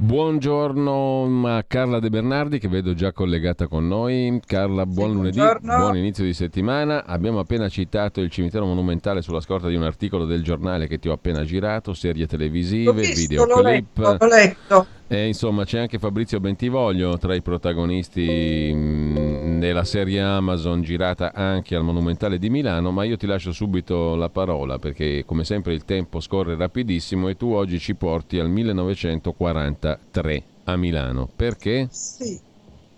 Buongiorno 0.00 1.42
a 1.48 1.64
Carla 1.66 1.98
De 1.98 2.08
Bernardi 2.08 2.60
che 2.60 2.68
vedo 2.68 2.94
già 2.94 3.10
collegata 3.10 3.66
con 3.66 3.88
noi. 3.88 4.40
Carla, 4.46 4.86
buon 4.86 5.08
sì, 5.08 5.14
lunedì, 5.16 5.40
buon 5.60 5.96
inizio 5.96 6.22
di 6.22 6.34
settimana. 6.34 7.04
Abbiamo 7.04 7.40
appena 7.40 7.68
citato 7.68 8.20
il 8.20 8.30
cimitero 8.30 8.64
monumentale 8.64 9.22
sulla 9.22 9.40
scorta 9.40 9.66
di 9.66 9.74
un 9.74 9.82
articolo 9.82 10.24
del 10.24 10.44
giornale 10.44 10.86
che 10.86 11.00
ti 11.00 11.08
ho 11.08 11.12
appena 11.12 11.42
girato, 11.42 11.94
serie 11.94 12.28
televisive, 12.28 12.92
visto, 12.92 13.20
videoclip. 13.20 13.56
L'ho 13.56 13.62
letto, 13.62 14.16
l'ho 14.20 14.28
letto. 14.28 14.86
E 15.10 15.26
insomma 15.26 15.64
c'è 15.64 15.78
anche 15.78 15.98
Fabrizio 15.98 16.38
Bentivoglio 16.38 17.16
tra 17.16 17.34
i 17.34 17.40
protagonisti 17.40 18.70
mh, 18.74 19.58
della 19.58 19.84
serie 19.84 20.20
Amazon 20.20 20.82
girata 20.82 21.32
anche 21.32 21.74
al 21.74 21.82
Monumentale 21.82 22.38
di 22.38 22.50
Milano, 22.50 22.90
ma 22.90 23.04
io 23.04 23.16
ti 23.16 23.26
lascio 23.26 23.50
subito 23.52 24.14
la 24.16 24.28
parola 24.28 24.78
perché 24.78 25.24
come 25.24 25.44
sempre 25.44 25.72
il 25.72 25.86
tempo 25.86 26.20
scorre 26.20 26.56
rapidissimo 26.56 27.28
e 27.28 27.36
tu 27.36 27.52
oggi 27.52 27.78
ci 27.78 27.94
porti 27.94 28.38
al 28.38 28.50
1943 28.50 30.42
a 30.64 30.76
Milano. 30.76 31.26
Perché? 31.34 31.88
Sì. 31.90 32.38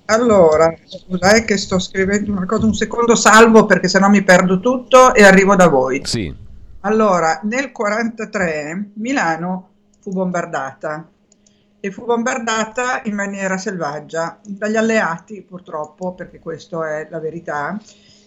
Allora, 0.07 0.75
scusate 0.85 1.45
che 1.45 1.57
sto 1.57 1.79
scrivendo 1.79 2.33
una 2.33 2.45
cosa, 2.45 2.67
un 2.67 2.75
secondo 2.75 3.15
salvo 3.15 3.67
perché 3.67 3.87
sennò 3.87 4.09
mi 4.09 4.25
perdo 4.25 4.59
tutto 4.59 5.15
e 5.15 5.23
arrivo 5.23 5.55
da 5.55 5.69
voi. 5.69 6.01
Sì. 6.05 6.35
Allora, 6.81 7.39
nel 7.45 7.71
1943 7.73 8.91
Milano 8.95 9.69
fu 10.01 10.11
bombardata 10.11 11.09
e 11.81 11.91
fu 11.91 12.05
bombardata 12.05 13.03
in 13.05 13.15
maniera 13.15 13.57
selvaggia 13.57 14.39
dagli 14.45 14.77
alleati 14.77 15.43
purtroppo, 15.43 16.15
perché 16.15 16.39
questa 16.39 16.99
è 16.99 17.09
la 17.11 17.19
verità, 17.19 17.81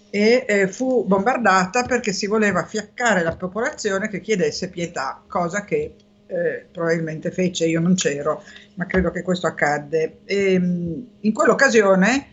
e 0.10 0.46
eh, 0.48 0.68
fu 0.68 1.06
bombardata 1.06 1.84
perché 1.84 2.14
si 2.14 2.28
voleva 2.28 2.66
fiaccare 2.66 3.24
la 3.24 3.36
popolazione 3.36 4.10
che 4.10 4.22
chiedesse 4.22 4.70
pietà, 4.70 5.24
cosa 5.28 5.64
che 5.64 5.96
eh, 6.26 6.68
probabilmente 6.72 7.32
fece, 7.32 7.66
io 7.66 7.80
non 7.80 7.96
c'ero, 7.96 8.44
ma 8.76 8.86
credo 8.86 9.12
che 9.12 9.22
questo 9.22 9.48
accadde. 9.48 10.20
E, 10.26 10.54
in 10.54 11.34
quell'occasione 11.34 12.28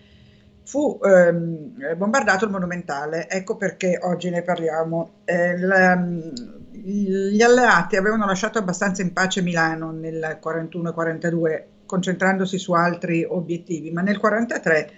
fu 0.64 0.98
ehm, 1.02 1.96
bombardato 1.96 2.44
il 2.44 2.50
monumentale, 2.50 3.28
ecco 3.28 3.56
perché 3.56 3.98
oggi 4.02 4.30
ne 4.30 4.42
parliamo. 4.42 5.22
Eh, 5.24 5.58
la, 5.58 6.02
gli 6.82 7.42
alleati 7.42 7.96
avevano 7.96 8.26
lasciato 8.26 8.58
abbastanza 8.58 9.02
in 9.02 9.12
pace 9.12 9.42
Milano 9.42 9.90
nel 9.90 10.38
41-42, 10.42 11.62
concentrandosi 11.86 12.58
su 12.58 12.72
altri 12.72 13.24
obiettivi, 13.28 13.90
ma 13.90 14.00
nel 14.00 14.18
43, 14.18 14.92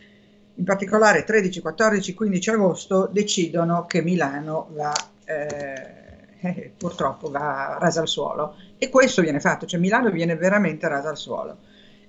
in 0.56 0.64
particolare 0.64 1.24
13, 1.24 1.60
14, 1.60 2.14
15 2.14 2.50
agosto, 2.50 3.08
decidono 3.10 3.86
che 3.86 4.02
Milano 4.02 4.68
va, 4.72 4.92
eh, 5.24 6.72
purtroppo 6.76 7.30
va 7.30 7.78
rasa 7.80 8.00
al 8.00 8.08
suolo. 8.08 8.56
E 8.78 8.88
questo 8.88 9.22
viene 9.22 9.40
fatto, 9.40 9.66
cioè 9.66 9.80
Milano 9.80 10.10
viene 10.10 10.36
veramente 10.36 10.86
rasa 10.88 11.08
al 11.08 11.18
suolo. 11.18 11.58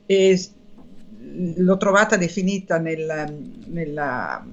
E 0.06 0.40
l'ho 1.56 1.78
trovata 1.78 2.18
definita 2.18 2.78
nel, 2.78 3.54
nella 3.68 4.45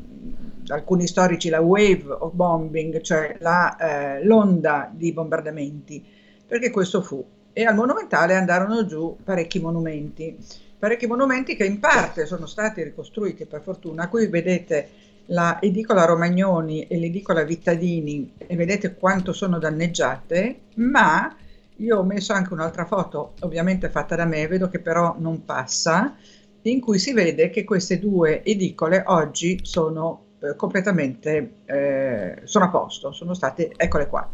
alcuni 0.70 1.06
storici 1.06 1.48
la 1.48 1.60
wave 1.60 2.04
of 2.08 2.32
bombing, 2.32 3.00
cioè 3.00 3.36
la, 3.40 3.76
eh, 3.76 4.24
l'onda 4.24 4.90
di 4.92 5.12
bombardamenti, 5.12 6.04
perché 6.46 6.70
questo 6.70 7.02
fu. 7.02 7.24
E 7.52 7.64
al 7.64 7.74
monumentale 7.74 8.36
andarono 8.36 8.86
giù 8.86 9.16
parecchi 9.22 9.60
monumenti. 9.60 10.36
parecchi 10.78 11.06
monumenti 11.06 11.56
che 11.56 11.66
in 11.66 11.78
parte 11.78 12.24
sono 12.24 12.46
stati 12.46 12.82
ricostruiti 12.82 13.44
per 13.44 13.60
fortuna. 13.60 14.08
Qui 14.08 14.28
vedete 14.28 14.88
la 15.26 15.60
edicola 15.60 16.04
Romagnoni 16.04 16.86
e 16.86 16.98
l'edicola 16.98 17.44
Vittadini 17.44 18.32
e 18.38 18.56
vedete 18.56 18.94
quanto 18.94 19.32
sono 19.32 19.58
danneggiate, 19.58 20.60
ma 20.76 21.36
io 21.76 21.98
ho 21.98 22.02
messo 22.02 22.32
anche 22.32 22.52
un'altra 22.52 22.84
foto, 22.84 23.34
ovviamente 23.40 23.88
fatta 23.88 24.16
da 24.16 24.24
me, 24.24 24.46
vedo 24.46 24.68
che 24.68 24.80
però 24.80 25.16
non 25.18 25.44
passa, 25.44 26.16
in 26.62 26.80
cui 26.80 26.98
si 26.98 27.12
vede 27.12 27.48
che 27.50 27.64
queste 27.64 27.98
due 27.98 28.42
edicole 28.44 29.02
oggi 29.06 29.60
sono 29.62 30.24
eh, 30.40 30.56
completamente 30.56 31.54
eh, 31.64 32.40
sono 32.44 32.66
a 32.66 32.68
posto, 32.68 33.12
sono 33.12 33.34
state, 33.34 33.72
eccole 33.76 34.06
qua, 34.08 34.28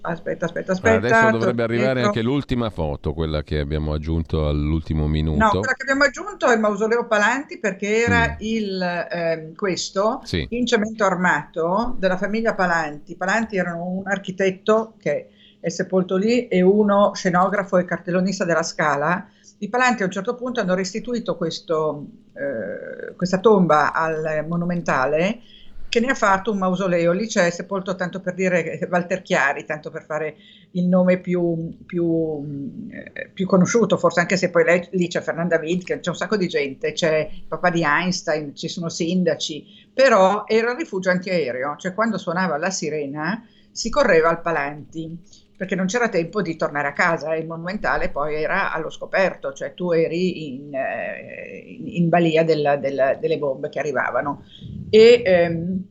aspetta, 0.00 0.46
aspetta, 0.46 0.72
aspetta. 0.72 0.96
Adesso 0.96 1.30
dovrebbe 1.30 1.62
arrivare 1.62 2.02
anche 2.02 2.22
l'ultima 2.22 2.70
foto, 2.70 3.12
quella 3.12 3.42
che 3.42 3.58
abbiamo 3.58 3.92
aggiunto 3.92 4.48
all'ultimo 4.48 5.06
minuto. 5.06 5.38
No, 5.38 5.50
quella 5.50 5.72
che 5.72 5.82
abbiamo 5.82 6.04
aggiunto 6.04 6.46
è 6.46 6.54
il 6.54 6.60
mausoleo 6.60 7.06
Palanti 7.06 7.58
perché 7.58 8.04
era 8.04 8.30
mm. 8.30 8.36
il, 8.38 8.82
eh, 8.82 9.52
questo 9.56 10.20
sì. 10.24 10.46
in 10.50 10.66
cemento 10.66 11.04
armato 11.04 11.94
della 11.98 12.16
famiglia 12.16 12.54
Palanti. 12.54 13.16
Palanti 13.16 13.56
erano 13.56 13.84
un 13.84 14.06
architetto 14.06 14.94
che 14.98 15.28
è 15.60 15.68
sepolto 15.70 16.16
lì 16.16 16.48
e 16.48 16.60
uno 16.60 17.12
scenografo 17.14 17.78
e 17.78 17.84
cartellonista 17.84 18.44
della 18.44 18.62
Scala. 18.62 19.28
I 19.58 19.68
Palanti 19.68 20.02
a 20.02 20.06
un 20.06 20.10
certo 20.10 20.34
punto 20.34 20.60
hanno 20.60 20.74
restituito 20.74 21.36
questo, 21.36 22.06
eh, 22.32 23.14
questa 23.14 23.38
tomba 23.38 23.92
al 23.92 24.44
monumentale 24.46 25.40
che 25.94 26.00
ne 26.00 26.08
ha 26.08 26.14
fatto 26.14 26.50
un 26.50 26.58
mausoleo. 26.58 27.12
Lì 27.12 27.28
c'è 27.28 27.48
sepolto, 27.50 27.94
tanto 27.94 28.20
per 28.20 28.34
dire, 28.34 28.80
Walter 28.90 29.22
Chiari, 29.22 29.64
tanto 29.64 29.92
per 29.92 30.04
fare 30.04 30.34
il 30.72 30.86
nome 30.88 31.20
più, 31.20 31.72
più, 31.86 32.88
eh, 32.90 33.30
più 33.32 33.46
conosciuto, 33.46 33.96
forse 33.96 34.18
anche 34.18 34.36
se 34.36 34.50
poi 34.50 34.64
lei, 34.64 34.88
lì 34.90 35.06
c'è 35.06 35.20
Fernanda 35.20 35.56
Wittgen, 35.56 36.00
c'è 36.00 36.10
un 36.10 36.16
sacco 36.16 36.36
di 36.36 36.48
gente, 36.48 36.90
c'è 36.92 37.30
il 37.32 37.44
papà 37.46 37.70
di 37.70 37.84
Einstein, 37.84 38.56
ci 38.56 38.66
sono 38.66 38.88
sindaci, 38.88 39.88
però 39.94 40.42
era 40.48 40.72
il 40.72 40.78
rifugio 40.78 41.10
antiaereo, 41.10 41.76
cioè 41.76 41.94
quando 41.94 42.18
suonava 42.18 42.56
la 42.56 42.70
sirena 42.70 43.46
si 43.70 43.88
correva 43.88 44.30
al 44.30 44.40
Palanti 44.40 45.16
perché 45.56 45.74
non 45.74 45.86
c'era 45.86 46.08
tempo 46.08 46.42
di 46.42 46.56
tornare 46.56 46.88
a 46.88 46.92
casa, 46.92 47.36
il 47.36 47.46
monumentale 47.46 48.10
poi 48.10 48.34
era 48.34 48.72
allo 48.72 48.90
scoperto, 48.90 49.52
cioè 49.52 49.74
tu 49.74 49.92
eri 49.92 50.54
in, 50.54 50.74
eh, 50.74 51.64
in, 51.78 52.08
balia 52.08 52.42
della, 52.42 52.76
della, 52.76 53.14
delle 53.14 53.38
bombe 53.38 53.68
che 53.68 53.78
arrivavano. 53.78 54.44
E 54.90 55.22
ehm, 55.24 55.84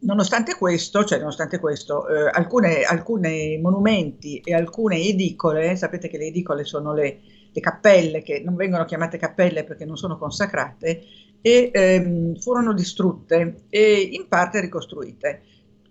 nonostante 0.00 0.56
questo, 0.56 1.04
cioè 1.04 1.18
nonostante 1.18 1.58
questo 1.58 2.06
eh, 2.06 2.30
alcune, 2.32 2.82
alcuni 2.82 3.58
monumenti 3.58 4.40
e 4.44 4.52
alcune 4.54 4.98
edicole, 4.98 5.74
sapete 5.76 6.08
che 6.08 6.18
le 6.18 6.26
edicole 6.26 6.64
sono 6.64 6.92
le, 6.92 7.20
le, 7.50 7.60
cappelle 7.60 8.22
che 8.22 8.42
non 8.44 8.56
vengono 8.56 8.84
chiamate 8.84 9.16
cappelle 9.16 9.64
perché 9.64 9.86
non 9.86 9.96
sono 9.96 10.18
consacrate, 10.18 11.02
e 11.40 11.70
ehm, 11.72 12.36
furono 12.36 12.74
distrutte 12.74 13.62
e 13.70 14.00
in 14.12 14.28
parte 14.28 14.60
ricostruite. 14.60 15.42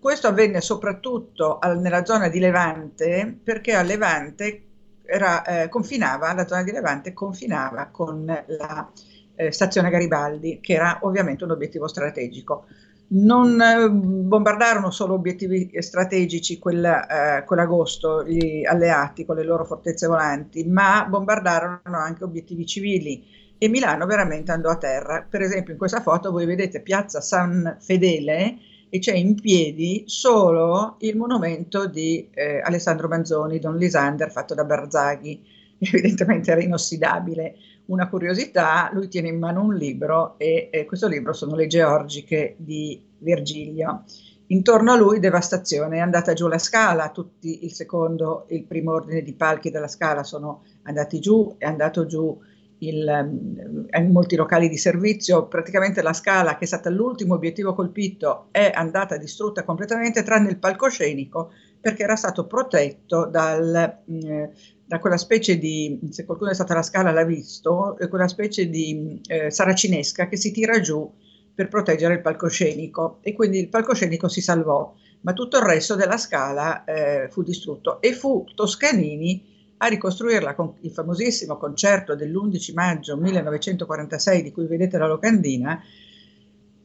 Questo 0.06 0.28
avvenne 0.28 0.60
soprattutto 0.60 1.58
al, 1.58 1.80
nella 1.80 2.04
zona 2.04 2.28
di 2.28 2.38
Levante 2.38 3.40
perché 3.42 3.74
a 3.74 3.82
Levante 3.82 4.62
era, 5.04 5.42
eh, 5.42 5.68
confinava, 5.68 6.32
la 6.32 6.46
zona 6.46 6.62
di 6.62 6.70
Levante 6.70 7.12
confinava 7.12 7.88
con 7.90 8.24
la 8.24 8.92
eh, 9.34 9.50
stazione 9.50 9.90
Garibaldi, 9.90 10.60
che 10.62 10.74
era 10.74 11.00
ovviamente 11.02 11.42
un 11.42 11.50
obiettivo 11.50 11.88
strategico. 11.88 12.66
Non 13.08 13.60
eh, 13.60 13.90
bombardarono 13.90 14.92
solo 14.92 15.14
obiettivi 15.14 15.72
strategici 15.82 16.60
quella, 16.60 17.38
eh, 17.38 17.44
quell'agosto 17.44 18.22
gli 18.22 18.64
alleati 18.64 19.24
con 19.24 19.34
le 19.34 19.42
loro 19.42 19.64
fortezze 19.64 20.06
volanti, 20.06 20.62
ma 20.68 21.04
bombardarono 21.04 21.80
anche 21.82 22.22
obiettivi 22.22 22.64
civili 22.64 23.26
e 23.58 23.68
Milano 23.68 24.06
veramente 24.06 24.52
andò 24.52 24.70
a 24.70 24.76
terra. 24.76 25.26
Per 25.28 25.40
esempio 25.40 25.72
in 25.72 25.78
questa 25.78 26.00
foto 26.00 26.30
voi 26.30 26.46
vedete 26.46 26.80
piazza 26.80 27.20
San 27.20 27.78
Fedele, 27.80 28.74
e 28.96 28.98
c'è 28.98 29.14
in 29.14 29.34
piedi 29.38 30.04
solo 30.06 30.96
il 31.00 31.16
monumento 31.16 31.86
di 31.86 32.30
eh, 32.32 32.60
Alessandro 32.60 33.08
Manzoni, 33.08 33.58
Don 33.58 33.76
Lisander, 33.76 34.30
fatto 34.30 34.54
da 34.54 34.64
Barzaghi, 34.64 35.44
evidentemente 35.78 36.50
era 36.50 36.62
inossidabile. 36.62 37.56
Una 37.86 38.08
curiosità, 38.08 38.88
lui 38.94 39.08
tiene 39.08 39.28
in 39.28 39.38
mano 39.38 39.62
un 39.62 39.74
libro 39.74 40.38
e, 40.38 40.70
e 40.72 40.86
questo 40.86 41.08
libro 41.08 41.34
sono 41.34 41.54
le 41.54 41.66
Georgiche 41.66 42.54
di 42.56 43.00
Virgilio. 43.18 44.04
Intorno 44.46 44.92
a 44.92 44.96
lui 44.96 45.18
devastazione, 45.18 45.96
è 45.96 46.00
andata 46.00 46.32
giù 46.32 46.48
la 46.48 46.58
scala, 46.58 47.10
tutti 47.10 47.64
il 47.64 47.72
secondo 47.72 48.48
e 48.48 48.56
il 48.56 48.64
primo 48.64 48.92
ordine 48.92 49.20
di 49.20 49.34
palchi 49.34 49.70
della 49.70 49.88
scala 49.88 50.22
sono 50.22 50.62
andati 50.84 51.20
giù, 51.20 51.54
è 51.58 51.66
andato 51.66 52.06
giù 52.06 52.40
il, 52.78 52.98
in 52.98 53.86
ehm, 53.90 54.10
molti 54.12 54.36
locali 54.36 54.68
di 54.68 54.76
servizio, 54.76 55.46
praticamente 55.46 56.02
la 56.02 56.12
scala 56.12 56.56
che 56.56 56.64
è 56.64 56.66
stata 56.66 56.90
l'ultimo 56.90 57.34
obiettivo 57.34 57.74
colpito 57.74 58.48
è 58.50 58.70
andata 58.74 59.16
distrutta 59.16 59.64
completamente 59.64 60.22
tranne 60.22 60.50
il 60.50 60.58
palcoscenico 60.58 61.52
perché 61.80 62.02
era 62.02 62.16
stato 62.16 62.46
protetto 62.46 63.26
dal, 63.26 64.00
eh, 64.06 64.50
da 64.84 64.98
quella 64.98 65.16
specie 65.16 65.58
di, 65.58 65.98
se 66.10 66.24
qualcuno 66.24 66.50
è 66.50 66.54
stato 66.54 66.72
alla 66.72 66.82
scala 66.82 67.12
l'ha 67.12 67.24
visto, 67.24 67.96
quella 68.08 68.28
specie 68.28 68.68
di 68.68 69.20
eh, 69.26 69.50
saracinesca 69.50 70.28
che 70.28 70.36
si 70.36 70.52
tira 70.52 70.80
giù 70.80 71.10
per 71.54 71.68
proteggere 71.68 72.14
il 72.14 72.20
palcoscenico. 72.20 73.18
E 73.22 73.32
quindi 73.32 73.58
il 73.58 73.68
palcoscenico 73.68 74.28
si 74.28 74.40
salvò, 74.40 74.94
ma 75.22 75.32
tutto 75.32 75.56
il 75.56 75.64
resto 75.64 75.94
della 75.94 76.18
scala 76.18 76.84
eh, 76.84 77.28
fu 77.30 77.42
distrutto. 77.42 78.00
E 78.00 78.12
fu 78.12 78.44
Toscanini 78.54 79.54
a 79.78 79.86
ricostruirla 79.86 80.54
con 80.54 80.74
il 80.80 80.90
famosissimo 80.90 81.56
concerto 81.56 82.14
dell'11 82.14 82.72
maggio 82.74 83.16
1946 83.16 84.42
di 84.42 84.52
cui 84.52 84.66
vedete 84.66 84.98
la 84.98 85.06
locandina, 85.06 85.82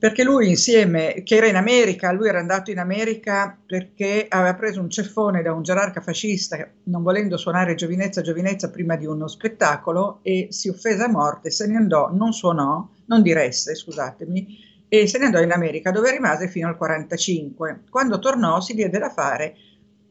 perché 0.01 0.23
lui 0.23 0.49
insieme, 0.49 1.21
che 1.23 1.35
era 1.35 1.45
in 1.45 1.55
America, 1.55 2.11
lui 2.11 2.27
era 2.27 2.39
andato 2.39 2.71
in 2.71 2.79
America 2.79 3.55
perché 3.63 4.25
aveva 4.27 4.55
preso 4.55 4.81
un 4.81 4.89
ceffone 4.89 5.43
da 5.43 5.53
un 5.53 5.61
gerarca 5.61 6.01
fascista, 6.01 6.57
non 6.85 7.03
volendo 7.03 7.37
suonare 7.37 7.75
giovinezza 7.75 8.21
giovinezza 8.21 8.71
prima 8.71 8.95
di 8.95 9.05
uno 9.05 9.27
spettacolo 9.27 10.19
e 10.23 10.47
si 10.49 10.69
offese 10.69 11.03
a 11.03 11.07
morte, 11.07 11.51
se 11.51 11.67
ne 11.67 11.77
andò, 11.77 12.09
non 12.11 12.33
suonò, 12.33 12.89
non 13.05 13.21
diresse, 13.21 13.75
scusatemi, 13.75 14.69
e 14.89 15.05
se 15.07 15.19
ne 15.19 15.25
andò 15.25 15.39
in 15.39 15.51
America 15.51 15.91
dove 15.91 16.09
rimase 16.09 16.47
fino 16.47 16.67
al 16.67 16.77
45. 16.77 17.83
Quando 17.87 18.17
tornò 18.17 18.59
si 18.59 18.73
diede 18.73 18.97
da 18.97 19.11
fare 19.11 19.55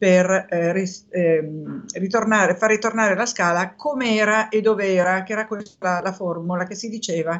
per 0.01 0.47
eh, 0.49 0.73
ris- 0.73 1.05
ehm, 1.11 1.85
ritornare, 1.93 2.55
far 2.55 2.71
ritornare 2.71 3.13
la 3.13 3.27
scala 3.27 3.75
come 3.75 4.15
era 4.15 4.49
e 4.49 4.59
dove 4.59 4.95
era, 4.95 5.21
che 5.21 5.33
era 5.33 5.45
questa 5.45 5.75
la, 5.77 6.01
la 6.01 6.11
formula 6.11 6.65
che 6.65 6.73
si 6.73 6.89
diceva 6.89 7.39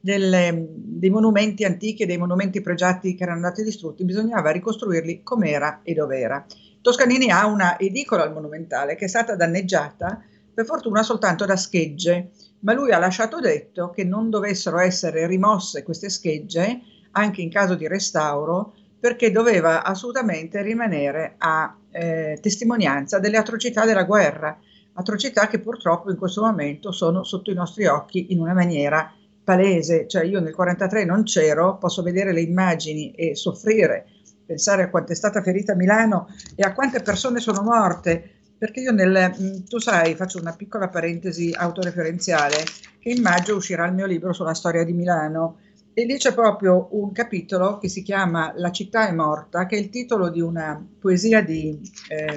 delle, 0.00 0.66
dei 0.68 1.10
monumenti 1.10 1.62
antichi 1.62 2.02
e 2.02 2.06
dei 2.06 2.18
monumenti 2.18 2.60
pregiati 2.60 3.14
che 3.14 3.22
erano 3.22 3.36
andati 3.36 3.62
distrutti, 3.62 4.04
bisognava 4.04 4.50
ricostruirli 4.50 5.22
come 5.22 5.50
era 5.50 5.78
e 5.84 5.94
dove 5.94 6.18
era. 6.18 6.44
Toscanini 6.80 7.30
ha 7.30 7.46
una 7.46 7.78
edicola 7.78 8.24
al 8.24 8.32
monumentale 8.32 8.96
che 8.96 9.04
è 9.04 9.08
stata 9.08 9.36
danneggiata, 9.36 10.24
per 10.52 10.64
fortuna 10.64 11.04
soltanto 11.04 11.44
da 11.44 11.54
schegge, 11.54 12.30
ma 12.62 12.72
lui 12.72 12.90
ha 12.90 12.98
lasciato 12.98 13.38
detto 13.38 13.90
che 13.90 14.02
non 14.02 14.28
dovessero 14.28 14.80
essere 14.80 15.28
rimosse 15.28 15.84
queste 15.84 16.10
schegge 16.10 16.80
anche 17.12 17.42
in 17.42 17.50
caso 17.50 17.76
di 17.76 17.86
restauro 17.86 18.74
perché 19.02 19.32
doveva 19.32 19.82
assolutamente 19.82 20.62
rimanere 20.62 21.34
a 21.38 21.76
eh, 21.90 22.38
testimonianza 22.40 23.18
delle 23.18 23.36
atrocità 23.36 23.84
della 23.84 24.04
guerra, 24.04 24.56
atrocità 24.92 25.48
che 25.48 25.58
purtroppo 25.58 26.12
in 26.12 26.16
questo 26.16 26.42
momento 26.42 26.92
sono 26.92 27.24
sotto 27.24 27.50
i 27.50 27.54
nostri 27.54 27.86
occhi 27.86 28.32
in 28.32 28.38
una 28.38 28.54
maniera 28.54 29.12
palese, 29.42 30.06
cioè 30.06 30.22
io 30.22 30.38
nel 30.38 30.54
43 30.54 31.04
non 31.04 31.24
c'ero, 31.24 31.78
posso 31.78 32.04
vedere 32.04 32.32
le 32.32 32.42
immagini 32.42 33.10
e 33.10 33.34
soffrire, 33.34 34.06
pensare 34.46 34.84
a 34.84 34.88
quanto 34.88 35.10
è 35.10 35.16
stata 35.16 35.42
ferita 35.42 35.74
Milano 35.74 36.28
e 36.54 36.62
a 36.62 36.72
quante 36.72 37.02
persone 37.02 37.40
sono 37.40 37.60
morte, 37.62 38.34
perché 38.56 38.82
io 38.82 38.92
nel, 38.92 39.34
mm, 39.36 39.64
tu 39.68 39.80
sai, 39.80 40.14
faccio 40.14 40.38
una 40.38 40.54
piccola 40.54 40.86
parentesi 40.86 41.52
autoreferenziale, 41.52 42.54
che 43.00 43.10
in 43.10 43.20
maggio 43.20 43.56
uscirà 43.56 43.84
il 43.86 43.94
mio 43.94 44.06
libro 44.06 44.32
sulla 44.32 44.54
storia 44.54 44.84
di 44.84 44.92
Milano 44.92 45.56
e 45.94 46.04
lì 46.04 46.16
c'è 46.16 46.32
proprio 46.32 46.88
un 46.92 47.12
capitolo 47.12 47.78
che 47.78 47.88
si 47.88 48.02
chiama 48.02 48.52
La 48.56 48.70
città 48.70 49.08
è 49.08 49.12
morta, 49.12 49.66
che 49.66 49.76
è 49.76 49.78
il 49.78 49.90
titolo 49.90 50.30
di 50.30 50.40
una 50.40 50.82
poesia 50.98 51.42
di, 51.42 51.78
eh, 52.08 52.36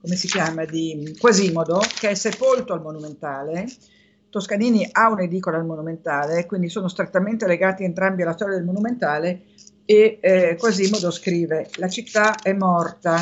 come 0.00 0.16
si 0.16 0.26
chiama, 0.26 0.64
di 0.64 1.16
Quasimodo, 1.18 1.80
che 1.98 2.10
è 2.10 2.14
sepolto 2.14 2.72
al 2.72 2.82
Monumentale. 2.82 3.66
Toscanini 4.28 4.86
ha 4.90 5.10
un'edicola 5.10 5.56
al 5.56 5.64
Monumentale, 5.64 6.44
quindi 6.44 6.68
sono 6.68 6.88
strettamente 6.88 7.46
legati 7.46 7.84
entrambi 7.84 8.22
alla 8.22 8.32
storia 8.32 8.56
del 8.56 8.64
Monumentale 8.64 9.44
e 9.86 10.18
eh, 10.20 10.56
Quasimodo 10.58 11.10
scrive 11.10 11.70
La 11.76 11.88
città 11.88 12.34
è 12.42 12.52
morta, 12.52 13.16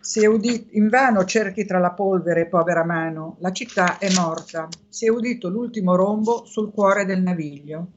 si 0.00 0.24
udito, 0.26 0.68
invano 0.72 1.24
cerchi 1.24 1.64
tra 1.64 1.78
la 1.78 1.92
polvere, 1.92 2.46
povera 2.46 2.84
mano, 2.84 3.38
la 3.40 3.52
città 3.52 3.98
è 3.98 4.12
morta, 4.12 4.68
si 4.88 5.06
è 5.06 5.08
udito 5.08 5.48
l'ultimo 5.48 5.96
rombo 5.96 6.44
sul 6.44 6.70
cuore 6.70 7.06
del 7.06 7.22
naviglio. 7.22 7.88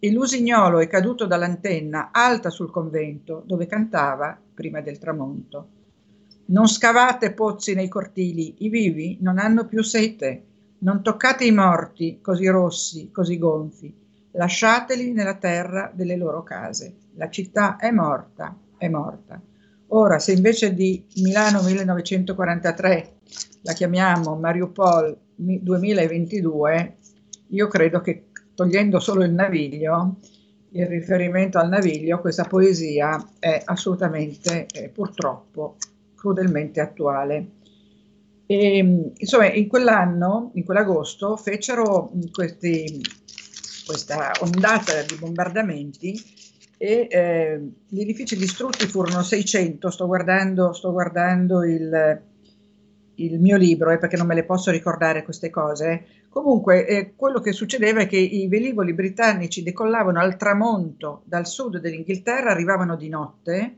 Il 0.00 0.12
lusignolo 0.12 0.78
è 0.78 0.86
caduto 0.86 1.26
dall'antenna 1.26 2.10
alta 2.12 2.50
sul 2.50 2.70
convento 2.70 3.42
dove 3.44 3.66
cantava 3.66 4.38
prima 4.54 4.80
del 4.80 4.98
tramonto. 4.98 5.68
Non 6.46 6.68
scavate 6.68 7.32
pozzi 7.32 7.74
nei 7.74 7.88
cortili, 7.88 8.54
i 8.58 8.68
vivi 8.68 9.18
non 9.20 9.38
hanno 9.38 9.66
più 9.66 9.82
sete. 9.82 10.44
non 10.80 11.02
toccate 11.02 11.44
i 11.44 11.50
morti 11.50 12.20
così 12.22 12.46
rossi, 12.46 13.10
così 13.10 13.36
gonfi, 13.36 13.92
lasciateli 14.30 15.10
nella 15.12 15.34
terra 15.34 15.90
delle 15.92 16.16
loro 16.16 16.44
case. 16.44 16.94
La 17.16 17.28
città 17.28 17.76
è 17.76 17.90
morta, 17.90 18.56
è 18.76 18.86
morta. 18.86 19.40
Ora, 19.88 20.20
se 20.20 20.30
invece 20.30 20.74
di 20.74 21.04
Milano 21.16 21.60
1943 21.62 23.12
la 23.62 23.72
chiamiamo 23.72 24.36
Mariupol 24.36 25.18
2022, 25.34 26.96
io 27.48 27.66
credo 27.66 28.00
che 28.00 28.27
togliendo 28.58 28.98
solo 28.98 29.22
il 29.22 29.30
naviglio, 29.30 30.16
il 30.70 30.86
riferimento 30.86 31.60
al 31.60 31.68
naviglio, 31.68 32.18
questa 32.18 32.42
poesia 32.42 33.24
è 33.38 33.62
assolutamente, 33.64 34.66
eh, 34.74 34.88
purtroppo, 34.88 35.76
crudelmente 36.16 36.80
attuale. 36.80 37.50
E, 38.46 39.12
insomma, 39.16 39.52
in 39.52 39.68
quell'anno, 39.68 40.50
in 40.54 40.64
quell'agosto, 40.64 41.36
fecero 41.36 42.10
questi, 42.32 43.00
questa 43.86 44.32
ondata 44.40 45.02
di 45.02 45.14
bombardamenti 45.14 46.20
e 46.78 47.06
eh, 47.08 47.60
gli 47.86 48.00
edifici 48.00 48.36
distrutti 48.36 48.88
furono 48.88 49.22
600, 49.22 49.88
sto 49.88 50.06
guardando, 50.06 50.72
sto 50.72 50.90
guardando 50.90 51.62
il, 51.62 52.22
il 53.14 53.38
mio 53.38 53.56
libro 53.56 53.92
eh, 53.92 53.98
perché 53.98 54.16
non 54.16 54.26
me 54.26 54.34
le 54.34 54.44
posso 54.44 54.72
ricordare 54.72 55.22
queste 55.22 55.48
cose. 55.48 56.06
Comunque, 56.28 56.86
eh, 56.86 57.12
quello 57.16 57.40
che 57.40 57.52
succedeva 57.52 58.00
è 58.00 58.06
che 58.06 58.18
i 58.18 58.46
velivoli 58.48 58.92
britannici 58.92 59.62
decollavano 59.62 60.20
al 60.20 60.36
tramonto 60.36 61.22
dal 61.24 61.46
sud 61.46 61.78
dell'Inghilterra, 61.78 62.50
arrivavano 62.50 62.96
di 62.96 63.08
notte 63.08 63.76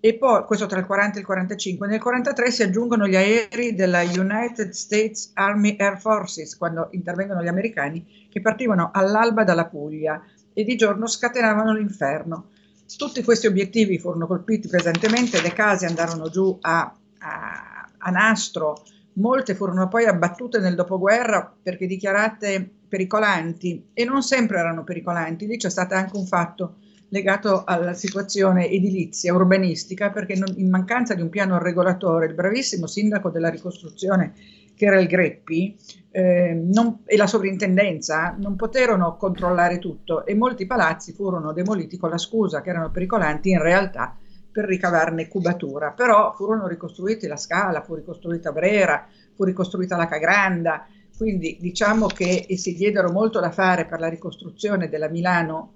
e 0.00 0.14
poi, 0.14 0.44
questo 0.44 0.66
tra 0.66 0.78
il 0.78 0.86
40 0.86 1.16
e 1.16 1.20
il 1.20 1.26
45, 1.26 1.88
nel 1.88 2.00
43 2.00 2.50
si 2.52 2.62
aggiungono 2.62 3.08
gli 3.08 3.16
aerei 3.16 3.74
della 3.74 4.02
United 4.02 4.70
States 4.70 5.32
Army 5.34 5.74
Air 5.76 5.98
Forces, 5.98 6.56
quando 6.56 6.88
intervengono 6.92 7.42
gli 7.42 7.48
americani, 7.48 8.28
che 8.30 8.40
partivano 8.40 8.90
all'alba 8.92 9.42
dalla 9.42 9.66
Puglia 9.66 10.22
e 10.52 10.62
di 10.62 10.76
giorno 10.76 11.08
scatenavano 11.08 11.72
l'inferno. 11.72 12.50
Tutti 12.96 13.24
questi 13.24 13.48
obiettivi 13.48 13.98
furono 13.98 14.28
colpiti 14.28 14.68
pesantemente, 14.68 15.42
le 15.42 15.52
case 15.52 15.86
andarono 15.86 16.28
giù 16.28 16.56
a, 16.60 16.94
a, 17.18 17.90
a 17.98 18.10
nastro, 18.10 18.84
molte 19.18 19.54
furono 19.54 19.88
poi 19.88 20.06
abbattute 20.06 20.58
nel 20.58 20.74
dopoguerra 20.74 21.54
perché 21.62 21.86
dichiarate 21.86 22.68
pericolanti 22.88 23.90
e 23.92 24.04
non 24.04 24.22
sempre 24.22 24.58
erano 24.58 24.84
pericolanti, 24.84 25.46
lì 25.46 25.56
c'è 25.56 25.70
stato 25.70 25.94
anche 25.94 26.16
un 26.16 26.26
fatto 26.26 26.76
legato 27.10 27.64
alla 27.64 27.94
situazione 27.94 28.68
edilizia, 28.68 29.34
urbanistica, 29.34 30.10
perché 30.10 30.34
non, 30.34 30.52
in 30.56 30.68
mancanza 30.68 31.14
di 31.14 31.22
un 31.22 31.30
piano 31.30 31.58
regolatore, 31.58 32.26
il 32.26 32.34
bravissimo 32.34 32.86
sindaco 32.86 33.30
della 33.30 33.48
ricostruzione 33.48 34.34
che 34.74 34.86
era 34.86 35.00
il 35.00 35.08
Greppi, 35.08 35.76
eh, 36.10 36.54
non, 36.54 37.00
e 37.04 37.16
la 37.16 37.26
sovrintendenza 37.26 38.36
non 38.38 38.56
poterono 38.56 39.16
controllare 39.16 39.78
tutto 39.78 40.24
e 40.24 40.34
molti 40.34 40.66
palazzi 40.66 41.12
furono 41.12 41.52
demoliti 41.52 41.96
con 41.96 42.10
la 42.10 42.18
scusa 42.18 42.60
che 42.60 42.70
erano 42.70 42.90
pericolanti. 42.90 43.50
In 43.50 43.60
realtà 43.60 44.16
per 44.50 44.64
ricavarne 44.64 45.28
cubatura, 45.28 45.92
però 45.92 46.32
furono 46.34 46.66
ricostruiti 46.66 47.26
la 47.26 47.36
Scala, 47.36 47.82
fu 47.82 47.94
ricostruita 47.94 48.52
Brera, 48.52 49.06
fu 49.34 49.44
ricostruita 49.44 49.96
la 49.96 50.06
Cagranda, 50.06 50.86
quindi 51.16 51.56
diciamo 51.60 52.06
che 52.06 52.46
si 52.56 52.74
diedero 52.74 53.10
molto 53.10 53.40
da 53.40 53.50
fare 53.50 53.86
per 53.86 54.00
la 54.00 54.08
ricostruzione 54.08 54.88
della 54.88 55.08
Milano 55.08 55.72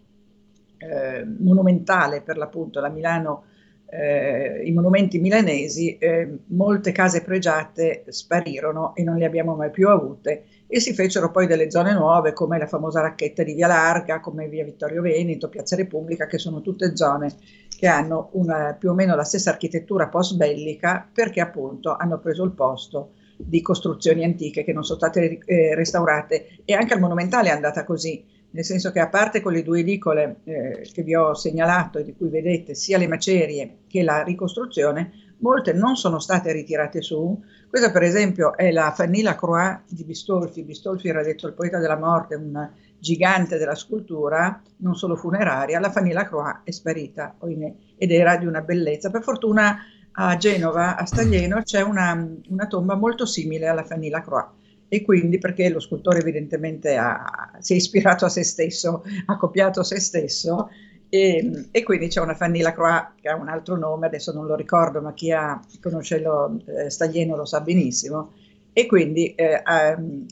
eh, 0.78 1.24
monumentale, 1.38 2.22
per 2.22 2.36
l'appunto 2.36 2.80
la 2.80 2.88
Milano 2.88 3.44
eh, 3.92 4.62
i 4.64 4.72
monumenti 4.72 5.18
milanesi, 5.18 5.98
eh, 5.98 6.38
molte 6.46 6.92
case 6.92 7.22
pregiate 7.22 8.04
sparirono 8.08 8.94
e 8.94 9.02
non 9.02 9.16
le 9.16 9.26
abbiamo 9.26 9.54
mai 9.54 9.70
più 9.70 9.88
avute 9.88 10.44
e 10.74 10.80
si 10.80 10.94
fecero 10.94 11.30
poi 11.30 11.46
delle 11.46 11.70
zone 11.70 11.92
nuove 11.92 12.32
come 12.32 12.56
la 12.56 12.66
famosa 12.66 13.02
racchetta 13.02 13.42
di 13.42 13.52
Via 13.52 13.66
Larga, 13.66 14.20
come 14.20 14.48
Via 14.48 14.64
Vittorio 14.64 15.02
Veneto, 15.02 15.50
Piazza 15.50 15.76
Repubblica, 15.76 16.26
che 16.26 16.38
sono 16.38 16.62
tutte 16.62 16.96
zone 16.96 17.30
che 17.76 17.86
hanno 17.86 18.30
una, 18.32 18.74
più 18.78 18.88
o 18.88 18.94
meno 18.94 19.14
la 19.14 19.22
stessa 19.22 19.50
architettura 19.50 20.08
post 20.08 20.34
bellica 20.36 21.06
perché 21.12 21.42
appunto 21.42 21.94
hanno 21.94 22.18
preso 22.20 22.42
il 22.44 22.52
posto 22.52 23.10
di 23.36 23.60
costruzioni 23.60 24.24
antiche 24.24 24.64
che 24.64 24.72
non 24.72 24.82
sono 24.82 24.98
state 24.98 25.40
eh, 25.44 25.74
restaurate 25.74 26.60
e 26.64 26.72
anche 26.72 26.94
al 26.94 27.00
monumentale 27.00 27.50
è 27.50 27.52
andata 27.52 27.84
così 27.84 28.24
nel 28.52 28.64
senso 28.64 28.92
che 28.92 29.00
a 29.00 29.08
parte 29.08 29.40
con 29.40 29.52
le 29.52 29.62
due 29.62 29.80
edicole 29.80 30.40
eh, 30.44 30.88
che 30.92 31.02
vi 31.02 31.14
ho 31.14 31.34
segnalato 31.34 31.98
e 31.98 32.04
di 32.04 32.14
cui 32.14 32.28
vedete 32.28 32.74
sia 32.74 32.98
le 32.98 33.08
macerie 33.08 33.78
che 33.88 34.02
la 34.02 34.22
ricostruzione, 34.22 35.36
molte 35.38 35.72
non 35.72 35.96
sono 35.96 36.18
state 36.18 36.52
ritirate 36.52 37.00
su. 37.00 37.42
Questa 37.72 37.90
per 37.90 38.02
esempio 38.02 38.54
è 38.54 38.70
la 38.70 38.92
Fanilla 38.92 39.34
Croix 39.34 39.84
di 39.88 40.04
Bistolfi. 40.04 40.62
Bistolfi 40.62 41.08
era 41.08 41.22
detto 41.22 41.46
il 41.46 41.54
poeta 41.54 41.78
della 41.78 41.96
morte, 41.96 42.34
un 42.34 42.68
gigante 42.98 43.56
della 43.56 43.74
scultura, 43.74 44.60
non 44.80 44.94
solo 44.94 45.16
funeraria. 45.16 45.80
La 45.80 45.90
Fanilla 45.90 46.26
Croix 46.26 46.64
è 46.64 46.70
sparita, 46.70 47.36
oimè, 47.38 47.72
ed 47.96 48.10
era 48.12 48.36
di 48.36 48.44
una 48.44 48.60
bellezza. 48.60 49.08
Per 49.08 49.22
fortuna 49.22 49.78
a 50.12 50.36
Genova, 50.36 50.98
a 50.98 51.06
Staglieno, 51.06 51.62
c'è 51.62 51.80
una, 51.80 52.28
una 52.50 52.66
tomba 52.66 52.94
molto 52.94 53.24
simile 53.24 53.68
alla 53.68 53.84
Fanilla 53.84 54.20
Croix 54.20 54.50
e 54.88 55.00
quindi 55.00 55.38
perché 55.38 55.70
lo 55.70 55.80
scultore 55.80 56.18
evidentemente 56.18 56.96
ha, 56.98 57.56
si 57.58 57.72
è 57.72 57.76
ispirato 57.76 58.26
a 58.26 58.28
se 58.28 58.44
stesso, 58.44 59.02
ha 59.24 59.36
copiato 59.38 59.82
se 59.82 59.98
stesso 59.98 60.68
e, 61.14 61.66
e, 61.70 61.82
quindi 61.82 62.08
c'è 62.08 62.22
una 62.22 62.34
Fanny 62.34 62.62
Lacroix 62.62 63.20
che 63.20 63.28
ha 63.28 63.36
un 63.36 63.48
altro 63.48 63.76
nome, 63.76 64.06
adesso 64.06 64.32
non 64.32 64.46
lo 64.46 64.54
ricordo, 64.54 65.02
ma 65.02 65.12
chi 65.12 65.30
ha, 65.30 65.60
conosce 65.82 66.18
lo 66.20 66.58
eh, 66.64 66.88
Staglieno 66.88 67.36
lo 67.36 67.44
sa 67.44 67.60
benissimo 67.60 68.32
e 68.72 68.86
quindi 68.86 69.34
eh, 69.34 69.62
ehm, 69.62 70.24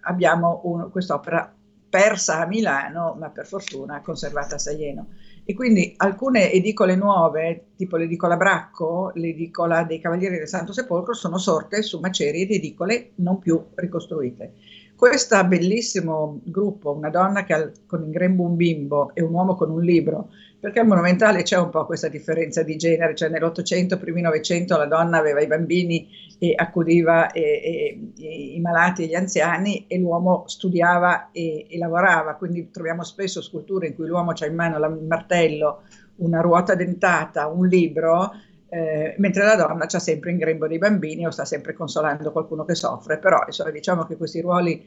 abbiamo 0.00 0.62
un, 0.64 0.90
quest'opera 0.90 1.54
persa 1.88 2.40
a 2.40 2.46
Milano, 2.46 3.14
ma 3.16 3.30
per 3.30 3.46
fortuna 3.46 4.00
conservata 4.00 4.56
a 4.56 4.58
Staglieno. 4.58 5.06
E 5.44 5.54
quindi 5.54 5.94
alcune 5.98 6.50
edicole 6.50 6.96
nuove, 6.96 7.66
tipo 7.76 7.96
l'edicola 7.96 8.36
Bracco, 8.36 9.12
l'edicola 9.14 9.84
dei 9.84 10.00
Cavalieri 10.00 10.36
del 10.38 10.48
Santo 10.48 10.72
Sepolcro, 10.72 11.14
sono 11.14 11.38
sorte 11.38 11.82
su 11.82 12.00
macerie 12.00 12.44
di 12.44 12.56
edicole 12.56 13.12
non 13.18 13.38
più 13.38 13.66
ricostruite. 13.76 14.52
Questo 14.98 15.36
bellissimo 15.44 16.40
gruppo, 16.42 16.90
una 16.90 17.08
donna 17.08 17.44
che 17.44 17.52
ha, 17.52 17.70
con 17.86 18.02
in 18.02 18.10
grembo 18.10 18.42
un 18.42 18.56
bimbo 18.56 19.14
e 19.14 19.22
un 19.22 19.32
uomo 19.32 19.54
con 19.54 19.70
un 19.70 19.80
libro, 19.80 20.30
perché 20.58 20.80
al 20.80 20.88
monumentale 20.88 21.44
c'è 21.44 21.56
un 21.56 21.70
po' 21.70 21.86
questa 21.86 22.08
differenza 22.08 22.64
di 22.64 22.74
genere, 22.74 23.14
cioè 23.14 23.28
nell'Ottocento, 23.28 23.96
primi 23.96 24.22
Novecento 24.22 24.76
la 24.76 24.86
donna 24.86 25.18
aveva 25.18 25.40
i 25.40 25.46
bambini 25.46 26.08
e 26.40 26.52
accudiva 26.56 27.30
e, 27.30 27.40
e, 27.40 28.10
e, 28.18 28.54
i 28.56 28.58
malati 28.58 29.04
e 29.04 29.06
gli 29.06 29.14
anziani 29.14 29.84
e 29.86 29.98
l'uomo 29.98 30.48
studiava 30.48 31.30
e, 31.30 31.68
e, 31.70 31.78
lavorava, 31.78 32.34
quindi 32.34 32.68
troviamo 32.72 33.04
spesso 33.04 33.40
sculture 33.40 33.86
in 33.86 33.94
cui 33.94 34.08
l'uomo 34.08 34.32
ha 34.36 34.46
in 34.46 34.54
mano 34.56 34.84
il 34.84 35.06
martello, 35.06 35.82
una 36.16 36.40
ruota 36.40 36.74
dentata, 36.74 37.46
un 37.46 37.68
libro, 37.68 38.32
eh, 38.70 39.14
mentre 39.18 39.44
la 39.44 39.56
donna 39.56 39.86
c'ha 39.86 39.98
sempre 39.98 40.30
in 40.30 40.36
grembo 40.36 40.66
dei 40.66 40.78
bambini 40.78 41.26
o 41.26 41.30
sta 41.30 41.44
sempre 41.44 41.72
consolando 41.72 42.32
qualcuno 42.32 42.64
che 42.64 42.74
soffre, 42.74 43.18
però 43.18 43.42
insomma, 43.46 43.70
diciamo 43.70 44.04
che 44.04 44.16
questi 44.16 44.40
ruoli 44.40 44.86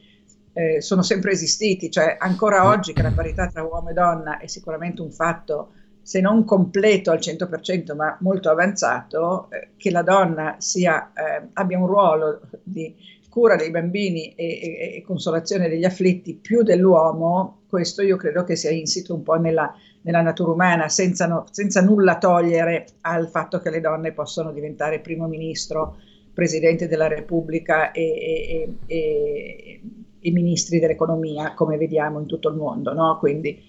eh, 0.54 0.82
sono 0.82 1.02
sempre 1.02 1.32
esistiti, 1.32 1.90
cioè 1.90 2.18
ancora 2.20 2.68
oggi 2.68 2.94
che 2.94 3.02
la 3.02 3.12
parità 3.12 3.48
tra 3.48 3.64
uomo 3.64 3.90
e 3.90 3.94
donna 3.94 4.38
è 4.38 4.48
sicuramente 4.48 5.02
un 5.02 5.12
fatto 5.12 5.72
se 6.02 6.20
non 6.20 6.44
completo 6.46 7.12
al 7.12 7.20
100% 7.20 7.96
ma 7.96 8.18
molto 8.22 8.50
avanzato, 8.50 9.50
eh, 9.50 9.70
che 9.78 9.92
la 9.92 10.02
donna 10.02 10.56
sia, 10.60 11.12
eh, 11.14 11.48
abbia 11.54 11.78
un 11.78 11.88
ruolo 11.88 12.42
di 12.64 12.96
cura 13.30 13.56
dei 13.56 13.72
bambini 13.72 14.34
e, 14.36 14.60
e, 14.62 14.96
e, 14.98 15.04
consolazione 15.04 15.70
degli 15.70 15.86
afflitti 15.86 16.34
più 16.34 16.64
dell'uomo, 16.64 17.62
questo 17.70 18.02
io 18.02 18.18
credo 18.18 18.44
che 18.44 18.58
sia 18.58 18.72
insito 18.72 19.14
un 19.16 19.24
po' 19.24 19.36
nella, 19.36 19.74
nella 20.02 20.22
natura 20.22 20.52
umana, 20.52 20.90
senza, 20.90 21.28
no, 21.28 21.46
senza, 21.52 21.82
nulla 21.82 22.18
togliere 22.18 22.86
al 23.02 23.30
fatto 23.30 23.60
che 23.60 23.70
le 23.70 23.82
donne 23.82 24.14
possono 24.14 24.52
diventare 24.52 25.00
primo 25.00 25.28
ministro, 25.28 25.98
presidente 26.34 26.88
della 26.88 27.08
Repubblica 27.08 27.92
e, 27.92 28.70
e 28.86 29.82
i 30.20 30.32
ministri 30.32 30.80
dell'economia, 30.80 31.54
come 31.54 31.78
vediamo 31.78 32.20
in 32.20 32.26
tutto 32.26 32.50
il 32.50 32.56
mondo. 32.56 32.94
No? 32.94 33.18
Quindi 33.20 33.62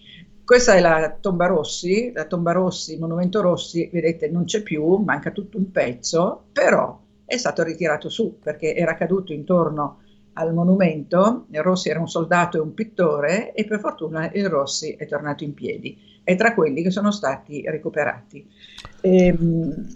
questa 0.44 0.74
è 0.74 0.80
la 0.80 1.16
tomba 1.20 1.46
Rossi, 1.46 2.12
la 2.12 2.24
tomba 2.24 2.52
Rossi, 2.52 2.94
il 2.94 3.00
monumento 3.00 3.40
Rossi, 3.40 3.88
vedete 3.92 4.28
non 4.28 4.44
c'è 4.44 4.62
più, 4.62 4.96
manca 4.96 5.30
tutto 5.30 5.56
un 5.56 5.70
pezzo, 5.70 6.44
però 6.52 6.98
è 7.24 7.36
stato 7.36 7.62
ritirato 7.62 8.08
su 8.08 8.38
perché 8.42 8.74
era 8.74 8.94
caduto 8.94 9.32
intorno 9.32 10.00
al 10.34 10.54
monumento, 10.54 11.46
Rossi 11.50 11.88
era 11.90 12.00
un 12.00 12.08
soldato 12.08 12.56
e 12.56 12.60
un 12.60 12.74
pittore 12.74 13.52
e 13.52 13.64
per 13.64 13.80
fortuna 13.80 14.30
il 14.32 14.48
Rossi 14.48 14.92
è 14.92 15.06
tornato 15.06 15.44
in 15.44 15.54
piedi, 15.54 15.98
è 16.24 16.36
tra 16.36 16.54
quelli 16.54 16.82
che 16.82 16.90
sono 16.90 17.10
stati 17.10 17.62
recuperati. 17.66 18.48
E, 19.00 19.26
ehm, 19.26 19.86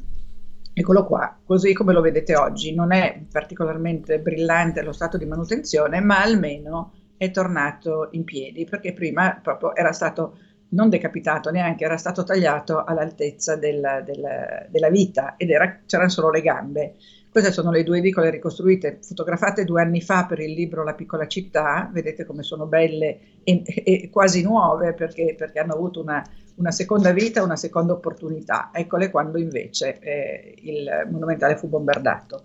Eccolo 0.79 1.07
qua, 1.07 1.35
così 1.43 1.73
come 1.73 1.95
lo 1.95 2.03
vedete 2.03 2.37
oggi, 2.37 2.75
non 2.75 2.93
è 2.93 3.23
particolarmente 3.33 4.19
brillante 4.19 4.83
lo 4.83 4.93
stato 4.93 5.17
di 5.17 5.25
manutenzione, 5.25 6.01
ma 6.01 6.23
almeno 6.23 6.93
è 7.17 7.31
tornato 7.31 8.09
in 8.11 8.25
piedi, 8.25 8.67
perché 8.67 8.93
prima 8.93 9.41
proprio 9.43 9.75
era 9.75 9.93
stato 9.93 10.37
non 10.71 10.91
decapitato 10.91 11.51
neanche, 11.51 11.87
era 11.87 11.97
stato 11.97 12.25
tagliato 12.25 12.85
all'altezza 12.85 13.57
del, 13.57 14.03
del, 14.05 14.67
della 14.69 14.91
vita 14.91 15.37
ed 15.39 15.49
era, 15.49 15.81
c'erano 15.87 16.11
solo 16.11 16.29
le 16.29 16.43
gambe. 16.43 16.97
Queste 17.37 17.53
sono 17.53 17.71
le 17.71 17.83
due 17.83 17.99
edicole 17.99 18.31
ricostruite, 18.31 18.97
fotografate 19.03 19.67
due 19.67 19.83
anni 19.83 20.01
fa 20.01 20.25
per 20.25 20.41
il 20.41 20.55
libro 20.55 20.83
La 20.83 20.95
piccola 20.95 21.27
città, 21.27 21.87
vedete 21.93 22.25
come 22.25 22.43
sono 22.43 22.65
belle 22.65 23.19
e, 23.45 23.63
e 23.67 24.09
quasi 24.11 24.41
nuove 24.41 24.95
perché, 24.95 25.35
perché 25.37 25.59
hanno 25.59 25.75
avuto 25.75 26.01
una, 26.01 26.27
una, 26.55 26.71
seconda 26.71 27.13
vita, 27.13 27.43
una 27.43 27.57
seconda 27.57 27.93
opportunità. 27.93 28.71
Eccole 28.73 29.11
quando 29.11 29.37
invece 29.37 29.99
eh, 29.99 30.55
il 30.63 31.09
monumentale 31.11 31.59
fu 31.59 31.69
bombardato. 31.69 32.45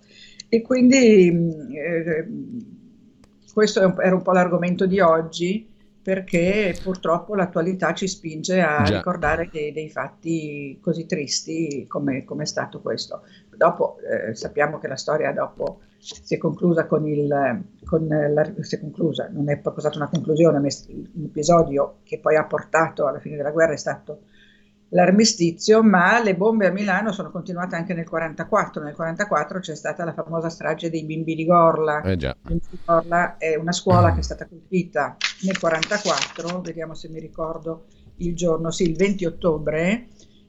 E 0.50 0.62
quindi 0.62 1.32
mm, 1.32 1.74
eh, 1.74 2.28
questo 3.54 3.98
era 3.98 4.14
un 4.14 4.22
po' 4.22 4.34
l'argomento 4.34 4.86
di 4.86 5.00
oggi 5.00 5.71
perché 6.02 6.76
purtroppo 6.82 7.36
l'attualità 7.36 7.94
ci 7.94 8.08
spinge 8.08 8.60
a 8.62 8.82
Già. 8.84 8.98
ricordare 8.98 9.50
dei, 9.52 9.72
dei, 9.72 9.90
fatti 9.90 10.80
così 10.82 11.06
tristi 11.06 11.86
come, 11.88 12.24
come 12.24 12.44
è 12.44 12.48
stato 12.48 12.82
questo. 12.82 13.22
Dopo 13.56 13.98
eh, 14.00 14.34
sappiamo 14.34 14.80
che 14.80 14.88
la 14.88 14.96
storia 14.96 15.32
dopo 15.32 15.82
si 16.00 16.34
è 16.34 16.38
conclusa 16.40 16.88
con 16.88 17.08
il, 17.08 17.64
con 17.86 18.08
la, 18.08 18.52
si 18.62 18.76
è 18.76 18.80
conclusa, 18.80 19.30
non 19.32 19.50
è 19.50 19.58
proprio 19.58 19.82
stata 19.82 19.98
una 19.98 20.10
conclusione, 20.10 20.60
ma 20.60 20.68
un 20.88 21.24
episodio 21.26 21.98
che 22.04 22.18
poi 22.18 22.36
ha 22.36 22.46
portato 22.46 23.06
alla 23.06 23.20
fine 23.20 23.36
della 23.36 23.52
guerra 23.52 23.74
è 23.74 23.78
stato 23.78 24.22
l'armistizio, 24.92 25.84
ma 25.84 26.22
le 26.22 26.36
bombe 26.36 26.68
a 26.68 26.72
Milano 26.72 27.12
sono 27.12 27.32
continuate 27.32 27.76
anche 27.76 27.94
nel 27.94 28.06
1944. 28.10 28.82
Nel 28.82 28.96
1944 28.98 29.60
c'è 29.60 29.76
stata 29.76 30.04
la 30.04 30.14
famosa 30.14 30.50
strage 30.50 30.90
dei 30.90 31.04
bimbi 31.04 31.36
di 31.36 31.46
Gorla. 31.46 32.02
Eh 32.02 32.18
già. 32.18 32.36
Di 32.42 32.60
Gorla 32.86 33.38
è 33.38 33.56
una 33.56 33.72
scuola 33.72 34.14
che 34.14 34.20
è 34.20 34.24
stata 34.24 34.48
colpita 34.48 35.18
nel 35.44 35.58
1944, 35.62 36.62
vediamo 36.62 36.94
se 36.94 37.10
mi 37.10 37.20
ricordo 37.20 37.86
il 38.18 38.36
giorno, 38.36 38.72
sì, 38.72 38.84
il 38.84 38.96
20 38.96 39.26
ottobre, 39.26 40.08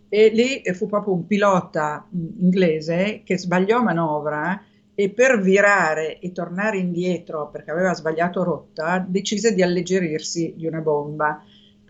e 0.09 0.29
lì 0.29 0.63
fu 0.75 0.89
proprio 0.89 1.15
un 1.15 1.27
pilota 1.27 2.07
inglese 2.11 3.23
che 3.25 3.39
sbagliò 3.39 3.83
manovra 3.83 4.63
e 4.95 5.09
per 5.09 5.41
virare 5.41 6.19
e 6.19 6.33
tornare 6.33 6.77
indietro 6.77 7.49
perché 7.49 7.71
aveva 7.71 7.95
sbagliato 7.95 8.43
rotta 8.43 9.03
decise 9.09 9.55
di 9.55 9.63
alleggerirsi 9.63 10.53
di 10.55 10.67
una 10.67 10.81
bomba 10.81 11.43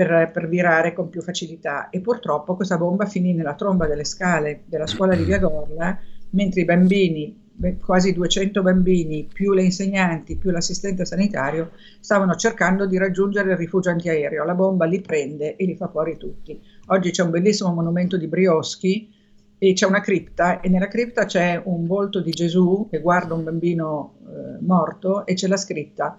per, 0.05 0.31
per, 0.33 0.49
virare 0.49 0.93
con 0.93 1.09
più 1.09 1.23
facilità 1.23 1.89
e 1.91 2.01
purtroppo 2.01 2.57
questa 2.57 2.77
bomba 2.77 3.07
finì 3.07 3.33
nella 3.35 3.55
tromba 3.55 3.87
delle 3.87 4.05
scale 4.05 4.63
della 4.67 4.87
scuola 4.87 5.15
di 5.15 5.25
Via 5.25 5.39
Gorla 5.39 5.99
mentre 6.31 6.63
i 6.63 6.65
bambini, 6.65 7.41
quasi 7.81 8.13
200 8.13 8.63
bambini, 8.63 9.29
più 9.33 9.53
le 9.53 9.63
insegnanti, 9.63 10.37
più 10.37 10.51
l'assistente 10.51 11.05
sanitario, 11.05 11.73
stavano 12.01 12.35
cercando 12.35 12.87
di 12.87 12.99
raggiungere 12.99 13.53
il 13.53 13.59
rifugio 13.59 13.91
antiaereo. 13.91 14.45
La 14.45 14.55
bomba 14.55 14.87
li 14.87 15.01
prende 15.01 15.57
e 15.57 15.65
li 15.67 15.77
fa 15.77 15.89
fuori 15.89 16.17
tutti. 16.17 16.59
Oggi 16.87 17.11
c'è 17.11 17.23
un 17.23 17.31
bellissimo 17.31 17.73
monumento 17.73 18.17
di 18.17 18.27
Brioschi 18.27 19.13
e 19.59 19.73
c'è 19.75 19.87
una 19.87 20.01
cripta 20.01 20.61
e 20.61 20.69
nella 20.69 20.89
cripta 20.89 21.27
c'è 21.27 21.61
un 21.65 21.87
volto 21.87 22.21
di 22.21 22.31
Gesù 22.31 22.89
che 22.91 23.01
guarda 23.01 23.35
un 23.35 23.45
bambino 23.45 24.15
eh, 24.27 24.65
morto 24.65 25.27
e 25.27 25.35
c'è 25.35 25.47
la 25.47 25.59
scritta 25.59 26.19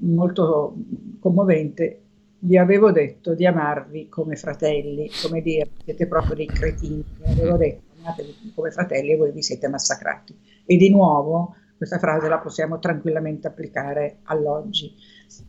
molto 0.00 0.74
commovente 1.20 2.02
vi 2.40 2.56
avevo 2.56 2.92
detto 2.92 3.34
di 3.34 3.46
amarvi 3.46 4.08
come 4.08 4.36
fratelli, 4.36 5.10
come 5.22 5.40
dire, 5.40 5.70
siete 5.84 6.06
proprio 6.06 6.36
dei 6.36 6.46
cretini, 6.46 7.04
vi 7.18 7.30
avevo 7.30 7.56
detto 7.56 7.82
amatevi 8.00 8.52
come 8.54 8.70
fratelli 8.70 9.12
e 9.12 9.16
voi 9.16 9.32
vi 9.32 9.42
siete 9.42 9.68
massacrati. 9.68 10.36
E 10.64 10.76
di 10.76 10.90
nuovo 10.90 11.54
questa 11.76 11.98
frase 11.98 12.28
la 12.28 12.38
possiamo 12.38 12.78
tranquillamente 12.78 13.46
applicare 13.46 14.18
all'oggi. 14.24 14.92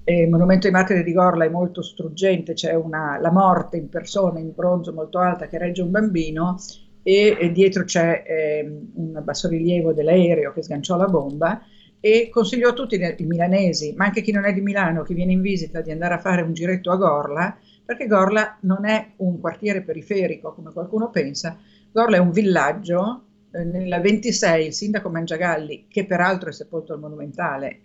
Eh, 0.03 0.21
il 0.23 0.29
monumento 0.29 0.67
ai 0.67 0.73
martiri 0.73 1.03
di 1.03 1.13
Gorla 1.13 1.45
è 1.45 1.49
molto 1.49 1.81
struggente, 1.81 2.53
c'è 2.53 2.73
una, 2.75 3.17
la 3.19 3.31
morte 3.31 3.77
in 3.77 3.89
persona 3.89 4.39
in 4.39 4.51
bronzo 4.53 4.93
molto 4.93 5.19
alta 5.19 5.47
che 5.47 5.57
regge 5.57 5.81
un 5.81 5.89
bambino 5.89 6.57
e, 7.01 7.35
e 7.39 7.51
dietro 7.51 7.83
c'è 7.83 8.23
eh, 8.25 8.81
un 8.93 9.19
bassorilievo 9.23 9.93
dell'aereo 9.93 10.51
che 10.53 10.61
sganciò 10.61 10.97
la 10.97 11.07
bomba 11.07 11.61
e 11.99 12.29
consiglio 12.31 12.69
a 12.69 12.73
tutti 12.73 12.95
i 12.95 13.25
milanesi, 13.25 13.93
ma 13.95 14.05
anche 14.05 14.21
chi 14.21 14.31
non 14.31 14.45
è 14.45 14.53
di 14.53 14.61
Milano, 14.61 15.03
chi 15.03 15.13
viene 15.13 15.33
in 15.33 15.41
visita, 15.41 15.81
di 15.81 15.91
andare 15.91 16.13
a 16.13 16.19
fare 16.19 16.41
un 16.41 16.53
giretto 16.53 16.91
a 16.91 16.95
Gorla, 16.95 17.57
perché 17.83 18.07
Gorla 18.07 18.57
non 18.61 18.85
è 18.85 19.13
un 19.17 19.39
quartiere 19.39 19.81
periferico 19.81 20.53
come 20.53 20.71
qualcuno 20.71 21.09
pensa, 21.09 21.57
Gorla 21.91 22.17
è 22.17 22.19
un 22.19 22.31
villaggio. 22.31 23.23
Eh, 23.51 23.63
nel 23.63 23.99
26 23.99 24.67
il 24.67 24.73
sindaco 24.73 25.09
Mangiagalli, 25.09 25.87
che 25.89 26.05
peraltro 26.05 26.49
è 26.49 26.53
sepolto 26.53 26.93
al 26.93 26.99
Monumentale, 26.99 27.79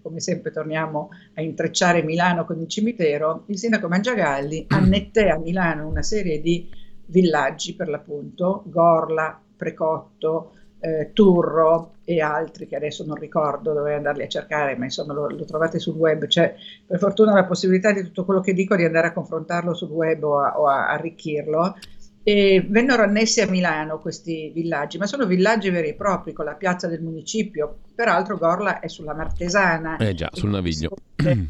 come 0.00 0.20
sempre 0.20 0.50
torniamo 0.50 1.10
a 1.34 1.42
intrecciare 1.42 2.02
Milano 2.02 2.44
con 2.44 2.58
il 2.58 2.66
cimitero, 2.66 3.44
il 3.46 3.58
sindaco 3.58 3.88
Mangiagalli 3.88 4.64
annetté 4.68 5.28
a 5.28 5.38
Milano 5.38 5.86
una 5.86 6.02
serie 6.02 6.40
di 6.40 6.68
villaggi 7.06 7.74
per 7.74 7.88
l'appunto, 7.88 8.64
Gorla, 8.66 9.38
Precotto, 9.62 10.54
eh, 10.82 11.10
Turro 11.12 11.94
e 12.04 12.20
altri 12.20 12.66
che 12.66 12.74
adesso 12.74 13.04
non 13.04 13.14
ricordo, 13.14 13.72
dovrei 13.72 13.94
andarli 13.94 14.24
a 14.24 14.28
cercare, 14.28 14.76
ma 14.76 14.84
insomma 14.84 15.12
lo, 15.12 15.28
lo, 15.28 15.44
trovate 15.44 15.78
sul 15.78 15.94
web. 15.94 16.26
C'è 16.26 16.54
per 16.84 16.98
fortuna 16.98 17.32
la 17.32 17.44
possibilità 17.44 17.92
di 17.92 18.02
tutto 18.02 18.24
quello 18.24 18.40
che 18.40 18.52
dico 18.52 18.74
di 18.74 18.84
andare 18.84 19.06
a 19.06 19.12
confrontarlo 19.12 19.74
sul 19.74 19.90
web 19.90 20.24
o 20.24 20.40
a, 20.40 20.58
o 20.58 20.66
a 20.66 20.88
arricchirlo. 20.88 21.76
E 22.24 22.64
vennero 22.68 23.02
annessi 23.02 23.40
a 23.40 23.48
Milano 23.48 23.98
questi 23.98 24.50
villaggi, 24.54 24.98
ma 24.98 25.06
sono 25.06 25.26
villaggi 25.26 25.70
veri 25.70 25.88
e 25.88 25.94
propri 25.94 26.32
con 26.32 26.44
la 26.44 26.54
piazza 26.54 26.88
del 26.88 27.02
municipio. 27.02 27.78
Peraltro 27.94 28.36
Gorla 28.36 28.80
è 28.80 28.88
sulla 28.88 29.14
Martesana. 29.14 29.96
Eh 29.98 30.14
già, 30.14 30.30
sul 30.32 30.50
naviglio. 30.50 30.90
Scorre, 31.16 31.46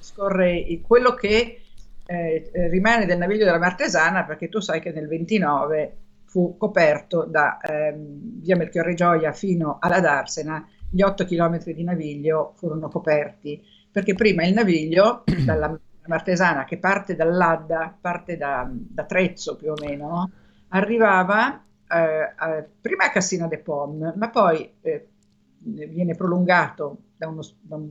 scorre 0.00 0.80
quello 0.82 1.14
che 1.14 1.60
eh, 2.06 2.50
rimane 2.70 3.06
del 3.06 3.18
naviglio 3.18 3.44
della 3.44 3.58
Martesana, 3.58 4.24
perché 4.24 4.48
tu 4.48 4.60
sai 4.60 4.80
che 4.80 4.90
nel 4.90 5.08
29 5.08 5.96
fu 6.34 6.56
coperto 6.56 7.26
da 7.26 7.60
ehm, 7.60 8.40
via 8.40 8.56
Melchiorre 8.56 8.94
Gioia 8.94 9.30
fino 9.30 9.76
alla 9.80 10.00
Darsena, 10.00 10.66
gli 10.90 11.00
8 11.00 11.24
km 11.24 11.62
di 11.62 11.84
naviglio 11.84 12.54
furono 12.56 12.88
coperti, 12.88 13.62
perché 13.88 14.14
prima 14.14 14.44
il 14.44 14.52
naviglio 14.52 15.22
dalla 15.46 15.78
Martesana 16.06 16.64
che 16.64 16.78
parte 16.78 17.14
dall'Adda, 17.14 17.96
parte 18.00 18.36
da, 18.36 18.68
da 18.68 19.04
Trezzo 19.04 19.54
più 19.54 19.70
o 19.70 19.74
meno, 19.80 20.28
arrivava 20.70 21.62
eh, 21.88 22.32
a, 22.34 22.64
prima 22.80 23.04
a 23.04 23.10
Cassina 23.10 23.46
de 23.46 23.58
Pom, 23.58 24.14
ma 24.16 24.28
poi 24.28 24.68
eh, 24.80 25.08
viene 25.58 26.16
prolungato 26.16 26.96
da 27.16 27.28
uno, 27.28 27.42
da, 27.60 27.76
un, 27.76 27.90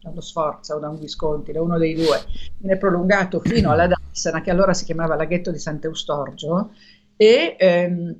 da 0.00 0.10
uno, 0.10 0.20
Sforza 0.20 0.74
o 0.74 0.80
da 0.80 0.88
un 0.88 0.98
Visconti, 0.98 1.52
da 1.52 1.62
uno 1.62 1.78
dei 1.78 1.94
due, 1.94 2.18
viene 2.58 2.78
prolungato 2.78 3.38
fino 3.38 3.70
alla 3.70 3.86
Darsena, 3.86 4.40
che 4.40 4.50
allora 4.50 4.74
si 4.74 4.84
chiamava 4.84 5.14
laghetto 5.14 5.52
di 5.52 5.58
Sant'Eustorgio, 5.58 6.72
e 7.16 7.56
ehm, 7.58 8.14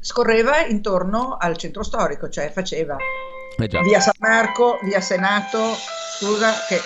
scorreva 0.00 0.64
intorno 0.66 1.36
al 1.38 1.56
centro 1.56 1.82
storico, 1.82 2.28
cioè 2.28 2.50
faceva 2.50 2.96
eh 2.96 3.82
via 3.82 4.00
San 4.00 4.14
Marco, 4.18 4.78
via 4.82 5.00
Senato, 5.00 5.74
scusa 6.18 6.52
che 6.68 6.80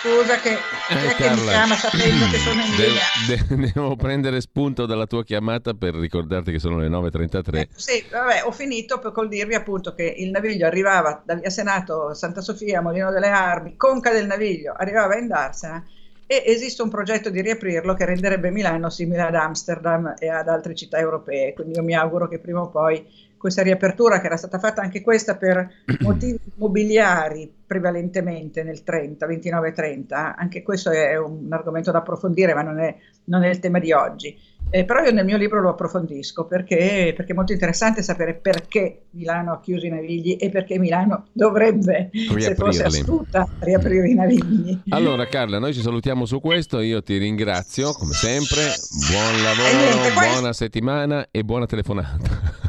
scusa 0.00 0.38
che, 0.38 0.52
eh, 0.52 1.14
che 1.14 1.30
mi 1.30 1.44
chiama 1.44 1.74
sapendo 1.74 2.26
che 2.30 2.38
sono 2.38 2.62
in 2.62 2.74
linea. 2.76 3.02
De- 3.26 3.72
devo 3.72 3.96
prendere 3.96 4.40
spunto 4.40 4.86
dalla 4.86 5.06
tua 5.06 5.24
chiamata 5.24 5.74
per 5.74 5.94
ricordarti 5.94 6.52
che 6.52 6.58
sono 6.58 6.78
le 6.78 6.88
9.33. 6.88 7.56
Eh, 7.56 7.68
sì, 7.74 8.04
vabbè, 8.10 8.44
ho 8.44 8.52
finito 8.52 8.98
per 8.98 9.12
col 9.12 9.28
dirvi 9.28 9.54
appunto 9.54 9.94
che 9.94 10.04
il 10.04 10.30
naviglio 10.30 10.66
arrivava 10.66 11.20
da 11.24 11.34
via 11.34 11.50
Senato, 11.50 12.14
Santa 12.14 12.40
Sofia, 12.40 12.80
Molino 12.80 13.10
delle 13.10 13.28
Armi, 13.28 13.76
Conca 13.76 14.12
del 14.12 14.26
Naviglio, 14.26 14.72
arrivava 14.76 15.16
in 15.16 15.26
Darsena 15.26 15.84
e 16.30 16.42
esiste 16.44 16.82
un 16.82 16.90
progetto 16.90 17.30
di 17.30 17.40
riaprirlo 17.40 17.94
che 17.94 18.04
renderebbe 18.04 18.50
Milano 18.50 18.90
simile 18.90 19.22
ad 19.22 19.34
Amsterdam 19.34 20.14
e 20.18 20.28
ad 20.28 20.46
altre 20.46 20.74
città 20.74 20.98
europee, 20.98 21.54
quindi 21.54 21.72
io 21.74 21.82
mi 21.82 21.94
auguro 21.94 22.28
che 22.28 22.38
prima 22.38 22.60
o 22.60 22.68
poi 22.68 23.02
questa 23.38 23.62
riapertura 23.62 24.20
che 24.20 24.26
era 24.26 24.36
stata 24.36 24.58
fatta 24.58 24.82
anche 24.82 25.00
questa 25.00 25.36
per 25.36 25.70
motivi 26.00 26.38
immobiliari 26.54 27.50
prevalentemente 27.66 28.62
nel 28.62 28.82
30, 28.84 29.26
29-30, 29.26 30.34
anche 30.36 30.62
questo 30.62 30.90
è 30.90 31.16
un 31.16 31.50
argomento 31.50 31.90
da 31.90 31.98
approfondire 31.98 32.52
ma 32.52 32.60
non 32.60 32.78
è, 32.78 32.94
non 33.24 33.42
è 33.42 33.48
il 33.48 33.58
tema 33.58 33.78
di 33.78 33.92
oggi. 33.92 34.38
Eh, 34.70 34.84
però 34.84 35.02
io 35.02 35.12
nel 35.12 35.24
mio 35.24 35.36
libro 35.36 35.60
lo 35.60 35.70
approfondisco 35.70 36.46
perché, 36.46 37.12
perché, 37.16 37.32
è 37.32 37.34
molto 37.34 37.52
interessante 37.52 38.02
sapere 38.02 38.34
perché 38.34 39.02
Milano 39.10 39.52
ha 39.52 39.60
chiuso 39.60 39.86
i 39.86 39.90
navigli 39.90 40.36
e 40.38 40.50
perché 40.50 40.78
Milano 40.78 41.26
dovrebbe, 41.32 42.10
se 42.38 42.54
fosse 42.54 42.84
astuta, 42.84 43.48
riaprire 43.60 44.08
i 44.08 44.14
navigli. 44.14 44.80
Allora 44.90 45.26
Carla, 45.26 45.58
noi 45.58 45.72
ci 45.72 45.80
salutiamo 45.80 46.26
su 46.26 46.40
questo, 46.40 46.80
io 46.80 47.02
ti 47.02 47.16
ringrazio 47.16 47.92
come 47.92 48.12
sempre, 48.12 48.74
buon 49.10 49.42
lavoro, 49.42 49.76
niente, 49.76 50.12
poi... 50.12 50.28
buona 50.28 50.52
settimana 50.52 51.28
e 51.30 51.44
buona 51.44 51.66
telefonata 51.66 52.68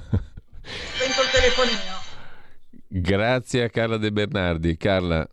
spento 0.99 1.21
il 1.21 1.29
telefonino. 1.31 1.97
Grazie 2.87 3.63
a 3.63 3.69
Carla 3.69 3.97
De 3.97 4.11
Bernardi. 4.11 4.77
Carla, 4.77 5.27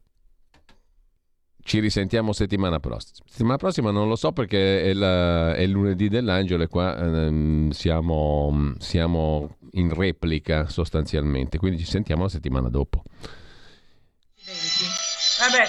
ci 1.67 1.81
risentiamo 1.81 2.33
settimana 2.33 2.79
prossima. 2.79 3.27
Settimana 3.29 3.57
prossima 3.57 3.91
non 3.91 4.09
lo 4.09 4.15
so 4.15 4.31
perché 4.31 4.85
è, 4.85 4.93
la, 4.93 5.53
è 5.53 5.67
lunedì 5.67 6.09
dell'angelo 6.09 6.63
e 6.63 6.69
qua 6.69 6.97
ehm, 6.97 7.71
siamo, 7.71 8.77
siamo, 8.79 9.57
in 9.73 9.93
replica 9.93 10.69
sostanzialmente, 10.69 11.59
quindi 11.59 11.81
ci 11.81 11.85
sentiamo 11.85 12.23
la 12.23 12.29
settimana 12.29 12.69
dopo. 12.69 13.03
Vabbè, 15.39 15.65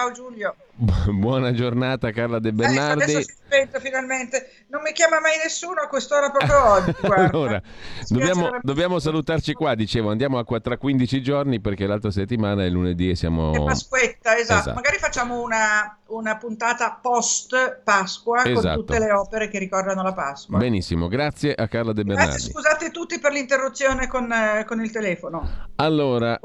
ciao 0.00 0.12
Giulio. 0.12 0.56
Buona 1.12 1.52
giornata 1.52 2.10
Carla 2.10 2.38
De 2.38 2.52
Bernardi. 2.52 3.02
Adesso, 3.02 3.18
adesso 3.18 3.28
si 3.28 3.36
spento 3.44 3.80
finalmente. 3.80 4.50
Non 4.68 4.80
mi 4.80 4.92
chiama 4.92 5.20
mai 5.20 5.36
nessuno 5.36 5.82
a 5.82 5.88
quest'ora 5.88 6.30
proprio 6.30 6.64
oggi. 6.72 6.94
allora, 7.02 7.60
dobbiamo, 8.08 8.48
dobbiamo, 8.62 8.98
salutarci 8.98 9.52
qua, 9.52 9.74
dicevo, 9.74 10.10
andiamo 10.10 10.38
a 10.38 10.44
4 10.44 10.78
15 10.78 11.22
giorni 11.22 11.60
perché 11.60 11.86
l'altra 11.86 12.10
settimana 12.10 12.64
è 12.64 12.70
lunedì 12.70 13.10
e 13.10 13.14
siamo... 13.14 13.52
È 13.52 13.62
Pasquetta, 13.62 14.38
esatto. 14.38 14.60
esatto. 14.60 14.74
Magari 14.74 14.96
facciamo 14.96 15.42
una, 15.42 15.98
una, 16.06 16.36
puntata 16.38 16.98
post 17.02 17.82
Pasqua 17.84 18.42
esatto. 18.44 18.68
con 18.68 18.86
tutte 18.86 18.98
le 19.00 19.12
opere 19.12 19.48
che 19.48 19.58
ricordano 19.58 20.02
la 20.02 20.14
Pasqua. 20.14 20.56
Benissimo, 20.56 21.08
grazie 21.08 21.52
a 21.52 21.68
Carla 21.68 21.92
De 21.92 22.04
Bernardi. 22.04 22.30
Grazie, 22.30 22.52
scusate 22.52 22.90
tutti 22.90 23.18
per 23.18 23.32
l'interruzione 23.32 24.06
con, 24.06 24.32
eh, 24.32 24.64
con 24.64 24.82
il 24.82 24.90
telefono. 24.90 25.66
Allora... 25.76 26.38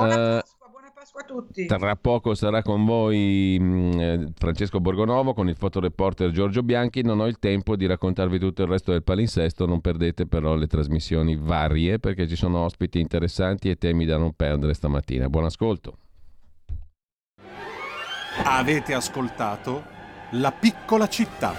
Pasqua 1.06 1.22
a 1.22 1.26
tutti. 1.26 1.66
Tra 1.68 1.96
poco 1.96 2.34
sarà 2.34 2.64
con 2.64 2.84
voi 2.84 3.58
mh, 3.60 3.64
mm, 3.64 4.00
eh, 4.00 4.28
Francesco 4.36 4.80
Borgonovo 4.80 5.36
con 5.36 5.48
il 5.48 5.56
fotoreporter 5.56 6.32
Giorgio 6.32 6.64
Bianchi. 6.64 7.04
Non 7.04 7.20
ho 7.20 7.28
il 7.28 7.38
tempo 7.38 7.76
di 7.76 7.86
raccontarvi 7.86 8.40
tutto 8.40 8.64
il 8.64 8.70
resto 8.70 8.92
del 8.92 9.04
palinsesto, 9.04 9.68
non 9.68 9.82
perdete 9.82 10.26
però 10.26 10.56
le 10.56 10.66
trasmissioni 10.66 11.36
varie 11.36 12.00
perché 12.00 12.28
ci 12.28 12.36
sono 12.36 12.58
ospiti 12.60 13.00
interessanti 13.00 13.70
e 13.70 13.76
temi 13.76 14.06
da 14.06 14.18
non 14.18 14.34
perdere 14.34 14.74
stamattina. 14.74 15.30
Buon 15.30 15.46
ascolto. 15.46 15.98
Avete 18.44 18.96
ascoltato 18.96 19.84
La 20.32 20.52
piccola 20.52 21.08
città. 21.08 21.54